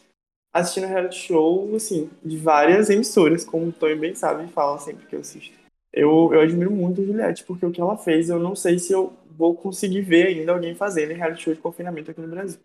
assistindo 0.52 0.86
reality 0.86 1.16
show, 1.16 1.74
assim, 1.74 2.10
de 2.22 2.36
várias 2.36 2.90
emissoras, 2.90 3.44
como 3.44 3.68
o 3.68 3.72
Tony 3.72 3.94
bem 3.94 4.14
sabe 4.14 4.44
e 4.44 4.48
fala 4.48 4.78
sempre 4.78 5.06
que 5.06 5.16
eu 5.16 5.20
assisto. 5.20 5.56
Eu, 5.92 6.30
eu 6.32 6.40
admiro 6.40 6.70
muito 6.70 7.00
a 7.00 7.04
Juliette, 7.04 7.44
porque 7.44 7.64
o 7.64 7.72
que 7.72 7.80
ela 7.80 7.96
fez, 7.96 8.28
eu 8.28 8.38
não 8.38 8.54
sei 8.54 8.78
se 8.78 8.92
eu 8.92 9.12
vou 9.30 9.54
conseguir 9.54 10.02
ver 10.02 10.26
ainda 10.26 10.52
alguém 10.52 10.74
fazendo 10.74 11.12
em 11.12 11.16
reality 11.16 11.42
show 11.42 11.54
de 11.54 11.60
confinamento 11.60 12.10
aqui 12.10 12.20
no 12.20 12.28
Brasil. 12.28 12.60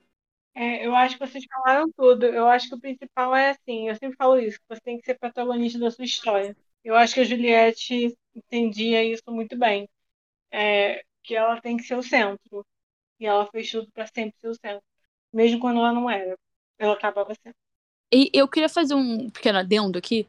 É, 0.55 0.85
eu 0.85 0.93
acho 0.93 1.17
que 1.17 1.25
vocês 1.25 1.45
falaram 1.45 1.89
tudo. 1.95 2.25
Eu 2.25 2.47
acho 2.47 2.67
que 2.67 2.75
o 2.75 2.79
principal 2.79 3.35
é 3.35 3.51
assim, 3.51 3.87
eu 3.87 3.95
sempre 3.95 4.17
falo 4.17 4.37
isso, 4.37 4.59
você 4.67 4.81
tem 4.81 4.97
que 4.97 5.05
ser 5.05 5.17
protagonista 5.17 5.79
da 5.79 5.89
sua 5.89 6.03
história. 6.03 6.55
Eu 6.83 6.95
acho 6.95 7.13
que 7.13 7.21
a 7.21 7.23
Juliette 7.23 8.13
entendia 8.35 9.03
isso 9.03 9.23
muito 9.29 9.57
bem 9.57 9.87
é, 10.53 11.03
que 11.23 11.35
ela 11.35 11.59
tem 11.59 11.75
que 11.75 11.83
ser 11.83 11.95
o 11.95 12.03
centro. 12.03 12.65
E 13.19 13.25
ela 13.25 13.47
fez 13.47 13.71
tudo 13.71 13.91
para 13.91 14.05
sempre 14.05 14.39
ser 14.39 14.49
o 14.49 14.55
centro. 14.55 14.83
Mesmo 15.33 15.59
quando 15.59 15.79
ela 15.79 15.91
não 15.91 16.09
era. 16.09 16.37
Ela 16.77 16.93
acabava 16.93 17.33
sendo. 17.33 17.55
E 18.13 18.29
eu 18.31 18.47
queria 18.47 18.69
fazer 18.69 18.93
um 18.93 19.29
pequeno 19.31 19.57
adendo 19.57 19.97
aqui. 19.97 20.27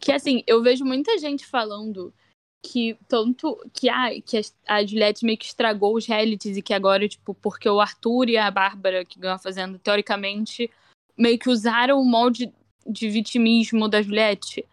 Que 0.00 0.12
assim, 0.12 0.44
eu 0.46 0.62
vejo 0.62 0.84
muita 0.84 1.18
gente 1.18 1.44
falando 1.44 2.14
que 2.62 2.96
tanto 3.08 3.58
que, 3.72 3.88
a, 3.88 4.08
que 4.22 4.40
a 4.66 4.84
Juliette 4.84 5.24
meio 5.24 5.36
que 5.36 5.44
estragou 5.44 5.96
os 5.96 6.06
realities 6.06 6.56
e 6.56 6.62
que 6.62 6.72
agora, 6.72 7.08
tipo, 7.08 7.34
porque 7.34 7.68
o 7.68 7.80
Arthur 7.80 8.28
e 8.28 8.38
a 8.38 8.50
Bárbara, 8.50 9.04
que 9.04 9.18
ganham 9.18 9.38
fazendo, 9.38 9.78
teoricamente, 9.78 10.70
meio 11.16 11.38
que 11.38 11.50
usaram 11.50 12.00
o 12.00 12.04
molde 12.04 12.52
de 12.86 13.08
vitimismo 13.08 13.88
da 13.88 14.00
Juliette. 14.00 14.66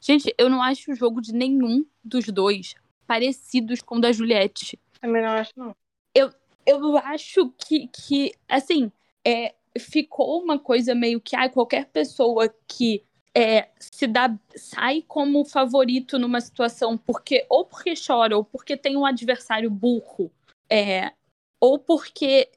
Gente, 0.00 0.34
eu 0.36 0.50
não 0.50 0.62
acho 0.62 0.92
o 0.92 0.94
jogo 0.94 1.20
de 1.20 1.32
nenhum 1.32 1.84
dos 2.04 2.26
dois 2.26 2.74
parecidos 3.06 3.80
com 3.82 3.96
o 3.96 4.00
da 4.00 4.12
Juliette. 4.12 4.78
Também 5.00 5.22
não 5.22 5.30
acho, 5.30 5.52
não. 5.56 5.76
Eu, 6.14 6.30
eu 6.66 6.96
acho 6.98 7.50
que, 7.58 7.88
que 7.88 8.32
assim, 8.48 8.90
é, 9.24 9.54
ficou 9.78 10.42
uma 10.42 10.58
coisa 10.58 10.94
meio 10.94 11.20
que 11.20 11.34
ah, 11.36 11.48
qualquer 11.48 11.86
pessoa 11.86 12.52
que 12.66 13.04
é, 13.34 13.70
se 13.78 14.06
dá, 14.06 14.36
sai 14.54 15.02
como 15.06 15.44
favorito 15.44 16.18
numa 16.18 16.40
situação 16.40 16.98
porque 16.98 17.46
ou 17.48 17.64
porque 17.64 17.94
chora, 17.94 18.36
ou 18.36 18.44
porque 18.44 18.76
tem 18.76 18.96
um 18.96 19.06
adversário 19.06 19.70
burro, 19.70 20.30
é, 20.68 21.12
ou 21.60 21.78
porque, 21.78 22.50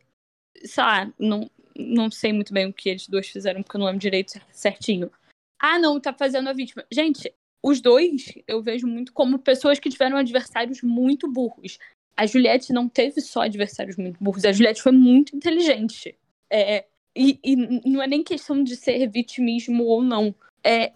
sei 0.64 0.84
lá, 0.84 1.14
não, 1.18 1.50
não 1.78 2.12
sei 2.12 2.34
muito 2.34 2.54
bem 2.54 2.68
o 2.68 2.74
que 2.74 2.90
eles 2.90 3.08
dois 3.08 3.28
fizeram, 3.28 3.64
porque 3.64 3.78
eu 3.78 3.80
não 3.80 3.88
lembro 3.88 4.02
direito 4.02 4.40
certinho. 4.52 5.12
Ah, 5.60 5.80
não, 5.80 6.00
tá 6.00 6.14
fazendo 6.14 6.50
a 6.50 6.54
vítima. 6.54 6.86
Gente, 6.92 7.34
os 7.66 7.82
dois 7.82 8.32
eu 8.48 8.62
vejo 8.62 8.86
muito 8.86 9.12
como 9.12 9.40
pessoas 9.40 9.80
que 9.80 9.90
tiveram 9.90 10.18
adversários 10.18 10.84
muito 10.84 11.28
burros. 11.28 11.80
A 12.16 12.28
Juliette 12.28 12.72
não 12.72 12.88
teve 12.88 13.20
só 13.22 13.42
adversários 13.42 13.98
muito 13.98 14.24
burros, 14.24 14.46
a 14.46 14.52
Juliette 14.52 14.84
foi 14.84 14.92
muito 14.92 15.36
inteligente. 15.36 16.16
É, 16.48 16.86
e, 17.16 17.40
e, 17.44 17.56
não 17.90 18.04
é 18.04 18.08
nem 18.08 18.24
questão 18.24 18.64
de 18.64 18.76
ser 18.76 19.08
vitimismo 19.10 19.84
ou 19.84 20.04
não. 20.04 20.36
É, 20.64 20.94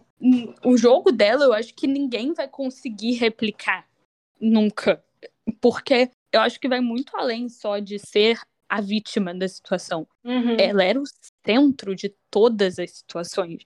o 0.64 0.78
jogo 0.78 1.12
dela, 1.12 1.46
eu 1.46 1.54
acho 1.54 1.74
que 1.74 1.88
ninguém 1.88 2.34
vai 2.34 2.48
conseguir 2.48 3.14
replicar 3.14 3.88
nunca. 4.40 5.04
Porque 5.60 6.12
eu 6.32 6.42
acho 6.42 6.60
que 6.60 6.70
vai 6.70 6.82
muito 6.82 7.18
além 7.18 7.50
só 7.50 7.80
de 7.80 7.98
ser 7.98 8.40
a 8.70 8.80
vítima 8.80 9.34
da 9.34 9.48
situação. 9.48 10.08
Uhum. 10.24 10.56
Ela 10.60 10.84
era 10.84 11.02
o 11.02 11.06
centro 11.44 11.96
de 11.96 12.14
todas 12.30 12.78
as 12.78 12.92
situações 12.92 13.64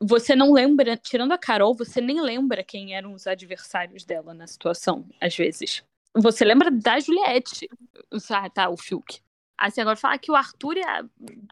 você 0.00 0.36
não 0.36 0.52
lembra, 0.52 0.96
tirando 0.96 1.32
a 1.32 1.38
Carol, 1.38 1.74
você 1.74 2.00
nem 2.00 2.20
lembra 2.20 2.62
quem 2.62 2.94
eram 2.94 3.14
os 3.14 3.26
adversários 3.26 4.04
dela 4.04 4.34
na 4.34 4.46
situação, 4.46 5.06
às 5.20 5.34
vezes. 5.36 5.82
Você 6.14 6.44
lembra 6.44 6.70
da 6.70 6.98
Juliette. 6.98 7.68
Ah, 8.30 8.48
tá, 8.48 8.68
o 8.68 8.76
Fiuk. 8.76 9.20
Assim, 9.56 9.80
agora 9.80 9.96
falar 9.96 10.18
que 10.18 10.30
o 10.30 10.34
Arthur 10.34 10.76
e 10.76 10.84
a 10.84 11.04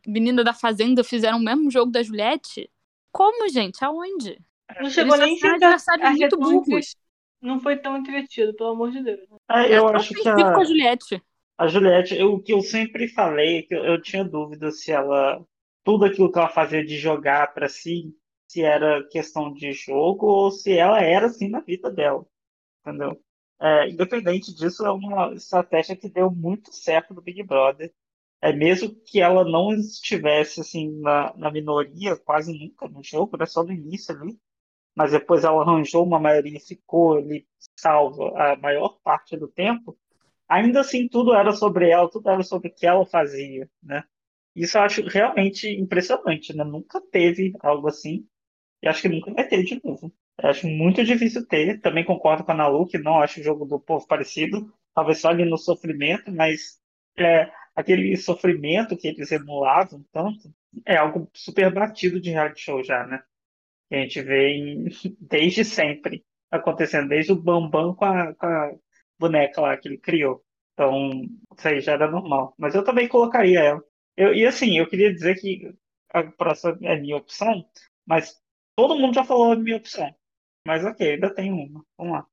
menina 0.06 0.44
da 0.44 0.52
Fazenda 0.52 1.02
fizeram 1.02 1.38
o 1.38 1.42
mesmo 1.42 1.70
jogo 1.70 1.90
da 1.90 2.02
Juliette? 2.02 2.70
Como, 3.10 3.48
gente? 3.48 3.82
Aonde? 3.84 4.38
Não 4.80 4.90
chegou 4.90 5.16
nem 5.16 5.38
a 5.42 5.54
adversários 5.54 6.10
muito 6.10 6.36
burros. 6.36 6.96
Não 7.40 7.60
foi 7.60 7.76
tão 7.76 7.96
entretido, 7.96 8.54
pelo 8.54 8.70
amor 8.70 8.90
de 8.90 9.02
Deus. 9.02 9.20
É, 9.50 9.76
eu 9.76 9.88
acho 9.88 10.14
que 10.14 10.28
a... 10.28 10.34
com 10.34 10.60
a 10.60 10.64
Juliette. 10.64 11.22
A 11.56 11.68
Juliette, 11.68 12.22
o 12.22 12.40
que 12.40 12.52
eu 12.52 12.60
sempre 12.60 13.06
falei, 13.08 13.62
que 13.62 13.74
eu, 13.74 13.84
eu 13.84 14.00
tinha 14.00 14.24
dúvida 14.24 14.70
se 14.70 14.90
ela 14.90 15.42
tudo 15.84 16.06
aquilo 16.06 16.32
que 16.32 16.38
ela 16.38 16.48
fazia 16.48 16.84
de 16.84 16.96
jogar 16.96 17.52
para 17.52 17.68
si 17.68 18.14
se 18.48 18.62
era 18.62 19.06
questão 19.08 19.52
de 19.52 19.72
jogo 19.72 20.26
ou 20.26 20.50
se 20.50 20.76
ela 20.76 21.00
era 21.00 21.26
assim 21.26 21.48
na 21.48 21.60
vida 21.60 21.90
dela. 21.90 22.26
Entendeu? 22.80 23.20
é, 23.60 23.88
independente 23.88 24.54
disso, 24.54 24.84
é 24.84 24.90
uma 24.92 25.32
estratégia 25.34 25.96
que 25.96 26.08
deu 26.08 26.30
muito 26.30 26.72
certo 26.72 27.14
no 27.14 27.22
Big 27.22 27.42
Brother. 27.42 27.92
É 28.40 28.52
mesmo 28.52 28.94
que 29.06 29.20
ela 29.20 29.44
não 29.44 29.72
estivesse 29.74 30.60
assim 30.60 31.00
na, 31.00 31.34
na 31.36 31.50
minoria 31.50 32.16
quase 32.16 32.52
nunca 32.56 32.88
no 32.88 33.02
jogo, 33.02 33.36
era 33.36 33.46
só 33.46 33.62
no 33.64 33.72
início 33.72 34.14
ali, 34.14 34.38
mas 34.96 35.12
depois 35.12 35.44
ela 35.44 35.62
arranjou 35.62 36.04
uma 36.04 36.20
maioria 36.20 36.58
e 36.58 36.60
ficou 36.60 37.18
ali 37.18 37.46
salva 37.76 38.32
a 38.36 38.56
maior 38.56 38.98
parte 39.02 39.36
do 39.36 39.48
tempo. 39.48 39.98
Ainda 40.48 40.80
assim, 40.80 41.08
tudo 41.08 41.34
era 41.34 41.52
sobre 41.52 41.90
ela, 41.90 42.10
tudo 42.10 42.30
era 42.30 42.42
sobre 42.42 42.68
o 42.68 42.74
que 42.74 42.86
ela 42.86 43.06
fazia, 43.06 43.70
né? 43.82 44.04
Isso 44.54 44.78
eu 44.78 44.82
acho 44.82 45.02
realmente 45.06 45.68
impressionante, 45.68 46.54
né? 46.56 46.64
Nunca 46.64 47.00
teve 47.00 47.52
algo 47.60 47.88
assim 47.88 48.26
e 48.82 48.88
acho 48.88 49.02
que 49.02 49.08
nunca 49.08 49.32
vai 49.32 49.46
ter 49.46 49.62
de 49.62 49.80
novo. 49.84 50.12
Eu 50.42 50.50
acho 50.50 50.66
muito 50.66 51.04
difícil 51.04 51.46
ter. 51.46 51.80
Também 51.80 52.04
concordo 52.04 52.44
com 52.44 52.52
a 52.52 52.54
Nalu, 52.54 52.86
que 52.86 52.98
não 52.98 53.20
acho 53.20 53.40
o 53.40 53.42
jogo 53.42 53.64
do 53.64 53.80
povo 53.80 54.06
parecido. 54.06 54.72
Talvez 54.94 55.18
só 55.20 55.28
ali 55.28 55.44
no 55.44 55.56
sofrimento, 55.56 56.30
mas 56.32 56.80
é, 57.18 57.50
aquele 57.74 58.16
sofrimento 58.16 58.96
que 58.96 59.08
eles 59.08 59.30
emulavam 59.32 60.04
tanto 60.12 60.52
é 60.84 60.96
algo 60.96 61.30
super 61.32 61.72
batido 61.72 62.20
de 62.20 62.30
reality 62.30 62.60
show 62.60 62.82
já, 62.82 63.06
né? 63.06 63.22
Que 63.88 63.96
a 63.96 64.00
gente 64.00 64.22
vê 64.22 64.48
em, 64.48 64.88
desde 65.20 65.64
sempre 65.64 66.24
acontecendo, 66.50 67.08
desde 67.08 67.32
o 67.32 67.36
Bambam 67.36 67.94
com 67.94 68.04
a, 68.04 68.34
com 68.34 68.46
a 68.46 68.72
boneca 69.18 69.60
lá 69.60 69.76
que 69.76 69.88
ele 69.88 69.98
criou. 69.98 70.44
Então, 70.72 71.22
isso 71.56 71.68
aí 71.68 71.80
já 71.80 71.92
era 71.92 72.10
normal. 72.10 72.54
Mas 72.58 72.74
eu 72.74 72.84
também 72.84 73.08
colocaria 73.08 73.60
ela. 73.60 73.84
Eu, 74.16 74.34
e 74.34 74.46
assim, 74.46 74.78
eu 74.78 74.88
queria 74.88 75.12
dizer 75.12 75.36
que 75.36 75.72
a 76.10 76.22
próxima 76.24 76.78
é 76.82 77.00
minha 77.00 77.16
opção, 77.16 77.64
mas 78.06 78.40
todo 78.76 78.98
mundo 78.98 79.14
já 79.14 79.24
falou 79.24 79.52
a 79.52 79.56
minha 79.56 79.76
opção. 79.76 80.14
Mas 80.66 80.84
ok, 80.84 81.14
ainda 81.14 81.34
tem 81.34 81.52
uma. 81.52 81.84
Vamos 81.98 82.12
lá. 82.14 82.26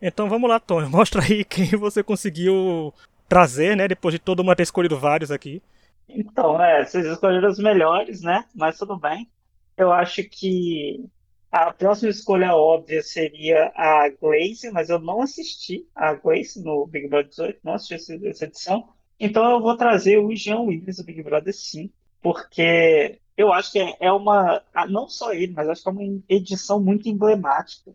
Então 0.00 0.28
vamos 0.28 0.48
lá, 0.48 0.58
Tony. 0.60 0.88
Mostra 0.90 1.22
aí 1.22 1.44
quem 1.44 1.66
você 1.70 2.02
conseguiu 2.02 2.92
trazer, 3.28 3.76
né? 3.76 3.88
Depois 3.88 4.12
de 4.12 4.18
todo 4.18 4.42
mundo 4.42 4.56
ter 4.56 4.62
escolhido 4.64 4.98
vários 4.98 5.30
aqui. 5.30 5.62
Então, 6.08 6.62
é, 6.62 6.84
vocês 6.84 7.06
escolheram 7.06 7.48
os 7.48 7.58
melhores, 7.58 8.20
né? 8.20 8.44
Mas 8.54 8.78
tudo 8.78 8.98
bem. 8.98 9.28
Eu 9.76 9.90
acho 9.92 10.22
que 10.24 11.04
a 11.50 11.72
próxima 11.72 12.10
escolha 12.10 12.54
óbvia 12.54 13.02
seria 13.02 13.72
a 13.74 14.08
Glaze, 14.08 14.70
mas 14.70 14.90
eu 14.90 14.98
não 14.98 15.22
assisti 15.22 15.86
a 15.94 16.14
Glaze 16.14 16.62
no 16.62 16.86
Big 16.86 17.08
Brother 17.08 17.28
18, 17.28 17.60
não 17.62 17.74
assisti 17.74 18.26
essa 18.26 18.44
edição. 18.44 18.88
Então 19.18 19.48
eu 19.50 19.60
vou 19.60 19.76
trazer 19.76 20.18
o 20.18 20.34
Jean 20.34 20.60
Willis 20.60 20.96
do 20.96 21.04
Big 21.04 21.22
Brother 21.22 21.54
sim, 21.54 21.90
porque 22.20 23.20
eu 23.36 23.52
acho 23.52 23.72
que 23.72 23.78
é, 23.78 23.96
é 24.00 24.12
uma, 24.12 24.62
não 24.88 25.08
só 25.08 25.32
ele, 25.32 25.52
mas 25.52 25.68
acho 25.68 25.82
que 25.82 25.88
é 25.88 25.92
uma 25.92 26.22
edição 26.28 26.82
muito 26.82 27.08
emblemática. 27.08 27.94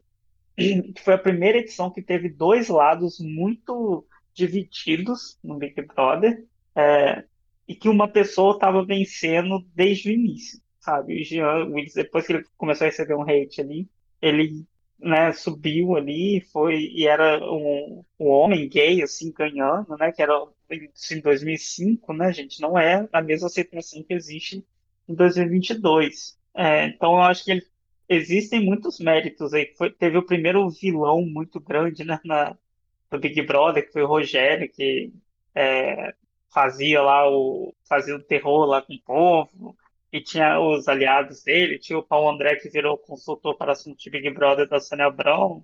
Que 0.56 0.94
foi 1.04 1.14
a 1.14 1.20
primeira 1.20 1.60
edição 1.60 1.92
que 1.92 2.02
teve 2.02 2.30
dois 2.30 2.70
lados 2.70 3.20
muito 3.20 4.06
divididos 4.34 5.38
no 5.44 5.58
Big 5.58 5.82
Brother, 5.82 6.46
é, 6.76 7.24
e 7.68 7.76
que 7.76 7.90
uma 7.90 8.08
pessoa 8.08 8.54
estava 8.54 8.86
vencendo 8.86 9.66
desde 9.74 10.10
o 10.10 10.14
início, 10.14 10.62
sabe? 10.80 11.20
O 11.20 11.24
Jean 11.24 11.66
Willis, 11.66 11.94
depois 11.94 12.26
que 12.26 12.34
ele 12.34 12.46
começou 12.56 12.86
a 12.86 12.90
receber 12.90 13.16
um 13.16 13.24
hate 13.24 13.60
ali, 13.62 13.90
ele 14.22 14.66
né, 15.00 15.32
subiu 15.32 15.96
ali 15.96 16.42
foi 16.52 16.80
e 16.80 17.06
era 17.06 17.40
um, 17.44 18.04
um 18.20 18.28
homem 18.28 18.68
gay 18.68 19.04
assim 19.04 19.32
ganhando, 19.32 19.96
né, 19.98 20.12
que 20.12 20.22
era 20.22 20.34
em 20.72 21.22
2005, 21.22 22.14
né, 22.14 22.34
gente, 22.34 22.62
não 22.62 22.78
é 22.78 23.08
a 23.12 23.22
mesma 23.22 23.48
aceitação 23.48 24.04
que 24.04 24.14
existe 24.14 24.66
em 25.08 25.16
2022. 25.16 26.38
É, 26.56 26.88
então 26.88 27.14
eu 27.14 27.22
acho 27.22 27.44
que 27.46 27.52
ele, 27.52 27.64
existem 28.10 28.64
muitos 28.64 29.00
méritos 29.00 29.54
aí. 29.54 29.74
Foi, 29.78 29.92
teve 29.92 30.18
o 30.18 30.26
primeiro 30.26 30.70
vilão 30.70 31.22
muito 31.22 31.60
grande 31.60 32.04
né, 32.04 32.20
na, 32.24 32.58
do 33.10 33.20
Big 33.20 33.42
Brother, 33.44 33.86
que 33.86 33.94
foi 33.94 34.04
o 34.04 34.08
Rogério, 34.08 34.70
que 34.72 35.14
é, 35.56 36.14
fazia 36.54 37.02
lá 37.02 37.30
o 37.30 37.74
fazia 37.88 38.16
o 38.16 38.24
terror 38.24 38.66
lá 38.66 38.82
com 38.82 38.94
o 38.94 39.02
povo, 39.02 39.78
e 40.12 40.22
tinha 40.22 40.60
os 40.60 40.88
aliados 40.88 41.44
dele, 41.44 41.80
tinha 41.80 42.00
o 42.00 42.04
Paulo 42.04 42.30
André 42.30 42.56
que 42.56 42.70
virou 42.70 42.98
consultor 42.98 43.56
para 43.58 43.74
assuntos 43.74 44.04
de 44.04 44.10
Big 44.10 44.30
Brother 44.32 44.68
da 44.68 44.80
Sônia 44.80 45.06
Abrão, 45.06 45.64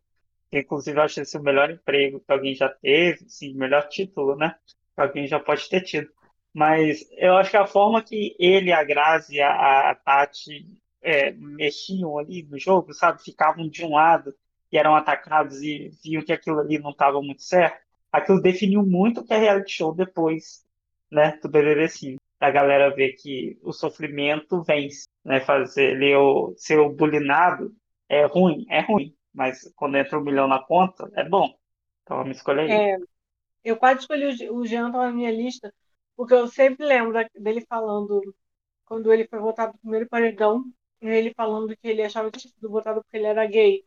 que 0.51 0.59
inclusive 0.59 0.97
eu 0.97 1.03
acho 1.03 1.21
esse 1.21 1.37
o 1.37 1.41
melhor 1.43 1.71
emprego 1.71 2.19
que 2.19 2.31
alguém 2.31 2.53
já 2.53 2.69
teve, 2.69 3.27
sim, 3.29 3.53
melhor 3.55 3.87
título, 3.87 4.35
né? 4.35 4.55
Que 4.95 5.01
alguém 5.01 5.27
já 5.27 5.39
pode 5.39 5.67
ter 5.69 5.81
tido. 5.81 6.09
Mas 6.53 7.07
eu 7.17 7.35
acho 7.35 7.49
que 7.49 7.57
a 7.57 7.65
forma 7.65 8.03
que 8.03 8.35
ele, 8.37 8.71
a 8.71 8.83
Grazi 8.83 9.41
a, 9.41 9.89
a 9.89 9.95
Tati 9.95 10.67
é, 11.01 11.31
mexiam 11.31 12.17
ali 12.17 12.43
no 12.43 12.59
jogo, 12.59 12.93
sabe? 12.93 13.23
Ficavam 13.23 13.67
de 13.67 13.83
um 13.83 13.95
lado 13.95 14.33
e 14.71 14.77
eram 14.77 14.95
atacados 14.95 15.61
e 15.61 15.89
viam 16.03 16.23
que 16.23 16.31
aquilo 16.31 16.59
ali 16.59 16.79
não 16.79 16.91
estava 16.91 17.21
muito 17.21 17.41
certo. 17.41 17.81
Aquilo 18.11 18.41
definiu 18.41 18.83
muito 18.85 19.21
o 19.21 19.25
que 19.25 19.33
é 19.33 19.37
reality 19.37 19.71
show 19.71 19.93
depois, 19.93 20.63
né, 21.11 21.39
do 21.41 21.49
BBB 21.49 21.89
5. 21.89 22.21
A 22.39 22.51
galera 22.51 22.93
ver 22.93 23.13
que 23.13 23.57
o 23.63 23.71
sofrimento 23.71 24.61
vence, 24.63 25.05
né? 25.23 25.39
Fazer 25.39 25.91
ele 25.91 26.15
o, 26.15 26.53
ser 26.57 26.79
o 26.79 26.89
bulinado 26.89 27.73
é 28.09 28.25
ruim, 28.25 28.65
é 28.69 28.81
ruim. 28.81 29.15
Mas 29.33 29.71
quando 29.75 29.97
entra 29.97 30.19
um 30.19 30.23
milhão 30.23 30.47
na 30.47 30.59
conta, 30.59 31.09
é 31.15 31.27
bom. 31.27 31.55
Então 32.03 32.19
eu 32.19 32.25
me 32.25 32.31
escolhi 32.31 32.61
aí. 32.61 32.71
É, 32.71 32.97
eu 33.63 33.77
quase 33.77 34.01
escolhi 34.01 34.49
o 34.49 34.65
Jean, 34.65 34.89
na 34.89 35.11
minha 35.11 35.31
lista, 35.31 35.73
porque 36.15 36.33
eu 36.33 36.47
sempre 36.47 36.85
lembro 36.85 37.13
dele 37.35 37.61
falando, 37.67 38.21
quando 38.85 39.11
ele 39.13 39.27
foi 39.27 39.39
votado 39.39 39.73
no 39.73 39.79
primeiro 39.79 40.07
paredão, 40.09 40.65
ele 41.01 41.33
falando 41.35 41.75
que 41.77 41.87
ele 41.87 42.03
achava 42.03 42.31
que 42.31 42.39
tinha 42.39 42.51
sido 42.53 42.69
votado 42.69 43.01
porque 43.03 43.17
ele 43.17 43.27
era 43.27 43.45
gay. 43.47 43.85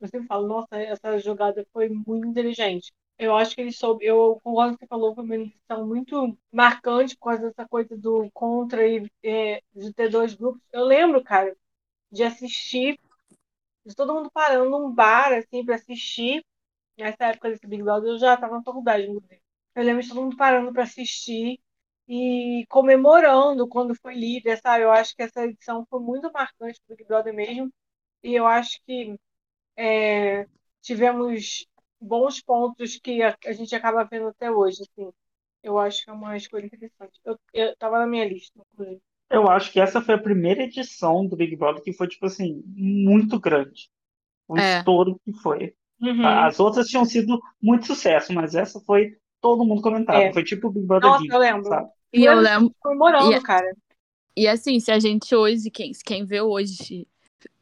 Eu 0.00 0.08
sempre 0.08 0.26
falo, 0.28 0.46
nossa, 0.48 0.76
essa 0.78 1.18
jogada 1.18 1.66
foi 1.72 1.88
muito 1.88 2.26
inteligente. 2.28 2.92
Eu 3.18 3.36
acho 3.36 3.54
que 3.54 3.60
ele 3.60 3.72
soube, 3.72 4.04
eu 4.06 4.40
concordo 4.42 4.72
com 4.72 4.76
o 4.76 4.78
que 4.80 4.86
falou, 4.86 5.14
foi 5.14 5.24
uma 5.24 5.36
edição 5.36 5.86
muito 5.86 6.38
marcante 6.52 7.16
por 7.16 7.26
causa 7.28 7.42
dessa 7.48 7.68
coisa 7.68 7.96
do 7.96 8.30
contra 8.32 8.86
e 8.86 9.10
é, 9.22 9.62
de 9.74 9.92
ter 9.92 10.08
dois 10.10 10.34
grupos. 10.34 10.62
Eu 10.72 10.84
lembro, 10.86 11.22
cara, 11.22 11.54
de 12.12 12.24
assistir, 12.24 12.98
de 13.84 13.94
todo 13.94 14.14
mundo 14.14 14.30
parando 14.32 14.70
num 14.70 14.92
bar, 14.94 15.32
assim, 15.34 15.64
para 15.64 15.76
assistir. 15.76 16.44
Nessa 16.98 17.26
época 17.26 17.50
desse 17.50 17.66
Big 17.66 17.82
Brother, 17.82 18.10
eu 18.12 18.18
já 18.18 18.34
estava 18.34 18.56
na 18.56 18.62
faculdade, 18.62 19.04
inclusive. 19.04 19.42
Eu 19.74 19.84
lembro 19.84 20.02
de 20.02 20.08
todo 20.08 20.22
mundo 20.22 20.36
parando 20.36 20.72
para 20.72 20.82
assistir 20.82 21.60
e 22.08 22.66
comemorando 22.68 23.68
quando 23.68 23.94
foi 23.94 24.14
líder, 24.14 24.58
sabe? 24.60 24.84
Eu 24.84 24.90
acho 24.90 25.14
que 25.14 25.22
essa 25.22 25.44
edição 25.44 25.86
foi 25.88 26.00
muito 26.00 26.30
marcante 26.32 26.80
do 26.88 26.96
Big 26.96 27.06
Brother 27.06 27.32
mesmo. 27.32 27.72
E 28.22 28.34
eu 28.34 28.46
acho 28.46 28.80
que 28.84 29.16
é, 29.76 30.46
tivemos 30.82 31.66
bons 32.00 32.40
pontos 32.42 32.98
que 33.02 33.22
a, 33.22 33.36
a, 33.46 33.52
gente 33.52 33.74
acaba 33.74 34.04
vendo 34.04 34.28
até 34.28 34.50
hoje. 34.50 34.82
Assim. 34.82 35.10
Eu 35.62 35.78
acho 35.78 36.04
que 36.04 36.10
é 36.10 36.12
uma 36.12 36.36
escolha 36.36 36.66
interessante. 36.66 37.20
Eu, 37.24 37.38
eu 37.54 37.76
tava 37.76 37.98
na 37.98 38.06
minha 38.06 38.28
lista, 38.28 38.58
inclusive. 38.72 39.00
Eu 39.30 39.48
acho 39.48 39.70
que 39.70 39.80
essa 39.80 40.00
foi 40.00 40.16
a 40.16 40.22
primeira 40.22 40.64
edição 40.64 41.24
do 41.24 41.36
Big 41.36 41.54
Brother 41.54 41.82
que 41.82 41.92
foi, 41.92 42.08
tipo 42.08 42.26
assim, 42.26 42.60
muito 42.66 43.38
grande. 43.38 43.88
O 44.48 44.58
é. 44.58 44.78
estouro 44.78 45.20
que 45.24 45.32
foi. 45.34 45.74
Uhum. 46.00 46.26
As 46.26 46.58
outras 46.58 46.88
tinham 46.88 47.04
sido 47.04 47.38
muito 47.62 47.86
sucesso, 47.86 48.32
mas 48.32 48.56
essa 48.56 48.80
foi 48.80 49.16
todo 49.40 49.64
mundo 49.64 49.82
comentava. 49.82 50.22
É. 50.22 50.32
Foi 50.32 50.44
tipo 50.44 50.68
o 50.68 50.70
Big 50.70 50.86
Brother 50.86 51.10
Nossa, 51.10 51.24
eu 51.28 51.38
lembro. 51.38 51.64
Sabe? 51.64 51.90
E 52.12 52.24
eu 52.24 52.38
lembro. 52.38 52.74
Comemorando, 52.80 53.32
e, 53.32 53.40
cara. 53.40 53.76
E 54.36 54.46
assim, 54.46 54.78
se 54.80 54.90
a 54.90 54.98
gente 54.98 55.34
hoje, 55.34 55.70
quem, 55.70 55.92
quem 56.04 56.24
vê 56.24 56.40
hoje, 56.40 57.06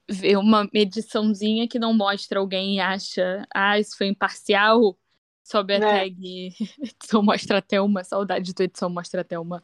vê 0.08 0.36
uma 0.36 0.68
ediçãozinha 0.72 1.68
que 1.68 1.78
não 1.78 1.92
mostra 1.94 2.40
alguém 2.40 2.76
e 2.76 2.80
acha, 2.80 3.46
ah, 3.54 3.78
isso 3.78 3.96
foi 3.96 4.08
imparcial, 4.08 4.96
sobe 5.44 5.74
a 5.74 5.78
né? 5.78 6.00
tag 6.00 6.52
edição 6.80 7.22
mostra 7.22 7.58
até 7.58 7.80
uma, 7.80 8.04
saudade 8.04 8.52
do 8.52 8.62
edição 8.62 8.90
mostra 8.90 9.20
até 9.20 9.38
uma. 9.38 9.62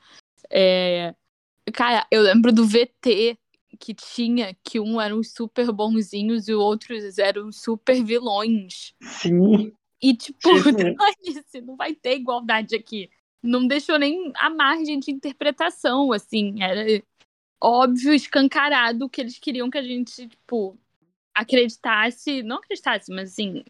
É... 0.51 1.15
Cara, 1.73 2.07
eu 2.11 2.21
lembro 2.23 2.53
do 2.53 2.67
VT 2.67 3.39
que 3.79 3.95
tinha 3.95 4.55
que 4.63 4.79
um 4.79 5.01
eram 5.01 5.23
super 5.23 5.71
bonzinhos 5.73 6.47
e 6.47 6.55
outros 6.55 7.19
eram 7.19 7.51
super 7.51 8.05
vilões. 8.05 8.95
Sim. 9.01 9.73
E, 10.05 10.15
tipo, 10.15 10.39
dane 10.71 10.95
não 11.63 11.77
vai 11.77 11.95
ter 11.95 12.17
igualdade 12.17 12.77
aqui. 12.77 13.09
Não 13.43 13.67
deixou 13.67 13.99
nem 13.99 14.31
a 14.37 14.51
margem 14.51 14.99
de 14.99 15.11
interpretação, 15.11 16.13
assim. 16.13 16.63
Era 16.63 17.03
óbvio, 17.59 18.13
escancarado 18.13 19.09
que 19.09 19.23
eles 19.23 19.39
queriam 19.39 19.71
que 19.71 19.79
a 19.79 19.83
gente, 19.83 20.29
tipo, 20.29 20.77
acreditasse. 21.35 22.43
Não 22.43 22.59
acreditasse, 22.59 23.11
mas, 23.11 23.33
assim, 23.33 23.65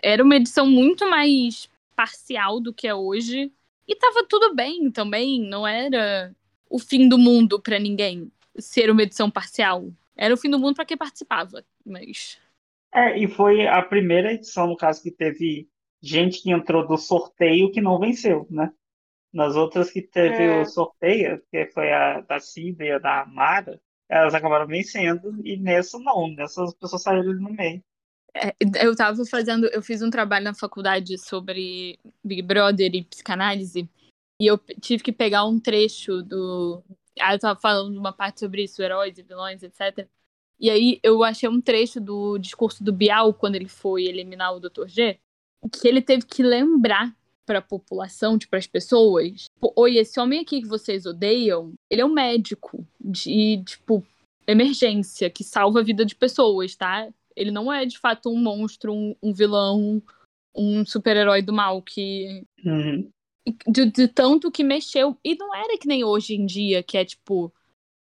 era 0.00 0.22
uma 0.22 0.36
edição 0.36 0.66
muito 0.68 1.10
mais 1.10 1.68
parcial 1.96 2.60
do 2.60 2.72
que 2.72 2.86
é 2.86 2.94
hoje. 2.94 3.50
E 3.88 3.96
tava 3.96 4.24
tudo 4.28 4.54
bem 4.54 4.88
também, 4.88 5.40
não 5.40 5.66
era 5.66 6.32
o 6.70 6.78
fim 6.78 7.08
do 7.08 7.18
mundo 7.18 7.60
para 7.60 7.80
ninguém 7.80 8.30
ser 8.56 8.88
uma 8.88 9.02
edição 9.02 9.28
parcial. 9.28 9.92
Era 10.16 10.32
o 10.32 10.36
fim 10.36 10.48
do 10.48 10.60
mundo 10.60 10.76
para 10.76 10.84
quem 10.84 10.96
participava, 10.96 11.64
mas 11.84 12.38
é, 12.94 13.18
e 13.18 13.26
foi 13.26 13.66
a 13.66 13.80
primeira 13.82 14.34
edição, 14.34 14.66
no 14.66 14.76
caso, 14.76 15.02
que 15.02 15.10
teve 15.10 15.66
gente 16.02 16.42
que 16.42 16.50
entrou 16.50 16.86
do 16.86 16.98
sorteio 16.98 17.70
que 17.70 17.80
não 17.80 17.98
venceu, 17.98 18.46
né? 18.50 18.72
Nas 19.32 19.56
outras 19.56 19.90
que 19.90 20.02
teve 20.02 20.42
é. 20.42 20.60
o 20.60 20.66
sorteio, 20.66 21.42
que 21.50 21.66
foi 21.66 21.92
a 21.92 22.20
da 22.20 22.38
Cida 22.40 22.84
e 22.84 22.90
a 22.90 22.98
da 22.98 23.22
Amara, 23.22 23.80
elas 24.08 24.34
acabaram 24.34 24.66
vencendo, 24.66 25.40
e 25.42 25.56
nessa 25.56 25.98
não, 25.98 26.28
nessas 26.28 26.74
pessoas 26.74 27.02
saíram 27.02 27.32
no 27.32 27.50
meio. 27.50 27.82
É, 28.34 28.54
eu 28.84 28.94
tava 28.94 29.24
fazendo, 29.24 29.66
eu 29.66 29.82
fiz 29.82 30.02
um 30.02 30.10
trabalho 30.10 30.44
na 30.44 30.54
faculdade 30.54 31.16
sobre 31.18 31.98
Big 32.22 32.42
Brother 32.42 32.94
e 32.94 33.04
psicanálise, 33.04 33.88
e 34.38 34.46
eu 34.46 34.58
tive 34.80 35.02
que 35.02 35.12
pegar 35.12 35.46
um 35.46 35.58
trecho 35.58 36.22
do. 36.22 36.82
Ah, 37.20 37.34
eu 37.34 37.38
tava 37.38 37.58
falando 37.58 37.96
uma 37.96 38.12
parte 38.12 38.40
sobre 38.40 38.64
isso, 38.64 38.82
heróis 38.82 39.16
e 39.16 39.22
vilões, 39.22 39.62
etc. 39.62 40.06
E 40.58 40.68
aí 40.68 41.00
eu 41.02 41.22
achei 41.24 41.48
um 41.48 41.60
trecho 41.60 42.00
do 42.00 42.38
discurso 42.38 42.84
do 42.84 42.92
Bial 42.92 43.32
quando 43.32 43.54
ele 43.56 43.68
foi 43.68 44.04
eliminar 44.04 44.54
o 44.54 44.60
Dr. 44.60 44.86
G, 44.86 45.18
que 45.70 45.86
ele 45.86 46.02
teve 46.02 46.26
que 46.26 46.42
lembrar 46.42 47.14
para 47.44 47.58
a 47.58 47.62
população, 47.62 48.38
tipo, 48.38 48.50
para 48.50 48.58
as 48.58 48.66
pessoas, 48.66 49.46
oi, 49.76 49.96
esse 49.98 50.18
homem 50.18 50.40
aqui 50.40 50.62
que 50.62 50.68
vocês 50.68 51.06
odeiam, 51.06 51.72
ele 51.90 52.00
é 52.00 52.04
um 52.04 52.12
médico 52.12 52.86
de, 53.00 53.62
tipo, 53.64 54.04
emergência 54.46 55.28
que 55.30 55.44
salva 55.44 55.80
a 55.80 55.84
vida 55.84 56.04
de 56.04 56.14
pessoas, 56.14 56.74
tá? 56.74 57.08
Ele 57.34 57.50
não 57.50 57.72
é 57.72 57.84
de 57.84 57.98
fato 57.98 58.30
um 58.30 58.36
monstro, 58.36 58.92
um, 58.92 59.14
um 59.22 59.32
vilão, 59.32 60.02
um 60.54 60.84
super-herói 60.84 61.42
do 61.42 61.52
mal 61.52 61.82
que. 61.82 62.44
Uhum. 62.64 63.08
De, 63.66 63.86
de, 63.86 64.06
tanto 64.06 64.50
que 64.52 64.62
mexeu. 64.62 65.16
E 65.24 65.34
não 65.34 65.54
era 65.54 65.76
que 65.78 65.88
nem 65.88 66.04
hoje 66.04 66.34
em 66.34 66.46
dia, 66.46 66.82
que 66.82 66.96
é 66.96 67.04
tipo, 67.04 67.52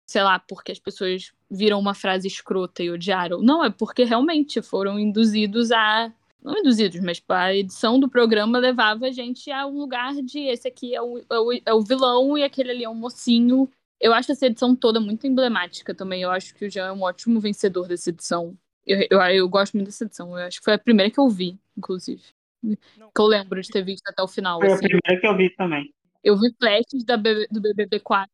sei 0.08 0.24
lá, 0.24 0.40
porque 0.40 0.72
as 0.72 0.80
pessoas 0.80 1.32
viram 1.52 1.80
uma 1.80 1.94
frase 1.94 2.28
escrota 2.28 2.82
e 2.82 2.90
odiaram. 2.90 3.42
Não, 3.42 3.64
é 3.64 3.70
porque 3.70 4.04
realmente 4.04 4.62
foram 4.62 5.00
induzidos 5.00 5.72
a. 5.72 6.12
Não 6.42 6.58
induzidos, 6.58 7.00
mas 7.02 7.22
a 7.28 7.54
edição 7.54 8.00
do 8.00 8.10
programa 8.10 8.58
levava 8.58 9.08
a 9.08 9.12
gente 9.12 9.52
a 9.52 9.68
um 9.68 9.78
lugar 9.78 10.14
de 10.22 10.40
esse 10.40 10.68
aqui 10.68 10.96
é 10.96 11.02
o, 11.02 11.18
é 11.18 11.40
o, 11.40 11.62
é 11.66 11.74
o 11.74 11.82
vilão 11.82 12.38
e 12.38 12.44
aquele 12.44 12.72
ali 12.72 12.84
é 12.84 12.90
um 12.90 12.96
mocinho. 12.96 13.70
Eu 14.00 14.14
acho 14.14 14.32
essa 14.32 14.46
edição 14.46 14.76
toda 14.76 15.00
muito 15.00 15.28
emblemática 15.28 15.94
também. 15.94 16.22
Eu 16.22 16.32
acho 16.32 16.56
que 16.56 16.66
o 16.66 16.72
Jean 16.72 16.88
é 16.88 16.92
um 16.92 17.02
ótimo 17.02 17.40
vencedor 17.40 17.88
dessa 17.88 18.10
edição. 18.10 18.58
Eu, 18.88 19.06
eu, 19.10 19.20
eu, 19.20 19.50
gosto 19.50 19.74
muito 19.74 19.88
dessa 19.88 20.06
edição. 20.06 20.38
Eu 20.38 20.46
acho 20.46 20.60
que 20.60 20.64
foi 20.64 20.74
a 20.74 20.80
primeira 20.80 21.12
que 21.12 21.20
eu 21.20 21.30
vi, 21.30 21.60
inclusive. 21.78 22.24
Não. 22.64 23.12
Que 23.14 23.22
eu 23.22 23.26
lembro 23.26 23.62
de 23.62 23.70
ter 23.70 23.84
visto 23.84 24.08
até 24.08 24.24
o 24.24 24.28
final. 24.28 24.60
Foi 24.60 24.72
assim. 24.72 24.86
a 24.86 24.90
primeira 24.90 25.22
que 25.22 25.28
eu 25.28 25.36
vi 25.36 25.50
também. 25.56 25.94
Eu 26.24 26.38
vi 26.38 26.54
flashes 26.58 27.04
da, 27.06 27.16
do 27.16 27.62
BBB 27.62 28.00
4, 28.00 28.30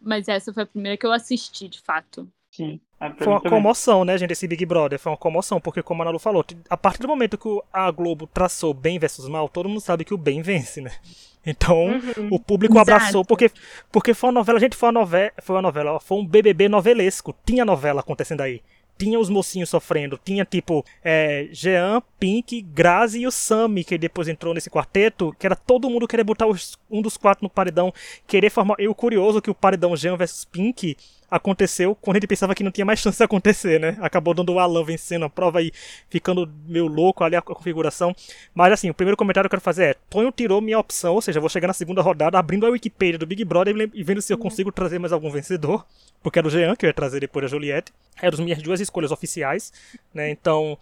mas 0.00 0.28
essa 0.28 0.52
foi 0.52 0.62
a 0.62 0.66
primeira 0.66 0.96
que 0.96 1.06
eu 1.06 1.12
assisti, 1.12 1.68
de 1.68 1.80
fato. 1.80 2.30
Sim. 2.50 2.80
Foi 3.16 3.28
uma 3.28 3.40
também. 3.40 3.58
comoção, 3.58 4.04
né, 4.04 4.18
gente, 4.18 4.32
esse 4.32 4.46
Big 4.46 4.66
Brother. 4.66 4.98
Foi 4.98 5.10
uma 5.10 5.16
comoção, 5.16 5.58
porque 5.58 5.82
como 5.82 6.02
a 6.02 6.04
Nalu 6.04 6.18
falou, 6.18 6.44
a 6.68 6.76
partir 6.76 7.00
do 7.00 7.08
momento 7.08 7.38
que 7.38 7.48
a 7.72 7.90
Globo 7.90 8.26
traçou 8.26 8.74
bem 8.74 8.98
versus 8.98 9.26
mal, 9.26 9.48
todo 9.48 9.68
mundo 9.68 9.80
sabe 9.80 10.04
que 10.04 10.12
o 10.12 10.18
bem 10.18 10.42
vence, 10.42 10.80
né? 10.80 10.92
Então, 11.46 11.86
uhum. 11.86 12.28
o 12.32 12.38
público 12.38 12.74
Exato. 12.74 12.90
abraçou, 12.92 13.24
porque, 13.24 13.50
porque 13.90 14.12
foi 14.12 14.28
uma 14.28 14.40
novela, 14.40 14.60
gente, 14.60 14.76
foi 14.76 14.88
uma 14.90 15.00
novela, 15.00 15.32
foi 15.40 15.56
uma 15.56 15.62
novela, 15.62 15.98
foi 15.98 16.18
um 16.18 16.26
BBB 16.26 16.68
novelesco. 16.68 17.34
Tinha 17.46 17.64
novela 17.64 18.00
acontecendo 18.00 18.42
aí 18.42 18.60
tinha 19.00 19.18
os 19.18 19.30
mocinhos 19.30 19.70
sofrendo. 19.70 20.20
Tinha 20.22 20.44
tipo 20.44 20.84
é, 21.02 21.48
Jean, 21.50 22.02
Pink, 22.18 22.60
Grazi 22.60 23.20
e 23.20 23.26
o 23.26 23.30
Sammy, 23.30 23.82
que 23.82 23.96
depois 23.96 24.28
entrou 24.28 24.52
nesse 24.52 24.68
quarteto, 24.68 25.34
que 25.38 25.46
era 25.46 25.56
todo 25.56 25.88
mundo 25.88 26.06
querer 26.06 26.22
botar 26.22 26.46
os, 26.46 26.78
um 26.90 27.00
dos 27.00 27.16
quatro 27.16 27.42
no 27.42 27.48
paredão, 27.48 27.94
querer 28.26 28.50
formar. 28.50 28.76
E 28.78 28.86
o 28.86 28.94
curioso 28.94 29.38
é 29.38 29.40
que 29.40 29.50
o 29.50 29.54
paredão 29.54 29.96
Jean 29.96 30.18
versus 30.18 30.44
Pink 30.44 30.98
aconteceu 31.30 31.94
quando 31.94 32.16
ele 32.16 32.26
pensava 32.26 32.54
que 32.54 32.64
não 32.64 32.70
tinha 32.70 32.84
mais 32.84 32.98
chance 32.98 33.18
de 33.18 33.24
acontecer, 33.24 33.78
né? 33.78 33.96
Acabou 34.00 34.34
dando 34.34 34.52
o 34.52 34.58
Alan 34.58 34.84
vencendo 34.84 35.24
a 35.24 35.30
prova 35.30 35.62
e 35.62 35.72
ficando 36.08 36.50
meio 36.66 36.86
louco 36.86 37.22
ali 37.22 37.36
a 37.36 37.42
configuração. 37.42 38.14
Mas 38.54 38.72
assim, 38.72 38.90
o 38.90 38.94
primeiro 38.94 39.16
comentário 39.16 39.48
que 39.48 39.54
eu 39.54 39.58
quero 39.58 39.64
fazer 39.64 39.84
é: 39.84 39.94
Tonho 40.08 40.32
tirou 40.32 40.60
minha 40.60 40.78
opção, 40.78 41.14
ou 41.14 41.22
seja, 41.22 41.40
vou 41.40 41.48
chegar 41.48 41.68
na 41.68 41.74
segunda 41.74 42.02
rodada 42.02 42.38
abrindo 42.38 42.66
a 42.66 42.70
Wikipedia 42.70 43.18
do 43.18 43.26
Big 43.26 43.44
Brother 43.44 43.74
e 43.94 44.02
vendo 44.02 44.20
se 44.20 44.32
eu 44.32 44.36
uhum. 44.36 44.42
consigo 44.42 44.72
trazer 44.72 44.98
mais 44.98 45.12
algum 45.12 45.30
vencedor, 45.30 45.86
porque 46.22 46.38
era 46.38 46.48
o 46.48 46.50
Jean 46.50 46.74
que 46.74 46.86
eu 46.86 46.88
ia 46.88 46.94
trazer 46.94 47.20
depois 47.20 47.44
a 47.44 47.48
Juliette. 47.48 47.92
Eram 48.20 48.34
as 48.34 48.40
minhas 48.40 48.62
duas 48.62 48.80
escolhas 48.80 49.12
oficiais, 49.12 49.72
né? 50.12 50.30
Então, 50.30 50.76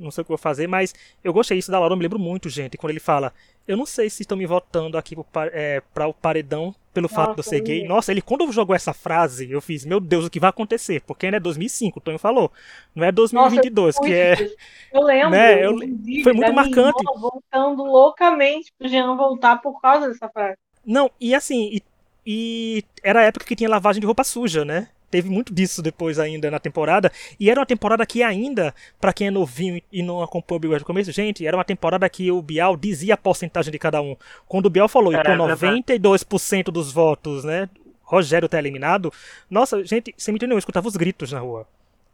não 0.00 0.10
sei 0.10 0.22
o 0.22 0.24
que 0.24 0.32
eu 0.32 0.36
vou 0.36 0.42
fazer, 0.42 0.66
mas 0.66 0.94
eu 1.22 1.32
gostei 1.32 1.58
isso 1.58 1.70
da 1.70 1.78
Laura, 1.78 1.92
eu 1.92 1.96
me 1.96 2.02
lembro 2.02 2.18
muito, 2.18 2.48
gente, 2.48 2.76
quando 2.76 2.90
ele 2.90 3.00
fala: 3.00 3.32
Eu 3.68 3.76
não 3.76 3.86
sei 3.86 4.08
se 4.08 4.22
estão 4.22 4.36
me 4.36 4.46
votando 4.46 4.96
aqui 4.96 5.14
para 5.32 5.50
é, 5.52 5.82
o 6.06 6.14
paredão 6.14 6.74
pelo 6.92 7.04
Nossa, 7.04 7.14
fato 7.14 7.34
de 7.34 7.40
eu 7.40 7.44
ser 7.44 7.60
gay. 7.60 7.86
Nossa, 7.86 8.10
ele 8.10 8.22
quando 8.22 8.50
jogou 8.50 8.74
essa 8.74 8.92
frase, 8.92 9.50
eu 9.50 9.60
fiz: 9.60 9.84
Meu 9.84 10.00
Deus, 10.00 10.24
o 10.24 10.30
que 10.30 10.40
vai 10.40 10.50
acontecer? 10.50 11.02
Porque 11.02 11.26
ainda 11.26 11.36
é 11.36 11.40
2005, 11.40 11.98
o 11.98 12.02
Tonho 12.02 12.18
falou. 12.18 12.50
Não 12.94 13.04
é 13.04 13.12
2022, 13.12 13.96
Nossa, 13.96 14.08
que 14.08 14.14
é. 14.14 14.34
Eu 14.92 15.02
lembro, 15.02 15.30
né, 15.30 15.64
eu, 15.64 15.78
foi 16.22 16.32
muito 16.32 16.52
marcante. 16.52 17.04
voltando 17.16 17.84
loucamente 17.84 18.72
pro 18.78 18.88
Jean 18.88 19.14
voltar 19.16 19.60
por 19.60 19.80
causa 19.80 20.08
dessa 20.08 20.28
frase. 20.28 20.56
Não, 20.84 21.10
e 21.20 21.34
assim, 21.34 21.70
e, 21.72 21.82
e 22.26 22.84
era 23.02 23.20
a 23.20 23.24
época 23.24 23.44
que 23.44 23.54
tinha 23.54 23.68
lavagem 23.68 24.00
de 24.00 24.06
roupa 24.06 24.24
suja, 24.24 24.64
né? 24.64 24.88
Teve 25.10 25.28
muito 25.28 25.52
disso 25.52 25.82
depois 25.82 26.18
ainda 26.18 26.50
na 26.50 26.58
temporada. 26.58 27.10
E 27.38 27.50
era 27.50 27.60
uma 27.60 27.66
temporada 27.66 28.06
que 28.06 28.22
ainda, 28.22 28.74
para 29.00 29.12
quem 29.12 29.26
é 29.26 29.30
novinho 29.30 29.80
e 29.92 30.02
não 30.02 30.22
acompanhou 30.22 30.56
o 30.56 30.60
Big 30.60 30.68
Brother 30.68 30.82
no 30.82 30.86
começo, 30.86 31.12
gente, 31.12 31.46
era 31.46 31.56
uma 31.56 31.64
temporada 31.64 32.08
que 32.08 32.30
o 32.30 32.40
Bial 32.40 32.76
dizia 32.76 33.14
a 33.14 33.16
porcentagem 33.16 33.72
de 33.72 33.78
cada 33.78 34.00
um. 34.00 34.16
Quando 34.46 34.66
o 34.66 34.70
Bial 34.70 34.88
falou, 34.88 35.12
é, 35.12 35.20
e 35.20 35.22
com 35.22 35.32
92% 35.32 36.64
dos 36.64 36.92
votos, 36.92 37.44
né, 37.44 37.68
Rogério 38.02 38.48
tá 38.48 38.58
eliminado, 38.58 39.12
nossa, 39.48 39.84
gente, 39.84 40.14
sem 40.16 40.32
me 40.32 40.38
entender, 40.38 40.54
eu 40.54 40.58
escutava 40.58 40.88
os 40.88 40.96
gritos 40.96 41.32
na 41.32 41.38
rua. 41.38 41.66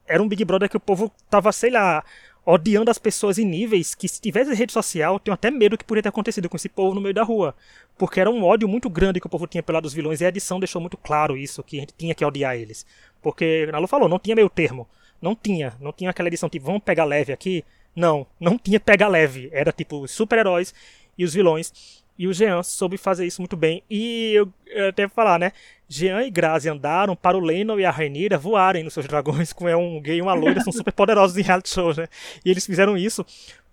Era 0.07 0.23
um 0.23 0.29
Big 0.29 0.45
Brother 0.45 0.69
que 0.69 0.77
o 0.77 0.81
povo 0.81 1.11
tava, 1.29 1.51
sei 1.53 1.71
lá, 1.71 2.05
odiando 2.47 2.91
as 2.91 2.99
pessoas 2.99 3.39
em 3.39 3.45
níveis 3.45 3.93
que 3.93 4.09
se 4.09 4.21
tivesse 4.21 4.55
rede 4.55 4.73
social, 4.73 5.19
tenho 5.19 5.35
até 5.35 5.51
medo 5.51 5.77
que 5.77 5.85
poderia 5.85 6.05
ter 6.05 6.09
acontecido 6.11 6.49
com 6.49 6.57
esse 6.57 6.69
povo 6.69 6.95
no 6.95 7.01
meio 7.01 7.13
da 7.13 7.25
rua. 7.25 7.57
Porque 7.99 8.21
era 8.21 8.31
um 8.31 8.45
ódio 8.45 8.69
muito 8.69 8.89
grande 8.89 9.19
que 9.19 9.27
o 9.27 9.31
povo 9.31 9.49
tinha 9.49 9.65
pelo 9.65 9.75
lado 9.75 9.83
dos 9.83 9.93
vilões, 9.93 10.21
e 10.21 10.25
a 10.25 10.29
edição 10.29 10.61
deixou 10.61 10.81
muito 10.81 10.97
claro 10.97 11.37
isso, 11.37 11.63
que 11.65 11.79
a 11.79 11.81
gente 11.81 11.95
tinha 11.99 12.15
que 12.15 12.25
odiar 12.25 12.55
eles. 12.55 12.87
Porque, 13.21 13.67
Nalu 13.73 13.89
falou, 13.89 14.09
não 14.09 14.21
tinha 14.21 14.37
meio 14.37 14.49
termo. 14.49 14.87
Não 15.21 15.35
tinha. 15.35 15.75
Não 15.81 15.93
tinha 15.93 16.11
aquela 16.11 16.29
edição 16.29 16.49
tipo, 16.49 16.67
vamos 16.67 16.83
pegar 16.85 17.05
leve 17.05 17.33
aqui. 17.33 17.65
Não, 17.97 18.25
não 18.39 18.57
tinha 18.57 18.79
pegar 18.79 19.09
leve. 19.09 19.49
Era 19.53 19.73
tipo 19.73 20.07
super-heróis 20.07 20.73
e 21.19 21.25
os 21.25 21.35
vilões. 21.35 22.05
E 22.19 22.27
o 22.27 22.33
Jean 22.33 22.63
soube 22.63 22.97
fazer 22.97 23.27
isso 23.27 23.41
muito 23.41 23.57
bem. 23.57 23.83
E 23.91 24.33
eu, 24.35 24.53
eu 24.67 24.89
até 24.89 25.07
falar, 25.09 25.39
né? 25.39 25.53
Jean 25.89 26.23
e 26.23 26.31
Grazi 26.31 26.69
andaram 26.69 27.15
para 27.15 27.37
o 27.37 27.41
Lennon 27.41 27.79
e 27.79 27.85
a 27.85 27.91
Rainira 27.91 28.39
voarem 28.39 28.83
nos 28.83 28.95
seus 28.95 29.07
dragões, 29.07 29.53
com 29.55 29.69
é 29.69 29.77
um 29.77 30.01
gay 30.01 30.19
e 30.19 30.23
uma 30.23 30.35
loira, 30.35 30.61
são 30.63 30.73
super 30.73 30.93
poderosos 30.93 31.37
em 31.37 31.43
reality 31.43 31.69
shows, 31.69 31.97
né? 31.97 32.09
E 32.45 32.51
eles 32.51 32.65
fizeram 32.67 32.97
isso 32.97 33.25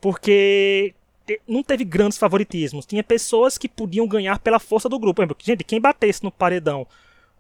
porque 0.02 0.94
não 1.48 1.64
teve 1.64 1.86
grandes 1.86 2.18
favoritismos. 2.18 2.86
Tinha 2.86 3.04
pessoas 3.04 3.58
que 3.58 3.70
podiam 3.70 4.08
ganhar 4.08 4.40
pela 4.40 4.60
força 4.60 4.90
do 4.90 5.00
grupo. 5.00 5.22
Lembra? 5.22 5.36
Gente, 5.42 5.64
quem 5.64 5.80
batesse 5.80 6.24
no 6.24 6.32
paredão 6.32 6.86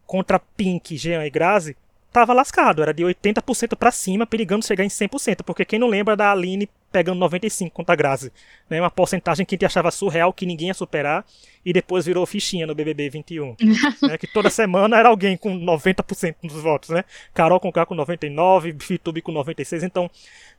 contra 0.05 0.39
Pink, 0.39 0.95
Jean 0.95 1.25
e 1.25 1.29
Grazi 1.29 1.75
tava 2.11 2.33
lascado. 2.33 2.81
Era 2.81 2.93
de 2.93 3.03
80% 3.03 3.75
para 3.75 3.91
cima, 3.91 4.25
perigando 4.25 4.65
chegar 4.65 4.85
em 4.85 4.89
100%. 4.89 5.43
Porque 5.43 5.65
quem 5.65 5.79
não 5.79 5.87
lembra 5.87 6.15
da 6.15 6.31
Aline 6.31 6.69
pegando 6.93 7.17
95 7.17 7.73
contra 7.73 7.93
a 7.93 7.95
Grazi. 7.95 8.31
Né? 8.69 8.79
Uma 8.79 8.91
porcentagem 8.91 9.43
que 9.45 9.55
a 9.55 9.57
gente 9.57 9.65
achava 9.65 9.89
surreal, 9.89 10.31
que 10.31 10.45
ninguém 10.45 10.67
ia 10.67 10.73
superar. 10.73 11.25
E 11.65 11.73
depois 11.73 12.05
virou 12.05 12.25
fichinha 12.25 12.67
no 12.67 12.75
BBB 12.75 13.09
21. 13.09 13.55
né? 14.03 14.17
Que 14.17 14.27
toda 14.27 14.49
semana 14.49 14.97
era 14.97 15.09
alguém 15.09 15.35
com 15.35 15.57
90% 15.57 16.35
dos 16.43 16.61
votos. 16.61 16.89
né? 16.89 17.03
Carol 17.33 17.59
com 17.59 17.71
K 17.71 17.85
com 17.85 17.95
99, 17.95 18.75
Fitube 18.79 19.21
com 19.21 19.31
96. 19.31 19.83
Então 19.83 20.09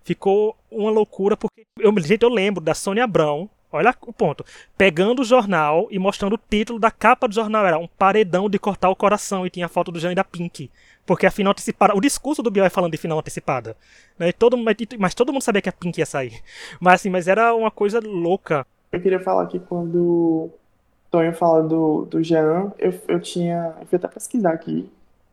ficou 0.02 0.56
uma 0.70 0.90
loucura. 0.90 1.36
Porque 1.36 1.64
eu, 1.78 1.94
gente, 2.00 2.22
eu 2.22 2.28
lembro 2.28 2.62
da 2.62 2.74
Sônia 2.74 3.04
Abrão 3.04 3.48
Olha 3.76 3.94
o 4.06 4.12
ponto. 4.12 4.44
Pegando 4.78 5.22
o 5.22 5.24
jornal 5.24 5.88
e 5.90 5.98
mostrando 5.98 6.34
o 6.34 6.38
título 6.38 6.78
da 6.78 6.90
capa 6.90 7.26
do 7.26 7.34
jornal. 7.34 7.66
Era 7.66 7.78
um 7.78 7.86
paredão 7.86 8.48
de 8.48 8.58
cortar 8.58 8.88
o 8.88 8.96
coração. 8.96 9.46
E 9.46 9.50
tinha 9.50 9.66
a 9.66 9.68
foto 9.68 9.90
do 9.90 9.98
Jean 9.98 10.12
e 10.12 10.14
da 10.14 10.24
Pink. 10.24 10.70
Porque 11.04 11.26
a 11.26 11.30
final 11.30 11.50
antecipada. 11.50 11.94
O 11.94 12.00
discurso 12.00 12.42
do 12.42 12.50
Biel 12.50 12.64
é 12.64 12.70
falando 12.70 12.92
de 12.92 12.98
final 12.98 13.18
antecipada. 13.18 13.76
Né? 14.18 14.32
todo, 14.32 14.56
mas 14.98 15.14
todo 15.14 15.32
mundo 15.32 15.42
sabia 15.42 15.60
que 15.60 15.68
a 15.68 15.72
Pink 15.72 15.98
ia 15.98 16.06
sair. 16.06 16.40
Mas 16.80 16.94
assim, 16.94 17.10
mas 17.10 17.28
era 17.28 17.54
uma 17.54 17.70
coisa 17.70 18.00
louca. 18.00 18.66
Eu 18.92 19.00
queria 19.00 19.20
falar 19.20 19.46
que 19.46 19.58
quando 19.58 20.50
Tonho 21.10 21.32
fala 21.32 21.62
do, 21.62 22.04
do 22.06 22.22
Jean, 22.22 22.72
eu, 22.78 22.94
eu 23.08 23.20
tinha. 23.20 23.74
Eu 23.80 23.86
fui 23.86 23.96
até 23.96 24.08
pesquisar 24.08 24.52
aqui. 24.52 24.88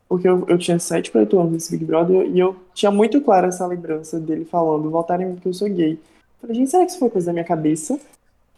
Porque 0.08 0.28
eu, 0.28 0.46
eu 0.50 0.58
tinha 0.58 0.78
7 0.78 1.10
para 1.10 1.22
8 1.22 1.40
anos 1.40 1.52
nesse 1.54 1.72
Big 1.72 1.86
Brother 1.86 2.28
e 2.28 2.38
eu 2.38 2.56
tinha 2.74 2.92
muito 2.92 3.22
clara 3.22 3.48
essa 3.48 3.66
lembrança 3.66 4.20
dele 4.20 4.44
falando, 4.44 4.90
voltarem 4.90 5.26
mim 5.26 5.38
que 5.38 5.48
eu 5.48 5.54
sou 5.54 5.70
gay. 5.70 5.98
Falei, 6.42 6.56
gente, 6.56 6.70
será 6.70 6.84
que 6.84 6.92
isso 6.92 7.00
foi 7.00 7.10
coisa 7.10 7.28
da 7.28 7.34
minha 7.34 7.46
cabeça? 7.46 7.98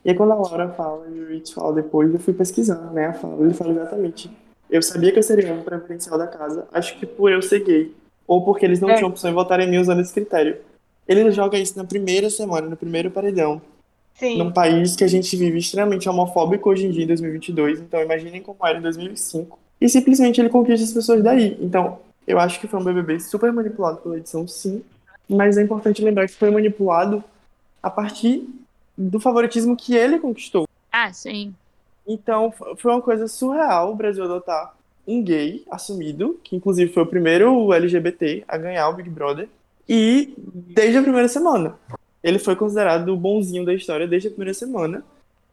E 0.03 0.09
aí 0.09 0.15
quando 0.15 0.31
a 0.31 0.35
Laura 0.35 0.69
fala 0.69 1.07
e 1.09 1.19
o 1.19 1.27
Rich 1.29 1.53
fala 1.53 1.73
depois, 1.73 2.13
eu 2.13 2.19
fui 2.19 2.33
pesquisar, 2.33 2.91
né? 2.91 3.07
A 3.07 3.13
fala, 3.13 3.43
ele 3.43 3.53
fala 3.53 3.71
exatamente. 3.71 4.29
Eu 4.69 4.81
sabia 4.81 5.11
que 5.11 5.19
eu 5.19 5.23
seria 5.23 5.53
um 5.53 5.61
preferencial 5.61 6.17
da 6.17 6.27
casa, 6.27 6.67
acho 6.73 6.97
que 6.99 7.05
por 7.05 7.31
eu 7.31 7.41
ser 7.41 7.63
gay. 7.63 7.93
Ou 8.27 8.43
porque 8.43 8.65
eles 8.65 8.79
não 8.79 8.89
é. 8.89 8.95
tinham 8.95 9.09
opção 9.09 9.29
de 9.29 9.35
votar 9.35 9.59
em 9.59 9.69
mim 9.69 9.77
usando 9.77 10.01
esse 10.01 10.13
critério. 10.13 10.57
Ele 11.07 11.29
joga 11.31 11.57
isso 11.57 11.77
na 11.77 11.83
primeira 11.83 12.29
semana, 12.29 12.67
no 12.67 12.77
primeiro 12.77 13.11
paredão. 13.11 13.61
Sim. 14.15 14.37
Num 14.37 14.51
país 14.51 14.95
que 14.95 15.03
a 15.03 15.07
gente 15.07 15.35
vive 15.35 15.57
extremamente 15.57 16.07
homofóbico 16.07 16.69
hoje 16.69 16.85
em 16.85 16.91
dia, 16.91 17.03
em 17.03 17.07
2022. 17.07 17.81
Então 17.81 18.01
imaginem 18.01 18.41
como 18.41 18.57
era 18.65 18.77
em 18.77 18.81
2005. 18.81 19.59
E 19.81 19.89
simplesmente 19.89 20.39
ele 20.39 20.49
conquista 20.49 20.85
as 20.85 20.93
pessoas 20.93 21.21
daí. 21.21 21.57
Então, 21.59 21.99
eu 22.25 22.39
acho 22.39 22.59
que 22.59 22.67
foi 22.67 22.79
um 22.79 22.83
BBB 22.83 23.19
super 23.19 23.51
manipulado 23.51 23.97
pela 23.97 24.17
edição, 24.17 24.47
sim. 24.47 24.81
Mas 25.27 25.57
é 25.57 25.63
importante 25.63 26.01
lembrar 26.01 26.27
que 26.27 26.35
foi 26.35 26.49
manipulado 26.51 27.23
a 27.81 27.89
partir 27.89 28.47
do 28.97 29.19
favoritismo 29.19 29.75
que 29.75 29.95
ele 29.95 30.19
conquistou. 30.19 30.67
Ah, 30.91 31.11
sim. 31.11 31.53
Então, 32.07 32.53
foi 32.77 32.91
uma 32.91 33.01
coisa 33.01 33.27
surreal 33.27 33.91
o 33.91 33.95
Brasil 33.95 34.23
adotar 34.23 34.75
um 35.07 35.21
gay 35.21 35.63
assumido, 35.69 36.39
que 36.43 36.55
inclusive 36.55 36.93
foi 36.93 37.03
o 37.03 37.07
primeiro 37.07 37.73
LGBT 37.73 38.43
a 38.47 38.57
ganhar 38.57 38.89
o 38.89 38.93
Big 38.93 39.09
Brother, 39.09 39.49
e 39.87 40.33
desde 40.37 40.97
a 40.97 41.01
primeira 41.01 41.27
semana. 41.27 41.77
ele 42.23 42.39
foi 42.39 42.55
considerado 42.55 43.09
o 43.09 43.17
bonzinho 43.17 43.65
da 43.65 43.73
história 43.73 44.07
desde 44.07 44.29
a 44.29 44.31
primeira 44.31 44.53
semana. 44.53 45.03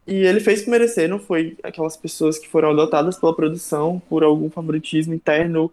E 0.07 0.14
ele 0.14 0.41
fez 0.41 0.62
por 0.62 0.70
merecer, 0.70 1.09
não 1.09 1.18
foi 1.18 1.57
aquelas 1.62 1.97
pessoas 1.97 2.38
que 2.38 2.49
foram 2.49 2.70
adotadas 2.70 3.18
pela 3.18 3.34
produção 3.34 4.01
por 4.09 4.22
algum 4.22 4.49
favoritismo 4.49 5.14
interno 5.14 5.70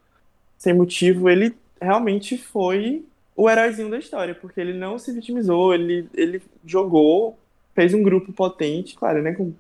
sem 0.58 0.74
motivo. 0.74 1.30
Ele 1.30 1.56
realmente 1.82 2.38
foi 2.38 3.06
o 3.36 3.50
heróizinho 3.50 3.90
da 3.90 4.00
história, 4.00 4.34
porque 4.34 4.60
ele 4.60 4.74
não 4.74 4.98
se 4.98 5.12
vitimizou, 5.14 5.74
ele, 5.74 6.10
ele 6.14 6.42
jogou, 6.66 7.38
fez 7.78 7.94
um 7.94 8.02
grupo 8.02 8.34
potente, 8.34 8.96
claro, 8.96 9.22
né, 9.22 9.34
com 9.34 9.54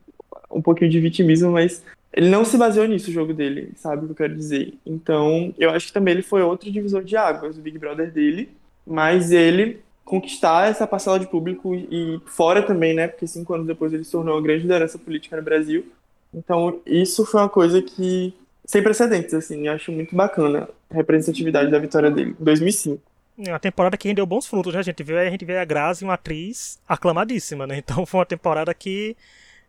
um 0.49 0.59
pouquinho 0.59 0.89
de 0.89 0.99
vitimismo, 0.99 1.51
mas 1.51 1.83
ele 2.11 2.29
não 2.29 2.43
se 2.43 2.57
baseou 2.57 2.87
nisso, 2.87 3.11
o 3.11 3.13
jogo 3.13 3.31
dele, 3.31 3.73
sabe 3.75 4.01
o 4.01 4.05
que 4.07 4.11
eu 4.13 4.15
quero 4.15 4.35
dizer? 4.35 4.73
Então, 4.83 5.53
eu 5.55 5.69
acho 5.69 5.85
que 5.85 5.93
também 5.93 6.15
ele 6.15 6.23
foi 6.23 6.41
outro 6.41 6.71
divisor 6.71 7.03
de 7.03 7.15
águas, 7.15 7.59
o 7.59 7.61
Big 7.61 7.77
Brother 7.77 8.11
dele, 8.11 8.49
mas 8.87 9.31
ele 9.31 9.81
conquistar 10.03 10.67
essa 10.67 10.87
parcela 10.87 11.19
de 11.19 11.27
público 11.27 11.75
e 11.75 12.19
fora 12.25 12.63
também, 12.63 12.95
né? 12.95 13.07
Porque 13.07 13.27
cinco 13.27 13.53
anos 13.53 13.67
depois 13.67 13.93
ele 13.93 14.03
se 14.03 14.11
tornou 14.11 14.33
uma 14.33 14.41
grande 14.41 14.63
liderança 14.63 14.97
política 14.97 15.37
no 15.37 15.43
Brasil. 15.43 15.85
Então, 16.33 16.79
isso 16.87 17.23
foi 17.23 17.41
uma 17.41 17.49
coisa 17.49 17.83
que 17.83 18.33
sem 18.65 18.81
precedentes, 18.81 19.35
assim, 19.35 19.67
eu 19.67 19.73
acho 19.73 19.91
muito 19.91 20.15
bacana 20.15 20.67
a 20.89 20.95
representatividade 20.95 21.69
da 21.69 21.77
vitória 21.77 22.09
dele, 22.09 22.35
em 22.39 22.43
2005. 22.43 22.99
É 23.37 23.51
uma 23.51 23.59
temporada 23.59 23.95
que 23.97 24.07
rendeu 24.07 24.25
bons 24.25 24.47
frutos, 24.47 24.73
né? 24.73 24.79
A 24.79 24.83
gente 24.83 25.03
vê, 25.03 25.19
a 25.19 25.29
gente 25.29 25.45
vê 25.45 25.57
a 25.57 25.65
Grazi, 25.65 26.03
uma 26.03 26.15
atriz 26.15 26.79
aclamadíssima, 26.87 27.67
né? 27.67 27.77
Então 27.77 28.05
foi 28.05 28.19
uma 28.19 28.25
temporada 28.25 28.73
que 28.73 29.15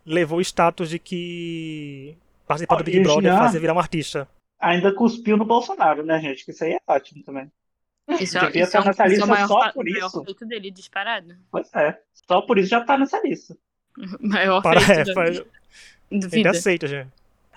levou 0.06 0.38
o 0.38 0.42
status 0.42 0.88
de 0.88 0.98
que 0.98 2.16
participar 2.46 2.76
do 2.76 2.84
Big 2.84 3.00
Brother 3.00 3.36
fazia 3.36 3.60
virar 3.60 3.74
um 3.74 3.78
artista. 3.78 4.26
Ainda 4.58 4.92
cuspiu 4.92 5.36
no 5.36 5.44
Bolsonaro, 5.44 6.04
né, 6.04 6.18
gente? 6.20 6.44
Que 6.44 6.50
isso 6.50 6.64
aí 6.64 6.72
é 6.72 6.80
ótimo 6.86 7.22
também. 7.22 7.50
Isso, 8.18 8.40
Devia 8.40 8.62
isso, 8.62 8.76
estar 8.76 8.84
nessa 8.84 9.04
isso 9.04 9.10
lista 9.10 9.24
é 9.24 9.26
o 9.26 9.28
maior, 9.28 9.48
só 9.48 9.72
por 9.72 9.86
isso. 9.86 10.24
feito 10.24 10.46
dele, 10.46 10.70
disparado. 10.70 11.36
Pois 11.50 11.72
é. 11.74 11.98
Só 12.26 12.40
por 12.40 12.56
isso 12.56 12.70
já 12.70 12.80
tá 12.80 12.96
nessa 12.96 13.20
lista. 13.20 13.54
maior 14.18 14.62
Para, 14.62 14.80
feito 14.80 15.10
é, 15.10 15.14
faz... 15.14 15.42
vida. 16.10 16.50
aceita, 16.50 16.86
gente. 16.86 17.10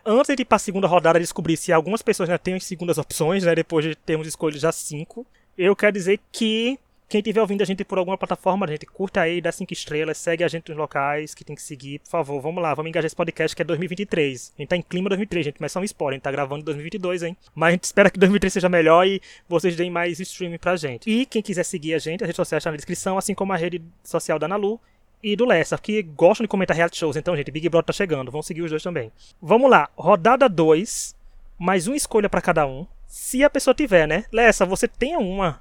Antes 0.06 0.36
de 0.36 0.42
ir 0.42 0.46
pra 0.46 0.60
segunda 0.60 0.88
rodada 0.88 1.20
descobrir 1.20 1.56
se 1.56 1.72
algumas 1.72 2.02
pessoas 2.02 2.28
já 2.28 2.38
têm 2.38 2.56
as 2.56 2.66
segundas 2.66 2.98
opções, 2.98 3.46
né? 3.46 3.56
Depois 3.56 3.86
de 3.86 3.96
termos 3.96 4.28
escolhido 4.28 4.60
já 4.60 4.72
cinco. 4.72 5.26
Eu 5.58 5.76
quero 5.76 5.94
dizer 5.94 6.20
que 6.32 6.80
quem 7.12 7.20
estiver 7.20 7.42
ouvindo 7.42 7.62
a 7.62 7.66
gente 7.66 7.84
por 7.84 7.98
alguma 7.98 8.18
plataforma, 8.18 8.66
gente, 8.66 8.86
curta 8.86 9.20
aí, 9.20 9.42
dá 9.42 9.52
cinco 9.52 9.74
estrelas, 9.74 10.18
segue 10.18 10.46
a 10.46 10.48
gente 10.48 10.70
nos 10.70 10.78
locais 10.78 11.36
que 11.36 11.44
tem 11.44 11.54
que 11.54 11.62
seguir, 11.62 12.00
por 12.00 12.10
favor. 12.10 12.40
Vamos 12.40 12.64
lá, 12.64 12.74
vamos 12.74 12.88
engajar 12.88 13.06
esse 13.06 13.16
podcast 13.16 13.54
que 13.54 13.62
é 13.62 13.66
2023. 13.66 14.54
A 14.58 14.62
gente 14.62 14.70
tá 14.70 14.78
em 14.78 14.82
clima 14.82 15.10
2003, 15.10 15.48
gente, 15.48 15.58
mas 15.60 15.74
só 15.74 15.82
um 15.82 15.84
spoiler, 15.84 16.14
a 16.14 16.16
gente 16.16 16.24
tá 16.24 16.32
gravando 16.32 16.62
em 16.62 16.64
2022, 16.64 17.24
hein? 17.24 17.36
Mas 17.54 17.68
a 17.68 17.72
gente 17.72 17.84
espera 17.84 18.10
que 18.10 18.18
2003 18.18 18.54
seja 18.54 18.70
melhor 18.70 19.06
e 19.06 19.22
vocês 19.50 19.76
deem 19.76 19.92
mais 19.92 20.22
streaming 20.22 20.58
pra 20.58 20.78
gente. 20.78 21.10
E 21.10 21.26
quem 21.26 21.42
quiser 21.42 21.66
seguir 21.66 21.96
a 21.96 22.00
gente, 22.00 22.24
a 22.24 22.28
rede 22.28 22.38
social 22.38 22.58
está 22.58 22.72
na 22.72 22.78
descrição, 22.78 23.18
assim 23.18 23.36
como 23.36 23.52
a 23.52 23.58
rede 23.58 23.82
social 24.06 24.40
da 24.40 24.48
Nalu 24.48 24.80
e 25.22 25.36
do 25.36 25.44
Lessa, 25.44 25.78
que 25.78 26.02
gostam 26.02 26.46
de 26.46 26.48
comentar 26.48 26.78
reality 26.78 26.98
shows. 26.98 27.18
Então, 27.18 27.36
gente, 27.36 27.52
Big 27.52 27.68
Brother 27.68 27.88
tá 27.88 27.94
chegando, 27.94 28.32
vamos 28.32 28.48
seguir 28.48 28.62
os 28.62 28.70
dois 28.70 28.84
também. 28.84 29.12
Vamos 29.42 29.70
lá, 29.70 29.90
rodada 29.98 30.48
2, 30.48 31.14
mais 31.60 31.88
uma 31.88 31.98
escolha 31.98 32.30
para 32.30 32.40
cada 32.40 32.66
um. 32.66 32.88
Se 33.12 33.44
a 33.44 33.50
pessoa 33.50 33.74
tiver, 33.74 34.08
né? 34.08 34.24
Lessa, 34.32 34.66
você 34.66 34.88
tem 34.88 35.18
uma 35.18 35.60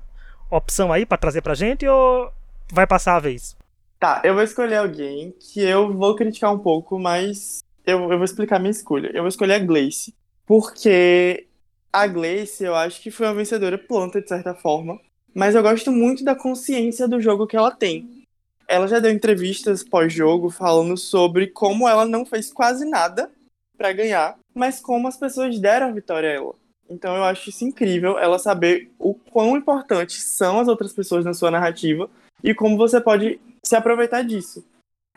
opção 0.49 0.93
aí 0.93 1.05
para 1.05 1.19
trazer 1.19 1.43
pra 1.43 1.53
gente 1.53 1.85
ou 1.85 2.31
vai 2.73 2.87
passar 2.87 3.17
a 3.17 3.19
vez? 3.19 3.57
Tá, 3.99 4.23
eu 4.25 4.35
vou 4.35 4.45
escolher 4.45 4.77
alguém 4.77 5.35
que 5.37 5.61
eu 5.61 5.93
vou 5.93 6.15
criticar 6.15 6.55
um 6.55 6.61
pouco, 6.61 6.97
mas 6.97 7.59
eu, 7.85 8.03
eu 8.03 8.17
vou 8.17 8.25
explicar 8.25 8.61
minha 8.61 8.71
escolha. 8.71 9.11
Eu 9.13 9.23
vou 9.23 9.29
escolher 9.29 9.55
a 9.55 9.59
Gleice, 9.59 10.15
porque 10.47 11.49
a 11.93 12.07
Gleice 12.07 12.63
eu 12.63 12.77
acho 12.77 13.03
que 13.03 13.11
foi 13.11 13.27
uma 13.27 13.35
vencedora 13.35 13.77
planta, 13.77 14.23
de 14.23 14.29
certa 14.29 14.55
forma, 14.55 15.01
mas 15.35 15.57
eu 15.57 15.63
gosto 15.63 15.91
muito 15.91 16.23
da 16.23 16.37
consciência 16.37 17.09
do 17.09 17.21
jogo 17.21 17.49
que 17.49 17.57
ela 17.57 17.73
tem. 17.73 18.23
Ela 18.69 18.87
já 18.87 19.01
deu 19.01 19.11
entrevistas 19.11 19.83
pós-jogo 19.83 20.51
falando 20.51 20.97
sobre 20.97 21.49
como 21.49 21.89
ela 21.89 22.07
não 22.07 22.25
fez 22.25 22.53
quase 22.53 22.85
nada 22.85 23.29
para 23.77 23.93
ganhar, 23.93 24.39
mas 24.55 24.79
como 24.79 25.09
as 25.09 25.17
pessoas 25.17 25.59
deram 25.59 25.89
a 25.89 25.93
vitória 25.93 26.31
a 26.31 26.33
ela. 26.33 26.60
Então 26.91 27.17
eu 27.17 27.23
acho 27.23 27.49
isso 27.51 27.65
incrível, 27.65 28.19
ela 28.19 28.39
saber 28.39 28.91
o 28.99 29.15
quão 29.15 29.57
importantes 29.57 30.25
são 30.25 30.59
as 30.59 30.67
outras 30.67 30.93
pessoas 30.93 31.25
na 31.25 31.33
sua 31.33 31.51
narrativa 31.51 32.11
e 32.43 32.53
como 32.53 32.77
você 32.77 33.01
pode 33.01 33.41
se 33.65 33.77
aproveitar 33.77 34.23
disso. 34.23 34.67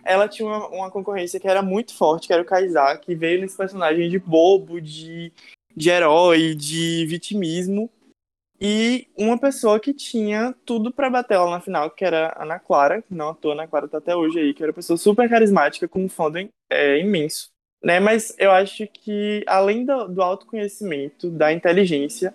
Ela 0.06 0.28
tinha 0.28 0.48
uma, 0.48 0.68
uma 0.68 0.92
concorrência 0.92 1.40
que 1.40 1.48
era 1.48 1.64
muito 1.64 1.96
forte, 1.96 2.28
que 2.28 2.34
era 2.34 2.42
o 2.42 2.46
Kaysar, 2.46 3.00
que 3.00 3.16
veio 3.16 3.42
nesse 3.42 3.58
personagem 3.58 4.08
de 4.10 4.20
bobo, 4.20 4.80
de, 4.80 5.32
de 5.76 5.90
herói, 5.90 6.54
de 6.54 7.06
vitimismo, 7.08 7.90
e 8.60 9.08
uma 9.18 9.38
pessoa 9.38 9.80
que 9.80 9.94
tinha 9.94 10.54
tudo 10.66 10.92
para 10.92 11.10
bater 11.10 11.36
ela 11.36 11.50
na 11.50 11.60
final, 11.60 11.90
que 11.90 12.06
era 12.06 12.28
a 12.30 12.44
Ana 12.44 12.60
Clara, 12.60 13.02
que 13.02 13.14
não 13.14 13.30
atua, 13.30 13.52
a 13.52 13.56
Ana 13.56 13.68
Clara 13.68 13.88
tá 13.88 13.98
até 13.98 14.16
hoje 14.16 14.40
aí, 14.40 14.54
que 14.54 14.62
era 14.62 14.72
uma 14.72 14.76
pessoa 14.76 14.96
super 14.96 15.30
carismática, 15.30 15.88
com 15.88 16.04
um 16.04 16.10
fandom 16.10 16.48
é, 16.70 17.00
imenso. 17.00 17.53
Né? 17.84 18.00
Mas 18.00 18.34
eu 18.38 18.52
acho 18.52 18.88
que, 18.88 19.44
além 19.46 19.86
do, 19.86 20.08
do 20.08 20.22
autoconhecimento, 20.22 21.30
da 21.30 21.52
inteligência, 21.52 22.34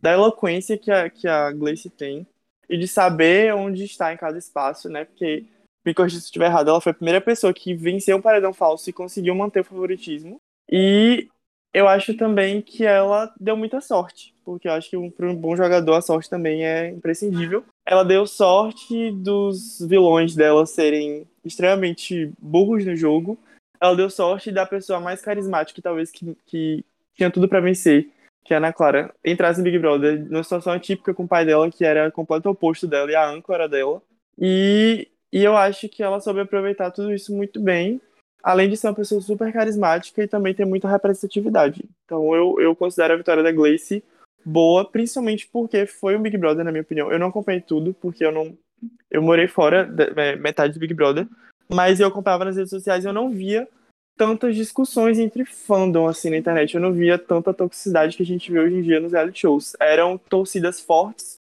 da 0.00 0.12
eloquência 0.12 0.76
que 0.76 0.90
a, 0.90 1.08
que 1.08 1.28
a 1.28 1.52
Gleice 1.52 1.88
tem, 1.88 2.26
e 2.68 2.76
de 2.76 2.88
saber 2.88 3.54
onde 3.54 3.84
está 3.84 4.12
em 4.12 4.16
cada 4.16 4.36
espaço, 4.36 4.88
né? 4.88 5.04
Porque, 5.04 5.44
me 5.86 5.94
corrija 5.94 6.18
se 6.18 6.24
estiver 6.24 6.46
errado, 6.46 6.68
ela 6.68 6.80
foi 6.80 6.92
a 6.92 6.94
primeira 6.94 7.20
pessoa 7.20 7.54
que 7.54 7.72
venceu 7.74 8.18
o 8.18 8.22
paredão 8.22 8.52
falso 8.52 8.90
e 8.90 8.92
conseguiu 8.92 9.34
manter 9.34 9.60
o 9.60 9.64
favoritismo. 9.64 10.38
E 10.70 11.28
eu 11.72 11.88
acho 11.88 12.14
também 12.14 12.60
que 12.60 12.84
ela 12.84 13.32
deu 13.40 13.56
muita 13.56 13.80
sorte, 13.80 14.34
porque 14.44 14.68
eu 14.68 14.72
acho 14.72 14.90
que 14.90 15.10
para 15.12 15.30
um 15.30 15.34
bom 15.34 15.56
jogador 15.56 15.94
a 15.94 16.02
sorte 16.02 16.28
também 16.28 16.64
é 16.66 16.90
imprescindível. 16.90 17.64
Ela 17.86 18.04
deu 18.04 18.26
sorte 18.26 19.10
dos 19.12 19.78
vilões 19.80 20.34
dela 20.34 20.66
serem 20.66 21.26
extremamente 21.44 22.30
burros 22.38 22.84
no 22.84 22.94
jogo, 22.94 23.38
ela 23.80 23.96
deu 23.96 24.10
sorte 24.10 24.50
da 24.50 24.66
pessoa 24.66 25.00
mais 25.00 25.20
carismática, 25.20 25.80
talvez, 25.82 26.10
que, 26.10 26.36
que 26.46 26.84
tinha 27.14 27.30
tudo 27.30 27.48
para 27.48 27.60
vencer, 27.60 28.08
que 28.44 28.52
é 28.54 28.56
a 28.56 28.58
Ana 28.58 28.72
Clara, 28.72 29.14
entrasse 29.24 29.58
no 29.58 29.64
Big 29.64 29.78
Brother, 29.78 30.24
numa 30.30 30.42
situação 30.42 30.72
atípica 30.72 31.12
com 31.12 31.24
o 31.24 31.28
pai 31.28 31.44
dela, 31.44 31.70
que 31.70 31.84
era 31.84 32.10
completo 32.10 32.48
oposto 32.48 32.86
dela 32.86 33.10
e 33.10 33.14
a 33.14 33.28
âncora 33.28 33.68
dela. 33.68 34.02
E, 34.38 35.08
e 35.32 35.44
eu 35.44 35.56
acho 35.56 35.88
que 35.88 36.02
ela 36.02 36.20
soube 36.20 36.40
aproveitar 36.40 36.90
tudo 36.90 37.12
isso 37.12 37.34
muito 37.34 37.60
bem, 37.60 38.00
além 38.42 38.68
de 38.70 38.76
ser 38.76 38.86
uma 38.88 38.94
pessoa 38.94 39.20
super 39.20 39.52
carismática 39.52 40.22
e 40.22 40.28
também 40.28 40.54
ter 40.54 40.64
muita 40.64 40.88
representatividade. 40.88 41.84
Então 42.04 42.34
eu, 42.34 42.60
eu 42.60 42.74
considero 42.74 43.14
a 43.14 43.16
vitória 43.16 43.42
da 43.42 43.52
Gleice 43.52 44.02
boa, 44.44 44.84
principalmente 44.84 45.48
porque 45.52 45.86
foi 45.86 46.16
um 46.16 46.22
Big 46.22 46.36
Brother, 46.38 46.64
na 46.64 46.72
minha 46.72 46.82
opinião. 46.82 47.12
Eu 47.12 47.18
não 47.18 47.28
acompanhei 47.28 47.60
tudo, 47.60 47.94
porque 47.94 48.24
eu 48.24 48.32
não. 48.32 48.56
Eu 49.10 49.20
morei 49.20 49.48
fora, 49.48 49.92
é, 50.16 50.36
metade 50.36 50.72
do 50.72 50.80
Big 50.80 50.94
Brother, 50.94 51.26
mas 51.70 52.00
eu 52.00 52.08
acompanhava 52.08 52.46
nas 52.46 52.56
redes 52.56 52.70
sociais 52.70 53.04
e 53.04 53.08
eu 53.08 53.12
não 53.12 53.30
via 53.30 53.68
tantas 54.16 54.56
discussões 54.56 55.18
entre 55.18 55.44
fandom 55.44 56.06
assim 56.06 56.30
na 56.30 56.36
internet. 56.36 56.74
Eu 56.74 56.80
não 56.80 56.92
via 56.92 57.18
tanta 57.18 57.54
toxicidade 57.54 58.16
que 58.16 58.22
a 58.22 58.26
gente 58.26 58.50
vê 58.50 58.58
hoje 58.58 58.76
em 58.76 58.82
dia 58.82 59.00
nos 59.00 59.12
reality 59.12 59.40
shows. 59.40 59.76
Eram 59.78 60.18
torcidas 60.18 60.80
fortes, 60.80 61.36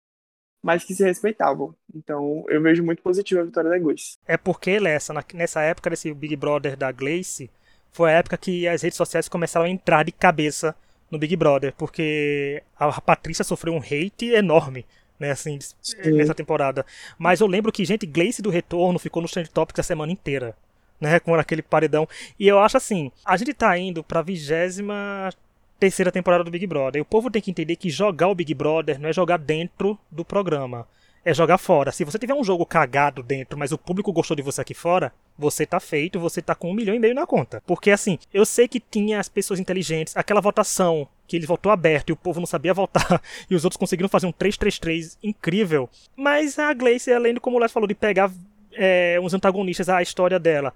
mas 0.62 0.84
que 0.84 0.94
se 0.94 1.02
respeitavam. 1.02 1.74
Então 1.94 2.44
eu 2.48 2.60
vejo 2.60 2.84
muito 2.84 3.02
positivo 3.02 3.40
a 3.40 3.44
vitória 3.44 3.70
da 3.70 3.78
Gleice. 3.78 4.18
É 4.26 4.36
porque, 4.36 4.78
Lessa, 4.78 5.14
nessa 5.34 5.62
época 5.62 5.90
desse 5.90 6.12
Big 6.12 6.36
Brother 6.36 6.76
da 6.76 6.92
Gleice, 6.92 7.50
foi 7.90 8.10
a 8.10 8.18
época 8.18 8.36
que 8.36 8.68
as 8.68 8.82
redes 8.82 8.96
sociais 8.96 9.28
começaram 9.28 9.64
a 9.64 9.70
entrar 9.70 10.04
de 10.04 10.12
cabeça 10.12 10.76
no 11.10 11.18
Big 11.18 11.34
Brother, 11.36 11.72
porque 11.78 12.62
a 12.76 13.00
Patrícia 13.00 13.44
sofreu 13.44 13.72
um 13.72 13.78
hate 13.78 14.32
enorme 14.34 14.84
né, 15.18 15.30
assim, 15.30 15.58
Sim. 15.82 16.12
nessa 16.12 16.34
temporada. 16.34 16.84
Mas 17.18 17.40
eu 17.40 17.46
lembro 17.46 17.72
que, 17.72 17.84
gente, 17.84 18.06
Gleice 18.06 18.42
do 18.42 18.50
Retorno 18.50 18.98
ficou 18.98 19.22
no 19.22 19.28
Trend 19.28 19.48
Topics 19.50 19.80
a 19.80 19.82
semana 19.82 20.12
inteira, 20.12 20.56
né, 21.00 21.20
com 21.20 21.34
aquele 21.34 21.62
paredão. 21.62 22.08
E 22.38 22.46
eu 22.46 22.58
acho 22.58 22.76
assim, 22.76 23.10
a 23.24 23.36
gente 23.36 23.52
tá 23.54 23.76
indo 23.78 24.02
pra 24.02 24.22
vigésima 24.22 25.30
terceira 25.78 26.10
temporada 26.10 26.44
do 26.44 26.50
Big 26.50 26.66
Brother. 26.66 26.98
E 26.98 27.02
o 27.02 27.04
povo 27.04 27.30
tem 27.30 27.42
que 27.42 27.50
entender 27.50 27.76
que 27.76 27.90
jogar 27.90 28.28
o 28.28 28.34
Big 28.34 28.52
Brother 28.54 28.98
não 28.98 29.08
é 29.08 29.12
jogar 29.12 29.38
dentro 29.38 29.98
do 30.10 30.24
programa 30.24 30.86
é 31.26 31.34
jogar 31.34 31.58
fora. 31.58 31.90
Se 31.90 32.04
você 32.04 32.20
tiver 32.20 32.34
um 32.34 32.44
jogo 32.44 32.64
cagado 32.64 33.20
dentro, 33.20 33.58
mas 33.58 33.72
o 33.72 33.78
público 33.78 34.12
gostou 34.12 34.36
de 34.36 34.44
você 34.44 34.60
aqui 34.60 34.74
fora, 34.74 35.12
você 35.36 35.66
tá 35.66 35.80
feito, 35.80 36.20
você 36.20 36.40
tá 36.40 36.54
com 36.54 36.70
um 36.70 36.72
milhão 36.72 36.94
e 36.94 37.00
meio 37.00 37.16
na 37.16 37.26
conta. 37.26 37.60
Porque 37.66 37.90
assim, 37.90 38.16
eu 38.32 38.46
sei 38.46 38.68
que 38.68 38.78
tinha 38.78 39.18
as 39.18 39.28
pessoas 39.28 39.58
inteligentes, 39.58 40.16
aquela 40.16 40.40
votação 40.40 41.08
que 41.26 41.36
ele 41.36 41.46
votou 41.46 41.72
aberto 41.72 42.10
e 42.10 42.12
o 42.12 42.16
povo 42.16 42.40
não 42.40 42.46
sabia 42.46 42.72
votar, 42.72 43.20
e 43.50 43.54
os 43.54 43.64
outros 43.64 43.78
conseguiram 43.78 44.08
fazer 44.08 44.26
um 44.26 44.32
3-3-3 44.32 45.16
incrível. 45.22 45.88
Mas 46.16 46.58
a 46.58 46.72
Gleice, 46.72 47.12
além 47.12 47.34
de, 47.34 47.40
como 47.40 47.56
o 47.56 47.60
Les 47.60 47.72
falou, 47.72 47.86
de 47.86 47.94
pegar 47.94 48.30
é, 48.72 49.18
uns 49.22 49.34
antagonistas 49.34 49.88
à 49.88 50.02
história 50.02 50.38
dela, 50.38 50.72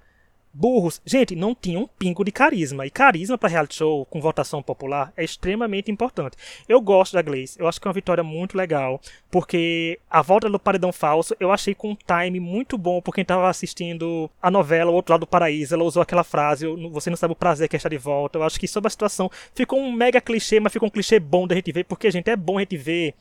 burros. 0.52 1.00
Gente, 1.04 1.36
não 1.36 1.54
tinha 1.54 1.78
um 1.78 1.86
pingo 1.86 2.24
de 2.24 2.32
carisma. 2.32 2.86
E 2.86 2.90
carisma 2.90 3.38
para 3.38 3.48
reality 3.48 3.76
show 3.76 4.04
com 4.06 4.20
votação 4.20 4.62
popular 4.62 5.12
é 5.16 5.24
extremamente 5.24 5.90
importante. 5.90 6.36
Eu 6.68 6.80
gosto 6.80 7.14
da 7.14 7.22
Gleice, 7.22 7.58
eu 7.58 7.68
acho 7.68 7.80
que 7.80 7.86
é 7.86 7.88
uma 7.88 7.94
vitória 7.94 8.22
muito 8.22 8.56
legal, 8.56 9.00
porque 9.30 9.98
a 10.10 10.22
volta 10.22 10.48
do 10.48 10.58
Paredão 10.58 10.92
Falso 10.92 11.34
eu 11.38 11.52
achei 11.52 11.74
com 11.74 11.90
um 11.90 11.96
time 11.96 12.40
muito 12.40 12.76
bom 12.76 13.00
por 13.00 13.14
quem 13.14 13.22
estava 13.22 13.48
assistindo 13.48 14.30
a 14.42 14.50
novela 14.50 14.90
O 14.90 14.94
Outro 14.94 15.12
Lado 15.12 15.20
do 15.20 15.26
Paraíso. 15.26 15.74
Ela 15.74 15.84
usou 15.84 16.02
aquela 16.02 16.24
frase: 16.24 16.66
Você 16.90 17.10
não 17.10 17.16
sabe 17.16 17.32
o 17.32 17.36
prazer 17.36 17.68
que 17.68 17.76
é 17.76 17.78
estar 17.78 17.88
de 17.88 17.98
volta. 17.98 18.38
Eu 18.38 18.42
acho 18.42 18.58
que 18.58 18.68
sobre 18.68 18.88
a 18.88 18.90
situação 18.90 19.30
ficou 19.54 19.78
um 19.78 19.92
mega 19.92 20.20
clichê, 20.20 20.60
mas 20.60 20.72
ficou 20.72 20.88
um 20.88 20.90
clichê 20.90 21.18
bom 21.18 21.46
da 21.46 21.54
gente 21.54 21.72
ver, 21.72 21.84
porque, 21.84 22.10
gente, 22.10 22.28
é 22.30 22.36
bom 22.36 22.58
a 22.58 22.60
gente 22.60 22.76
ver 22.76 23.14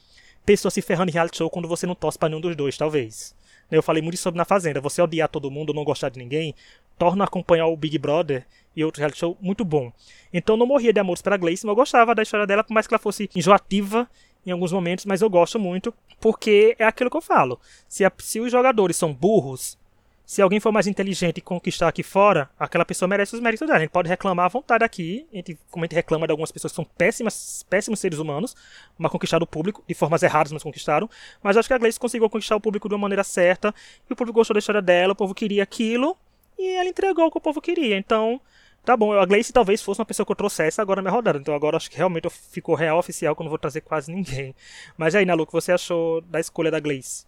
pessoas 0.46 0.74
se 0.74 0.82
ferrando 0.82 1.12
em 1.12 1.14
reality 1.14 1.38
show 1.38 1.50
quando 1.50 1.68
você 1.68 1.86
não 1.86 1.96
torce 1.96 2.18
pra 2.18 2.28
nenhum 2.28 2.42
dos 2.42 2.56
dois, 2.56 2.78
talvez. 2.78 3.36
Eu 3.72 3.84
falei 3.84 4.02
muito 4.02 4.18
sobre 4.18 4.38
na 4.38 4.46
Fazenda. 4.46 4.82
Você 4.82 5.02
odiar 5.02 5.30
todo 5.30 5.52
mundo, 5.52 5.74
não 5.74 5.84
gostar 5.84 6.10
de 6.10 6.18
ninguém, 6.18 6.56
torna 7.00 7.24
acompanhar 7.24 7.66
o 7.68 7.78
Big 7.78 7.98
Brother 7.98 8.46
e 8.76 8.84
outro 8.84 9.00
reality 9.00 9.20
show 9.20 9.38
muito 9.42 9.66
bom. 9.66 9.92
Então 10.32 10.56
não 10.56 10.68
morria 10.68 10.94
de 10.94 11.00
amores 11.00 11.22
pela 11.22 11.38
Gleice, 11.38 11.66
mas 11.66 11.72
eu 11.72 11.76
gostava 11.76 12.14
da 12.14 12.22
história 12.22 12.46
dela, 12.46 12.64
por 12.64 12.74
mais 12.74 12.86
que 12.86 12.94
ela 12.94 13.00
fosse 13.00 13.30
enjoativa 13.36 14.08
em 14.46 14.52
alguns 14.52 14.72
momentos, 14.72 15.06
mas 15.06 15.22
eu 15.22 15.30
gosto 15.30 15.58
muito, 15.58 15.94
porque 16.20 16.76
é 16.78 16.86
aquilo 16.86 17.10
que 17.10 17.18
eu 17.18 17.22
falo. 17.22 17.60
Se, 17.88 18.06
a, 18.06 18.12
se 18.20 18.40
os 18.40 18.52
jogadores 18.52 18.98
são 18.98 19.14
burros, 19.14 19.78
se 20.26 20.42
alguém 20.44 20.60
for 20.60 20.72
mais 20.72 20.86
inteligente 20.86 21.40
e 21.40 21.42
conquistar 21.42 21.88
aqui 21.88 22.04
fora, 22.04 22.50
aquela 22.60 22.86
pessoa 22.86 23.10
merece 23.10 23.34
os 23.34 23.42
méritos 23.42 23.66
dela. 23.66 23.80
A 23.80 23.82
gente 23.82 23.90
pode 23.90 24.08
reclamar 24.08 24.46
à 24.46 24.48
vontade 24.48 24.84
aqui, 24.84 25.26
a 25.34 25.38
gente, 25.38 25.58
como 25.72 25.84
a 25.84 25.88
gente 25.88 25.96
reclama 25.96 26.28
de 26.28 26.32
algumas 26.32 26.52
pessoas 26.52 26.72
que 26.72 26.76
são 26.76 26.86
péssimas, 26.86 27.66
péssimos 27.68 28.00
seres 28.00 28.20
humanos, 28.20 28.56
mas 28.98 29.12
conquistaram 29.12 29.44
o 29.44 29.48
público, 29.48 29.84
de 29.88 29.96
formas 29.96 30.22
erradas, 30.22 30.52
mas 30.52 30.62
conquistaram. 30.62 31.10
Mas 31.42 31.58
acho 31.58 31.68
que 31.68 31.74
a 31.74 31.78
Gleice 31.80 32.00
conseguiu 32.00 32.30
conquistar 32.30 32.56
o 32.56 32.62
público 32.62 32.88
de 32.88 32.94
uma 32.94 33.02
maneira 33.02 33.24
certa, 33.24 33.74
e 34.08 34.14
o 34.14 34.16
público 34.16 34.38
gostou 34.38 34.54
da 34.54 34.60
história 34.60 34.82
dela, 34.82 35.14
o 35.14 35.16
povo 35.16 35.34
queria 35.34 35.64
aquilo, 35.64 36.16
e 36.60 36.76
ela 36.76 36.90
entregou 36.90 37.26
o 37.26 37.32
que 37.32 37.38
o 37.38 37.42
povo 37.42 37.62
queria. 37.62 37.98
Então, 37.98 38.40
Tá 38.84 38.96
bom, 38.96 39.14
a 39.14 39.26
Gleice 39.26 39.54
talvez 39.54 39.82
fosse 39.82 40.00
uma 40.00 40.06
pessoa 40.06 40.26
que 40.26 40.32
eu 40.32 40.36
trouxesse 40.36 40.82
agora 40.82 41.02
na 41.02 41.04
minha 41.04 41.16
rodada. 41.16 41.38
Então 41.38 41.54
agora 41.54 41.78
acho 41.78 41.92
que 41.92 41.98
realmente 41.98 42.30
ficou 42.30 42.76
real 42.76 42.98
oficial 42.98 43.36
que 43.36 43.42
eu 43.42 43.44
não 43.44 43.50
vou 43.50 43.60
trazer 43.60 43.82
quase 43.82 44.12
ninguém. 44.12 44.56
Mas 44.98 45.16
aí, 45.16 45.26
Nalu, 45.26 45.44
o 45.44 45.46
que 45.46 45.54
você 45.54 45.72
achou 45.72 46.22
da 46.22 46.40
escolha 46.40 46.72
da 46.72 46.80
Gleice? 46.80 47.26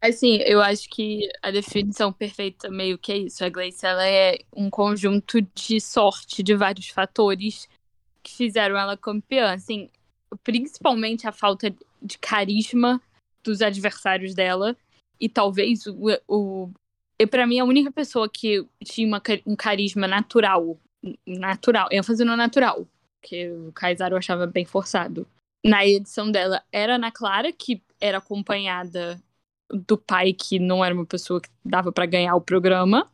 Assim, 0.00 0.36
eu 0.42 0.60
acho 0.60 0.88
que 0.90 1.28
a 1.42 1.50
definição 1.50 2.12
perfeita 2.12 2.70
meio 2.70 2.98
que 2.98 3.10
é 3.10 3.16
isso. 3.16 3.44
A 3.44 3.48
Gleice, 3.48 3.86
ela 3.86 4.06
é 4.06 4.38
um 4.54 4.70
conjunto 4.70 5.40
de 5.40 5.80
sorte 5.80 6.42
de 6.42 6.54
vários 6.54 6.88
fatores 6.88 7.68
que 8.22 8.36
fizeram 8.36 8.76
ela 8.76 8.96
campeã. 8.96 9.52
Assim, 9.54 9.90
principalmente 10.44 11.26
a 11.26 11.32
falta 11.32 11.74
de 12.02 12.18
carisma 12.18 13.00
dos 13.42 13.62
adversários 13.62 14.34
dela 14.34 14.76
e 15.18 15.28
talvez 15.28 15.86
o, 15.86 15.96
o 16.28 16.70
para 17.24 17.46
mim, 17.46 17.58
a 17.58 17.64
única 17.64 17.90
pessoa 17.90 18.28
que 18.28 18.66
tinha 18.84 19.06
uma, 19.06 19.22
um 19.46 19.56
carisma 19.56 20.06
natural, 20.06 20.78
natural, 21.26 21.88
ênfase 21.90 22.24
no 22.24 22.36
natural, 22.36 22.86
que 23.22 23.50
o 23.50 23.72
Kaysar 23.72 24.10
eu 24.10 24.18
achava 24.18 24.46
bem 24.46 24.64
forçado. 24.64 25.26
Na 25.64 25.86
edição 25.86 26.30
dela 26.30 26.62
era 26.70 26.92
a 26.92 26.96
Ana 26.96 27.10
Clara, 27.10 27.52
que 27.52 27.82
era 28.00 28.18
acompanhada 28.18 29.20
do 29.70 29.96
pai, 29.96 30.32
que 30.32 30.58
não 30.58 30.84
era 30.84 30.94
uma 30.94 31.06
pessoa 31.06 31.40
que 31.40 31.48
dava 31.64 31.90
para 31.90 32.06
ganhar 32.06 32.34
o 32.36 32.40
programa. 32.40 33.10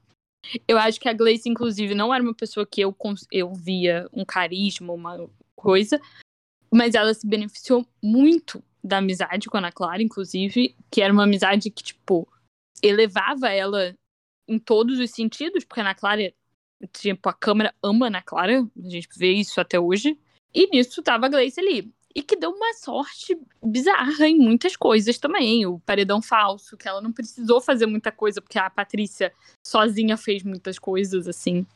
Eu 0.66 0.76
acho 0.76 0.98
que 0.98 1.08
a 1.08 1.12
Gleice, 1.12 1.48
inclusive, 1.48 1.94
não 1.94 2.12
era 2.12 2.22
uma 2.22 2.34
pessoa 2.34 2.66
que 2.66 2.80
eu, 2.80 2.94
eu 3.30 3.54
via 3.54 4.08
um 4.12 4.24
carisma, 4.24 4.92
uma 4.92 5.30
coisa, 5.54 6.00
mas 6.70 6.94
ela 6.94 7.14
se 7.14 7.26
beneficiou 7.26 7.86
muito 8.02 8.62
da 8.82 8.98
amizade 8.98 9.48
com 9.48 9.56
a 9.56 9.60
Ana 9.60 9.72
Clara, 9.72 10.02
inclusive, 10.02 10.74
que 10.90 11.00
era 11.00 11.12
uma 11.12 11.22
amizade 11.22 11.70
que, 11.70 11.84
tipo, 11.84 12.28
elevava 12.82 13.48
ela 13.50 13.96
em 14.48 14.58
todos 14.58 14.98
os 14.98 15.10
sentidos, 15.10 15.64
porque 15.64 15.80
a 15.80 15.84
Ana 15.84 15.94
Clara, 15.94 16.34
tipo, 16.92 17.28
a 17.28 17.32
câmera 17.32 17.74
ama 17.82 18.06
a 18.06 18.08
Ana 18.08 18.22
Clara, 18.22 18.68
a 18.84 18.88
gente 18.88 19.08
vê 19.16 19.32
isso 19.32 19.60
até 19.60 19.78
hoje. 19.78 20.18
E 20.54 20.66
nisso 20.68 21.02
tava 21.02 21.26
a 21.26 21.28
Gleice 21.28 21.60
ali. 21.60 21.92
E 22.14 22.22
que 22.22 22.36
deu 22.36 22.50
uma 22.50 22.74
sorte 22.74 23.38
bizarra 23.64 24.28
em 24.28 24.36
muitas 24.36 24.76
coisas 24.76 25.16
também. 25.16 25.64
O 25.64 25.78
paredão 25.80 26.20
falso, 26.20 26.76
que 26.76 26.86
ela 26.86 27.00
não 27.00 27.12
precisou 27.12 27.60
fazer 27.60 27.86
muita 27.86 28.12
coisa, 28.12 28.42
porque 28.42 28.58
a 28.58 28.68
Patrícia 28.68 29.32
sozinha 29.66 30.16
fez 30.16 30.42
muitas 30.42 30.78
coisas, 30.78 31.26
assim, 31.26 31.66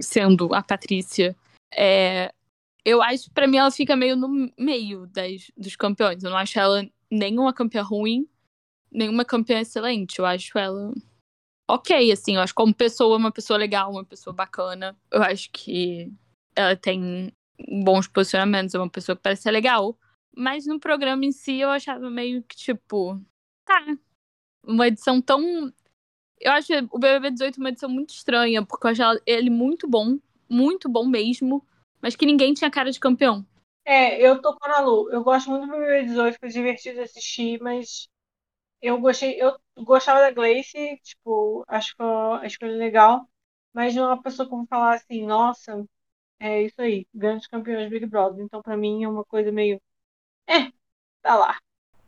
sendo 0.00 0.54
a 0.54 0.62
Patrícia. 0.62 1.36
É, 1.74 2.32
eu 2.84 3.02
acho, 3.02 3.30
para 3.32 3.46
mim, 3.46 3.58
ela 3.58 3.70
fica 3.70 3.94
meio 3.94 4.16
no 4.16 4.50
meio 4.58 5.06
das, 5.06 5.50
dos 5.56 5.76
campeões. 5.76 6.22
Eu 6.22 6.30
não 6.30 6.38
acho 6.38 6.58
ela 6.58 6.88
nenhuma 7.10 7.52
campeã 7.52 7.82
ruim, 7.82 8.26
nenhuma 8.92 9.24
campeã 9.24 9.60
excelente. 9.60 10.18
Eu 10.18 10.26
acho 10.26 10.58
ela 10.58 10.92
ok, 11.68 12.12
assim. 12.12 12.36
Eu 12.36 12.42
acho 12.42 12.54
como 12.54 12.74
pessoa, 12.74 13.16
uma 13.16 13.32
pessoa 13.32 13.58
legal, 13.58 13.90
uma 13.90 14.04
pessoa 14.04 14.34
bacana. 14.34 14.96
Eu 15.10 15.22
acho 15.22 15.50
que 15.50 16.12
ela 16.54 16.76
tem 16.76 17.32
bons 17.82 18.06
posicionamentos, 18.08 18.74
é 18.74 18.78
uma 18.78 18.90
pessoa 18.90 19.16
que 19.16 19.22
parece 19.22 19.42
ser 19.42 19.50
legal. 19.50 19.96
Mas 20.34 20.66
no 20.66 20.80
programa 20.80 21.24
em 21.24 21.32
si, 21.32 21.58
eu 21.58 21.70
achava 21.70 22.10
meio 22.10 22.42
que, 22.42 22.56
tipo, 22.56 23.20
tá. 23.64 23.84
Uma 24.66 24.88
edição 24.88 25.20
tão. 25.20 25.72
Eu 26.40 26.52
acho 26.52 26.72
o 26.90 26.98
BBB 26.98 27.30
18 27.30 27.58
uma 27.58 27.68
edição 27.68 27.88
muito 27.88 28.10
estranha, 28.10 28.64
porque 28.64 28.86
eu 28.86 28.90
achava 28.90 29.20
ele 29.26 29.50
muito 29.50 29.88
bom, 29.88 30.18
muito 30.48 30.88
bom 30.88 31.06
mesmo, 31.06 31.64
mas 32.00 32.16
que 32.16 32.26
ninguém 32.26 32.54
tinha 32.54 32.70
cara 32.70 32.90
de 32.90 33.00
campeão. 33.00 33.46
É, 33.84 34.20
eu 34.20 34.40
tô 34.40 34.56
com 34.56 34.66
a 34.66 34.80
Lu. 34.80 35.10
Eu 35.10 35.22
gosto 35.22 35.50
muito 35.50 35.66
do 35.66 35.72
BBB 35.72 36.04
18, 36.06 36.38
foi 36.38 36.48
divertido 36.48 37.00
assistir, 37.00 37.60
mas 37.60 38.08
eu 38.82 39.00
gostei, 39.00 39.40
eu 39.40 39.56
gostava 39.78 40.20
da 40.20 40.30
Gleice, 40.32 40.98
tipo, 41.02 41.64
acho 41.68 41.96
que 41.96 42.02
a 42.02 42.46
escolha 42.46 42.76
legal, 42.76 43.28
mas 43.72 43.94
não 43.94 44.04
é 44.04 44.06
uma 44.08 44.22
pessoa 44.22 44.46
que 44.46 44.54
vou 44.54 44.66
falar 44.66 44.94
assim, 44.96 45.24
nossa, 45.24 45.84
é 46.40 46.62
isso 46.62 46.82
aí, 46.82 47.06
grandes 47.14 47.46
campeões 47.46 47.88
Big 47.88 48.04
Brother. 48.06 48.44
Então, 48.44 48.60
para 48.60 48.76
mim, 48.76 49.04
é 49.04 49.08
uma 49.08 49.24
coisa 49.24 49.52
meio. 49.52 49.80
É, 50.48 50.72
tá 51.22 51.36
lá. 51.36 51.56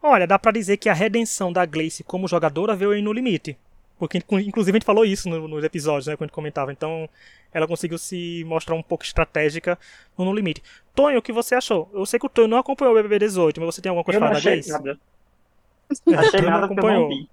Olha, 0.02 0.26
dá 0.26 0.38
para 0.38 0.52
dizer 0.52 0.76
que 0.76 0.88
a 0.88 0.92
redenção 0.92 1.52
da 1.52 1.64
Gleice 1.64 2.04
como 2.04 2.28
jogadora 2.28 2.76
veio 2.76 2.90
aí 2.90 3.00
no 3.00 3.12
limite. 3.12 3.56
Porque, 3.96 4.18
inclusive, 4.18 4.76
a 4.76 4.78
gente 4.78 4.84
falou 4.84 5.04
isso 5.04 5.28
nos 5.30 5.64
episódios, 5.64 6.08
né, 6.08 6.16
quando 6.16 6.24
a 6.24 6.26
gente 6.26 6.34
comentava. 6.34 6.72
Então, 6.72 7.08
ela 7.52 7.68
conseguiu 7.68 7.96
se 7.96 8.42
mostrar 8.44 8.74
um 8.74 8.82
pouco 8.82 9.04
estratégica 9.04 9.78
no, 10.18 10.24
no 10.24 10.34
limite. 10.34 10.62
Tonho, 10.94 11.20
o 11.20 11.22
que 11.22 11.32
você 11.32 11.54
achou? 11.54 11.88
Eu 11.94 12.04
sei 12.04 12.18
que 12.18 12.26
o 12.26 12.28
Tonho 12.28 12.48
não 12.48 12.58
acompanhou 12.58 12.92
o 12.92 12.96
BBB 12.96 13.20
18, 13.20 13.60
mas 13.60 13.74
você 13.74 13.80
tem 13.80 13.88
alguma 13.88 14.04
coisa 14.04 14.18
para 14.18 14.28
falar 14.28 14.40
da 14.40 14.50
Gleice? 14.50 14.72
Nada. 14.72 14.98
Achei 16.16 16.40
nada 16.40 16.68
que 16.68 16.78
eu 16.78 16.84
não 16.84 17.08
vi. 17.08 17.28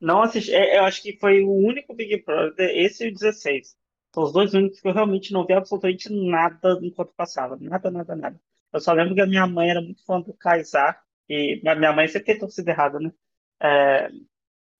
Não 0.00 0.22
assisti. 0.22 0.52
É, 0.52 0.78
eu 0.78 0.84
acho 0.84 1.02
que 1.02 1.16
foi 1.18 1.42
o 1.42 1.52
único 1.52 1.94
Big 1.94 2.24
Brother, 2.24 2.70
esse 2.76 3.04
e 3.04 3.08
o 3.08 3.12
16. 3.12 3.76
São 4.14 4.24
os 4.24 4.32
dois 4.32 4.54
únicos 4.54 4.80
que 4.80 4.88
eu 4.88 4.92
realmente 4.92 5.32
não 5.32 5.46
vi 5.46 5.52
absolutamente 5.52 6.12
nada 6.12 6.78
enquanto 6.82 7.12
passava. 7.14 7.56
Nada, 7.60 7.90
nada, 7.90 8.16
nada. 8.16 8.40
Eu 8.72 8.80
só 8.80 8.92
lembro 8.92 9.14
que 9.14 9.20
a 9.20 9.26
minha 9.26 9.46
mãe 9.46 9.70
era 9.70 9.80
muito 9.80 10.04
fã 10.04 10.20
do 10.20 10.32
Kaysar. 10.34 11.02
E 11.28 11.62
a 11.64 11.74
minha 11.76 11.92
mãe 11.92 12.08
sempre 12.08 12.26
tem 12.26 12.38
torcida 12.38 12.72
errada, 12.72 12.98
né? 12.98 13.12
É, 13.62 14.10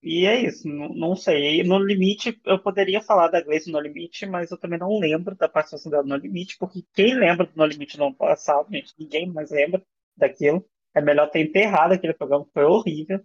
e 0.02 0.24
é 0.26 0.46
isso, 0.46 0.66
não, 0.66 0.88
não 0.88 1.16
sei. 1.16 1.62
No 1.62 1.78
limite, 1.78 2.40
eu 2.46 2.58
poderia 2.58 3.02
falar 3.02 3.28
da 3.28 3.40
Gleice 3.42 3.70
no 3.70 3.78
limite, 3.80 4.26
mas 4.26 4.50
eu 4.50 4.58
também 4.58 4.78
não 4.78 4.98
lembro 4.98 5.34
da 5.36 5.48
participação 5.48 5.90
dela 5.90 6.02
no 6.04 6.16
limite, 6.16 6.56
porque 6.58 6.82
quem 6.94 7.14
lembra 7.14 7.46
do 7.46 7.52
no 7.54 7.66
limite 7.66 8.00
ano 8.00 8.14
passado, 8.14 8.70
gente, 8.72 8.94
ninguém 8.98 9.30
mais 9.30 9.50
lembra 9.50 9.82
daquilo. 10.16 10.64
É 10.94 11.00
melhor 11.00 11.30
ter 11.30 11.40
enterrado 11.40 11.92
aquele 11.92 12.14
programa, 12.14 12.46
foi 12.52 12.64
horrível. 12.64 13.20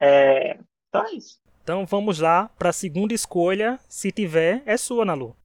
É... 0.00 0.58
Então 0.88 1.06
é 1.06 1.12
isso. 1.14 1.40
Então 1.62 1.84
vamos 1.84 2.20
lá 2.20 2.48
para 2.58 2.70
a 2.70 2.72
segunda 2.72 3.12
escolha, 3.12 3.78
se 3.88 4.12
tiver, 4.12 4.62
é 4.64 4.76
sua, 4.76 5.04
Nalu. 5.04 5.36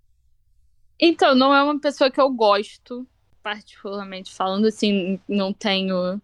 Então, 1.00 1.34
não 1.34 1.52
é 1.52 1.64
uma 1.64 1.80
pessoa 1.80 2.12
que 2.12 2.22
eu 2.22 2.30
gosto, 2.30 3.08
particularmente 3.42 4.32
falando 4.32 4.68
assim, 4.68 5.20
não 5.28 5.52
tenho. 5.52 6.22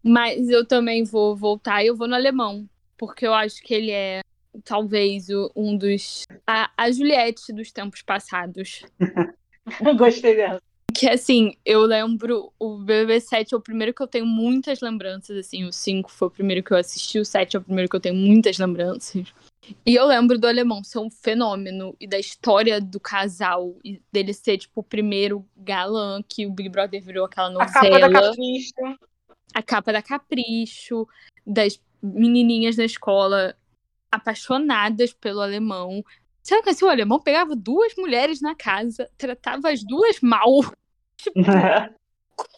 Mas 0.00 0.48
eu 0.48 0.64
também 0.64 1.02
vou 1.02 1.34
voltar 1.34 1.82
e 1.82 1.88
eu 1.88 1.96
vou 1.96 2.06
no 2.06 2.14
alemão, 2.14 2.68
porque 2.96 3.26
eu 3.26 3.34
acho 3.34 3.60
que 3.62 3.74
ele 3.74 3.90
é 3.90 4.20
talvez 4.64 5.26
um 5.56 5.76
dos. 5.76 6.24
A, 6.46 6.70
a 6.76 6.90
Juliette 6.90 7.52
dos 7.52 7.72
tempos 7.72 8.02
passados. 8.02 8.84
Gostei 9.98 10.36
dela. 10.36 10.62
Que 10.94 11.08
assim, 11.08 11.54
eu 11.64 11.82
lembro, 11.82 12.52
o 12.58 12.78
BB7 12.78 13.52
é 13.52 13.56
o 13.56 13.60
primeiro 13.60 13.94
que 13.94 14.02
eu 14.02 14.06
tenho 14.06 14.26
muitas 14.26 14.80
lembranças, 14.80 15.36
assim, 15.36 15.64
o 15.64 15.72
5 15.72 16.10
foi 16.10 16.28
o 16.28 16.30
primeiro 16.30 16.62
que 16.62 16.72
eu 16.72 16.76
assisti, 16.76 17.18
o 17.18 17.24
7 17.24 17.56
é 17.56 17.58
o 17.58 17.62
primeiro 17.62 17.88
que 17.88 17.96
eu 17.96 18.00
tenho 18.00 18.14
muitas 18.14 18.58
lembranças. 18.58 19.32
E 19.86 19.94
eu 19.94 20.04
lembro 20.06 20.38
do 20.38 20.46
alemão 20.46 20.82
ser 20.82 20.98
um 20.98 21.10
fenômeno 21.10 21.94
e 22.00 22.06
da 22.06 22.18
história 22.18 22.80
do 22.80 22.98
casal 22.98 23.76
e 23.84 24.02
dele 24.12 24.34
ser, 24.34 24.58
tipo, 24.58 24.80
o 24.80 24.84
primeiro 24.84 25.46
galã 25.56 26.20
que 26.26 26.46
o 26.46 26.50
Big 26.50 26.68
Brother 26.68 27.00
virou 27.00 27.24
aquela 27.24 27.50
novela. 27.50 27.70
A 27.70 27.72
capa 27.72 27.98
da 28.00 28.10
Capricho. 28.10 28.74
A 29.54 29.62
capa 29.62 29.92
da 29.92 30.02
Capricho, 30.02 31.08
das 31.46 31.80
menininhas 32.02 32.76
na 32.76 32.84
escola 32.84 33.56
apaixonadas 34.10 35.12
pelo 35.12 35.40
alemão. 35.40 36.04
Sabe 36.42 36.62
que 36.62 36.70
assim, 36.70 36.84
o 36.84 36.88
alemão 36.88 37.20
pegava 37.20 37.54
duas 37.54 37.94
mulheres 37.96 38.40
na 38.40 38.54
casa, 38.54 39.08
tratava 39.16 39.70
as 39.70 39.84
duas 39.84 40.20
mal. 40.20 40.60
Tipo, 41.22 41.40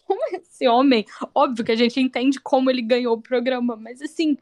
como 0.05 0.21
esse 0.35 0.67
homem. 0.67 1.05
Óbvio 1.33 1.65
que 1.65 1.71
a 1.71 1.75
gente 1.75 1.99
entende 1.99 2.39
como 2.39 2.69
ele 2.69 2.81
ganhou 2.81 3.15
o 3.15 3.21
programa, 3.21 3.75
mas 3.75 4.01
assim, 4.01 4.37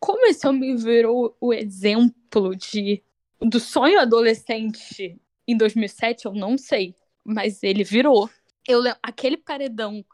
como 0.00 0.26
esse 0.26 0.46
homem 0.46 0.76
virou 0.76 1.36
o 1.40 1.52
exemplo 1.52 2.56
de 2.56 3.02
do 3.40 3.58
sonho 3.58 4.00
adolescente 4.00 5.20
em 5.46 5.56
2007, 5.56 6.26
eu 6.26 6.32
não 6.32 6.56
sei, 6.56 6.94
mas 7.24 7.62
ele 7.62 7.84
virou. 7.84 8.30
Eu 8.66 8.82
aquele 9.02 9.36
paredão 9.36 10.04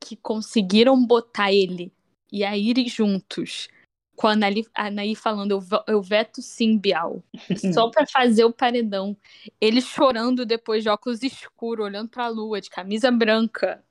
que 0.00 0.16
conseguiram 0.16 1.04
botar 1.04 1.52
ele 1.52 1.92
e 2.32 2.44
a 2.44 2.56
Iris 2.56 2.92
juntos, 2.92 3.68
com 4.16 4.28
a 4.28 4.32
Anaí, 4.32 4.64
a 4.74 4.86
Anaí 4.86 5.14
falando, 5.14 5.50
eu, 5.52 5.62
eu 5.88 6.02
veto 6.02 6.40
sim, 6.42 6.78
Bial. 6.78 7.22
Só 7.74 7.90
pra 7.90 8.06
fazer 8.06 8.44
o 8.44 8.52
paredão. 8.52 9.16
Ele 9.60 9.80
chorando 9.80 10.46
depois 10.46 10.82
de 10.82 10.88
óculos 10.88 11.22
escuros, 11.22 11.84
olhando 11.86 12.08
pra 12.08 12.28
lua, 12.28 12.60
de 12.60 12.70
camisa 12.70 13.10
branca. 13.10 13.84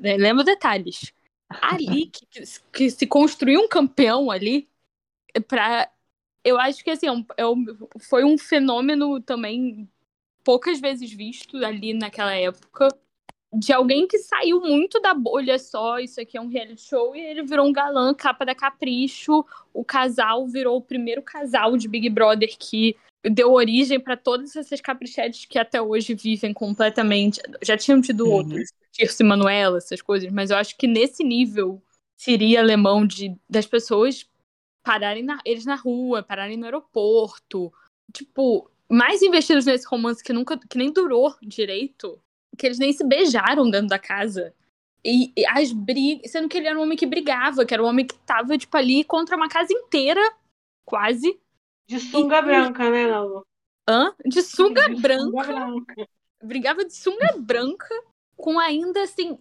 Lembra 0.00 0.44
detalhes. 0.44 1.12
Ali, 1.48 2.06
que, 2.12 2.26
que 2.72 2.90
se 2.90 3.06
construiu 3.06 3.60
um 3.60 3.68
campeão 3.68 4.30
ali, 4.30 4.68
pra. 5.48 5.90
Eu 6.42 6.58
acho 6.58 6.82
que 6.82 6.90
assim, 6.90 7.06
é 7.06 7.12
um- 7.12 7.26
é 7.36 7.46
um- 7.46 7.64
foi 8.00 8.24
um 8.24 8.38
fenômeno 8.38 9.20
também 9.20 9.88
poucas 10.42 10.80
vezes 10.80 11.12
visto 11.12 11.56
ali 11.64 11.92
naquela 11.92 12.34
época. 12.34 12.88
De 13.52 13.72
alguém 13.72 14.06
que 14.06 14.18
saiu 14.18 14.60
muito 14.60 15.00
da 15.00 15.12
bolha 15.12 15.58
só, 15.58 15.98
isso 15.98 16.20
aqui 16.20 16.38
é 16.38 16.40
um 16.40 16.46
reality 16.46 16.82
show, 16.82 17.16
e 17.16 17.20
ele 17.20 17.42
virou 17.42 17.66
um 17.66 17.72
galã, 17.72 18.14
capa 18.14 18.46
da 18.46 18.54
Capricho. 18.54 19.44
O 19.74 19.84
casal 19.84 20.46
virou 20.46 20.76
o 20.76 20.82
primeiro 20.82 21.20
casal 21.20 21.76
de 21.76 21.88
Big 21.88 22.08
Brother 22.08 22.56
que 22.56 22.96
deu 23.24 23.52
origem 23.52 23.98
para 23.98 24.16
todas 24.16 24.54
essas 24.56 24.80
caprichetes 24.80 25.44
que 25.44 25.58
até 25.58 25.82
hoje 25.82 26.14
vivem 26.14 26.54
completamente. 26.54 27.40
Já 27.60 27.76
tinham 27.76 28.00
tido 28.00 28.24
Uhum. 28.24 28.32
outros, 28.34 28.70
Tirso 28.92 29.22
e 29.22 29.26
Manuela, 29.26 29.78
essas 29.78 30.00
coisas, 30.00 30.30
mas 30.32 30.50
eu 30.50 30.56
acho 30.56 30.76
que 30.76 30.86
nesse 30.86 31.24
nível 31.24 31.82
seria 32.16 32.60
alemão 32.60 33.06
de 33.06 33.36
das 33.48 33.66
pessoas 33.66 34.26
pararem 34.82 35.22
na, 35.22 35.38
eles 35.44 35.64
na 35.66 35.74
rua, 35.74 36.22
pararem 36.22 36.56
no 36.56 36.64
aeroporto, 36.64 37.72
tipo, 38.12 38.70
mais 38.88 39.22
investidos 39.22 39.66
nesse 39.66 39.86
romance 39.86 40.22
que 40.22 40.32
nunca 40.32 40.58
que 40.58 40.78
nem 40.78 40.92
durou 40.92 41.34
direito, 41.42 42.18
que 42.60 42.66
eles 42.66 42.78
nem 42.78 42.92
se 42.92 43.02
beijaram 43.02 43.70
dentro 43.70 43.88
da 43.88 43.98
casa. 43.98 44.54
E, 45.04 45.32
e 45.34 45.46
as 45.46 45.72
brigas, 45.72 46.30
sendo 46.30 46.46
que 46.48 46.58
ele 46.58 46.68
era 46.68 46.78
um 46.78 46.82
homem 46.82 46.96
que 46.96 47.06
brigava, 47.06 47.64
que 47.64 47.72
era 47.72 47.82
um 47.82 47.86
homem 47.86 48.06
que 48.06 48.14
tava 48.18 48.58
tipo 48.58 48.76
ali 48.76 49.02
contra 49.02 49.34
uma 49.34 49.48
casa 49.48 49.72
inteira, 49.72 50.20
quase, 50.84 51.40
De 51.88 51.98
sunga 51.98 52.42
branca, 52.42 52.90
né, 52.90 53.06
Nalu? 53.06 53.42
hã? 53.88 54.14
De 54.26 54.42
sunga 54.42 54.88
De 54.90 55.00
branca. 55.00 55.46
branca. 55.46 56.06
brigava 56.42 56.84
de 56.84 56.94
sunga 56.94 57.34
branca, 57.38 57.94
com 58.36 58.58
ainda 58.58 59.02
assim 59.02 59.38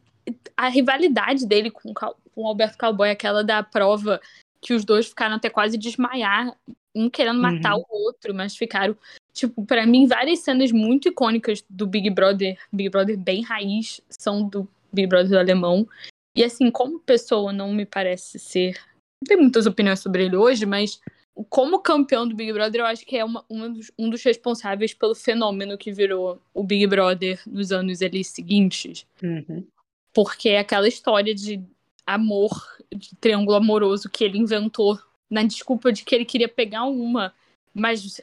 a 0.55 0.67
rivalidade 0.69 1.45
dele 1.45 1.69
com, 1.71 1.93
com 1.93 2.13
o 2.35 2.47
Alberto 2.47 2.77
Cowboy, 2.77 3.09
aquela 3.09 3.43
da 3.43 3.61
prova 3.61 4.21
que 4.61 4.73
os 4.73 4.83
dois 4.83 5.07
ficaram 5.07 5.35
até 5.35 5.49
quase 5.49 5.77
desmaiar, 5.77 6.55
um 6.93 7.09
querendo 7.09 7.39
matar 7.39 7.75
Uhum. 7.75 7.83
o 7.89 8.05
outro, 8.05 8.33
mas 8.33 8.57
ficaram, 8.57 8.95
tipo, 9.33 9.65
pra 9.65 9.85
mim, 9.85 10.07
várias 10.07 10.39
cenas 10.39 10.71
muito 10.71 11.07
icônicas 11.07 11.63
do 11.69 11.87
Big 11.87 12.09
Brother, 12.09 12.57
Big 12.71 12.89
Brother 12.89 13.17
bem 13.17 13.41
raiz, 13.41 14.01
são 14.09 14.47
do 14.47 14.67
Big 14.91 15.07
Brother 15.07 15.39
alemão. 15.39 15.87
E 16.35 16.43
assim, 16.43 16.69
como 16.71 16.99
pessoa, 16.99 17.53
não 17.53 17.71
me 17.71 17.85
parece 17.85 18.37
ser. 18.39 18.75
Não 19.21 19.27
tenho 19.27 19.41
muitas 19.41 19.65
opiniões 19.65 19.99
sobre 19.99 20.25
ele 20.25 20.35
hoje, 20.35 20.65
mas 20.65 20.99
como 21.49 21.79
campeão 21.79 22.27
do 22.27 22.35
Big 22.35 22.51
Brother, 22.51 22.81
eu 22.81 22.85
acho 22.85 23.05
que 23.05 23.15
é 23.17 23.23
uma, 23.23 23.45
uma 23.49 23.69
dos- 23.69 23.91
um 23.97 24.09
dos 24.09 24.21
responsáveis 24.23 24.93
pelo 24.93 25.15
fenômeno 25.15 25.77
que 25.77 25.91
virou 25.91 26.41
o 26.53 26.63
Big 26.63 26.85
Brother 26.87 27.39
nos 27.47 27.71
anos 27.71 28.01
ali 28.01 28.23
seguintes. 28.23 29.05
Uhum. 29.23 29.65
Porque 30.13 30.49
é 30.49 30.59
aquela 30.59 30.87
história 30.87 31.33
de 31.33 31.61
amor, 32.13 32.51
de 32.95 33.15
triângulo 33.15 33.57
amoroso 33.57 34.09
que 34.09 34.23
ele 34.23 34.37
inventou 34.37 34.99
na 35.29 35.43
desculpa 35.43 35.91
de 35.91 36.03
que 36.03 36.15
ele 36.15 36.25
queria 36.25 36.49
pegar 36.49 36.85
uma, 36.85 37.33
mas 37.73 38.21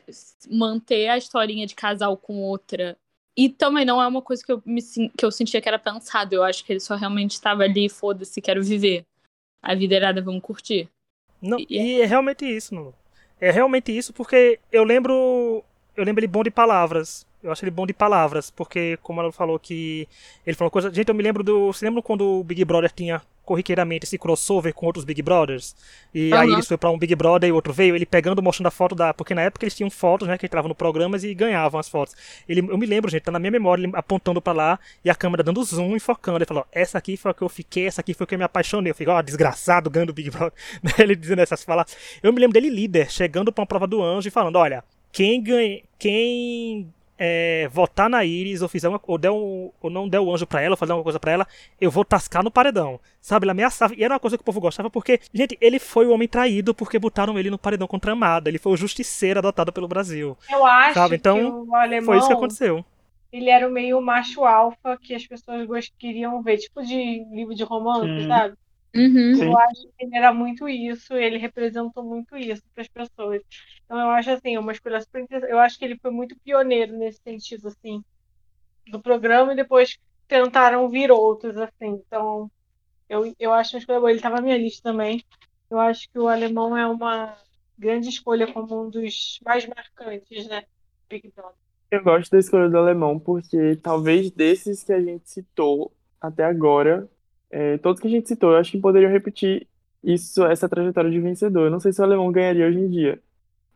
manter 0.51 1.09
a 1.09 1.17
historinha 1.19 1.67
de 1.67 1.75
casal 1.75 2.17
com 2.17 2.43
outra. 2.43 2.97
E 3.37 3.49
também 3.49 3.85
não 3.85 4.03
é 4.03 4.07
uma 4.07 4.23
coisa 4.23 4.45
que 4.45 4.51
eu, 4.51 4.63
me, 4.65 4.83
que 4.83 5.25
eu 5.25 5.31
sentia 5.31 5.61
que 5.61 5.69
era 5.69 5.79
pensado. 5.79 6.35
Eu 6.35 6.43
acho 6.43 6.65
que 6.65 6.73
ele 6.73 6.81
só 6.81 6.97
realmente 6.97 7.33
estava 7.33 7.63
ali, 7.65 7.89
foda-se, 7.89 8.41
quero 8.41 8.63
viver. 8.63 9.05
A 9.63 9.75
vida 9.75 9.95
irada, 9.95 10.23
vamos 10.23 10.43
curtir. 10.43 10.89
Não, 11.41 11.59
E- 11.59 11.67
e 11.71 12.01
é 12.01 12.07
realmente 12.07 12.45
isso, 12.45 12.75
Nuno. 12.75 12.95
É 13.41 13.51
realmente 13.51 13.97
isso, 13.97 14.13
porque 14.13 14.59
eu 14.73 14.85
lembro. 14.85 15.63
Eu 15.97 16.05
lembro 16.05 16.21
ele 16.21 16.29
bom 16.29 16.43
de 16.43 16.51
palavras. 16.51 17.27
Eu 17.47 17.53
acho 17.53 17.65
ele 17.65 17.71
bom 17.71 17.87
de 17.87 17.93
palavras, 17.93 18.51
porque, 18.51 18.99
como 19.03 19.21
ela 19.21 19.31
falou 19.31 19.57
que. 19.57 20.09
Ele 20.45 20.57
falou 20.57 20.69
coisa. 20.69 20.93
Gente, 20.93 21.09
eu 21.09 21.15
me 21.15 21.23
lembro 21.23 21.45
do. 21.45 21.73
Você 21.73 21.85
lembra 21.85 22.03
quando 22.03 22.41
o 22.41 22.43
Big 22.43 22.65
Brother 22.65 22.91
tinha 22.91 23.23
corriqueiramente 23.45 24.05
esse 24.05 24.19
crossover 24.19 24.75
com 24.75 24.87
outros 24.87 25.05
Big 25.05 25.23
Brothers? 25.23 25.77
E 26.13 26.33
aí 26.35 26.49
Aham. 26.49 26.55
eles 26.55 26.67
foi 26.67 26.77
pra 26.77 26.91
um 26.91 26.99
Big 26.99 27.15
Brother 27.15 27.49
e 27.49 27.53
outro 27.53 27.73
veio, 27.73 27.95
ele 27.95 28.05
pegando, 28.05 28.43
mostrando 28.43 28.67
a 28.67 28.71
foto 28.73 28.97
da. 28.97 29.15
Porque 29.15 29.33
na 29.33 29.43
época 29.43 29.65
eles 29.65 29.77
tinham 29.77 29.89
fotos, 29.89 30.27
né? 30.27 30.37
Que 30.37 30.47
entravam 30.47 30.69
no 30.69 30.75
programas 30.75 31.23
e 31.23 31.33
ganhavam 31.35 31.79
as 31.79 31.89
fotos. 31.89 32.17
Ele, 32.49 32.61
eu 32.69 32.77
me 32.77 32.85
lembro, 32.85 33.09
gente, 33.09 33.23
tá 33.23 33.31
na 33.31 33.39
minha 33.39 33.53
memória, 33.53 33.85
ele 33.85 33.93
apontando 33.95 34.43
pra 34.43 34.53
lá 34.53 34.79
e 35.05 35.09
a 35.09 35.15
câmera 35.15 35.45
dando 35.45 35.63
zoom 35.63 35.95
e 35.95 36.01
focando. 36.01 36.39
Ele 36.39 36.47
falou: 36.47 36.67
Essa 36.73 36.99
aqui 36.99 37.17
foi 37.17 37.31
a 37.31 37.35
que 37.35 37.43
eu 37.43 37.49
fiquei, 37.49 37.87
essa 37.87 38.01
aqui 38.01 38.13
foi 38.13 38.25
a 38.25 38.27
que 38.27 38.35
eu 38.35 38.39
me 38.39 38.45
apaixonei. 38.45 38.91
Eu 38.91 38.95
fiquei, 38.97 39.13
ó, 39.13 39.23
desgraçado, 39.23 39.89
ganhando 39.89 40.11
o 40.11 40.15
Big 40.15 40.31
Brother. 40.31 40.53
ele 40.99 41.15
dizendo 41.15 41.43
essas 41.43 41.63
falas. 41.63 41.97
Eu 42.21 42.33
me 42.33 42.41
lembro 42.41 42.55
dele 42.55 42.75
líder, 42.75 43.09
chegando 43.09 43.53
pra 43.53 43.63
uma 43.63 43.67
prova 43.69 43.87
do 43.87 44.03
anjo 44.03 44.27
e 44.27 44.33
falando: 44.33 44.57
Olha, 44.57 44.83
quem 45.13 45.43
ganha. 45.43 45.81
Quem. 45.99 46.93
É, 47.19 47.69
votar 47.73 48.09
na 48.11 48.25
Iris 48.25 48.63
ou 48.63 48.69
fizer 48.69 48.89
uma, 48.89 49.01
ou, 49.07 49.17
der 49.19 49.31
um, 49.31 49.71
ou 49.81 49.91
não 49.91 50.09
der 50.09 50.21
o 50.21 50.33
anjo 50.35 50.47
pra 50.47 50.61
ela, 50.61 50.73
ou 50.75 50.77
fazer 50.77 50.93
alguma 50.93 51.05
coisa 51.05 51.19
pra 51.21 51.33
ela, 51.33 51.47
eu 51.81 51.91
vou 51.91 52.05
tascar 52.05 52.43
no 52.45 52.51
paredão. 52.51 53.01
Sabe, 53.21 53.45
ele 53.45 53.51
ameaçava. 53.53 53.95
E 53.95 54.05
era 54.05 54.15
uma 54.15 54.21
coisa 54.21 54.37
que 54.37 54.43
o 54.43 54.45
povo 54.45 54.61
gostava 54.61 54.91
porque, 54.91 55.21
gente, 55.33 55.57
ele 55.61 55.79
foi 55.79 56.07
o 56.07 56.13
homem 56.13 56.29
traído 56.29 56.75
porque 56.75 56.99
botaram 56.99 57.39
ele 57.39 57.51
no 57.51 57.59
paredão 57.59 57.87
contra 57.89 58.13
a 58.13 58.15
Amada. 58.15 58.49
Ele 58.49 58.59
foi 58.59 58.73
o 58.73 58.77
justiceiro 58.77 59.39
adotado 59.39 59.73
pelo 59.73 59.89
Brasil. 59.89 60.37
Eu 60.51 60.65
acho 60.67 60.95
Sabe, 60.95 61.17
então, 61.17 61.37
que 61.65 61.71
o 61.71 61.75
alemão, 61.75 62.07
Foi 62.07 62.19
isso 62.19 62.27
que 62.29 62.33
aconteceu. 62.35 62.85
ele 63.33 63.51
era 63.51 63.67
o 63.69 63.71
meio 63.71 64.01
macho 64.01 64.45
alfa 64.45 64.97
que 65.01 65.15
as 65.15 65.27
pessoas 65.27 65.93
queriam 65.99 66.43
ver, 66.43 66.59
tipo 66.59 66.83
de 66.83 67.25
livro 67.33 67.55
de 67.55 67.65
romance, 67.65 68.07
Hum. 68.09 68.29
sabe? 68.29 68.55
Uhum. 68.97 69.43
Eu 69.43 69.59
acho 69.59 69.83
que 69.83 70.05
ele 70.05 70.17
era 70.17 70.33
muito 70.33 70.69
isso, 70.69 71.15
ele 71.15 71.39
representou 71.39 72.03
muito 72.03 72.37
isso 72.37 72.63
para 72.75 72.83
as 72.83 72.89
pessoas. 72.89 73.43
Então 73.85 73.99
eu 73.99 74.11
acho 74.11 74.31
assim, 74.31 74.57
uma 74.57 74.73
escolha 74.73 75.01
super 75.01 75.23
interessante. 75.23 75.51
Eu 75.51 75.59
acho 75.59 75.79
que 75.79 75.85
ele 75.85 75.99
foi 76.01 76.11
muito 76.11 76.37
pioneiro 76.41 76.97
nesse 76.97 77.21
sentido, 77.23 77.69
assim, 77.69 78.03
do 78.89 79.01
programa 79.01 79.53
e 79.53 79.57
depois 79.57 79.99
tentaram 80.27 80.89
vir 80.89 81.11
outros, 81.11 81.57
assim. 81.57 82.03
Então 82.07 82.51
eu, 83.09 83.35
eu 83.39 83.53
acho 83.53 83.75
uma 83.75 83.81
escolha 83.81 84.01
boa. 84.01 84.11
Ele 84.11 84.19
estava 84.19 84.37
na 84.37 84.43
minha 84.43 84.59
lista 84.59 84.91
também. 84.91 85.23
Eu 85.71 85.79
acho 85.79 86.09
que 86.11 86.19
o 86.19 86.29
alemão 86.29 86.77
é 86.77 86.87
uma 86.87 87.37
grande 87.79 88.09
escolha 88.09 88.51
como 88.53 88.87
um 88.87 88.89
dos 88.89 89.39
mais 89.45 89.67
marcantes, 89.67 90.47
né? 90.49 90.65
Big 91.09 91.31
Brother. 91.35 91.55
Eu 91.91 92.03
gosto 92.03 92.31
da 92.31 92.39
escolha 92.39 92.69
do 92.69 92.79
alemão 92.79 93.19
porque 93.19 93.77
talvez 93.77 94.31
desses 94.31 94.83
que 94.83 94.93
a 94.93 95.01
gente 95.01 95.29
citou 95.31 95.93
até 96.21 96.45
agora, 96.45 97.09
é, 97.51 97.79
todos 97.79 98.01
que 98.01 98.07
a 98.09 98.11
gente 98.11 98.29
citou, 98.29 98.53
eu 98.53 98.59
acho 98.59 98.73
que 98.73 98.79
poderiam 98.79 99.11
repetir 99.11 99.67
isso, 100.03 100.45
essa 100.45 100.69
trajetória 100.69 101.11
de 101.11 101.21
vencedor. 101.21 101.67
Eu 101.67 101.71
não 101.71 101.81
sei 101.81 101.93
se 101.93 102.01
o 102.01 102.05
alemão 102.05 102.31
ganharia 102.31 102.67
hoje 102.67 102.79
em 102.79 102.89
dia. 102.89 103.19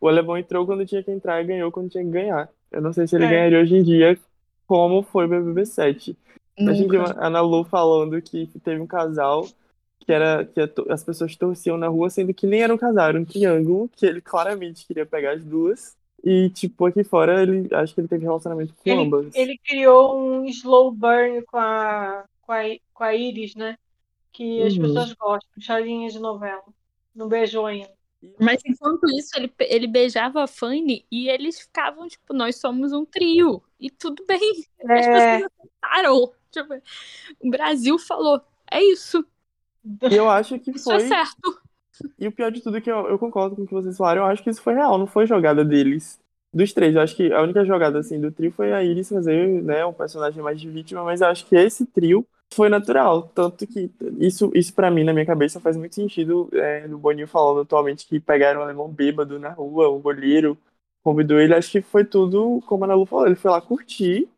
O 0.00 0.08
alemão 0.08 0.36
entrou 0.36 0.64
quando 0.66 0.86
tinha 0.86 1.02
que 1.02 1.10
entrar 1.10 1.40
e 1.42 1.46
ganhou 1.46 1.70
quando 1.70 1.90
tinha 1.90 2.04
que 2.04 2.10
ganhar. 2.10 2.48
Eu 2.70 2.80
não 2.80 2.92
sei 2.92 3.06
se 3.06 3.16
ele 3.16 3.24
É. 3.24 3.30
ganharia 3.30 3.60
hoje 3.60 3.76
em 3.76 3.82
dia 3.82 4.18
como 4.66 5.02
foi 5.02 5.26
o 5.26 5.28
BBB 5.28 5.66
7. 5.66 6.16
A 6.58 6.72
gente 6.72 6.88
viu 6.88 7.02
a 7.02 7.26
Ana 7.26 7.40
Lu 7.40 7.64
falando 7.64 8.20
que 8.20 8.46
teve 8.62 8.80
um 8.80 8.86
casal 8.86 9.46
que 10.00 10.12
era 10.12 10.44
que 10.44 10.60
as 10.88 11.04
pessoas 11.04 11.36
torciam 11.36 11.76
na 11.76 11.88
rua, 11.88 12.08
sendo 12.10 12.32
que 12.34 12.46
nem 12.46 12.62
era 12.62 12.72
um 12.74 12.78
casal, 12.78 13.08
era 13.08 13.18
um 13.20 13.24
triângulo, 13.24 13.88
que 13.96 14.06
ele 14.06 14.20
claramente 14.20 14.86
queria 14.86 15.04
pegar 15.06 15.32
as 15.32 15.42
duas. 15.44 15.94
E, 16.24 16.50
tipo, 16.50 16.84
aqui 16.86 17.02
fora, 17.02 17.42
ele 17.42 17.68
acho 17.74 17.94
que 17.94 18.00
ele 18.00 18.08
teve 18.08 18.24
relacionamento 18.24 18.74
com 18.74 18.90
Ele, 18.90 19.00
ambas. 19.02 19.34
ele 19.34 19.58
criou 19.58 20.18
um 20.20 20.44
slow 20.46 20.90
burn 20.92 21.42
com 21.42 21.56
a, 21.58 22.24
com 22.42 22.52
a, 22.52 22.62
com 23.00 23.04
a 23.04 23.14
Iris, 23.16 23.56
né? 23.56 23.78
Que 24.32 24.62
as 24.64 24.76
Uhum. 24.76 24.78
pessoas 24.78 25.12
gostam, 25.14 25.50
charinha 25.60 26.10
de 26.10 26.18
novela. 26.20 26.64
Não 27.14 27.28
beijou 27.28 27.66
ainda. 27.66 27.92
Mas 28.38 28.60
enquanto 28.66 29.04
isso, 29.18 29.30
ele, 29.36 29.52
ele 29.60 29.86
beijava 29.86 30.42
a 30.44 30.46
Fanny 30.46 31.06
e 31.10 31.28
eles 31.28 31.60
ficavam, 31.60 32.08
tipo, 32.08 32.32
nós 32.34 32.56
somos 32.56 32.92
um 32.92 33.04
trio. 33.04 33.62
E 33.78 33.90
tudo 33.90 34.24
bem. 34.26 34.66
As 34.94 35.06
É, 35.06 35.06
pessoas 35.08 35.42
aceitaram. 35.60 36.34
Tipo, 36.50 36.74
o 37.40 37.50
Brasil 37.50 37.98
falou, 37.98 38.42
é 38.70 38.82
isso. 38.82 39.24
E 40.08 40.14
eu 40.16 40.28
acho 40.28 40.58
que 40.58 40.72
Isso 40.74 40.92
é 40.92 40.98
foi. 40.98 41.00
certo. 41.00 41.62
E 42.18 42.28
o 42.28 42.32
pior 42.32 42.50
de 42.50 42.60
tudo 42.62 42.76
é 42.76 42.80
que 42.80 42.90
eu, 42.90 43.08
eu 43.08 43.18
concordo 43.18 43.56
com 43.56 43.62
o 43.62 43.66
que 43.66 43.74
vocês 43.74 43.96
falaram, 43.96 44.22
eu 44.22 44.26
acho 44.28 44.42
que 44.42 44.50
isso 44.50 44.62
foi 44.62 44.74
real, 44.74 44.98
não 44.98 45.06
foi 45.06 45.26
jogada 45.26 45.64
deles. 45.64 46.20
Dos 46.52 46.72
três, 46.72 46.94
eu 46.94 47.00
acho 47.02 47.16
que 47.16 47.32
a 47.32 47.42
única 47.42 47.64
jogada 47.64 47.98
assim 48.00 48.20
do 48.20 48.32
trio 48.32 48.52
foi 48.52 48.72
a 48.72 48.82
Iris 48.82 49.08
fazer, 49.08 49.62
né, 49.62 49.84
um 49.86 49.92
personagem 49.92 50.42
mais 50.42 50.60
de 50.60 50.68
vítima, 50.70 51.04
mas 51.04 51.20
eu 51.20 51.28
acho 51.28 51.46
que 51.46 51.56
esse 51.56 51.86
trio 51.86 52.26
foi 52.52 52.68
natural, 52.68 53.28
tanto 53.34 53.66
que 53.66 53.90
isso, 54.18 54.50
isso 54.54 54.74
para 54.74 54.90
mim 54.90 55.04
na 55.04 55.12
minha 55.12 55.26
cabeça 55.26 55.60
faz 55.60 55.76
muito 55.76 55.94
sentido 55.94 56.48
é, 56.52 56.86
Boninho 56.88 57.28
falando 57.28 57.60
atualmente 57.60 58.06
que 58.06 58.18
pegaram 58.18 58.60
um 58.60 58.64
alemão 58.64 58.88
bêbado 58.88 59.38
na 59.38 59.50
rua, 59.50 59.88
o 59.88 60.00
goleiro 60.00 60.58
convidou 61.02 61.40
ele, 61.40 61.54
acho 61.54 61.70
que 61.70 61.80
foi 61.80 62.04
tudo 62.04 62.60
como 62.66 62.84
a 62.84 62.86
Ana 62.88 62.94
Lu 62.94 63.06
falou, 63.06 63.26
ele 63.26 63.36
foi 63.36 63.50
lá 63.50 63.60
curtir, 63.60 64.28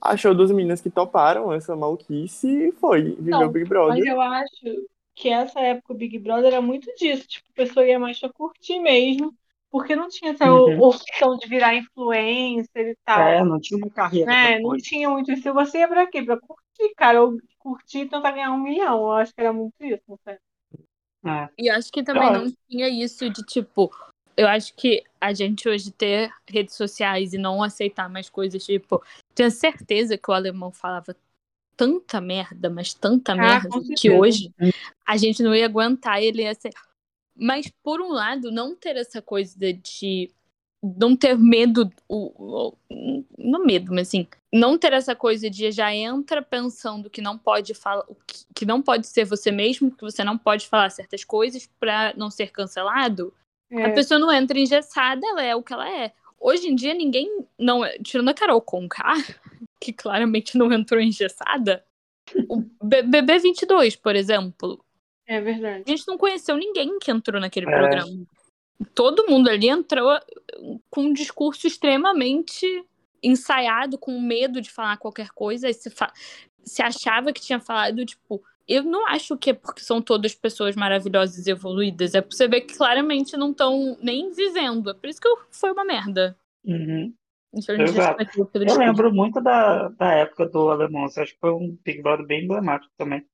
achou 0.00 0.34
duas 0.34 0.50
meninas 0.50 0.80
que 0.80 0.90
toparam 0.90 1.52
essa 1.52 1.74
maluquice 1.74 2.48
e 2.68 2.72
foi, 2.72 3.12
viveu 3.18 3.46
o 3.46 3.50
Big 3.50 3.68
mas 3.68 3.68
Brother. 3.68 4.04
eu 4.04 4.20
acho 4.20 4.86
que 5.14 5.28
essa 5.28 5.60
época 5.60 5.92
o 5.92 5.96
Big 5.96 6.18
Brother 6.18 6.52
era 6.52 6.60
muito 6.62 6.92
disso. 6.96 7.26
Tipo, 7.28 7.48
a 7.50 7.54
pessoa 7.54 7.86
ia 7.86 7.98
mais 7.98 8.18
pra 8.18 8.32
curtir 8.32 8.78
mesmo, 8.80 9.34
porque 9.72 9.96
não 9.96 10.06
tinha 10.08 10.32
essa 10.32 10.52
Uhum. 10.52 10.82
opção 10.82 11.38
de 11.38 11.48
virar 11.48 11.74
influencer 11.74 12.88
e 12.88 12.96
tal. 13.06 13.20
É, 13.22 13.42
não 13.42 13.58
tinha 13.58 13.78
uma 13.78 13.90
carreira 13.90 14.30
né? 14.30 14.60
Não 14.60 14.76
tinha 14.76 15.08
muito 15.08 15.32
isso. 15.32 15.52
Você 15.54 15.78
ia 15.78 15.88
pra 15.88 16.06
quê? 16.06 16.22
Pra 16.22 16.38
curtir, 16.38 16.94
cara. 16.94 17.22
Ou 17.22 17.38
curtir 17.58 18.00
e 18.00 18.08
tentar 18.08 18.32
ganhar 18.32 18.52
um 18.52 18.58
milhão. 18.60 18.98
Eu 18.98 19.12
acho 19.12 19.34
que 19.34 19.40
era 19.40 19.50
muito 19.50 19.72
isso, 19.80 20.02
não 20.06 20.18
sei. 20.22 20.36
É. 21.24 21.48
E 21.58 21.70
acho 21.70 21.90
que 21.90 22.02
também 22.02 22.28
Eu 22.28 22.32
não 22.44 22.52
tinha 22.68 22.88
isso 22.88 23.30
de, 23.30 23.42
tipo... 23.44 23.90
Eu 24.36 24.46
acho 24.48 24.74
que 24.74 25.02
a 25.20 25.32
gente 25.32 25.68
hoje 25.68 25.90
ter 25.90 26.30
redes 26.46 26.74
sociais 26.74 27.32
e 27.32 27.38
não 27.38 27.62
aceitar 27.62 28.10
mais 28.10 28.28
coisas, 28.28 28.62
tipo... 28.64 29.02
Tenho 29.34 29.50
certeza 29.50 30.18
que 30.18 30.30
o 30.30 30.34
alemão 30.34 30.70
falava 30.70 31.16
tanta 31.74 32.20
merda, 32.20 32.68
mas 32.68 32.92
tanta 32.92 33.32
Ah, 33.32 33.36
merda, 33.36 33.68
que 33.96 34.10
hoje 34.10 34.52
a 35.06 35.16
gente 35.16 35.42
não 35.42 35.54
ia 35.54 35.64
aguentar. 35.64 36.22
Ele 36.22 36.42
ia 36.42 36.54
ser... 36.54 36.70
Mas, 37.36 37.70
por 37.82 38.00
um 38.00 38.08
lado, 38.08 38.50
não 38.50 38.76
ter 38.76 38.96
essa 38.96 39.22
coisa 39.22 39.72
de 39.72 40.30
não 40.82 41.14
ter 41.14 41.38
medo, 41.38 41.88
o, 42.08 42.72
o, 42.90 43.24
não 43.38 43.64
medo, 43.64 43.92
mas 43.94 44.08
assim, 44.08 44.26
não 44.52 44.76
ter 44.76 44.92
essa 44.92 45.14
coisa 45.14 45.48
de 45.48 45.70
já 45.70 45.94
entra 45.94 46.42
pensando 46.42 47.08
que 47.08 47.22
não 47.22 47.38
pode 47.38 47.72
falar, 47.72 48.04
que, 48.52 48.66
não 48.66 48.82
pode 48.82 49.06
ser 49.06 49.24
você 49.24 49.52
mesmo, 49.52 49.94
que 49.94 50.02
você 50.02 50.24
não 50.24 50.36
pode 50.36 50.66
falar 50.66 50.90
certas 50.90 51.22
coisas 51.22 51.70
para 51.78 52.12
não 52.16 52.30
ser 52.30 52.50
cancelado. 52.50 53.32
É. 53.70 53.84
A 53.86 53.92
pessoa 53.92 54.18
não 54.18 54.32
entra 54.32 54.58
engessada, 54.58 55.24
ela 55.24 55.42
é 55.42 55.54
o 55.54 55.62
que 55.62 55.72
ela 55.72 55.88
é. 55.88 56.12
Hoje 56.40 56.66
em 56.68 56.74
dia 56.74 56.92
ninguém 56.92 57.46
não, 57.56 57.82
tirando 58.02 58.28
a 58.30 58.34
Carol 58.34 58.60
Conká, 58.60 59.14
que 59.80 59.92
claramente 59.92 60.58
não 60.58 60.72
entrou 60.72 61.00
engessada, 61.00 61.84
o 62.48 62.64
BB 62.82 63.38
22, 63.38 63.94
por 63.96 64.16
exemplo. 64.16 64.84
É 65.26 65.40
verdade. 65.40 65.84
A 65.86 65.90
gente 65.90 66.06
não 66.06 66.18
conheceu 66.18 66.56
ninguém 66.56 66.98
que 66.98 67.10
entrou 67.10 67.40
naquele 67.40 67.66
é. 67.66 67.70
programa 67.70 68.26
todo 68.94 69.26
mundo 69.28 69.48
ali 69.48 69.68
entrou 69.68 70.18
com 70.90 71.02
um 71.02 71.12
discurso 71.12 71.66
extremamente 71.66 72.66
ensaiado, 73.22 73.98
com 73.98 74.20
medo 74.20 74.60
de 74.60 74.70
falar 74.70 74.96
qualquer 74.96 75.30
coisa, 75.30 75.68
e 75.68 75.74
se, 75.74 75.90
fa 75.90 76.12
se 76.64 76.82
achava 76.82 77.32
que 77.32 77.40
tinha 77.40 77.60
falado, 77.60 78.04
tipo, 78.04 78.42
eu 78.66 78.82
não 78.82 79.06
acho 79.08 79.36
que 79.36 79.50
é 79.50 79.54
porque 79.54 79.82
são 79.82 80.00
todas 80.02 80.34
pessoas 80.34 80.74
maravilhosas 80.74 81.46
e 81.46 81.50
evoluídas, 81.50 82.14
é 82.14 82.20
pra 82.20 82.30
você 82.34 82.48
ver 82.48 82.62
que 82.62 82.76
claramente 82.76 83.36
não 83.36 83.52
estão 83.52 83.96
nem 84.02 84.32
vivendo, 84.32 84.90
é 84.90 84.94
por 84.94 85.08
isso 85.08 85.20
que 85.20 85.28
foi 85.50 85.72
uma 85.72 85.84
merda. 85.84 86.36
Uhum. 86.64 87.12
Exato. 87.54 88.24
Eu 88.54 88.78
lembro 88.78 89.12
muito 89.12 89.38
da, 89.40 89.88
da 89.88 90.10
época 90.12 90.48
do 90.48 90.70
Alemão, 90.70 91.04
acho 91.04 91.34
que 91.34 91.40
foi 91.40 91.52
um 91.52 91.76
Big 91.84 92.00
Brother 92.00 92.26
bem 92.26 92.44
emblemático 92.44 92.92
também. 92.96 93.26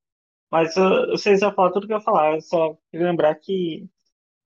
Mas 0.51 0.77
uh, 0.77 1.11
vocês 1.11 1.41
já 1.41 1.53
falaram 1.53 1.75
tudo 1.75 1.87
que 1.87 1.93
eu 1.93 1.99
ia 1.99 2.03
falar, 2.03 2.35
eu 2.35 2.41
só 2.41 2.77
lembrar 2.93 3.35
que 3.35 3.89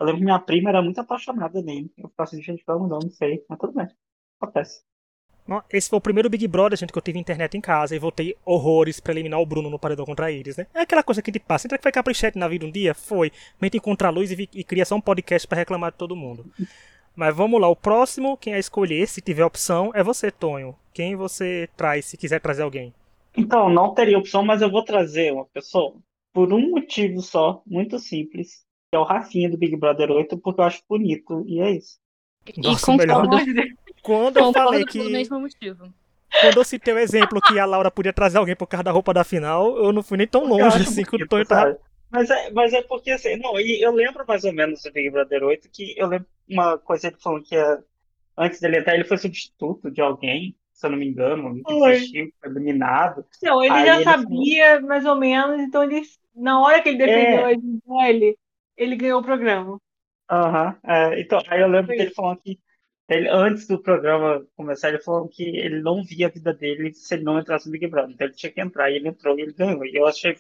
eu 0.02 0.06
lembro 0.06 0.18
que 0.18 0.24
minha 0.24 0.38
prima 0.40 0.70
era 0.70 0.82
muito 0.82 1.00
apaixonada 1.00 1.62
nele. 1.62 1.92
Eu 1.96 2.08
ficava 2.08 2.28
assim, 2.28 2.42
gente, 2.42 2.64
vamos 2.66 2.88
não, 2.90 2.98
não 2.98 3.10
sei. 3.10 3.44
Mas 3.48 3.58
tudo 3.58 3.72
bem. 3.72 3.86
Acontece. 4.40 4.82
Esse 5.70 5.88
foi 5.88 5.98
o 5.98 6.00
primeiro 6.00 6.30
Big 6.30 6.46
Brother, 6.48 6.78
gente, 6.78 6.92
que 6.92 6.98
eu 6.98 7.02
tive 7.02 7.18
internet 7.18 7.56
em 7.56 7.60
casa 7.60 7.94
e 7.94 7.98
voltei 7.98 8.36
horrores 8.44 9.00
pra 9.00 9.12
eliminar 9.12 9.40
o 9.40 9.46
Bruno 9.46 9.70
no 9.70 9.78
paredão 9.78 10.04
contra 10.04 10.30
eles, 10.30 10.56
né? 10.56 10.66
É 10.74 10.80
aquela 10.80 11.02
coisa 11.02 11.22
que 11.22 11.30
gente 11.30 11.40
passa. 11.40 11.68
Será 11.68 11.78
que 11.78 11.84
vai 11.84 11.92
caprichete 11.92 12.38
na 12.38 12.48
vida 12.48 12.66
um 12.66 12.70
dia? 12.70 12.94
Foi. 12.94 13.30
Mente 13.60 13.76
encontrar 13.76 14.10
luz 14.10 14.32
e, 14.32 14.48
e 14.52 14.64
cria 14.64 14.84
só 14.84 14.96
um 14.96 15.00
podcast 15.00 15.46
para 15.46 15.58
reclamar 15.58 15.92
de 15.92 15.98
todo 15.98 16.16
mundo. 16.16 16.46
Mas 17.14 17.34
vamos 17.34 17.60
lá, 17.60 17.68
o 17.68 17.76
próximo, 17.76 18.36
quem 18.36 18.54
a 18.54 18.58
escolher, 18.58 19.06
se 19.06 19.20
tiver 19.20 19.44
opção, 19.44 19.92
é 19.94 20.02
você, 20.02 20.30
Tonho. 20.30 20.74
Quem 20.94 21.14
você 21.14 21.68
traz, 21.76 22.06
se 22.06 22.16
quiser 22.16 22.40
trazer 22.40 22.62
alguém? 22.62 22.94
Então, 23.36 23.68
não 23.68 23.94
teria 23.94 24.18
opção, 24.18 24.44
mas 24.44 24.60
eu 24.62 24.70
vou 24.70 24.84
trazer 24.84 25.32
uma 25.32 25.46
pessoa 25.46 25.94
por 26.32 26.52
um 26.52 26.70
motivo 26.70 27.20
só, 27.20 27.62
muito 27.66 27.98
simples 27.98 28.64
que 28.92 28.96
é 28.96 28.98
o 28.98 29.04
Rafinha 29.04 29.48
do 29.48 29.56
Big 29.56 29.74
Brother 29.74 30.10
8, 30.10 30.36
porque 30.36 30.60
eu 30.60 30.64
acho 30.66 30.82
bonito, 30.86 31.42
e 31.46 31.60
é 31.60 31.70
isso. 31.70 31.98
Nossa, 32.58 32.92
e 32.92 32.96
melhor... 32.98 33.26
Quando 34.02 34.36
eu 34.36 34.52
falei 34.52 34.84
que. 34.84 34.98
mesmo 34.98 35.40
motivo. 35.40 35.90
Quando 36.40 36.56
eu 36.58 36.64
citei 36.64 36.92
o 36.92 36.98
exemplo 36.98 37.40
que 37.40 37.58
a 37.58 37.64
Laura 37.64 37.90
podia 37.90 38.12
trazer 38.12 38.36
alguém 38.36 38.54
por 38.54 38.66
causa 38.66 38.84
da 38.84 38.90
roupa 38.90 39.14
da 39.14 39.24
final, 39.24 39.78
eu 39.78 39.92
não 39.92 40.02
fui 40.02 40.18
nem 40.18 40.26
tão 40.26 40.46
longe 40.46 40.82
assim 40.82 41.04
que 41.04 41.16
o 41.16 41.26
Tonho 41.26 41.46
tá. 41.46 41.74
Mas 42.10 42.28
é, 42.28 42.50
mas 42.50 42.74
é 42.74 42.82
porque 42.82 43.12
assim, 43.12 43.36
não, 43.36 43.58
e 43.58 43.80
eu 43.80 43.92
lembro 43.92 44.26
mais 44.28 44.44
ou 44.44 44.52
menos 44.52 44.82
do 44.82 44.92
Big 44.92 45.08
Brother 45.08 45.42
8 45.42 45.70
que 45.72 45.94
eu 45.96 46.06
lembro 46.06 46.26
uma 46.46 46.76
coisa 46.76 47.10
que 47.10 47.22
falou 47.22 47.42
que 47.42 47.56
é, 47.56 47.78
antes 48.36 48.60
dele 48.60 48.78
entrar, 48.78 48.94
ele 48.94 49.04
foi 49.04 49.16
substituto 49.16 49.90
de 49.90 50.02
alguém, 50.02 50.54
se 50.72 50.86
eu 50.86 50.90
não 50.90 50.98
me 50.98 51.06
engano, 51.06 51.62
desistiu, 51.62 52.32
foi 52.40 52.50
eliminado. 52.50 53.24
Não, 53.42 53.62
ele 53.62 53.74
Aí 53.74 53.86
já 53.86 53.94
ele 53.96 54.04
sabia 54.04 54.74
falou... 54.74 54.88
mais 54.88 55.04
ou 55.04 55.16
menos, 55.16 55.60
então 55.60 55.82
ele, 55.84 56.02
na 56.34 56.60
hora 56.60 56.82
que 56.82 56.88
ele 56.88 56.98
defendeu 56.98 57.46
é... 57.46 58.10
ele, 58.10 58.38
ele 58.76 58.96
ganhou 58.96 59.20
o 59.20 59.24
programa. 59.24 59.78
Aham, 60.30 60.68
uhum, 60.68 60.90
é, 60.90 61.20
então, 61.20 61.40
aí 61.48 61.60
eu 61.60 61.68
lembro 61.68 61.88
dele 61.88 62.10
falando 62.10 62.40
que 62.40 62.58
ele, 63.08 63.28
antes 63.28 63.66
do 63.66 63.78
programa 63.82 64.46
começar, 64.56 64.88
ele 64.88 65.00
falou 65.00 65.28
que 65.28 65.42
ele 65.42 65.82
não 65.82 66.02
via 66.02 66.28
a 66.28 66.30
vida 66.30 66.54
dele 66.54 66.94
se 66.94 67.14
ele 67.14 67.24
não 67.24 67.38
entrasse 67.38 67.66
no 67.66 67.72
Big 67.72 67.86
Brother. 67.86 68.14
Então 68.14 68.26
ele 68.26 68.34
tinha 68.34 68.50
que 68.50 68.60
entrar, 68.60 68.90
e 68.90 68.96
ele 68.96 69.08
entrou 69.08 69.38
e 69.38 69.42
ele 69.42 69.52
ganhou. 69.52 69.84
E 69.84 69.94
eu 69.94 70.06
achei, 70.06 70.34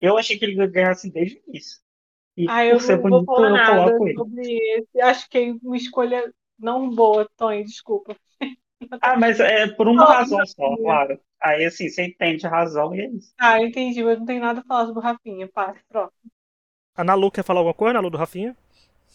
eu 0.00 0.18
achei 0.18 0.36
que 0.36 0.44
ele 0.44 0.66
ganhar 0.66 0.90
assim 0.90 1.10
desde 1.10 1.36
o 1.36 1.42
início. 1.48 1.78
E 2.36 2.46
ah, 2.48 2.66
eu 2.66 2.78
não 2.78 3.00
bonito, 3.00 3.10
vou 3.10 3.24
falar 3.24 3.50
nada 3.50 3.96
sobre 4.14 4.42
esse. 4.42 5.00
Acho 5.00 5.28
que 5.30 5.38
é 5.38 5.52
uma 5.62 5.76
escolha 5.76 6.32
não 6.58 6.90
boa, 6.90 7.28
Tony, 7.36 7.64
desculpa. 7.64 8.16
Ah, 9.00 9.16
mas 9.16 9.40
é 9.40 9.66
por 9.68 9.88
uma 9.88 10.04
não, 10.04 10.12
razão 10.12 10.38
não 10.38 10.46
só, 10.46 10.76
claro. 10.76 11.18
Aí 11.40 11.64
assim, 11.64 11.88
você 11.88 12.06
entende 12.06 12.46
a 12.46 12.50
razão 12.50 12.94
e 12.94 13.00
é 13.00 13.06
isso. 13.08 13.32
Ah, 13.38 13.60
entendi, 13.62 14.02
mas 14.02 14.18
não 14.18 14.26
tem 14.26 14.38
nada 14.38 14.60
a 14.60 14.64
falar 14.64 14.86
sobre 14.86 15.00
o 15.00 15.02
Rafinha. 15.02 15.48
Passa, 15.48 15.80
próximo. 15.88 16.30
A 16.94 17.04
Nalu 17.04 17.30
quer 17.30 17.44
falar 17.44 17.60
alguma 17.60 17.74
coisa, 17.74 17.94
Nalu 17.94 18.10
do 18.10 18.18
Rafinha? 18.18 18.56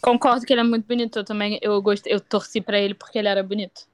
Concordo 0.02 0.46
que 0.46 0.54
ele 0.54 0.62
é 0.62 0.64
muito 0.64 0.88
bonito. 0.88 1.20
Eu 1.20 1.24
também 1.24 1.60
eu 1.62 1.82
gostei, 1.82 2.14
eu 2.14 2.20
torci 2.20 2.62
para 2.62 2.80
ele 2.80 2.94
porque 2.94 3.18
ele 3.18 3.28
era 3.28 3.44
bonito. 3.44 3.88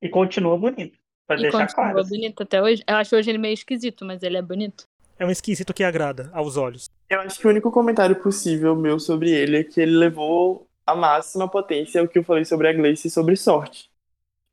E 0.00 0.08
continua 0.08 0.56
bonito. 0.56 0.98
Pra 1.26 1.36
e 1.36 1.42
deixar 1.42 1.66
continua 1.66 1.92
claro. 1.92 2.08
bonito 2.08 2.42
até 2.42 2.62
hoje. 2.62 2.82
Eu 2.86 2.96
acho 2.96 3.14
hoje 3.16 3.30
ele 3.30 3.38
meio 3.38 3.54
esquisito, 3.54 4.04
mas 4.04 4.22
ele 4.22 4.36
é 4.36 4.42
bonito. 4.42 4.84
É 5.18 5.26
um 5.26 5.30
esquisito 5.30 5.74
que 5.74 5.84
agrada 5.84 6.30
aos 6.32 6.56
olhos. 6.56 6.88
Eu 7.08 7.20
acho 7.20 7.38
que 7.38 7.46
o 7.46 7.50
único 7.50 7.70
comentário 7.70 8.16
possível 8.16 8.74
meu 8.74 8.98
sobre 8.98 9.30
ele 9.30 9.58
é 9.58 9.64
que 9.64 9.80
ele 9.80 9.96
levou 9.96 10.66
a 10.86 10.94
máxima 10.94 11.48
potência 11.48 12.02
o 12.02 12.08
que 12.08 12.18
eu 12.18 12.24
falei 12.24 12.44
sobre 12.44 12.68
a 12.68 12.72
Gleice 12.72 13.08
e 13.08 13.10
sobre 13.10 13.36
sorte. 13.36 13.89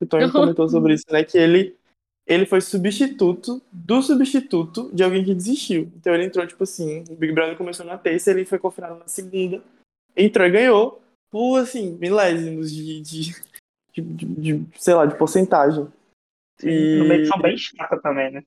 O 0.02 0.06
Tony 0.06 0.32
comentou 0.32 0.68
sobre 0.70 0.94
isso, 0.94 1.06
né? 1.10 1.24
Que 1.24 1.38
ele 1.38 1.76
ele 2.28 2.46
foi 2.46 2.60
substituto 2.60 3.62
do 3.72 4.02
substituto 4.02 4.92
de 4.94 5.02
alguém 5.02 5.24
que 5.24 5.34
desistiu. 5.34 5.90
Então 5.96 6.14
ele 6.14 6.26
entrou, 6.26 6.46
tipo 6.46 6.62
assim, 6.64 7.06
o 7.10 7.16
Big 7.16 7.32
Brother 7.32 7.56
começou 7.56 7.86
na 7.86 7.98
terça, 7.98 8.32
ele 8.32 8.44
foi 8.44 8.60
confirmado 8.60 9.00
na 9.00 9.08
segunda, 9.08 9.64
entrou 10.16 10.46
e 10.46 10.52
ganhou 10.52 11.02
por, 11.32 11.58
assim, 11.58 11.98
milésimos 12.02 12.70
de, 12.70 13.02
de, 13.02 13.36
de, 13.94 14.02
de, 14.02 14.26
de 14.26 14.68
sei 14.78 14.94
lá, 14.94 15.06
de 15.06 15.18
porcentagem. 15.18 15.88
E... 16.62 16.98
No 16.98 17.08
meio 17.08 17.26
são 17.28 17.40
bem 17.40 17.58
chata 17.58 17.98
também, 18.02 18.30
né? 18.30 18.44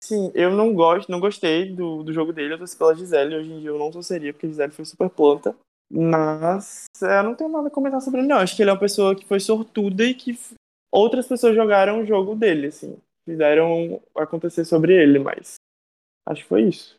Sim, 0.00 0.30
eu 0.32 0.52
não 0.52 0.72
gosto, 0.72 1.10
não 1.10 1.18
gostei 1.18 1.74
do, 1.74 2.04
do 2.04 2.12
jogo 2.12 2.32
dele, 2.32 2.54
eu 2.54 2.58
torci 2.58 2.76
pela 2.76 2.94
Gisele, 2.94 3.34
hoje 3.34 3.52
em 3.52 3.58
dia 3.58 3.70
eu 3.70 3.78
não 3.78 3.90
torceria, 3.90 4.32
porque 4.32 4.46
a 4.46 4.48
Gisele 4.48 4.70
foi 4.70 4.84
super 4.84 5.10
planta. 5.10 5.56
Mas 5.90 6.84
é, 7.02 7.18
eu 7.18 7.24
não 7.24 7.34
tenho 7.34 7.50
nada 7.50 7.66
a 7.66 7.70
comentar 7.70 8.00
sobre 8.00 8.20
ele, 8.20 8.28
não. 8.28 8.36
Acho 8.36 8.54
que 8.54 8.62
ele 8.62 8.70
é 8.70 8.72
uma 8.72 8.78
pessoa 8.78 9.16
que 9.16 9.24
foi 9.24 9.40
sortuda 9.40 10.04
e 10.04 10.14
que 10.14 10.38
outras 10.90 11.26
pessoas 11.26 11.54
jogaram 11.54 12.00
o 12.00 12.06
jogo 12.06 12.34
dele, 12.34 12.68
assim 12.68 12.96
fizeram 13.28 14.00
acontecer 14.16 14.64
sobre 14.64 14.94
ele, 14.94 15.18
mas 15.18 15.56
acho 16.24 16.42
que 16.42 16.48
foi 16.48 16.62
isso. 16.62 16.96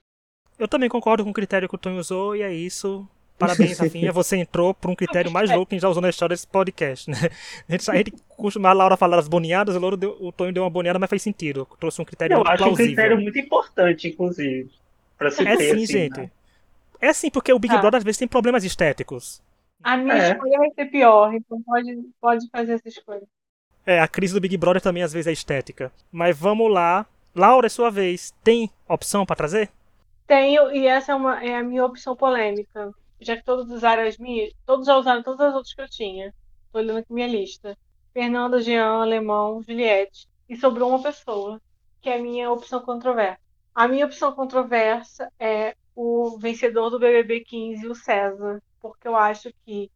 Eu 0.59 0.67
também 0.67 0.87
concordo 0.87 1.23
com 1.23 1.31
o 1.31 1.33
critério 1.33 1.67
que 1.67 1.73
o 1.73 1.77
Tony 1.77 1.97
usou 1.97 2.35
e 2.35 2.43
é 2.43 2.53
isso. 2.53 3.07
Parabéns, 3.37 3.79
Rafinha. 3.79 4.11
Você 4.11 4.37
entrou 4.37 4.73
por 4.73 4.91
um 4.91 4.95
critério 4.95 5.31
mais 5.31 5.49
louco 5.49 5.67
que 5.67 5.73
a 5.73 5.77
gente 5.77 5.81
já 5.81 5.89
usou 5.89 6.01
na 6.01 6.09
história 6.09 6.35
desse 6.35 6.45
podcast, 6.45 7.09
né? 7.09 7.17
A 7.67 7.71
gente, 7.71 7.89
a 7.89 7.95
gente 7.95 8.13
costuma 8.37 8.69
a 8.69 8.73
Laura 8.73 8.97
falar 8.97 9.15
das 9.15 9.27
boneadas, 9.27 9.75
o, 9.75 9.97
deu, 9.97 10.17
o 10.19 10.31
Tonho 10.31 10.53
deu 10.53 10.63
uma 10.63 10.69
boneada, 10.69 10.99
mas 10.99 11.09
faz 11.09 11.21
sentido. 11.23 11.67
Trouxe 11.79 12.01
um 12.01 12.05
critério 12.05 12.35
Eu 12.35 12.41
acho 12.41 12.57
plausível. 12.57 12.73
um 12.73 12.87
critério 12.87 13.19
muito 13.19 13.39
importante, 13.39 14.09
inclusive. 14.09 14.69
Pra 15.17 15.31
se 15.31 15.47
é 15.47 15.57
ter, 15.57 15.63
sim, 15.63 15.83
assim, 15.83 15.85
gente. 15.85 16.19
Né? 16.19 16.31
É 17.01 17.13
sim, 17.13 17.31
porque 17.31 17.51
o 17.51 17.59
Big 17.59 17.73
ah. 17.73 17.79
Brother 17.79 17.97
às 17.97 18.03
vezes 18.03 18.19
tem 18.19 18.27
problemas 18.27 18.63
estéticos. 18.63 19.41
A 19.81 19.95
minha 19.95 20.15
é. 20.15 20.31
escolha 20.33 20.57
vai 20.59 20.71
ser 20.71 20.85
pior, 20.85 21.33
então 21.33 21.61
pode, 21.63 21.97
pode 22.19 22.49
fazer 22.51 22.73
essa 22.73 22.89
escolha. 22.89 23.23
É, 23.89 23.99
a 23.99 24.07
crise 24.07 24.35
do 24.35 24.39
Big 24.39 24.55
Brother 24.55 24.79
também 24.79 25.01
às 25.01 25.11
vezes 25.11 25.25
é 25.25 25.31
estética. 25.31 25.91
Mas 26.11 26.37
vamos 26.37 26.71
lá. 26.71 27.07
Laura, 27.33 27.65
é 27.65 27.69
sua 27.69 27.89
vez. 27.89 28.31
Tem 28.43 28.69
opção 28.87 29.25
para 29.25 29.35
trazer? 29.35 29.71
Tenho, 30.27 30.71
e 30.71 30.85
essa 30.85 31.11
é, 31.11 31.15
uma, 31.15 31.43
é 31.43 31.55
a 31.55 31.63
minha 31.63 31.83
opção 31.83 32.15
polêmica. 32.15 32.93
Já 33.19 33.35
que 33.35 33.43
todos 33.43 33.71
usaram 33.71 34.03
as 34.03 34.15
minhas, 34.19 34.53
todos 34.63 34.85
já 34.85 34.95
usaram 34.95 35.23
todas 35.23 35.41
as 35.41 35.55
outras 35.55 35.73
que 35.73 35.81
eu 35.81 35.89
tinha. 35.89 36.31
Tô 36.71 36.77
olhando 36.77 36.99
aqui 36.99 37.11
minha 37.11 37.25
lista. 37.25 37.75
Fernanda, 38.13 38.61
Jean, 38.61 39.01
Alemão, 39.01 39.63
Juliette. 39.63 40.27
E 40.47 40.55
sobrou 40.55 40.89
uma 40.89 41.01
pessoa, 41.01 41.59
que 41.99 42.11
é 42.11 42.17
a 42.17 42.21
minha 42.21 42.51
opção 42.51 42.81
controversa. 42.81 43.39
A 43.73 43.87
minha 43.87 44.05
opção 44.05 44.31
controversa 44.33 45.33
é 45.39 45.75
o 45.95 46.37
vencedor 46.37 46.91
do 46.91 46.99
BBB 46.99 47.39
15, 47.39 47.87
o 47.87 47.95
César. 47.95 48.61
Porque 48.79 49.07
eu 49.07 49.15
acho 49.15 49.51
que 49.65 49.89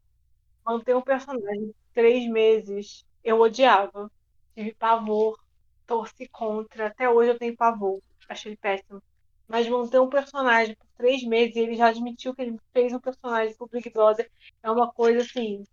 manter 0.66 0.96
um 0.96 1.02
personagem 1.04 1.76
três 1.94 2.28
meses 2.28 3.06
eu 3.24 3.40
odiava. 3.40 4.12
Tive 4.56 4.74
pavor, 4.74 5.40
torci 5.88 6.28
contra. 6.28 6.88
Até 6.88 7.10
hoje 7.10 7.32
eu 7.32 7.40
tenho 7.40 7.56
pavor. 7.56 8.02
Achei 8.28 8.52
ele 8.52 8.58
péssimo. 8.58 9.02
Mas 9.48 9.68
manter 9.68 10.00
um 10.00 10.10
personagem 10.10 10.76
por 10.76 10.88
três 10.98 11.24
meses, 11.24 11.56
e 11.56 11.60
ele 11.60 11.76
já 11.76 11.88
admitiu 11.88 12.34
que 12.34 12.42
ele 12.42 12.58
fez 12.72 12.94
um 12.94 13.00
personagem 13.00 13.56
pro 13.56 13.68
Big 13.68 13.90
Brother, 13.90 14.30
é 14.62 14.72
uma 14.72 14.92
coisa 14.92 15.22
assim. 15.22 15.64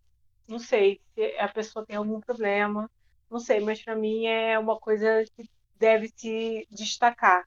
Não 0.49 0.59
sei 0.59 1.01
se 1.15 1.23
a 1.39 1.49
pessoa 1.49 1.87
tem 1.87 1.97
algum 1.97 2.21
problema. 2.21 2.91
Não 3.31 3.39
sei, 3.39 3.61
mas 3.61 3.83
para 3.83 3.95
mim 3.95 4.27
é 4.27 4.59
uma 4.59 4.79
coisa 4.79 5.25
que 5.37 5.49
deve 5.79 6.13
se 6.15 6.67
destacar. 6.71 7.45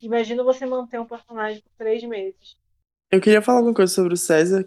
Imagina 0.00 0.42
você 0.42 0.64
manter 0.64 0.98
um 0.98 1.06
personagem 1.06 1.62
por 1.62 1.70
três 1.76 2.02
meses. 2.02 2.56
Eu 3.10 3.20
queria 3.20 3.42
falar 3.42 3.58
alguma 3.58 3.74
coisa 3.74 3.92
sobre 3.92 4.14
o 4.14 4.16
César, 4.16 4.66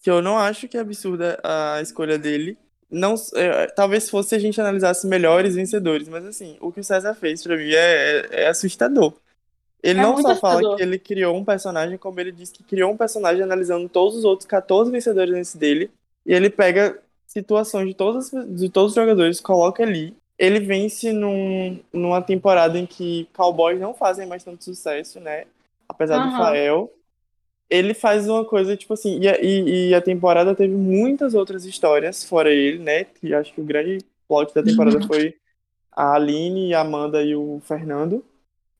que 0.00 0.10
eu 0.10 0.22
não 0.22 0.38
acho 0.38 0.68
que 0.68 0.76
é 0.76 0.80
absurda 0.80 1.40
a 1.42 1.80
escolha 1.80 2.18
dele 2.18 2.58
não 2.90 3.14
é, 3.34 3.66
talvez 3.68 4.10
fosse 4.10 4.30
se 4.30 4.34
a 4.36 4.38
gente 4.38 4.60
analisasse 4.60 5.06
melhores 5.06 5.54
vencedores, 5.54 6.08
mas 6.08 6.24
assim, 6.26 6.56
o 6.60 6.72
que 6.72 6.80
o 6.80 6.84
César 6.84 7.14
fez 7.14 7.42
para 7.42 7.56
mim 7.56 7.70
é, 7.72 8.20
é, 8.32 8.42
é, 8.44 8.48
assustador. 8.48 9.14
Ele 9.82 9.98
É 9.98 10.02
não 10.02 10.16
só 10.18 10.36
fala 10.36 10.62
assustador. 10.62 10.76
que 10.76 10.82
ele 10.82 10.98
criou 10.98 11.36
um 11.36 11.44
personagem, 11.44 11.98
como 11.98 12.20
ele 12.20 12.32
diz 12.32 12.50
que 12.50 12.62
criou 12.64 12.92
um 12.92 12.96
personagem 12.96 13.42
analisando 13.42 13.88
todos 13.88 14.16
os 14.16 14.24
outros 14.24 14.46
14 14.46 14.90
vencedores 14.90 15.34
antes 15.34 15.54
dele. 15.56 15.90
E 16.26 16.32
ele 16.34 16.50
pega 16.50 16.98
situações 17.26 17.88
de 17.88 17.94
todos, 17.94 18.30
de 18.30 18.68
todos 18.70 18.92
os 18.92 18.96
jogadores, 18.96 19.40
coloca 19.40 19.82
ali. 19.82 20.16
Ele 20.38 20.60
vence 20.60 21.12
num, 21.12 21.80
numa 21.92 22.22
temporada 22.22 22.78
em 22.78 22.86
que 22.86 23.28
Cowboys 23.34 23.80
não 23.80 23.94
fazem 23.94 24.26
mais 24.26 24.44
tanto 24.44 24.64
sucesso, 24.64 25.20
né? 25.20 25.46
Apesar 25.88 26.18
do 26.18 26.28
Aham. 26.28 26.36
Fael. 26.36 26.92
Ele 27.70 27.94
faz 27.94 28.28
uma 28.28 28.44
coisa, 28.44 28.76
tipo 28.76 28.92
assim, 28.94 29.20
e, 29.20 29.28
a- 29.28 29.38
e, 29.40 29.90
e 29.90 29.94
a 29.94 30.00
temporada 30.02 30.54
teve 30.54 30.74
muitas 30.74 31.34
outras 31.34 31.64
histórias, 31.64 32.24
fora 32.24 32.50
ele, 32.50 32.78
né? 32.80 33.04
Que 33.04 33.32
acho 33.32 33.54
que 33.54 33.60
o 33.60 33.64
grande 33.64 33.98
plot 34.28 34.52
da 34.54 34.62
temporada 34.62 34.98
foi 35.06 35.36
a 35.92 36.14
Aline, 36.14 36.74
a 36.74 36.80
Amanda 36.80 37.22
e 37.22 37.34
o 37.34 37.60
Fernando. 37.64 38.24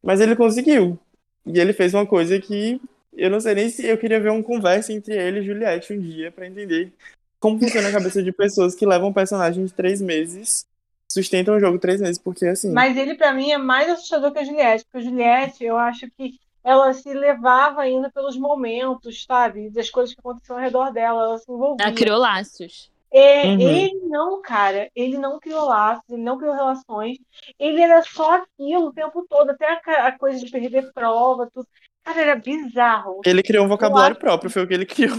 Mas 0.03 0.21
ele 0.21 0.37
conseguiu. 0.37 0.99
E 1.47 1.59
ele 1.61 1.73
fez 1.73 1.95
uma 1.95 2.07
coisa 2.07 2.41
que 2.41 2.81
eu 3.17 3.31
não 3.31 3.41
sei 3.41 3.55
nem 3.55 3.69
se 3.71 3.87
eu 3.87 3.99
queria 3.99 4.21
ver 4.21 4.31
uma 4.31 4.43
conversa 4.43 4.93
entre 4.93 5.15
ele 5.17 5.41
e 5.41 5.45
Juliette 5.45 5.93
um 5.93 6.01
dia 6.01 6.31
pra 6.33 6.47
entender 6.47 6.93
como 7.39 7.59
funciona 7.59 7.89
a 7.89 7.93
cabeça 7.93 8.23
de 8.23 8.33
pessoas 8.33 8.75
que 8.75 8.85
levam 8.87 9.09
um 9.09 9.12
personagem 9.12 9.65
de 9.65 9.73
três 9.73 10.01
meses, 10.01 10.67
sustentam 11.11 11.57
o 11.57 11.61
jogo 11.61 11.79
três 11.79 12.01
meses, 12.01 12.19
porque 12.19 12.47
assim. 12.47 12.71
Mas 12.71 12.97
ele, 12.97 13.15
pra 13.15 13.33
mim, 13.33 13.51
é 13.51 13.59
mais 13.59 13.89
assustador 13.89 14.33
que 14.33 14.39
a 14.39 14.45
Juliette, 14.45 14.85
porque 14.85 14.99
a 14.99 15.11
Juliette, 15.11 15.65
eu 15.65 15.77
acho 15.77 16.07
que 16.17 16.39
ela 16.62 16.93
se 16.93 17.12
levava 17.12 17.82
ainda 17.82 18.11
pelos 18.11 18.37
momentos, 18.37 19.24
sabe? 19.24 19.70
Das 19.70 19.91
coisas 19.91 20.15
que 20.15 20.20
aconteciam 20.20 20.57
ao 20.57 20.62
redor 20.62 20.93
dela, 20.93 21.23
ela 21.23 21.39
se 21.39 21.51
envolvia. 21.51 21.87
Ela 21.87 21.95
criou 21.95 22.19
laços. 22.19 22.91
É, 23.12 23.47
Uhum. 23.47 23.61
Ele 23.61 24.07
não, 24.07 24.41
cara, 24.41 24.89
ele 24.95 25.19
não 25.19 25.41
criou 25.41 25.65
laços, 25.65 26.05
ele 26.09 26.23
não 26.23 26.39
criou 26.39 26.55
relações, 26.55 27.19
ele 27.59 27.81
era 27.81 28.03
só 28.03 28.35
aquilo 28.35 28.87
o 28.87 28.93
tempo 28.93 29.27
todo, 29.28 29.51
até 29.51 29.66
a, 29.66 30.07
a 30.07 30.16
coisa 30.16 30.39
de 30.39 30.51
perder 30.51 30.93
prova, 30.93 31.51
tudo. 31.53 31.66
Cara, 32.05 32.20
era 32.20 32.37
bizarro. 32.37 33.20
Ele 33.27 33.43
criou 33.43 33.65
um 33.65 33.69
vocabulário 33.69 34.16
próprio, 34.16 34.51
foi 34.51 34.62
o 34.62 34.69
que 34.69 34.74
ele 34.74 34.87
criou. 34.87 35.16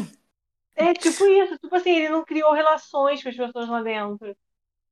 É 0.74 0.94
tipo 0.94 1.26
isso, 1.28 1.58
tipo 1.60 1.76
assim, 1.76 1.92
ele 1.92 2.10
não 2.10 2.24
criou 2.24 2.54
relações 2.54 3.22
com 3.22 3.30
as 3.30 3.36
pessoas 3.36 3.68
lá 3.68 3.84
dentro. 3.84 4.36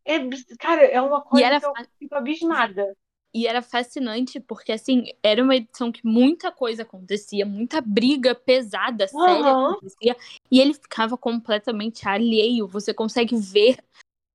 É, 0.06 0.20
cara, 0.60 0.86
é 0.86 1.02
uma 1.02 1.22
coisa 1.22 1.46
era 1.46 1.60
que 1.60 1.66
eu 1.66 1.74
fico 1.98 2.16
abismada. 2.16 2.96
E 3.34 3.46
era 3.46 3.62
fascinante 3.62 4.40
porque, 4.40 4.72
assim, 4.72 5.06
era 5.22 5.44
uma 5.44 5.56
edição 5.56 5.92
que 5.92 6.06
muita 6.06 6.52
coisa 6.52 6.82
acontecia, 6.82 7.46
muita 7.46 7.80
briga 7.80 8.34
pesada, 8.34 9.08
séria 9.08 9.52
acontecia, 9.52 10.18
e 10.50 10.60
ele 10.60 10.74
ficava 10.74 11.16
completamente 11.16 12.08
alheio. 12.08 12.68
Você 12.68 12.92
consegue 12.92 13.36
ver 13.36 13.78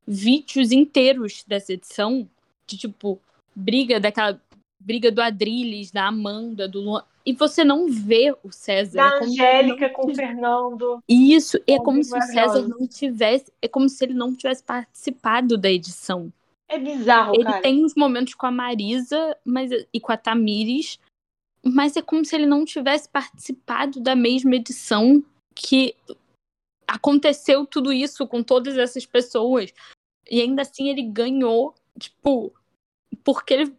vídeos 0.06 0.70
inteiros 0.70 1.44
dessa 1.46 1.72
edição, 1.72 2.28
de 2.66 2.76
tipo, 2.76 3.20
briga 3.54 3.98
daquela. 3.98 4.40
Briga 4.80 5.10
do 5.10 5.22
Adrilles, 5.22 5.90
da 5.90 6.08
Amanda, 6.08 6.68
do 6.68 6.78
Luan. 6.78 7.02
E 7.24 7.32
você 7.32 7.64
não 7.64 7.88
vê 7.88 8.36
o 8.42 8.52
César. 8.52 8.96
Da 8.98 9.16
é 9.16 9.24
Angélica 9.24 9.86
não 9.88 9.94
com 9.94 10.10
o 10.10 10.14
Fernando. 10.14 11.02
Isso, 11.08 11.58
é 11.66 11.78
como 11.78 12.04
se 12.04 12.14
o 12.14 12.20
César 12.20 12.68
não 12.68 12.86
tivesse. 12.86 13.50
É 13.62 13.68
como 13.68 13.88
se 13.88 14.04
ele 14.04 14.12
não 14.12 14.34
tivesse 14.34 14.62
participado 14.62 15.56
da 15.56 15.70
edição. 15.70 16.30
É 16.74 16.78
bizarro, 16.78 17.34
Ele 17.34 17.44
cara. 17.44 17.62
tem 17.62 17.84
uns 17.84 17.94
momentos 17.94 18.34
com 18.34 18.46
a 18.46 18.50
Marisa 18.50 19.36
mas, 19.44 19.70
e 19.92 20.00
com 20.00 20.12
a 20.12 20.16
Tamires, 20.16 20.98
mas 21.64 21.96
é 21.96 22.02
como 22.02 22.24
se 22.24 22.34
ele 22.34 22.46
não 22.46 22.64
tivesse 22.64 23.08
participado 23.08 24.00
da 24.00 24.14
mesma 24.16 24.54
edição 24.56 25.22
que 25.54 25.94
aconteceu 26.86 27.64
tudo 27.66 27.92
isso 27.92 28.26
com 28.26 28.42
todas 28.42 28.76
essas 28.76 29.06
pessoas. 29.06 29.72
E 30.30 30.40
ainda 30.40 30.62
assim 30.62 30.88
ele 30.88 31.02
ganhou, 31.02 31.74
tipo, 31.98 32.52
porque 33.22 33.54
ele. 33.54 33.76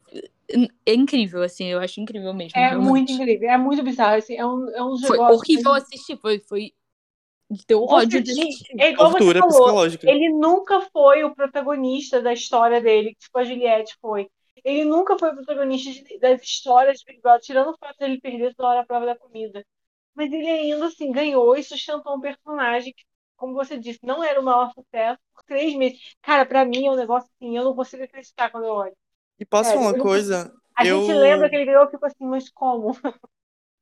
É 0.85 0.93
incrível, 0.93 1.41
assim, 1.41 1.65
eu 1.65 1.79
acho 1.79 1.99
incrível 1.99 2.31
mesmo. 2.33 2.57
É 2.57 2.69
realmente. 2.69 2.87
muito 2.87 3.11
incrível, 3.11 3.49
é 3.49 3.57
muito 3.57 3.81
bizarro. 3.81 4.17
Assim, 4.17 4.35
é 4.35 4.45
um, 4.45 4.69
é 4.69 4.83
um 4.83 4.97
Foi 4.99 5.17
horrível 5.17 5.71
que- 5.73 5.77
assistir, 5.79 6.17
foi. 6.17 6.39
foi... 6.39 6.73
Deu 7.67 7.85
Você 7.85 7.93
ódio 7.95 8.23
de. 8.23 8.31
É 8.79 8.89
igual 8.89 9.11
Tortura 9.11 9.39
você 9.39 9.39
falou. 9.39 9.65
psicológica. 9.65 10.09
Ele 10.09 10.29
nunca 10.29 10.81
foi 10.91 11.23
o 11.23 11.33
protagonista 11.35 12.21
da 12.21 12.33
história 12.33 12.81
dele, 12.81 13.15
tipo 13.19 13.37
a 13.37 13.43
Juliette 13.43 13.95
foi. 14.01 14.27
Ele 14.63 14.83
nunca 14.83 15.17
foi 15.17 15.29
o 15.31 15.35
protagonista 15.35 15.91
de- 15.91 16.17
das 16.19 16.41
histórias 16.41 16.99
de 16.99 17.05
Big 17.05 17.21
Brother, 17.21 17.41
tirando 17.41 17.69
o 17.69 17.77
fato 17.77 17.97
de 17.99 18.05
ele 18.05 18.19
perder 18.19 18.55
toda 18.55 18.69
hora 18.69 18.79
a 18.81 18.85
prova 18.85 19.05
da 19.05 19.15
comida. 19.17 19.63
Mas 20.15 20.31
ele 20.31 20.47
ainda 20.49 20.87
assim 20.87 21.11
ganhou 21.11 21.55
e 21.55 21.63
sustentou 21.63 22.15
um 22.15 22.21
personagem 22.21 22.93
que, 22.93 23.03
como 23.35 23.53
você 23.53 23.77
disse, 23.77 23.99
não 24.03 24.23
era 24.23 24.39
o 24.39 24.43
maior 24.43 24.71
sucesso 24.73 25.19
por 25.33 25.43
três 25.43 25.75
meses. 25.75 25.99
Cara, 26.21 26.45
pra 26.45 26.65
mim 26.65 26.87
é 26.87 26.91
um 26.91 26.95
negócio 26.95 27.29
assim, 27.35 27.55
eu 27.57 27.63
não 27.63 27.75
consigo 27.75 28.03
acreditar 28.03 28.49
quando 28.49 28.65
eu 28.65 28.73
olho. 28.73 28.97
E 29.39 29.45
posso 29.45 29.65
Sério, 29.65 29.79
falar 29.81 29.91
uma 29.91 29.97
não 29.97 30.03
coisa? 30.03 30.53
A 30.75 30.85
Eu- 30.85 31.01
gente 31.01 31.13
lembra 31.13 31.49
que 31.49 31.55
ele 31.55 31.65
ganhou, 31.65 31.83
eu 31.83 31.91
fico 31.91 32.05
assim, 32.05 32.25
mas 32.25 32.49
como? 32.49 32.91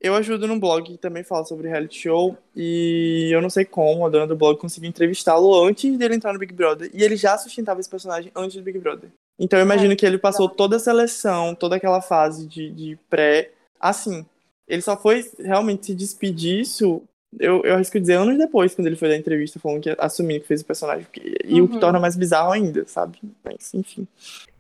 Eu 0.04 0.14
ajudo 0.16 0.46
num 0.50 0.60
blog 0.60 0.84
que 0.92 0.98
também 0.98 1.24
fala 1.24 1.46
sobre 1.46 1.70
reality 1.70 1.98
show 1.98 2.38
e 2.54 3.30
eu 3.34 3.42
não 3.42 3.50
sei 3.50 3.64
como 3.64 4.06
a 4.06 4.10
dona 4.10 4.28
do 4.28 4.36
blog 4.36 4.60
conseguiu 4.60 4.90
entrevistá-lo 4.90 5.64
antes 5.64 5.98
dele 5.98 6.16
entrar 6.16 6.34
no 6.34 6.40
Big 6.40 6.54
Brother. 6.54 6.92
E 6.94 7.02
ele 7.02 7.16
já 7.16 7.38
sustentava 7.38 7.80
esse 7.80 7.90
personagem 7.90 8.30
antes 8.36 8.58
do 8.58 8.62
Big 8.64 8.78
Brother. 8.80 9.10
Então 9.40 9.58
eu 9.58 9.64
imagino 9.66 9.94
É, 9.94 9.96
que 9.96 10.06
ele 10.06 10.18
passou 10.18 10.50
toda 10.50 10.76
a 10.76 10.80
seleção, 10.80 11.56
toda 11.56 11.78
aquela 11.78 12.02
fase 12.02 12.46
de, 12.46 12.70
de 12.70 13.00
pré, 13.10 13.52
assim. 13.80 14.26
Ele 14.68 14.82
só 14.82 14.98
foi 14.98 15.24
realmente 15.40 15.86
se 15.88 15.96
despedir 15.96 16.60
disso, 16.60 17.02
eu, 17.40 17.64
eu 17.64 17.74
arrisco 17.76 18.00
dizer, 18.00 18.14
anos 18.16 18.38
depois, 18.38 18.76
quando 18.76 18.88
ele 18.88 18.96
foi 18.96 19.08
dar 19.10 19.16
entrevista 19.18 19.60
falando 19.60 19.82
que 19.82 19.96
assumindo 19.98 20.42
que 20.42 20.48
fez 20.48 20.62
o 20.62 20.66
personagem. 20.66 21.08
E 21.46 21.62
o 21.62 21.68
que 21.68 21.74
Uhum. 21.76 21.80
torna 21.80 22.00
mais 22.00 22.16
bizarro 22.16 22.52
ainda, 22.52 22.86
sabe? 22.88 23.18
Mas, 23.44 23.74
enfim. 23.74 24.06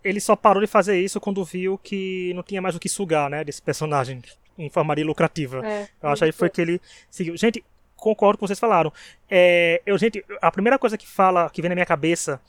Ele 0.03 0.20
só 0.20 0.36
parou 0.36 0.61
de 0.61 0.68
fazer 0.68 0.99
isso 0.99 1.20
quando 1.20 1.44
viu 1.45 1.78
que 1.78 2.34
não 2.34 2.44
tinha 2.44 2.61
mais 2.61 2.76
o 2.76 2.80
que 2.80 2.90
sugar, 2.90 3.30
né, 3.30 3.44
desse 3.44 3.61
personagem 3.61 4.22
em 4.57 4.69
formaria 4.69 5.05
lucrativa. 5.05 5.65
É, 5.65 5.88
Eu 6.01 6.09
acho 6.09 6.23
aí 6.23 6.31
foi 6.31 6.49
que 6.49 6.61
ele 6.61 6.81
seguiu. 7.09 7.35
Gente, 7.38 7.63
concordo 7.95 8.38
com 8.38 8.45
o 8.45 8.47
que 8.47 8.49
vocês 8.49 8.59
falaram. 8.59 8.91
É, 9.30 9.81
eu, 9.85 9.97
gente, 9.97 10.23
a 10.41 10.51
primeira 10.51 10.77
coisa 10.77 10.97
que 10.97 11.07
fala, 11.07 11.49
que 11.49 11.61
vem 11.61 11.69
na 11.69 11.75
minha 11.75 11.85
cabeça 11.85 12.41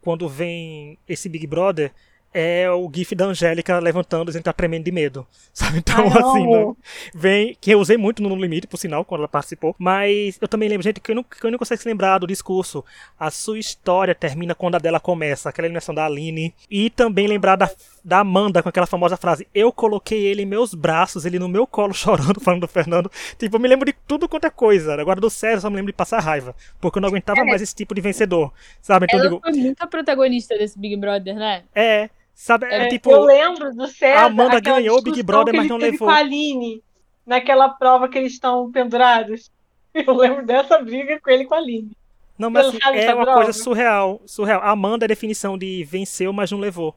quando 0.00 0.28
vem 0.28 0.98
esse 1.08 1.28
Big 1.28 1.46
Brother 1.46 1.92
é 2.34 2.70
o 2.70 2.90
gif 2.92 3.14
da 3.14 3.26
Angélica 3.26 3.78
levantando 3.78 4.30
e 4.36 4.40
tá 4.40 4.52
tremendo 4.52 4.84
de 4.84 4.92
medo. 4.92 5.26
Sabe? 5.52 5.78
Então, 5.78 6.06
Ah, 6.08 6.30
assim, 6.30 6.46
não. 6.46 6.76
vem. 7.14 7.56
Que 7.60 7.72
eu 7.72 7.80
usei 7.80 7.96
muito 7.96 8.22
no 8.22 8.34
Limite, 8.34 8.66
por 8.66 8.78
sinal, 8.78 9.04
quando 9.04 9.20
ela 9.20 9.28
participou. 9.28 9.74
Mas 9.78 10.38
eu 10.40 10.48
também 10.48 10.68
lembro, 10.68 10.82
gente, 10.82 11.00
que 11.00 11.10
eu 11.10 11.14
não, 11.14 11.22
que 11.22 11.44
eu 11.44 11.50
não 11.50 11.58
consigo 11.58 11.80
se 11.80 11.88
lembrar 11.88 12.18
do 12.18 12.26
discurso. 12.26 12.84
A 13.18 13.30
sua 13.30 13.58
história 13.58 14.14
termina 14.14 14.54
quando 14.54 14.76
a 14.76 14.78
dela 14.78 14.98
começa, 14.98 15.48
aquela 15.48 15.66
eliminação 15.66 15.94
da 15.94 16.06
Aline. 16.06 16.54
E 16.70 16.88
também 16.90 17.26
lembrar 17.26 17.56
da, 17.56 17.70
da 18.04 18.20
Amanda 18.20 18.62
com 18.62 18.68
aquela 18.68 18.86
famosa 18.86 19.16
frase: 19.16 19.46
Eu 19.54 19.70
coloquei 19.70 20.24
ele 20.24 20.42
em 20.42 20.46
meus 20.46 20.74
braços, 20.74 21.24
ele 21.26 21.38
no 21.38 21.48
meu 21.48 21.66
colo 21.66 21.92
chorando, 21.94 22.40
falando 22.40 22.62
do 22.62 22.68
Fernando. 22.68 23.10
Tipo, 23.38 23.56
eu 23.56 23.60
me 23.60 23.68
lembro 23.68 23.84
de 23.84 23.92
tudo 24.06 24.28
quanto 24.28 24.46
é 24.46 24.50
coisa. 24.50 24.94
Agora 25.00 25.20
do 25.20 25.28
César, 25.28 25.56
eu 25.56 25.60
só 25.62 25.70
me 25.70 25.76
lembro 25.76 25.92
de 25.92 25.96
passar 25.96 26.20
raiva. 26.20 26.54
Porque 26.80 26.98
eu 26.98 27.02
não 27.02 27.08
aguentava 27.08 27.44
mais 27.44 27.60
esse 27.60 27.74
tipo 27.74 27.94
de 27.94 28.00
vencedor. 28.00 28.52
Sabe? 28.80 29.04
Então 29.04 29.20
Ela 29.20 29.28
digo, 29.28 29.40
foi 29.42 29.52
muita 29.52 29.86
protagonista 29.86 30.56
desse 30.56 30.78
Big 30.78 30.96
Brother, 30.96 31.34
né? 31.34 31.64
é. 31.74 32.08
Sabe? 32.34 32.66
É, 32.66 32.86
É, 32.86 32.88
tipo. 32.88 33.10
eu 33.10 33.22
lembro 33.24 33.74
do 33.74 33.86
César. 33.86 34.20
a 34.20 34.24
Amanda 34.24 34.60
ganhou 34.60 34.98
o 34.98 35.02
Big 35.02 35.22
Brother, 35.22 35.54
mas 35.54 35.68
não 35.68 35.76
levou. 35.76 36.08
com 36.08 36.14
a 36.14 36.16
Aline, 36.18 36.82
naquela 37.26 37.68
prova 37.68 38.08
que 38.08 38.18
eles 38.18 38.32
estão 38.32 38.70
pendurados. 38.70 39.50
Eu 39.94 40.14
lembro 40.14 40.44
dessa 40.46 40.78
briga 40.78 41.20
com 41.20 41.30
ele 41.30 41.42
e 41.42 41.46
com 41.46 41.54
a 41.54 41.58
Aline. 41.58 41.92
Não, 42.38 42.48
mas 42.50 42.66
assim, 42.68 42.78
é 42.82 43.14
uma 43.14 43.34
coisa 43.34 43.52
surreal. 43.52 44.20
Surreal. 44.26 44.60
A 44.62 44.70
Amanda 44.70 45.04
é 45.04 45.06
a 45.06 45.08
definição 45.08 45.56
de 45.58 45.84
venceu, 45.84 46.32
mas 46.32 46.50
não 46.50 46.58
levou. 46.58 46.96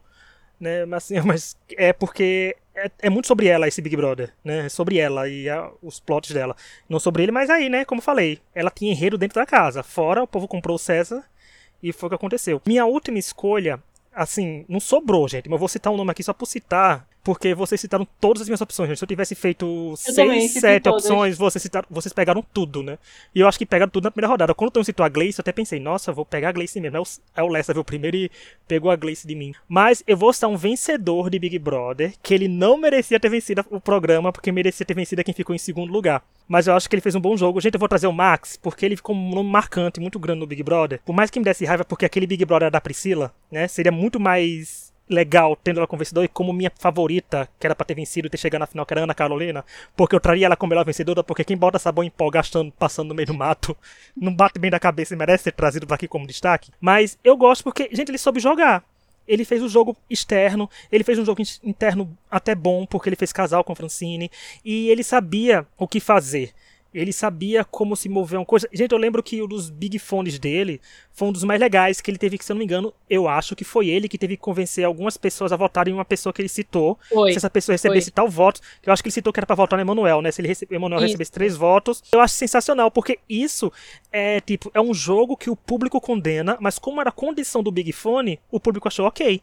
Né? 0.60 0.86
Mas, 0.86 1.03
assim, 1.03 1.20
mas 1.28 1.57
é 1.78 1.91
porque 1.91 2.56
é, 2.74 2.90
é 3.03 3.10
muito 3.10 3.28
sobre 3.28 3.48
ela 3.48 3.68
esse 3.68 3.82
Big 3.82 3.95
Brother, 3.98 4.34
né? 4.44 4.66
É 4.66 4.70
Sobre 4.70 4.98
ela 4.98 5.28
e 5.28 5.49
a- 5.49 5.70
os 5.84 5.99
plots 5.99 6.32
dela. 6.32 6.56
Não 6.90 6.98
sobre 6.99 7.24
ele, 7.24 7.32
mas 7.34 7.49
aí, 7.49 7.68
né? 7.70 7.84
Como 7.84 7.99
eu 7.99 8.03
falei, 8.03 8.40
ela 8.56 8.72
tinha 8.72 8.91
enredo 8.91 9.18
dentro 9.18 9.36
da 9.36 9.45
casa. 9.45 9.84
Fora, 9.84 10.24
o 10.24 10.28
povo 10.28 10.48
comprou 10.48 10.76
o 10.78 10.80
César 10.80 11.24
e 11.84 11.91
foi 11.91 12.07
o 12.07 12.10
que 12.12 12.16
aconteceu. 12.16 12.62
Minha 12.66 12.86
última 12.86 13.20
escolha, 13.20 13.78
assim, 14.15 14.65
não 14.69 14.79
sobrou, 14.79 15.27
gente, 15.27 15.49
mas 15.49 15.53
eu 15.55 15.59
vou 15.59 15.67
citar 15.67 15.91
um 15.91 15.97
nome 15.97 16.11
aqui 16.11 16.23
só 16.23 16.33
por 16.33 16.45
citar, 16.45 17.07
porque 17.26 17.53
vocês 17.56 17.81
citaram 17.81 18.07
todas 18.22 18.43
as 18.43 18.47
minhas 18.47 18.61
opções, 18.61 18.88
gente. 18.88 18.99
Se 18.99 19.03
eu 19.03 19.07
tivesse 19.07 19.34
feito 19.35 19.65
também 20.15 20.41
seis, 20.47 20.52
sete 20.61 20.88
opções, 20.88 21.38
vocês, 21.38 21.61
citaram, 21.61 21.88
vocês 21.89 22.14
pegaram 22.14 22.41
tudo, 22.53 22.81
né? 22.84 22.97
E 23.34 23.39
eu 23.41 23.47
acho 23.47 23.57
que 23.57 23.65
pegaram 23.65 23.89
tudo 23.89 24.03
na 24.06 24.11
primeira 24.11 24.30
rodada. 24.31 24.53
Quando 24.53 24.69
o 24.69 24.72
Tom 24.72 24.84
citou 24.84 25.03
a 25.06 25.10
Gleice, 25.10 25.39
eu 25.39 25.43
até 25.43 25.52
pensei, 25.52 25.80
nossa, 25.80 26.14
vou 26.14 26.23
pegar 26.23 26.49
a 26.49 26.52
Gleice 26.52 26.80
mesmo. 26.80 26.95
Aí 26.97 27.02
o- 27.03 27.06
Aí 27.35 27.43
o 27.43 27.47
Lessa 27.49 27.73
veio 27.73 27.84
primeiro 27.84 28.15
e 28.15 28.31
pegou 28.68 28.89
a 28.91 28.95
Gleice 28.95 29.27
de 29.27 29.34
mim. 29.35 29.53
Mas 29.68 30.03
eu 30.07 30.15
vou 30.15 30.31
citar 30.31 30.49
um 30.49 30.56
vencedor 30.56 31.30
de 31.30 31.39
Big 31.39 31.57
Brother, 31.60 32.14
que 32.22 32.34
ele 32.34 32.47
não 32.47 32.77
merecia 32.77 33.19
ter 33.19 33.27
vencido 33.30 33.65
o 33.72 33.81
programa, 33.81 34.31
porque 34.31 34.52
merecia 34.52 34.85
ter 34.85 34.93
vencido 34.93 35.23
quem 35.23 35.34
ficou 35.34 35.53
em 35.56 35.60
segundo 35.60 35.91
lugar. 35.91 36.23
Mas 36.47 36.68
eu 36.68 36.76
acho 36.76 36.88
que 36.88 36.95
ele 36.95 37.02
fez 37.02 37.15
um 37.15 37.19
bom 37.19 37.35
jogo. 37.35 37.60
Gente, 37.60 37.73
eu 37.73 37.80
vou 37.80 37.89
trazer 37.89 38.06
o 38.07 38.14
Max, 38.14 38.56
porque 38.56 38.85
ele 38.85 38.95
ficou 38.95 39.15
um 39.15 39.30
nome 39.31 39.49
marcante, 39.49 39.99
muito 39.99 40.19
grande 40.19 40.41
no 40.41 40.45
Big 40.47 40.61
Brother. 40.61 41.02
Por 41.03 41.14
mais 41.15 41.31
que 41.31 41.39
me 41.39 41.45
desse 41.45 41.65
raiva, 41.65 41.84
porque 41.84 42.06
aquele 42.06 42.27
Big 42.27 42.45
Brother 42.45 42.65
era 42.68 42.72
da 42.72 42.80
Priscila, 42.81 43.34
né? 43.52 43.68
Seria 43.68 43.91
muito 43.91 44.19
mais 44.19 44.93
legal 45.10 45.56
tendo 45.56 45.77
ela 45.80 45.88
como 45.88 45.99
vencedora 45.99 46.26
e 46.26 46.30
como 46.30 46.52
minha 46.52 46.72
favorita, 46.77 47.48
que 47.60 47.68
era 47.68 47.76
pra 47.76 47.86
ter 47.86 47.94
vencido 47.94 48.27
e 48.27 48.30
ter 48.30 48.38
chegado 48.38 48.60
na 48.60 48.68
final, 48.68 48.86
que 48.86 48.94
era 48.94 49.03
Ana 49.03 49.14
Carolina, 49.14 49.64
porque 49.95 50.15
eu 50.15 50.19
traria 50.19 50.45
ela 50.48 50.56
como 50.56 50.69
melhor 50.69 50.86
vencedora, 50.86 51.23
porque 51.23 51.44
quem 51.44 51.57
bota 51.57 51.77
sabão 51.80 52.03
em 52.03 52.10
pó 52.10 52.30
gastando, 52.30 52.72
passando 52.72 53.10
no 53.10 53.15
meio 53.15 53.27
do 53.27 53.34
mato, 53.34 53.77
não 54.15 54.34
bate 54.34 54.60
bem 54.60 54.72
da 54.72 54.80
cabeça 54.80 55.14
e 55.14 55.18
merece 55.18 55.45
ser 55.45 55.52
trazido 55.52 55.86
pra 55.86 55.95
aqui 55.95 56.07
como 56.07 56.27
destaque. 56.27 56.72
Mas 56.80 57.18
eu 57.23 57.38
gosto 57.38 57.64
porque, 57.64 57.90
gente, 57.91 58.10
ele 58.10 58.18
soube 58.18 58.40
jogar. 58.40 58.84
ele 59.27 59.44
fez 59.44 59.61
o 59.64 59.69
jogo 59.69 59.98
externo, 60.10 60.69
ele 60.91 61.03
fez 61.03 61.18
um 61.18 61.26
jogo 61.26 61.41
interno 61.64 62.15
até 62.30 62.53
bom, 62.53 62.86
porque 62.86 63.10
ele 63.10 63.15
fez 63.15 63.34
casal 63.34 63.64
com 63.64 63.76
Francine, 63.76 64.30
e 64.64 64.90
ele 64.90 65.03
sabia 65.03 65.65
o 65.77 65.88
que 65.88 65.99
fazer. 65.99 66.53
Ele 66.95 67.11
sabia 67.11 67.65
como 67.65 67.95
se 67.95 68.07
mover 68.07 68.39
uma 68.39 68.45
coisa. 68.45 68.69
Gente, 68.72 68.91
eu 68.91 68.97
lembro 68.97 69.22
que 69.22 69.41
um 69.41 69.47
dos 69.47 69.69
big 69.69 69.99
phones 69.99 70.39
dele 70.39 70.80
foi 71.11 71.27
um 71.27 71.31
dos 71.31 71.43
mais 71.43 71.59
legais, 71.59 71.99
que 71.99 72.09
ele 72.09 72.17
teve 72.17 72.38
que, 72.38 72.45
se 72.45 72.51
eu 72.51 72.55
não 72.55 72.59
me 72.59 72.65
engano, 72.65 72.93
eu 73.09 73.27
acho 73.27 73.55
que 73.55 73.63
foi 73.63 73.89
ele 73.89 74.07
que 74.07 74.17
teve 74.17 74.38
que 74.38 74.41
convencer 74.41 74.85
algumas 74.85 75.17
pessoas 75.17 75.51
a 75.51 75.57
votarem 75.57 75.93
em 75.93 75.97
uma 75.97 76.05
pessoa 76.05 76.31
que 76.31 76.41
ele 76.41 76.49
citou. 76.49 76.97
Se 77.34 77.38
essa 77.38 77.49
pessoa 77.49 77.73
recebesse 77.73 78.07
foi. 78.07 78.13
tal 78.13 78.30
voto. 78.30 78.61
Eu 78.85 78.93
acho 78.93 79.03
que 79.03 79.07
ele 79.07 79.13
citou 79.13 79.34
que 79.34 79.39
era 79.39 79.45
pra 79.45 79.55
votar 79.55 79.77
no 79.77 79.81
Emanuel, 79.84 80.22
né? 80.22 80.31
Se 80.31 80.41
ele 80.41 80.47
recebe, 80.47 80.76
Emanuel 80.76 81.01
recebesse 81.01 81.31
três 81.31 81.55
votos. 81.55 82.01
Eu 82.11 82.22
acho 82.22 82.34
sensacional, 82.34 82.89
porque 82.89 83.19
isso 83.30 83.72
é 84.11 84.39
tipo, 84.39 84.72
é 84.73 84.80
um 84.80 84.93
jogo 84.93 85.35
que 85.35 85.49
o 85.49 85.55
público 85.55 85.99
condena, 85.99 86.57
mas 86.61 86.80
como 86.80 87.01
era 87.01 87.11
condição 87.11 87.61
do 87.61 87.72
Big 87.72 87.91
Fone, 87.91 88.39
o 88.49 88.59
público 88.59 88.88
achou 88.88 89.05
ok. 89.05 89.41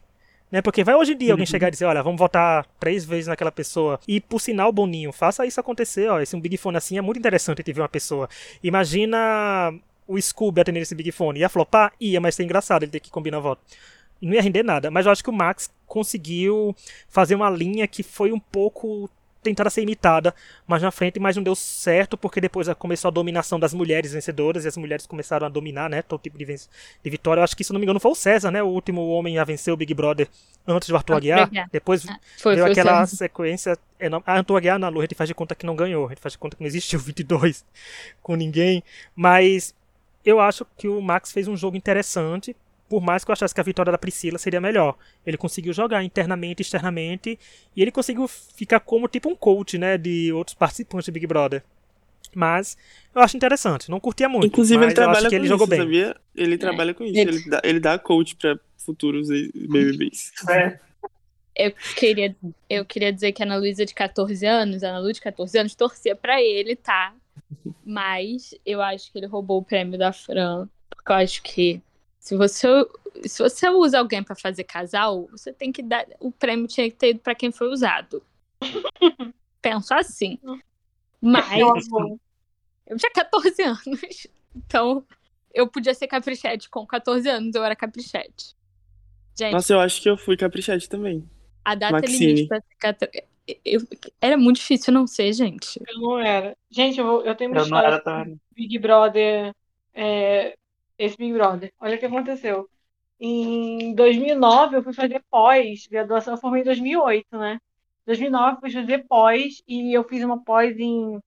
Né? 0.53 0.61
Porque 0.61 0.83
vai 0.83 0.93
hoje 0.93 1.13
em 1.13 1.17
dia 1.17 1.33
alguém 1.33 1.47
chegar 1.47 1.69
e 1.69 1.71
dizer, 1.71 1.85
olha, 1.85 2.03
vamos 2.03 2.19
votar 2.19 2.63
três 2.79 3.03
vezes 3.03 3.25
naquela 3.25 3.51
pessoa. 3.51 3.99
E 4.07 4.21
por 4.21 4.39
sinal, 4.39 4.71
Boninho, 4.71 5.11
faça 5.11 5.43
isso 5.47 5.59
acontecer, 5.59 6.07
ó. 6.07 6.21
Esse 6.21 6.35
um 6.35 6.39
Big 6.39 6.57
Fone 6.57 6.77
assim 6.77 6.95
é 6.95 7.01
muito 7.01 7.17
interessante 7.17 7.63
ver 7.73 7.81
uma 7.81 7.89
pessoa. 7.89 8.29
Imagina 8.61 9.73
o 10.07 10.21
Scooby 10.21 10.61
atendendo 10.61 10.83
esse 10.83 10.93
Big 10.93 11.11
Fone. 11.11 11.39
Ia 11.39 11.49
flopar? 11.49 11.91
Ia, 11.99 12.21
mas 12.21 12.39
é 12.39 12.43
engraçado 12.43 12.83
ele 12.83 12.91
ter 12.91 12.99
que 12.99 13.09
combinar 13.09 13.39
voto. 13.39 13.63
Não 14.21 14.31
ia 14.31 14.43
render 14.43 14.61
nada. 14.61 14.91
Mas 14.91 15.07
eu 15.07 15.11
acho 15.11 15.23
que 15.23 15.29
o 15.31 15.33
Max 15.33 15.73
conseguiu 15.87 16.75
fazer 17.09 17.33
uma 17.33 17.49
linha 17.49 17.87
que 17.87 18.03
foi 18.03 18.31
um 18.31 18.39
pouco 18.39 19.09
tentada 19.43 19.69
ser 19.69 19.81
imitada 19.81 20.33
mais 20.67 20.81
na 20.81 20.91
frente, 20.91 21.19
mas 21.19 21.35
não 21.35 21.43
deu 21.43 21.55
certo 21.55 22.17
porque 22.17 22.41
depois 22.41 22.67
começou 22.77 23.09
a 23.09 23.11
dominação 23.11 23.59
das 23.59 23.73
mulheres 23.73 24.13
vencedoras 24.13 24.65
e 24.65 24.67
as 24.67 24.77
mulheres 24.77 25.05
começaram 25.05 25.45
a 25.45 25.49
dominar, 25.49 25.89
né, 25.89 26.01
todo 26.01 26.21
tipo 26.21 26.37
de, 26.37 26.45
de 26.45 27.09
vitória. 27.09 27.39
Eu 27.41 27.43
acho 27.43 27.55
que, 27.55 27.63
se 27.63 27.71
não 27.71 27.79
me 27.79 27.85
engano, 27.85 27.99
foi 27.99 28.11
o 28.11 28.15
César, 28.15 28.51
né, 28.51 28.63
o 28.63 28.67
último 28.67 29.07
homem 29.09 29.37
a 29.37 29.43
vencer 29.43 29.73
o 29.73 29.77
Big 29.77 29.93
Brother 29.93 30.27
antes 30.67 30.87
do 30.89 30.95
Arthur 30.95 31.13
Arthur 31.15 31.17
Aguiar. 31.17 31.69
Depois 31.71 32.07
Ah, 32.07 32.19
Foi, 32.39 32.55
deu 32.55 32.63
foi 32.65 32.71
aquela 32.71 33.05
sequência 33.05 33.77
enorme. 33.99 34.23
A 34.27 34.33
Arthur 34.37 34.57
Aguiar 34.57 34.79
na 34.79 34.89
lua, 34.89 35.01
a 35.01 35.05
gente 35.05 35.15
faz 35.15 35.27
de 35.27 35.35
conta 35.35 35.55
que 35.55 35.65
não 35.65 35.75
ganhou, 35.75 36.05
a 36.05 36.09
gente 36.09 36.21
faz 36.21 36.33
de 36.33 36.37
conta 36.37 36.55
que 36.55 36.63
não 36.63 36.67
existiu 36.67 36.99
22 36.99 37.65
com 38.21 38.35
ninguém, 38.35 38.83
mas 39.15 39.75
eu 40.25 40.39
acho 40.39 40.65
que 40.77 40.87
o 40.87 41.01
Max 41.01 41.31
fez 41.31 41.47
um 41.47 41.57
jogo 41.57 41.75
interessante, 41.75 42.55
por 42.93 43.01
mais 43.01 43.23
que 43.25 43.31
eu 43.31 43.33
achasse 43.33 43.55
que 43.55 43.59
a 43.59 43.63
vitória 43.63 43.91
da 43.91 43.97
Priscila 43.97 44.37
seria 44.37 44.61
melhor. 44.61 44.95
Ele 45.25 45.35
conseguiu 45.35 45.73
jogar 45.73 46.03
internamente 46.03 46.61
e 46.61 46.63
externamente, 46.63 47.39
e 47.75 47.81
ele 47.81 47.91
conseguiu 47.91 48.27
ficar 48.27 48.79
como 48.81 49.07
tipo 49.07 49.27
um 49.29 49.35
coach, 49.35 49.79
né, 49.79 49.97
de 49.97 50.31
outros 50.31 50.53
participantes 50.53 51.05
de 51.05 51.11
Big 51.11 51.25
Brother. 51.25 51.63
Mas 52.35 52.77
eu 53.15 53.21
acho 53.23 53.35
interessante, 53.35 53.89
não 53.89 53.99
curtia 53.99 54.29
muito, 54.29 54.45
Inclusive, 54.45 54.77
mas 54.77 54.85
ele 54.85 54.91
eu 54.91 54.95
trabalha 54.95 55.17
acho 55.21 55.29
que 55.29 55.35
com 55.35 55.35
ele 55.37 55.45
isso, 55.45 55.53
jogou 55.53 55.65
bem. 55.65 55.79
sabia? 55.79 56.15
Ele 56.35 56.55
trabalha 56.55 56.93
com 56.93 57.03
isso. 57.03 57.17
Ele- 57.17 57.29
Ele 57.37 57.49
dá, 57.49 57.61
ele 57.63 57.79
dá 57.79 57.97
coach 57.97 58.35
pra 58.35 58.59
futuros 58.77 59.27
BBBs. 59.27 60.31
É, 60.49 60.79
Eu 61.55 61.71
queria, 61.95 62.35
eu 62.69 62.85
queria 62.85 63.11
dizer 63.11 63.31
que 63.31 63.41
a 63.41 63.45
Ana 63.47 63.55
Luísa 63.57 63.85
de 63.87 63.93
14 63.95 64.45
anos, 64.45 64.83
a 64.83 64.89
Ana 64.89 64.99
Lu 64.99 65.11
de 65.11 65.19
14 65.21 65.57
anos, 65.57 65.73
torcia 65.73 66.15
pra 66.15 66.39
ele, 66.41 66.75
tá? 66.75 67.15
Mas 67.83 68.53
eu 68.63 68.81
acho 68.83 69.11
que 69.11 69.17
ele 69.17 69.25
roubou 69.27 69.59
o 69.59 69.63
prêmio 69.65 69.97
da 69.97 70.13
Fran. 70.13 70.67
Porque 70.91 71.11
eu 71.11 71.15
acho 71.15 71.41
que 71.43 71.81
se 72.23 72.37
você, 72.37 72.67
se 73.25 73.43
você 73.43 73.67
usa 73.67 73.99
alguém 73.99 74.23
pra 74.23 74.33
fazer 74.33 74.63
casal, 74.63 75.27
você 75.29 75.51
tem 75.51 75.73
que 75.73 75.83
dar. 75.83 76.07
O 76.21 76.31
prêmio 76.31 76.67
tinha 76.67 76.89
que 76.89 76.95
ter 76.95 77.09
ido 77.09 77.19
pra 77.19 77.35
quem 77.35 77.51
foi 77.51 77.67
usado. 77.67 78.23
Penso 79.61 79.93
assim. 79.93 80.39
Mas 81.19 81.45
eu 82.87 82.97
tinha 82.97 83.11
14 83.11 83.61
anos. 83.61 84.27
Então, 84.55 85.05
eu 85.53 85.67
podia 85.67 85.93
ser 85.93 86.07
caprichete 86.07 86.69
com 86.69 86.87
14 86.87 87.27
anos, 87.27 87.55
eu 87.55 87.63
era 87.63 87.75
caprichete. 87.75 88.55
Gente, 89.37 89.51
Nossa, 89.51 89.73
eu 89.73 89.81
acho 89.81 90.01
que 90.01 90.09
eu 90.09 90.15
fui 90.15 90.37
caprichete 90.37 90.87
também. 90.87 91.29
a 91.65 91.75
data 91.75 91.91
Maxine. 91.91 92.25
limite 92.25 92.47
pra 92.47 92.61
ser 92.61 93.27
eu- 93.65 93.81
Era 94.21 94.37
muito 94.37 94.57
difícil 94.57 94.93
não 94.93 95.05
ser, 95.05 95.33
gente. 95.33 95.77
Eu 95.85 95.99
não 95.99 96.19
era. 96.19 96.55
Gente, 96.69 96.97
eu, 96.99 97.21
eu 97.25 97.35
tenho 97.35 97.51
uma 97.51 97.59
eu 97.59 97.67
não 97.67 97.77
história. 97.77 98.37
Big 98.55 98.79
Brother, 98.79 99.53
é, 99.93 100.55
esse 100.97 101.17
Big 101.17 101.33
Brother. 101.33 101.71
Olha 101.79 101.95
o 101.95 101.99
que 101.99 102.05
aconteceu. 102.05 102.69
Em 103.19 103.93
2009, 103.95 104.77
eu 104.77 104.83
fui 104.83 104.93
fazer 104.93 105.23
pós, 105.29 105.87
graduação, 105.87 106.33
eu 106.33 106.37
formei 106.39 106.61
em 106.61 106.65
2008, 106.65 107.37
né? 107.37 107.55
Em 107.55 108.05
2009, 108.07 108.57
eu 108.57 108.59
fui 108.61 108.71
fazer 108.71 109.05
pós 109.07 109.61
e 109.67 109.93
eu 109.97 110.03
fiz 110.03 110.23
uma 110.23 110.43
pós 110.43 110.77
em 110.77 111.19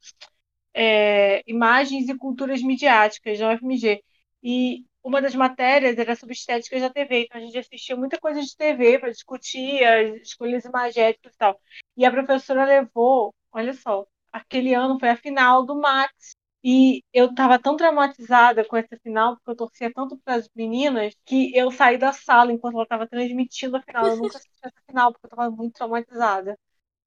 é, 0.75 1.43
Imagens 1.47 2.09
e 2.09 2.17
Culturas 2.17 2.63
Midiáticas, 2.63 3.41
na 3.41 3.53
UFMG. 3.55 4.03
E 4.43 4.85
uma 5.03 5.23
das 5.23 5.35
matérias 5.35 5.97
era 5.99 6.17
sobre 6.17 6.35
estética 6.35 6.79
da 6.81 6.91
TV, 6.91 7.25
então 7.25 7.41
a 7.41 7.45
gente 7.45 7.57
assistia 7.57 7.97
muita 7.97 8.19
coisa 8.19 8.43
de 8.43 8.57
TV 8.57 8.99
para 8.99 9.11
discutir 9.11 9.85
as 9.85 10.21
escolhas 10.23 10.65
imagéticas 10.65 11.33
e 11.35 11.39
tal. 11.39 11.61
E 11.97 12.05
a 12.05 12.11
professora 12.11 12.65
levou, 12.65 13.35
olha 13.53 13.73
só, 13.73 14.05
aquele 14.33 14.75
ano 14.75 14.99
foi 14.99 15.09
a 15.09 15.17
final 15.17 15.65
do 15.65 15.77
Max. 15.81 16.37
E 16.69 17.05
eu 17.13 17.33
tava 17.35 17.61
tão 17.61 17.77
traumatizada 17.77 18.65
com 18.67 18.77
essa 18.77 18.97
final, 18.99 19.37
porque 19.37 19.51
eu 19.53 19.57
torcia 19.57 19.93
tanto 19.95 20.19
para 20.19 20.35
as 20.37 20.49
meninas, 20.55 21.15
que 21.25 21.57
eu 21.57 21.71
saí 21.71 21.97
da 21.97 22.13
sala 22.13 22.53
enquanto 22.53 22.75
ela 22.77 22.87
tava 22.87 23.07
transmitindo 23.09 23.77
a 23.77 23.83
final. 23.83 24.09
Eu 24.09 24.17
nunca 24.17 24.39
assisti 24.39 24.59
essa 24.63 24.83
final, 24.89 25.13
porque 25.13 25.27
eu 25.27 25.31
tava 25.31 25.51
muito 25.51 25.75
traumatizada. 25.75 26.59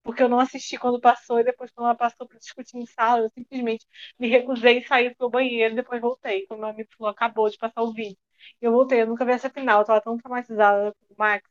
Porque 0.03 0.23
eu 0.23 0.29
não 0.29 0.39
assisti 0.39 0.77
quando 0.77 1.01
passou, 1.01 1.39
e 1.39 1.43
depois, 1.43 1.71
quando 1.71 1.87
ela 1.87 1.95
passou 1.97 2.27
para 2.27 2.39
discutir 2.39 2.77
em 2.77 2.85
sala, 2.87 3.23
eu 3.25 3.31
simplesmente 3.31 3.85
me 4.19 4.27
recusei 4.29 4.79
e 4.79 4.87
saí 4.87 5.15
pro 5.15 5.29
banheiro, 5.29 5.73
e 5.73 5.77
depois 5.77 6.01
voltei. 6.01 6.45
Quando 6.47 6.61
meu 6.61 6.69
amigo 6.69 6.89
falou, 6.97 7.11
acabou 7.11 7.49
de 7.49 7.57
passar 7.57 7.83
o 7.83 7.93
vídeo. 7.93 8.17
Eu 8.61 8.71
voltei, 8.71 9.01
eu 9.01 9.07
nunca 9.07 9.25
vi 9.25 9.31
essa 9.33 9.49
final, 9.49 9.81
eu 9.81 9.85
tava 9.85 10.01
tão 10.01 10.17
traumatizada 10.17 10.93
com 11.07 11.13
o 11.13 11.17
Max 11.17 11.49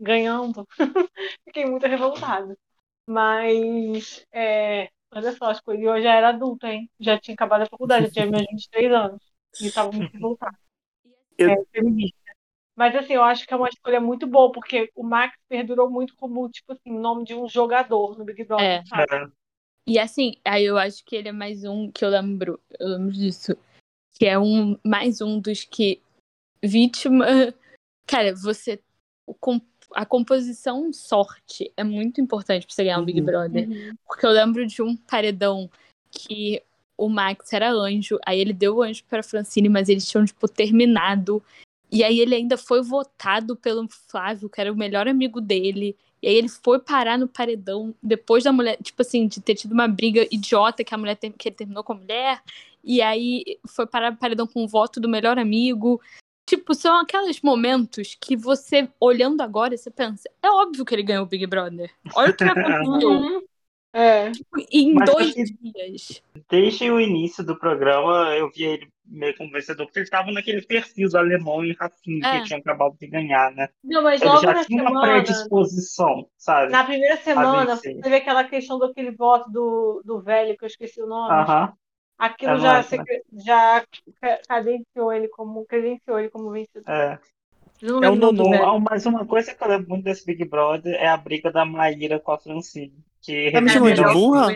ganhando. 0.00 0.66
Fiquei 1.44 1.64
muito 1.66 1.86
revoltada. 1.86 2.56
Mas, 3.06 4.26
é, 4.32 4.90
olha 5.16 5.32
só 5.32 5.50
as 5.50 5.60
coisas. 5.60 5.82
E 5.82 5.86
eu 5.86 6.00
já 6.02 6.14
era 6.14 6.28
adulta, 6.30 6.68
hein? 6.68 6.90
Já 7.00 7.18
tinha 7.18 7.34
acabado 7.34 7.62
a 7.62 7.66
faculdade, 7.66 8.06
já 8.06 8.12
tinha 8.12 8.26
meus 8.26 8.46
23 8.50 8.92
anos. 8.92 9.22
E 9.60 9.70
tava 9.70 9.90
muito 9.92 10.10
revoltada. 10.14 10.58
Eu- 11.38 11.50
É, 11.50 11.64
feminista. 11.72 12.16
Mas, 12.74 12.94
assim, 12.94 13.14
eu 13.14 13.22
acho 13.24 13.46
que 13.46 13.54
é 13.54 13.56
uma 13.56 13.68
escolha 13.70 14.00
muito 14.00 14.26
boa, 14.26 14.52
porque 14.52 14.90
o 14.94 15.02
Max 15.02 15.34
perdurou 15.48 15.90
muito 15.90 16.14
como, 16.16 16.46
tipo 16.50 16.72
assim, 16.72 16.90
o 16.90 17.00
nome 17.00 17.24
de 17.24 17.34
um 17.34 17.48
jogador 17.48 18.18
no 18.18 18.24
Big 18.24 18.44
Brother, 18.44 18.82
É. 18.82 18.84
sabe? 18.86 19.14
É. 19.14 19.26
E 19.88 19.98
assim, 19.98 20.34
aí 20.44 20.64
eu 20.64 20.76
acho 20.76 21.02
que 21.04 21.16
ele 21.16 21.28
é 21.28 21.32
mais 21.32 21.64
um 21.64 21.90
que 21.90 22.04
eu 22.04 22.08
lembro, 22.10 22.60
eu 22.78 22.88
lembro 22.88 23.12
disso, 23.12 23.56
que 24.12 24.26
é 24.26 24.38
um 24.38 24.76
mais 24.84 25.20
um 25.20 25.40
dos 25.40 25.64
que 25.64 26.02
vítima, 26.62 27.24
cara, 28.06 28.34
você 28.34 28.82
a 29.92 30.04
composição 30.06 30.92
sorte 30.92 31.72
é 31.76 31.84
muito 31.84 32.20
importante 32.20 32.66
pra 32.66 32.74
você 32.74 32.84
ganhar 32.84 32.98
um 32.98 33.04
Big 33.04 33.20
Uhum. 33.20 33.26
Brother, 33.26 33.68
Uhum. 33.68 33.94
porque 34.06 34.26
eu 34.26 34.30
lembro 34.30 34.66
de 34.66 34.82
um 34.82 34.96
paredão 34.96 35.70
que 36.10 36.62
o 36.98 37.08
Max 37.08 37.52
era 37.52 37.70
anjo, 37.70 38.18
aí 38.24 38.40
ele 38.40 38.52
deu 38.52 38.76
o 38.76 38.82
anjo 38.82 39.04
pra 39.08 39.22
Francine, 39.22 39.68
mas 39.68 39.88
eles 39.88 40.08
tinham 40.08 40.24
tipo 40.24 40.48
terminado. 40.48 41.42
E 41.92 42.02
aí 42.02 42.18
ele 42.18 42.34
ainda 42.34 42.56
foi 42.56 42.82
votado 42.82 43.54
pelo 43.54 43.86
Flávio, 43.88 44.48
que 44.48 44.60
era 44.60 44.72
o 44.72 44.76
melhor 44.76 45.06
amigo 45.06 45.40
dele. 45.40 45.94
E 46.22 46.28
aí 46.28 46.34
ele 46.34 46.48
foi 46.48 46.78
parar 46.80 47.18
no 47.18 47.28
paredão 47.28 47.94
depois 48.02 48.42
da 48.44 48.52
mulher, 48.52 48.78
tipo 48.82 49.02
assim, 49.02 49.28
de 49.28 49.40
ter 49.40 49.54
tido 49.54 49.72
uma 49.72 49.86
briga 49.86 50.26
idiota 50.30 50.82
que 50.82 50.94
a 50.94 50.98
mulher 50.98 51.16
que 51.16 51.48
ele 51.48 51.54
terminou 51.54 51.84
com 51.84 51.92
a 51.92 51.96
mulher. 51.96 52.42
E 52.82 53.02
aí 53.02 53.44
foi 53.66 53.86
parar 53.86 54.10
no 54.10 54.16
paredão 54.16 54.46
com 54.46 54.64
o 54.64 54.68
voto 54.68 54.98
do 54.98 55.08
melhor 55.08 55.38
amigo. 55.38 56.00
Tipo, 56.46 56.74
são 56.74 57.00
aqueles 57.00 57.40
momentos 57.42 58.16
que 58.20 58.36
você, 58.36 58.88
olhando 59.00 59.40
agora, 59.42 59.76
você 59.76 59.90
pensa, 59.90 60.30
é 60.40 60.48
óbvio 60.48 60.84
que 60.84 60.94
ele 60.94 61.02
ganhou 61.02 61.24
o 61.24 61.28
Big 61.28 61.44
Brother. 61.46 61.90
Olha 62.14 62.30
o 62.30 62.36
que 62.36 62.44
aconteceu. 62.44 63.10
Uhum. 63.26 63.42
É. 63.98 64.30
em 64.70 64.92
Mas 64.92 65.10
dois 65.10 65.34
dias. 65.34 66.22
Desde 66.50 66.90
o 66.90 67.00
início 67.00 67.42
do 67.42 67.58
programa, 67.58 68.34
eu 68.36 68.50
vi 68.50 68.64
ele 68.64 68.88
meio 69.06 69.34
como 69.38 69.50
vencedor, 69.50 69.86
porque 69.86 70.00
ele 70.00 70.04
estava 70.04 70.30
naquele 70.32 70.60
perfil 70.60 71.08
do 71.08 71.16
alemão 71.16 71.64
e 71.64 71.72
Rafinha, 71.72 72.26
É. 72.26 72.40
que 72.40 72.46
tinha 72.48 72.58
acabado 72.58 72.94
de 73.00 73.06
ganhar, 73.06 73.50
né? 73.52 73.70
Não, 73.82 74.02
mas 74.02 74.20
Ele 74.20 74.28
logo 74.28 74.42
já 74.42 74.52
na 74.52 74.64
tinha 74.66 74.82
uma 74.82 75.00
semana, 75.00 75.12
predisposição, 75.22 76.28
sabe? 76.36 76.72
na 76.72 76.84
primeira 76.84 77.16
semana, 77.16 77.78
teve 77.78 78.16
aquela 78.16 78.44
questão 78.44 78.78
daquele 78.78 79.12
voto 79.12 79.50
do, 79.50 80.02
do 80.04 80.20
velho, 80.20 80.58
que 80.58 80.64
eu 80.64 80.68
esqueci 80.68 81.00
o 81.00 81.06
nome. 81.06 81.32
Aham. 81.32 81.72
Aquilo 82.18 82.56
É, 82.56 82.60
já, 82.60 82.78
é, 82.78 82.82
se- 82.82 82.96
né? 82.96 83.04
já 83.44 83.86
cadenciou 84.48 85.12
ele 85.12 85.28
como, 85.28 85.66
credenciou 85.66 86.18
ele 86.18 86.30
como 86.30 86.50
vencedor. 86.50 86.90
É. 86.92 87.18
Eu 87.82 88.00
não 88.00 88.04
É 88.06 88.10
o 88.10 88.42
o. 88.42 88.50
Não, 88.50 88.80
mas 88.80 89.06
uma 89.06 89.26
coisa 89.26 89.54
que 89.54 89.62
eu 89.62 89.68
lembro 89.68 89.88
muito 89.90 90.04
desse 90.04 90.24
Big 90.24 90.44
Brother 90.44 90.94
é 90.94 91.06
a 91.08 91.16
briga 91.16 91.52
da 91.52 91.64
Maíra 91.64 92.18
com 92.18 92.32
a 92.32 92.38
Francine. 92.38 92.94
Que 93.22 93.50
Tá 93.52 93.60
me 93.60 93.68
chamando 93.68 93.94
de 93.94 94.02
burra? 94.14 94.48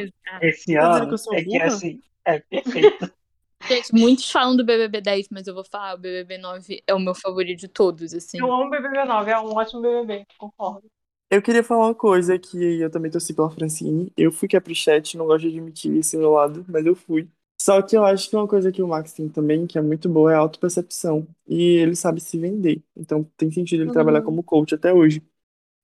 Esse 0.42 0.74
Tá 0.74 0.86
ano 0.86 1.08
que 1.08 1.14
eu 1.14 1.18
sou 1.18 1.34
é 1.34 1.42
que 1.42 1.48
burra? 1.50 1.66
assim, 1.66 2.00
é 2.24 2.38
perfeito. 2.40 3.12
Gente, 3.68 3.92
muitos 3.92 4.30
falam 4.30 4.56
do 4.56 4.64
BBB 4.64 5.00
10, 5.00 5.28
mas 5.30 5.46
eu 5.46 5.54
vou 5.54 5.64
falar, 5.64 5.94
o 5.94 5.98
BBB 5.98 6.38
9 6.38 6.82
é 6.86 6.94
o 6.94 6.98
meu 6.98 7.14
favorito 7.14 7.60
de 7.60 7.68
todos, 7.68 8.14
assim. 8.14 8.38
Eu 8.38 8.52
amo 8.52 8.70
BBB 8.70 9.04
9, 9.04 9.30
é 9.30 9.38
um 9.38 9.54
ótimo 9.54 9.82
BBB, 9.82 10.24
concordo. 10.38 10.88
Eu 11.30 11.40
queria 11.40 11.62
falar 11.62 11.86
uma 11.86 11.94
coisa 11.94 12.38
que 12.38 12.58
eu 12.80 12.90
também 12.90 13.10
torci 13.10 13.32
pela 13.34 13.50
Francine. 13.50 14.12
Eu 14.16 14.32
fui 14.32 14.48
caprichete, 14.48 15.16
não 15.16 15.26
gosto 15.26 15.42
de 15.42 15.48
admitir 15.48 15.96
esse 15.96 16.16
meu 16.16 16.30
lado, 16.32 16.64
mas 16.68 16.84
eu 16.84 16.94
fui. 16.96 17.28
Só 17.62 17.82
que 17.82 17.94
eu 17.94 18.02
acho 18.06 18.30
que 18.30 18.34
uma 18.36 18.48
coisa 18.48 18.72
que 18.72 18.82
o 18.82 18.88
Max 18.88 19.12
tem 19.12 19.28
também, 19.28 19.66
que 19.66 19.76
é 19.76 19.82
muito 19.82 20.08
boa, 20.08 20.32
é 20.32 20.34
a 20.34 20.38
autopercepção. 20.38 21.26
E 21.46 21.62
ele 21.76 21.94
sabe 21.94 22.18
se 22.18 22.38
vender. 22.38 22.82
Então 22.96 23.22
tem 23.36 23.50
sentido 23.50 23.80
ele 23.80 23.88
Uhum. 23.88 23.92
trabalhar 23.92 24.22
como 24.22 24.42
coach 24.42 24.74
até 24.74 24.94
hoje. 24.94 25.22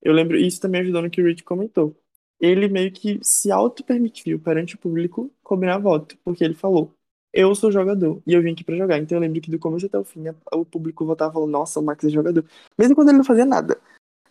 Eu 0.03 0.15
lembro, 0.15 0.39
isso 0.39 0.61
também 0.61 0.81
ajudou 0.81 1.03
no 1.03 1.11
que 1.11 1.21
o 1.21 1.27
Rich 1.27 1.45
comentou. 1.45 1.95
Ele 2.41 2.67
meio 2.69 2.91
que 2.91 3.19
se 3.23 3.51
auto-permitiu 3.51 4.41
perante 4.41 4.75
o 4.75 4.79
público 4.79 5.31
combinar 5.43 5.79
voto, 5.79 6.17
porque 6.25 6.43
ele 6.43 6.55
falou: 6.55 6.95
Eu 7.31 7.55
sou 7.55 7.71
jogador 7.71 8.23
e 8.27 8.33
eu 8.33 8.41
vim 8.43 8.53
aqui 8.53 8.65
pra 8.65 8.77
jogar. 8.77 8.99
Então 8.99 9.17
eu 9.19 9.21
lembro 9.21 9.39
que 9.43 9.51
do 9.51 9.59
começo 9.59 9.85
até 9.85 9.99
o 9.99 10.05
fim 10.05 10.25
o 10.55 10.65
público 10.65 11.05
votava 11.05 11.35
falando: 11.35 11.51
Nossa, 11.51 11.79
o 11.79 11.83
Max 11.85 12.03
é 12.05 12.09
jogador. 12.09 12.43
Mesmo 12.79 12.95
quando 12.95 13.11
ele 13.11 13.19
não 13.19 13.25
fazia 13.25 13.45
nada. 13.45 13.79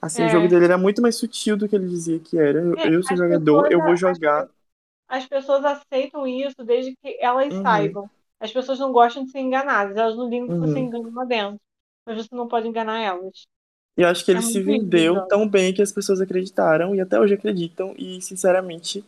Assim, 0.01 0.23
o 0.23 0.25
É. 0.25 0.29
jogo 0.29 0.47
dele 0.47 0.65
era 0.65 0.77
muito 0.79 1.01
mais 1.01 1.15
sutil 1.15 1.55
do 1.57 1.69
que 1.69 1.75
ele 1.75 1.87
dizia 1.87 2.19
que 2.19 2.37
era. 2.39 2.59
Eu, 2.59 2.77
É, 2.77 2.95
eu 2.95 3.03
sou 3.03 3.15
jogador, 3.17 3.71
eu 3.71 3.79
vou 3.81 3.95
jogar. 3.95 4.49
As 5.07 5.25
pessoas 5.27 5.63
aceitam 5.65 6.27
isso 6.27 6.63
desde 6.63 6.95
que 6.97 7.17
elas 7.21 7.53
Uhum. 7.53 7.61
saibam. 7.61 8.09
As 8.39 8.51
pessoas 8.51 8.79
não 8.79 8.91
gostam 8.91 9.23
de 9.25 9.31
ser 9.31 9.39
enganadas, 9.39 9.95
elas 9.97 10.15
não 10.17 10.29
ligam 10.29 10.49
que 10.51 10.57
você 10.59 10.79
Uhum. 10.79 10.79
engana 10.79 11.09
lá 11.13 11.25
dentro. 11.25 11.61
Mas 12.05 12.17
você 12.27 12.35
não 12.35 12.47
pode 12.47 12.67
enganar 12.67 12.99
elas. 12.99 13.47
E 13.97 14.01
eu 14.01 14.07
acho 14.09 14.25
que 14.25 14.31
ele 14.31 14.39
É 14.39 14.41
se 14.41 14.61
vendeu 14.61 15.21
lindo. 15.21 15.21
tão 15.21 15.47
bem 15.47 15.73
que 15.73 15.81
as 15.81 15.91
pessoas 15.91 16.19
acreditaram 16.19 16.93
e 16.93 16.99
até 17.01 17.19
hoje 17.19 17.33
acreditam. 17.33 17.93
E, 17.97 18.21
sinceramente, 18.21 19.03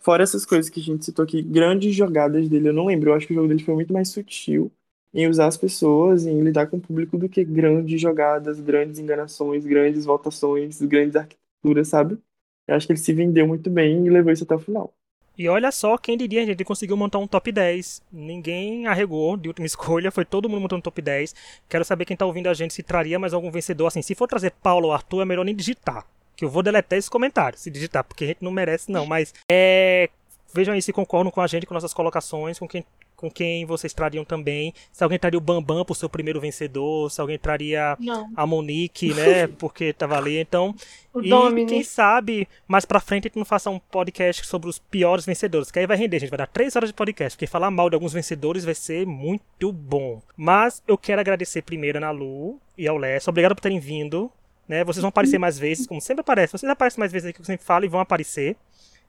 fora 0.00 0.22
essas 0.22 0.46
coisas 0.46 0.70
que 0.70 0.80
a 0.80 0.82
gente 0.82 1.04
citou 1.04 1.24
aqui, 1.24 1.42
grandes 1.42 1.94
jogadas 1.94 2.48
dele, 2.48 2.68
eu 2.68 2.72
não 2.72 2.86
lembro. 2.86 3.10
Eu 3.10 3.14
acho 3.14 3.26
que 3.26 3.32
o 3.32 3.36
jogo 3.36 3.48
dele 3.48 3.62
foi 3.64 3.74
muito 3.74 3.92
mais 3.92 4.08
sutil 4.08 4.72
em 5.12 5.28
usar 5.28 5.46
as 5.48 5.56
pessoas, 5.56 6.24
em 6.26 6.40
lidar 6.42 6.68
com 6.68 6.76
o 6.78 6.80
público, 6.80 7.18
do 7.18 7.28
que 7.28 7.44
grandes 7.44 8.00
jogadas, 8.00 8.60
grandes 8.60 8.98
enganações, 8.98 9.64
grandes 9.66 10.04
votações, 10.04 10.80
grandes 10.82 11.16
arquiteturas, 11.16 11.88
sabe? 11.88 12.18
Eu 12.66 12.76
acho 12.76 12.86
que 12.86 12.92
ele 12.92 13.00
se 13.00 13.12
vendeu 13.12 13.46
muito 13.46 13.68
bem 13.68 14.06
e 14.06 14.10
levou 14.10 14.32
isso 14.32 14.44
até 14.44 14.54
o 14.54 14.58
final. 14.60 14.94
E 15.36 15.48
olha 15.48 15.70
só, 15.72 15.96
quem 15.96 16.16
diria, 16.16 16.40
gente, 16.40 16.56
ele 16.56 16.64
conseguiu 16.64 16.96
montar 16.96 17.18
um 17.18 17.26
top 17.26 17.50
10. 17.50 18.02
Ninguém 18.12 18.86
arregou 18.86 19.36
de 19.36 19.48
última 19.48 19.64
escolha, 19.66 20.10
foi 20.10 20.24
todo 20.24 20.48
mundo 20.48 20.62
montando 20.62 20.80
um 20.80 20.82
top 20.82 21.00
10. 21.00 21.34
Quero 21.68 21.84
saber 21.84 22.04
quem 22.04 22.16
tá 22.16 22.26
ouvindo 22.26 22.48
a 22.48 22.54
gente 22.54 22.74
se 22.74 22.82
traria 22.82 23.18
mais 23.18 23.32
algum 23.32 23.50
vencedor. 23.50 23.86
Assim, 23.86 24.02
se 24.02 24.14
for 24.14 24.26
trazer 24.26 24.52
Paulo 24.62 24.88
ou 24.88 24.92
Arthur, 24.92 25.22
é 25.22 25.24
melhor 25.24 25.44
nem 25.44 25.54
digitar. 25.54 26.04
Que 26.36 26.44
eu 26.44 26.50
vou 26.50 26.62
deletar 26.62 26.98
esse 26.98 27.10
comentário, 27.10 27.58
se 27.58 27.70
digitar, 27.70 28.04
porque 28.04 28.24
a 28.24 28.26
gente 28.28 28.42
não 28.42 28.50
merece, 28.50 28.90
não. 28.90 29.06
Mas 29.06 29.34
é. 29.50 30.08
Vejam 30.52 30.74
aí 30.74 30.82
se 30.82 30.92
concordam 30.92 31.30
com 31.30 31.40
a 31.40 31.46
gente, 31.46 31.64
com 31.64 31.72
nossas 31.72 31.94
colocações, 31.94 32.58
com 32.58 32.66
quem, 32.66 32.84
com 33.20 33.30
quem 33.30 33.66
vocês 33.66 33.92
trariam 33.92 34.24
também. 34.24 34.72
Se 34.90 35.04
alguém 35.04 35.18
traria 35.18 35.36
o 35.36 35.40
Bambam 35.42 35.84
pro 35.84 35.94
seu 35.94 36.08
primeiro 36.08 36.40
vencedor, 36.40 37.10
se 37.10 37.20
alguém 37.20 37.38
traria 37.38 37.96
Não. 38.00 38.30
a 38.34 38.46
Monique, 38.46 39.12
né? 39.14 39.46
Porque 39.46 39.92
tava 39.92 40.16
ali. 40.16 40.38
Então, 40.38 40.74
O 41.12 41.20
e 41.20 41.28
Domini. 41.28 41.66
quem 41.68 41.82
sabe, 41.84 42.48
mais 42.66 42.86
pra 42.86 42.98
frente 42.98 43.26
a 43.26 43.28
gente 43.28 43.36
não 43.36 43.44
faça 43.44 43.68
um 43.68 43.78
podcast 43.78 44.46
sobre 44.46 44.70
os 44.70 44.78
piores 44.78 45.26
vencedores, 45.26 45.70
que 45.70 45.78
aí 45.78 45.86
vai 45.86 45.98
render, 45.98 46.18
gente. 46.18 46.30
Vai 46.30 46.38
dar 46.38 46.46
três 46.46 46.74
horas 46.74 46.88
de 46.88 46.94
podcast, 46.94 47.36
porque 47.36 47.46
falar 47.46 47.70
mal 47.70 47.90
de 47.90 47.94
alguns 47.94 48.14
vencedores 48.14 48.64
vai 48.64 48.74
ser 48.74 49.06
muito 49.06 49.70
bom. 49.70 50.22
Mas 50.34 50.82
eu 50.88 50.96
quero 50.96 51.20
agradecer 51.20 51.60
primeiro 51.62 51.98
a 51.98 52.00
Ana 52.00 52.10
Lu 52.10 52.58
e 52.78 52.88
ao 52.88 52.96
Lécio. 52.96 53.28
Obrigado 53.28 53.54
por 53.54 53.60
terem 53.60 53.78
vindo. 53.78 54.30
Né? 54.66 54.82
Vocês 54.84 55.02
vão 55.02 55.08
aparecer 55.08 55.36
mais 55.38 55.58
vezes, 55.58 55.86
como 55.86 56.00
sempre 56.00 56.20
aparecem. 56.22 56.56
Vocês 56.56 56.70
aparecem 56.70 56.98
mais 57.00 57.12
vezes 57.12 57.26
aí 57.26 57.32
que 57.32 57.40
eu 57.40 57.44
sempre 57.44 57.66
falo 57.66 57.84
e 57.84 57.88
vão 57.88 58.00
aparecer. 58.00 58.56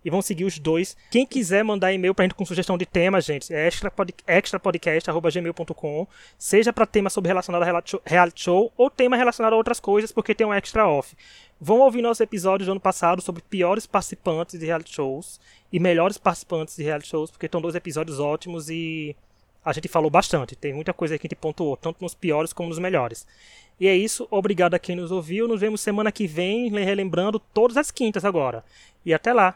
E 0.04 0.10
vão 0.10 0.22
seguir 0.22 0.46
os 0.46 0.58
dois. 0.58 0.98
Quem 1.12 1.26
quiser 1.26 1.64
mandar 1.64 1.94
e-mail 1.94 2.16
pra 2.16 2.26
gente 2.26 2.34
com 2.34 2.44
sugestão 2.46 2.78
de 2.78 2.86
tema, 2.86 3.22
gente, 3.22 3.54
é 3.54 3.68
extrapod- 3.68 4.14
extrapodcast.gmail.com. 4.28 6.08
Seja 6.38 6.74
pra 6.74 6.86
tema 6.86 7.10
sobre 7.10 7.28
relacionado 7.30 7.62
a 7.62 7.66
reality 7.66 7.92
show- 7.92 8.02
reality 8.06 8.42
show 8.44 8.72
ou 8.78 8.90
tema 8.90 9.16
relacionado 9.16 9.54
a 9.54 9.58
outras 9.58 9.80
coisas, 9.80 10.12
porque 10.12 10.34
tem 10.36 10.46
um 10.46 10.54
extra 10.54 10.88
off. 10.88 11.16
Vão 11.60 11.80
ouvir 11.80 12.02
nosso 12.02 12.24
episódio 12.24 12.66
do 12.66 12.72
ano 12.72 12.80
passado 12.82 13.22
sobre 13.22 13.44
piores 13.44 13.86
participantes 13.86 14.60
de 14.60 14.66
reality 14.66 14.94
shows 14.96 15.40
e 15.72 15.80
melhores 15.80 16.18
participantes 16.18 16.76
de 16.76 16.84
reality 16.84 17.08
shows, 17.10 17.30
porque 17.30 17.46
estão 17.46 17.62
dois 17.62 17.76
episódios 17.76 18.20
ótimos 18.20 18.70
e 18.70 19.16
a 19.64 19.72
gente 19.72 19.88
falou 19.88 20.10
bastante. 20.10 20.56
Tem 20.56 20.74
muita 20.74 20.92
coisa 20.94 21.18
que 21.18 21.28
a 21.28 21.30
gente 21.30 21.38
pontuou, 21.40 21.78
tanto 21.78 22.02
nos 22.02 22.16
piores 22.16 22.52
como 22.52 22.70
nos 22.70 22.80
melhores. 22.80 23.28
E 23.80 23.88
é 23.88 23.96
isso, 23.96 24.28
obrigado 24.32 24.74
a 24.74 24.80
quem 24.80 24.96
nos 24.96 25.12
ouviu. 25.12 25.48
Nos 25.48 25.62
vemos 25.62 25.82
semana 25.82 26.12
que 26.12 26.26
vem, 26.28 26.70
relembrando 26.70 27.40
todas 27.40 27.78
as 27.78 27.92
quintas 27.92 28.26
agora. 28.26 28.64
E 29.06 29.14
até 29.14 29.32
lá. 29.34 29.56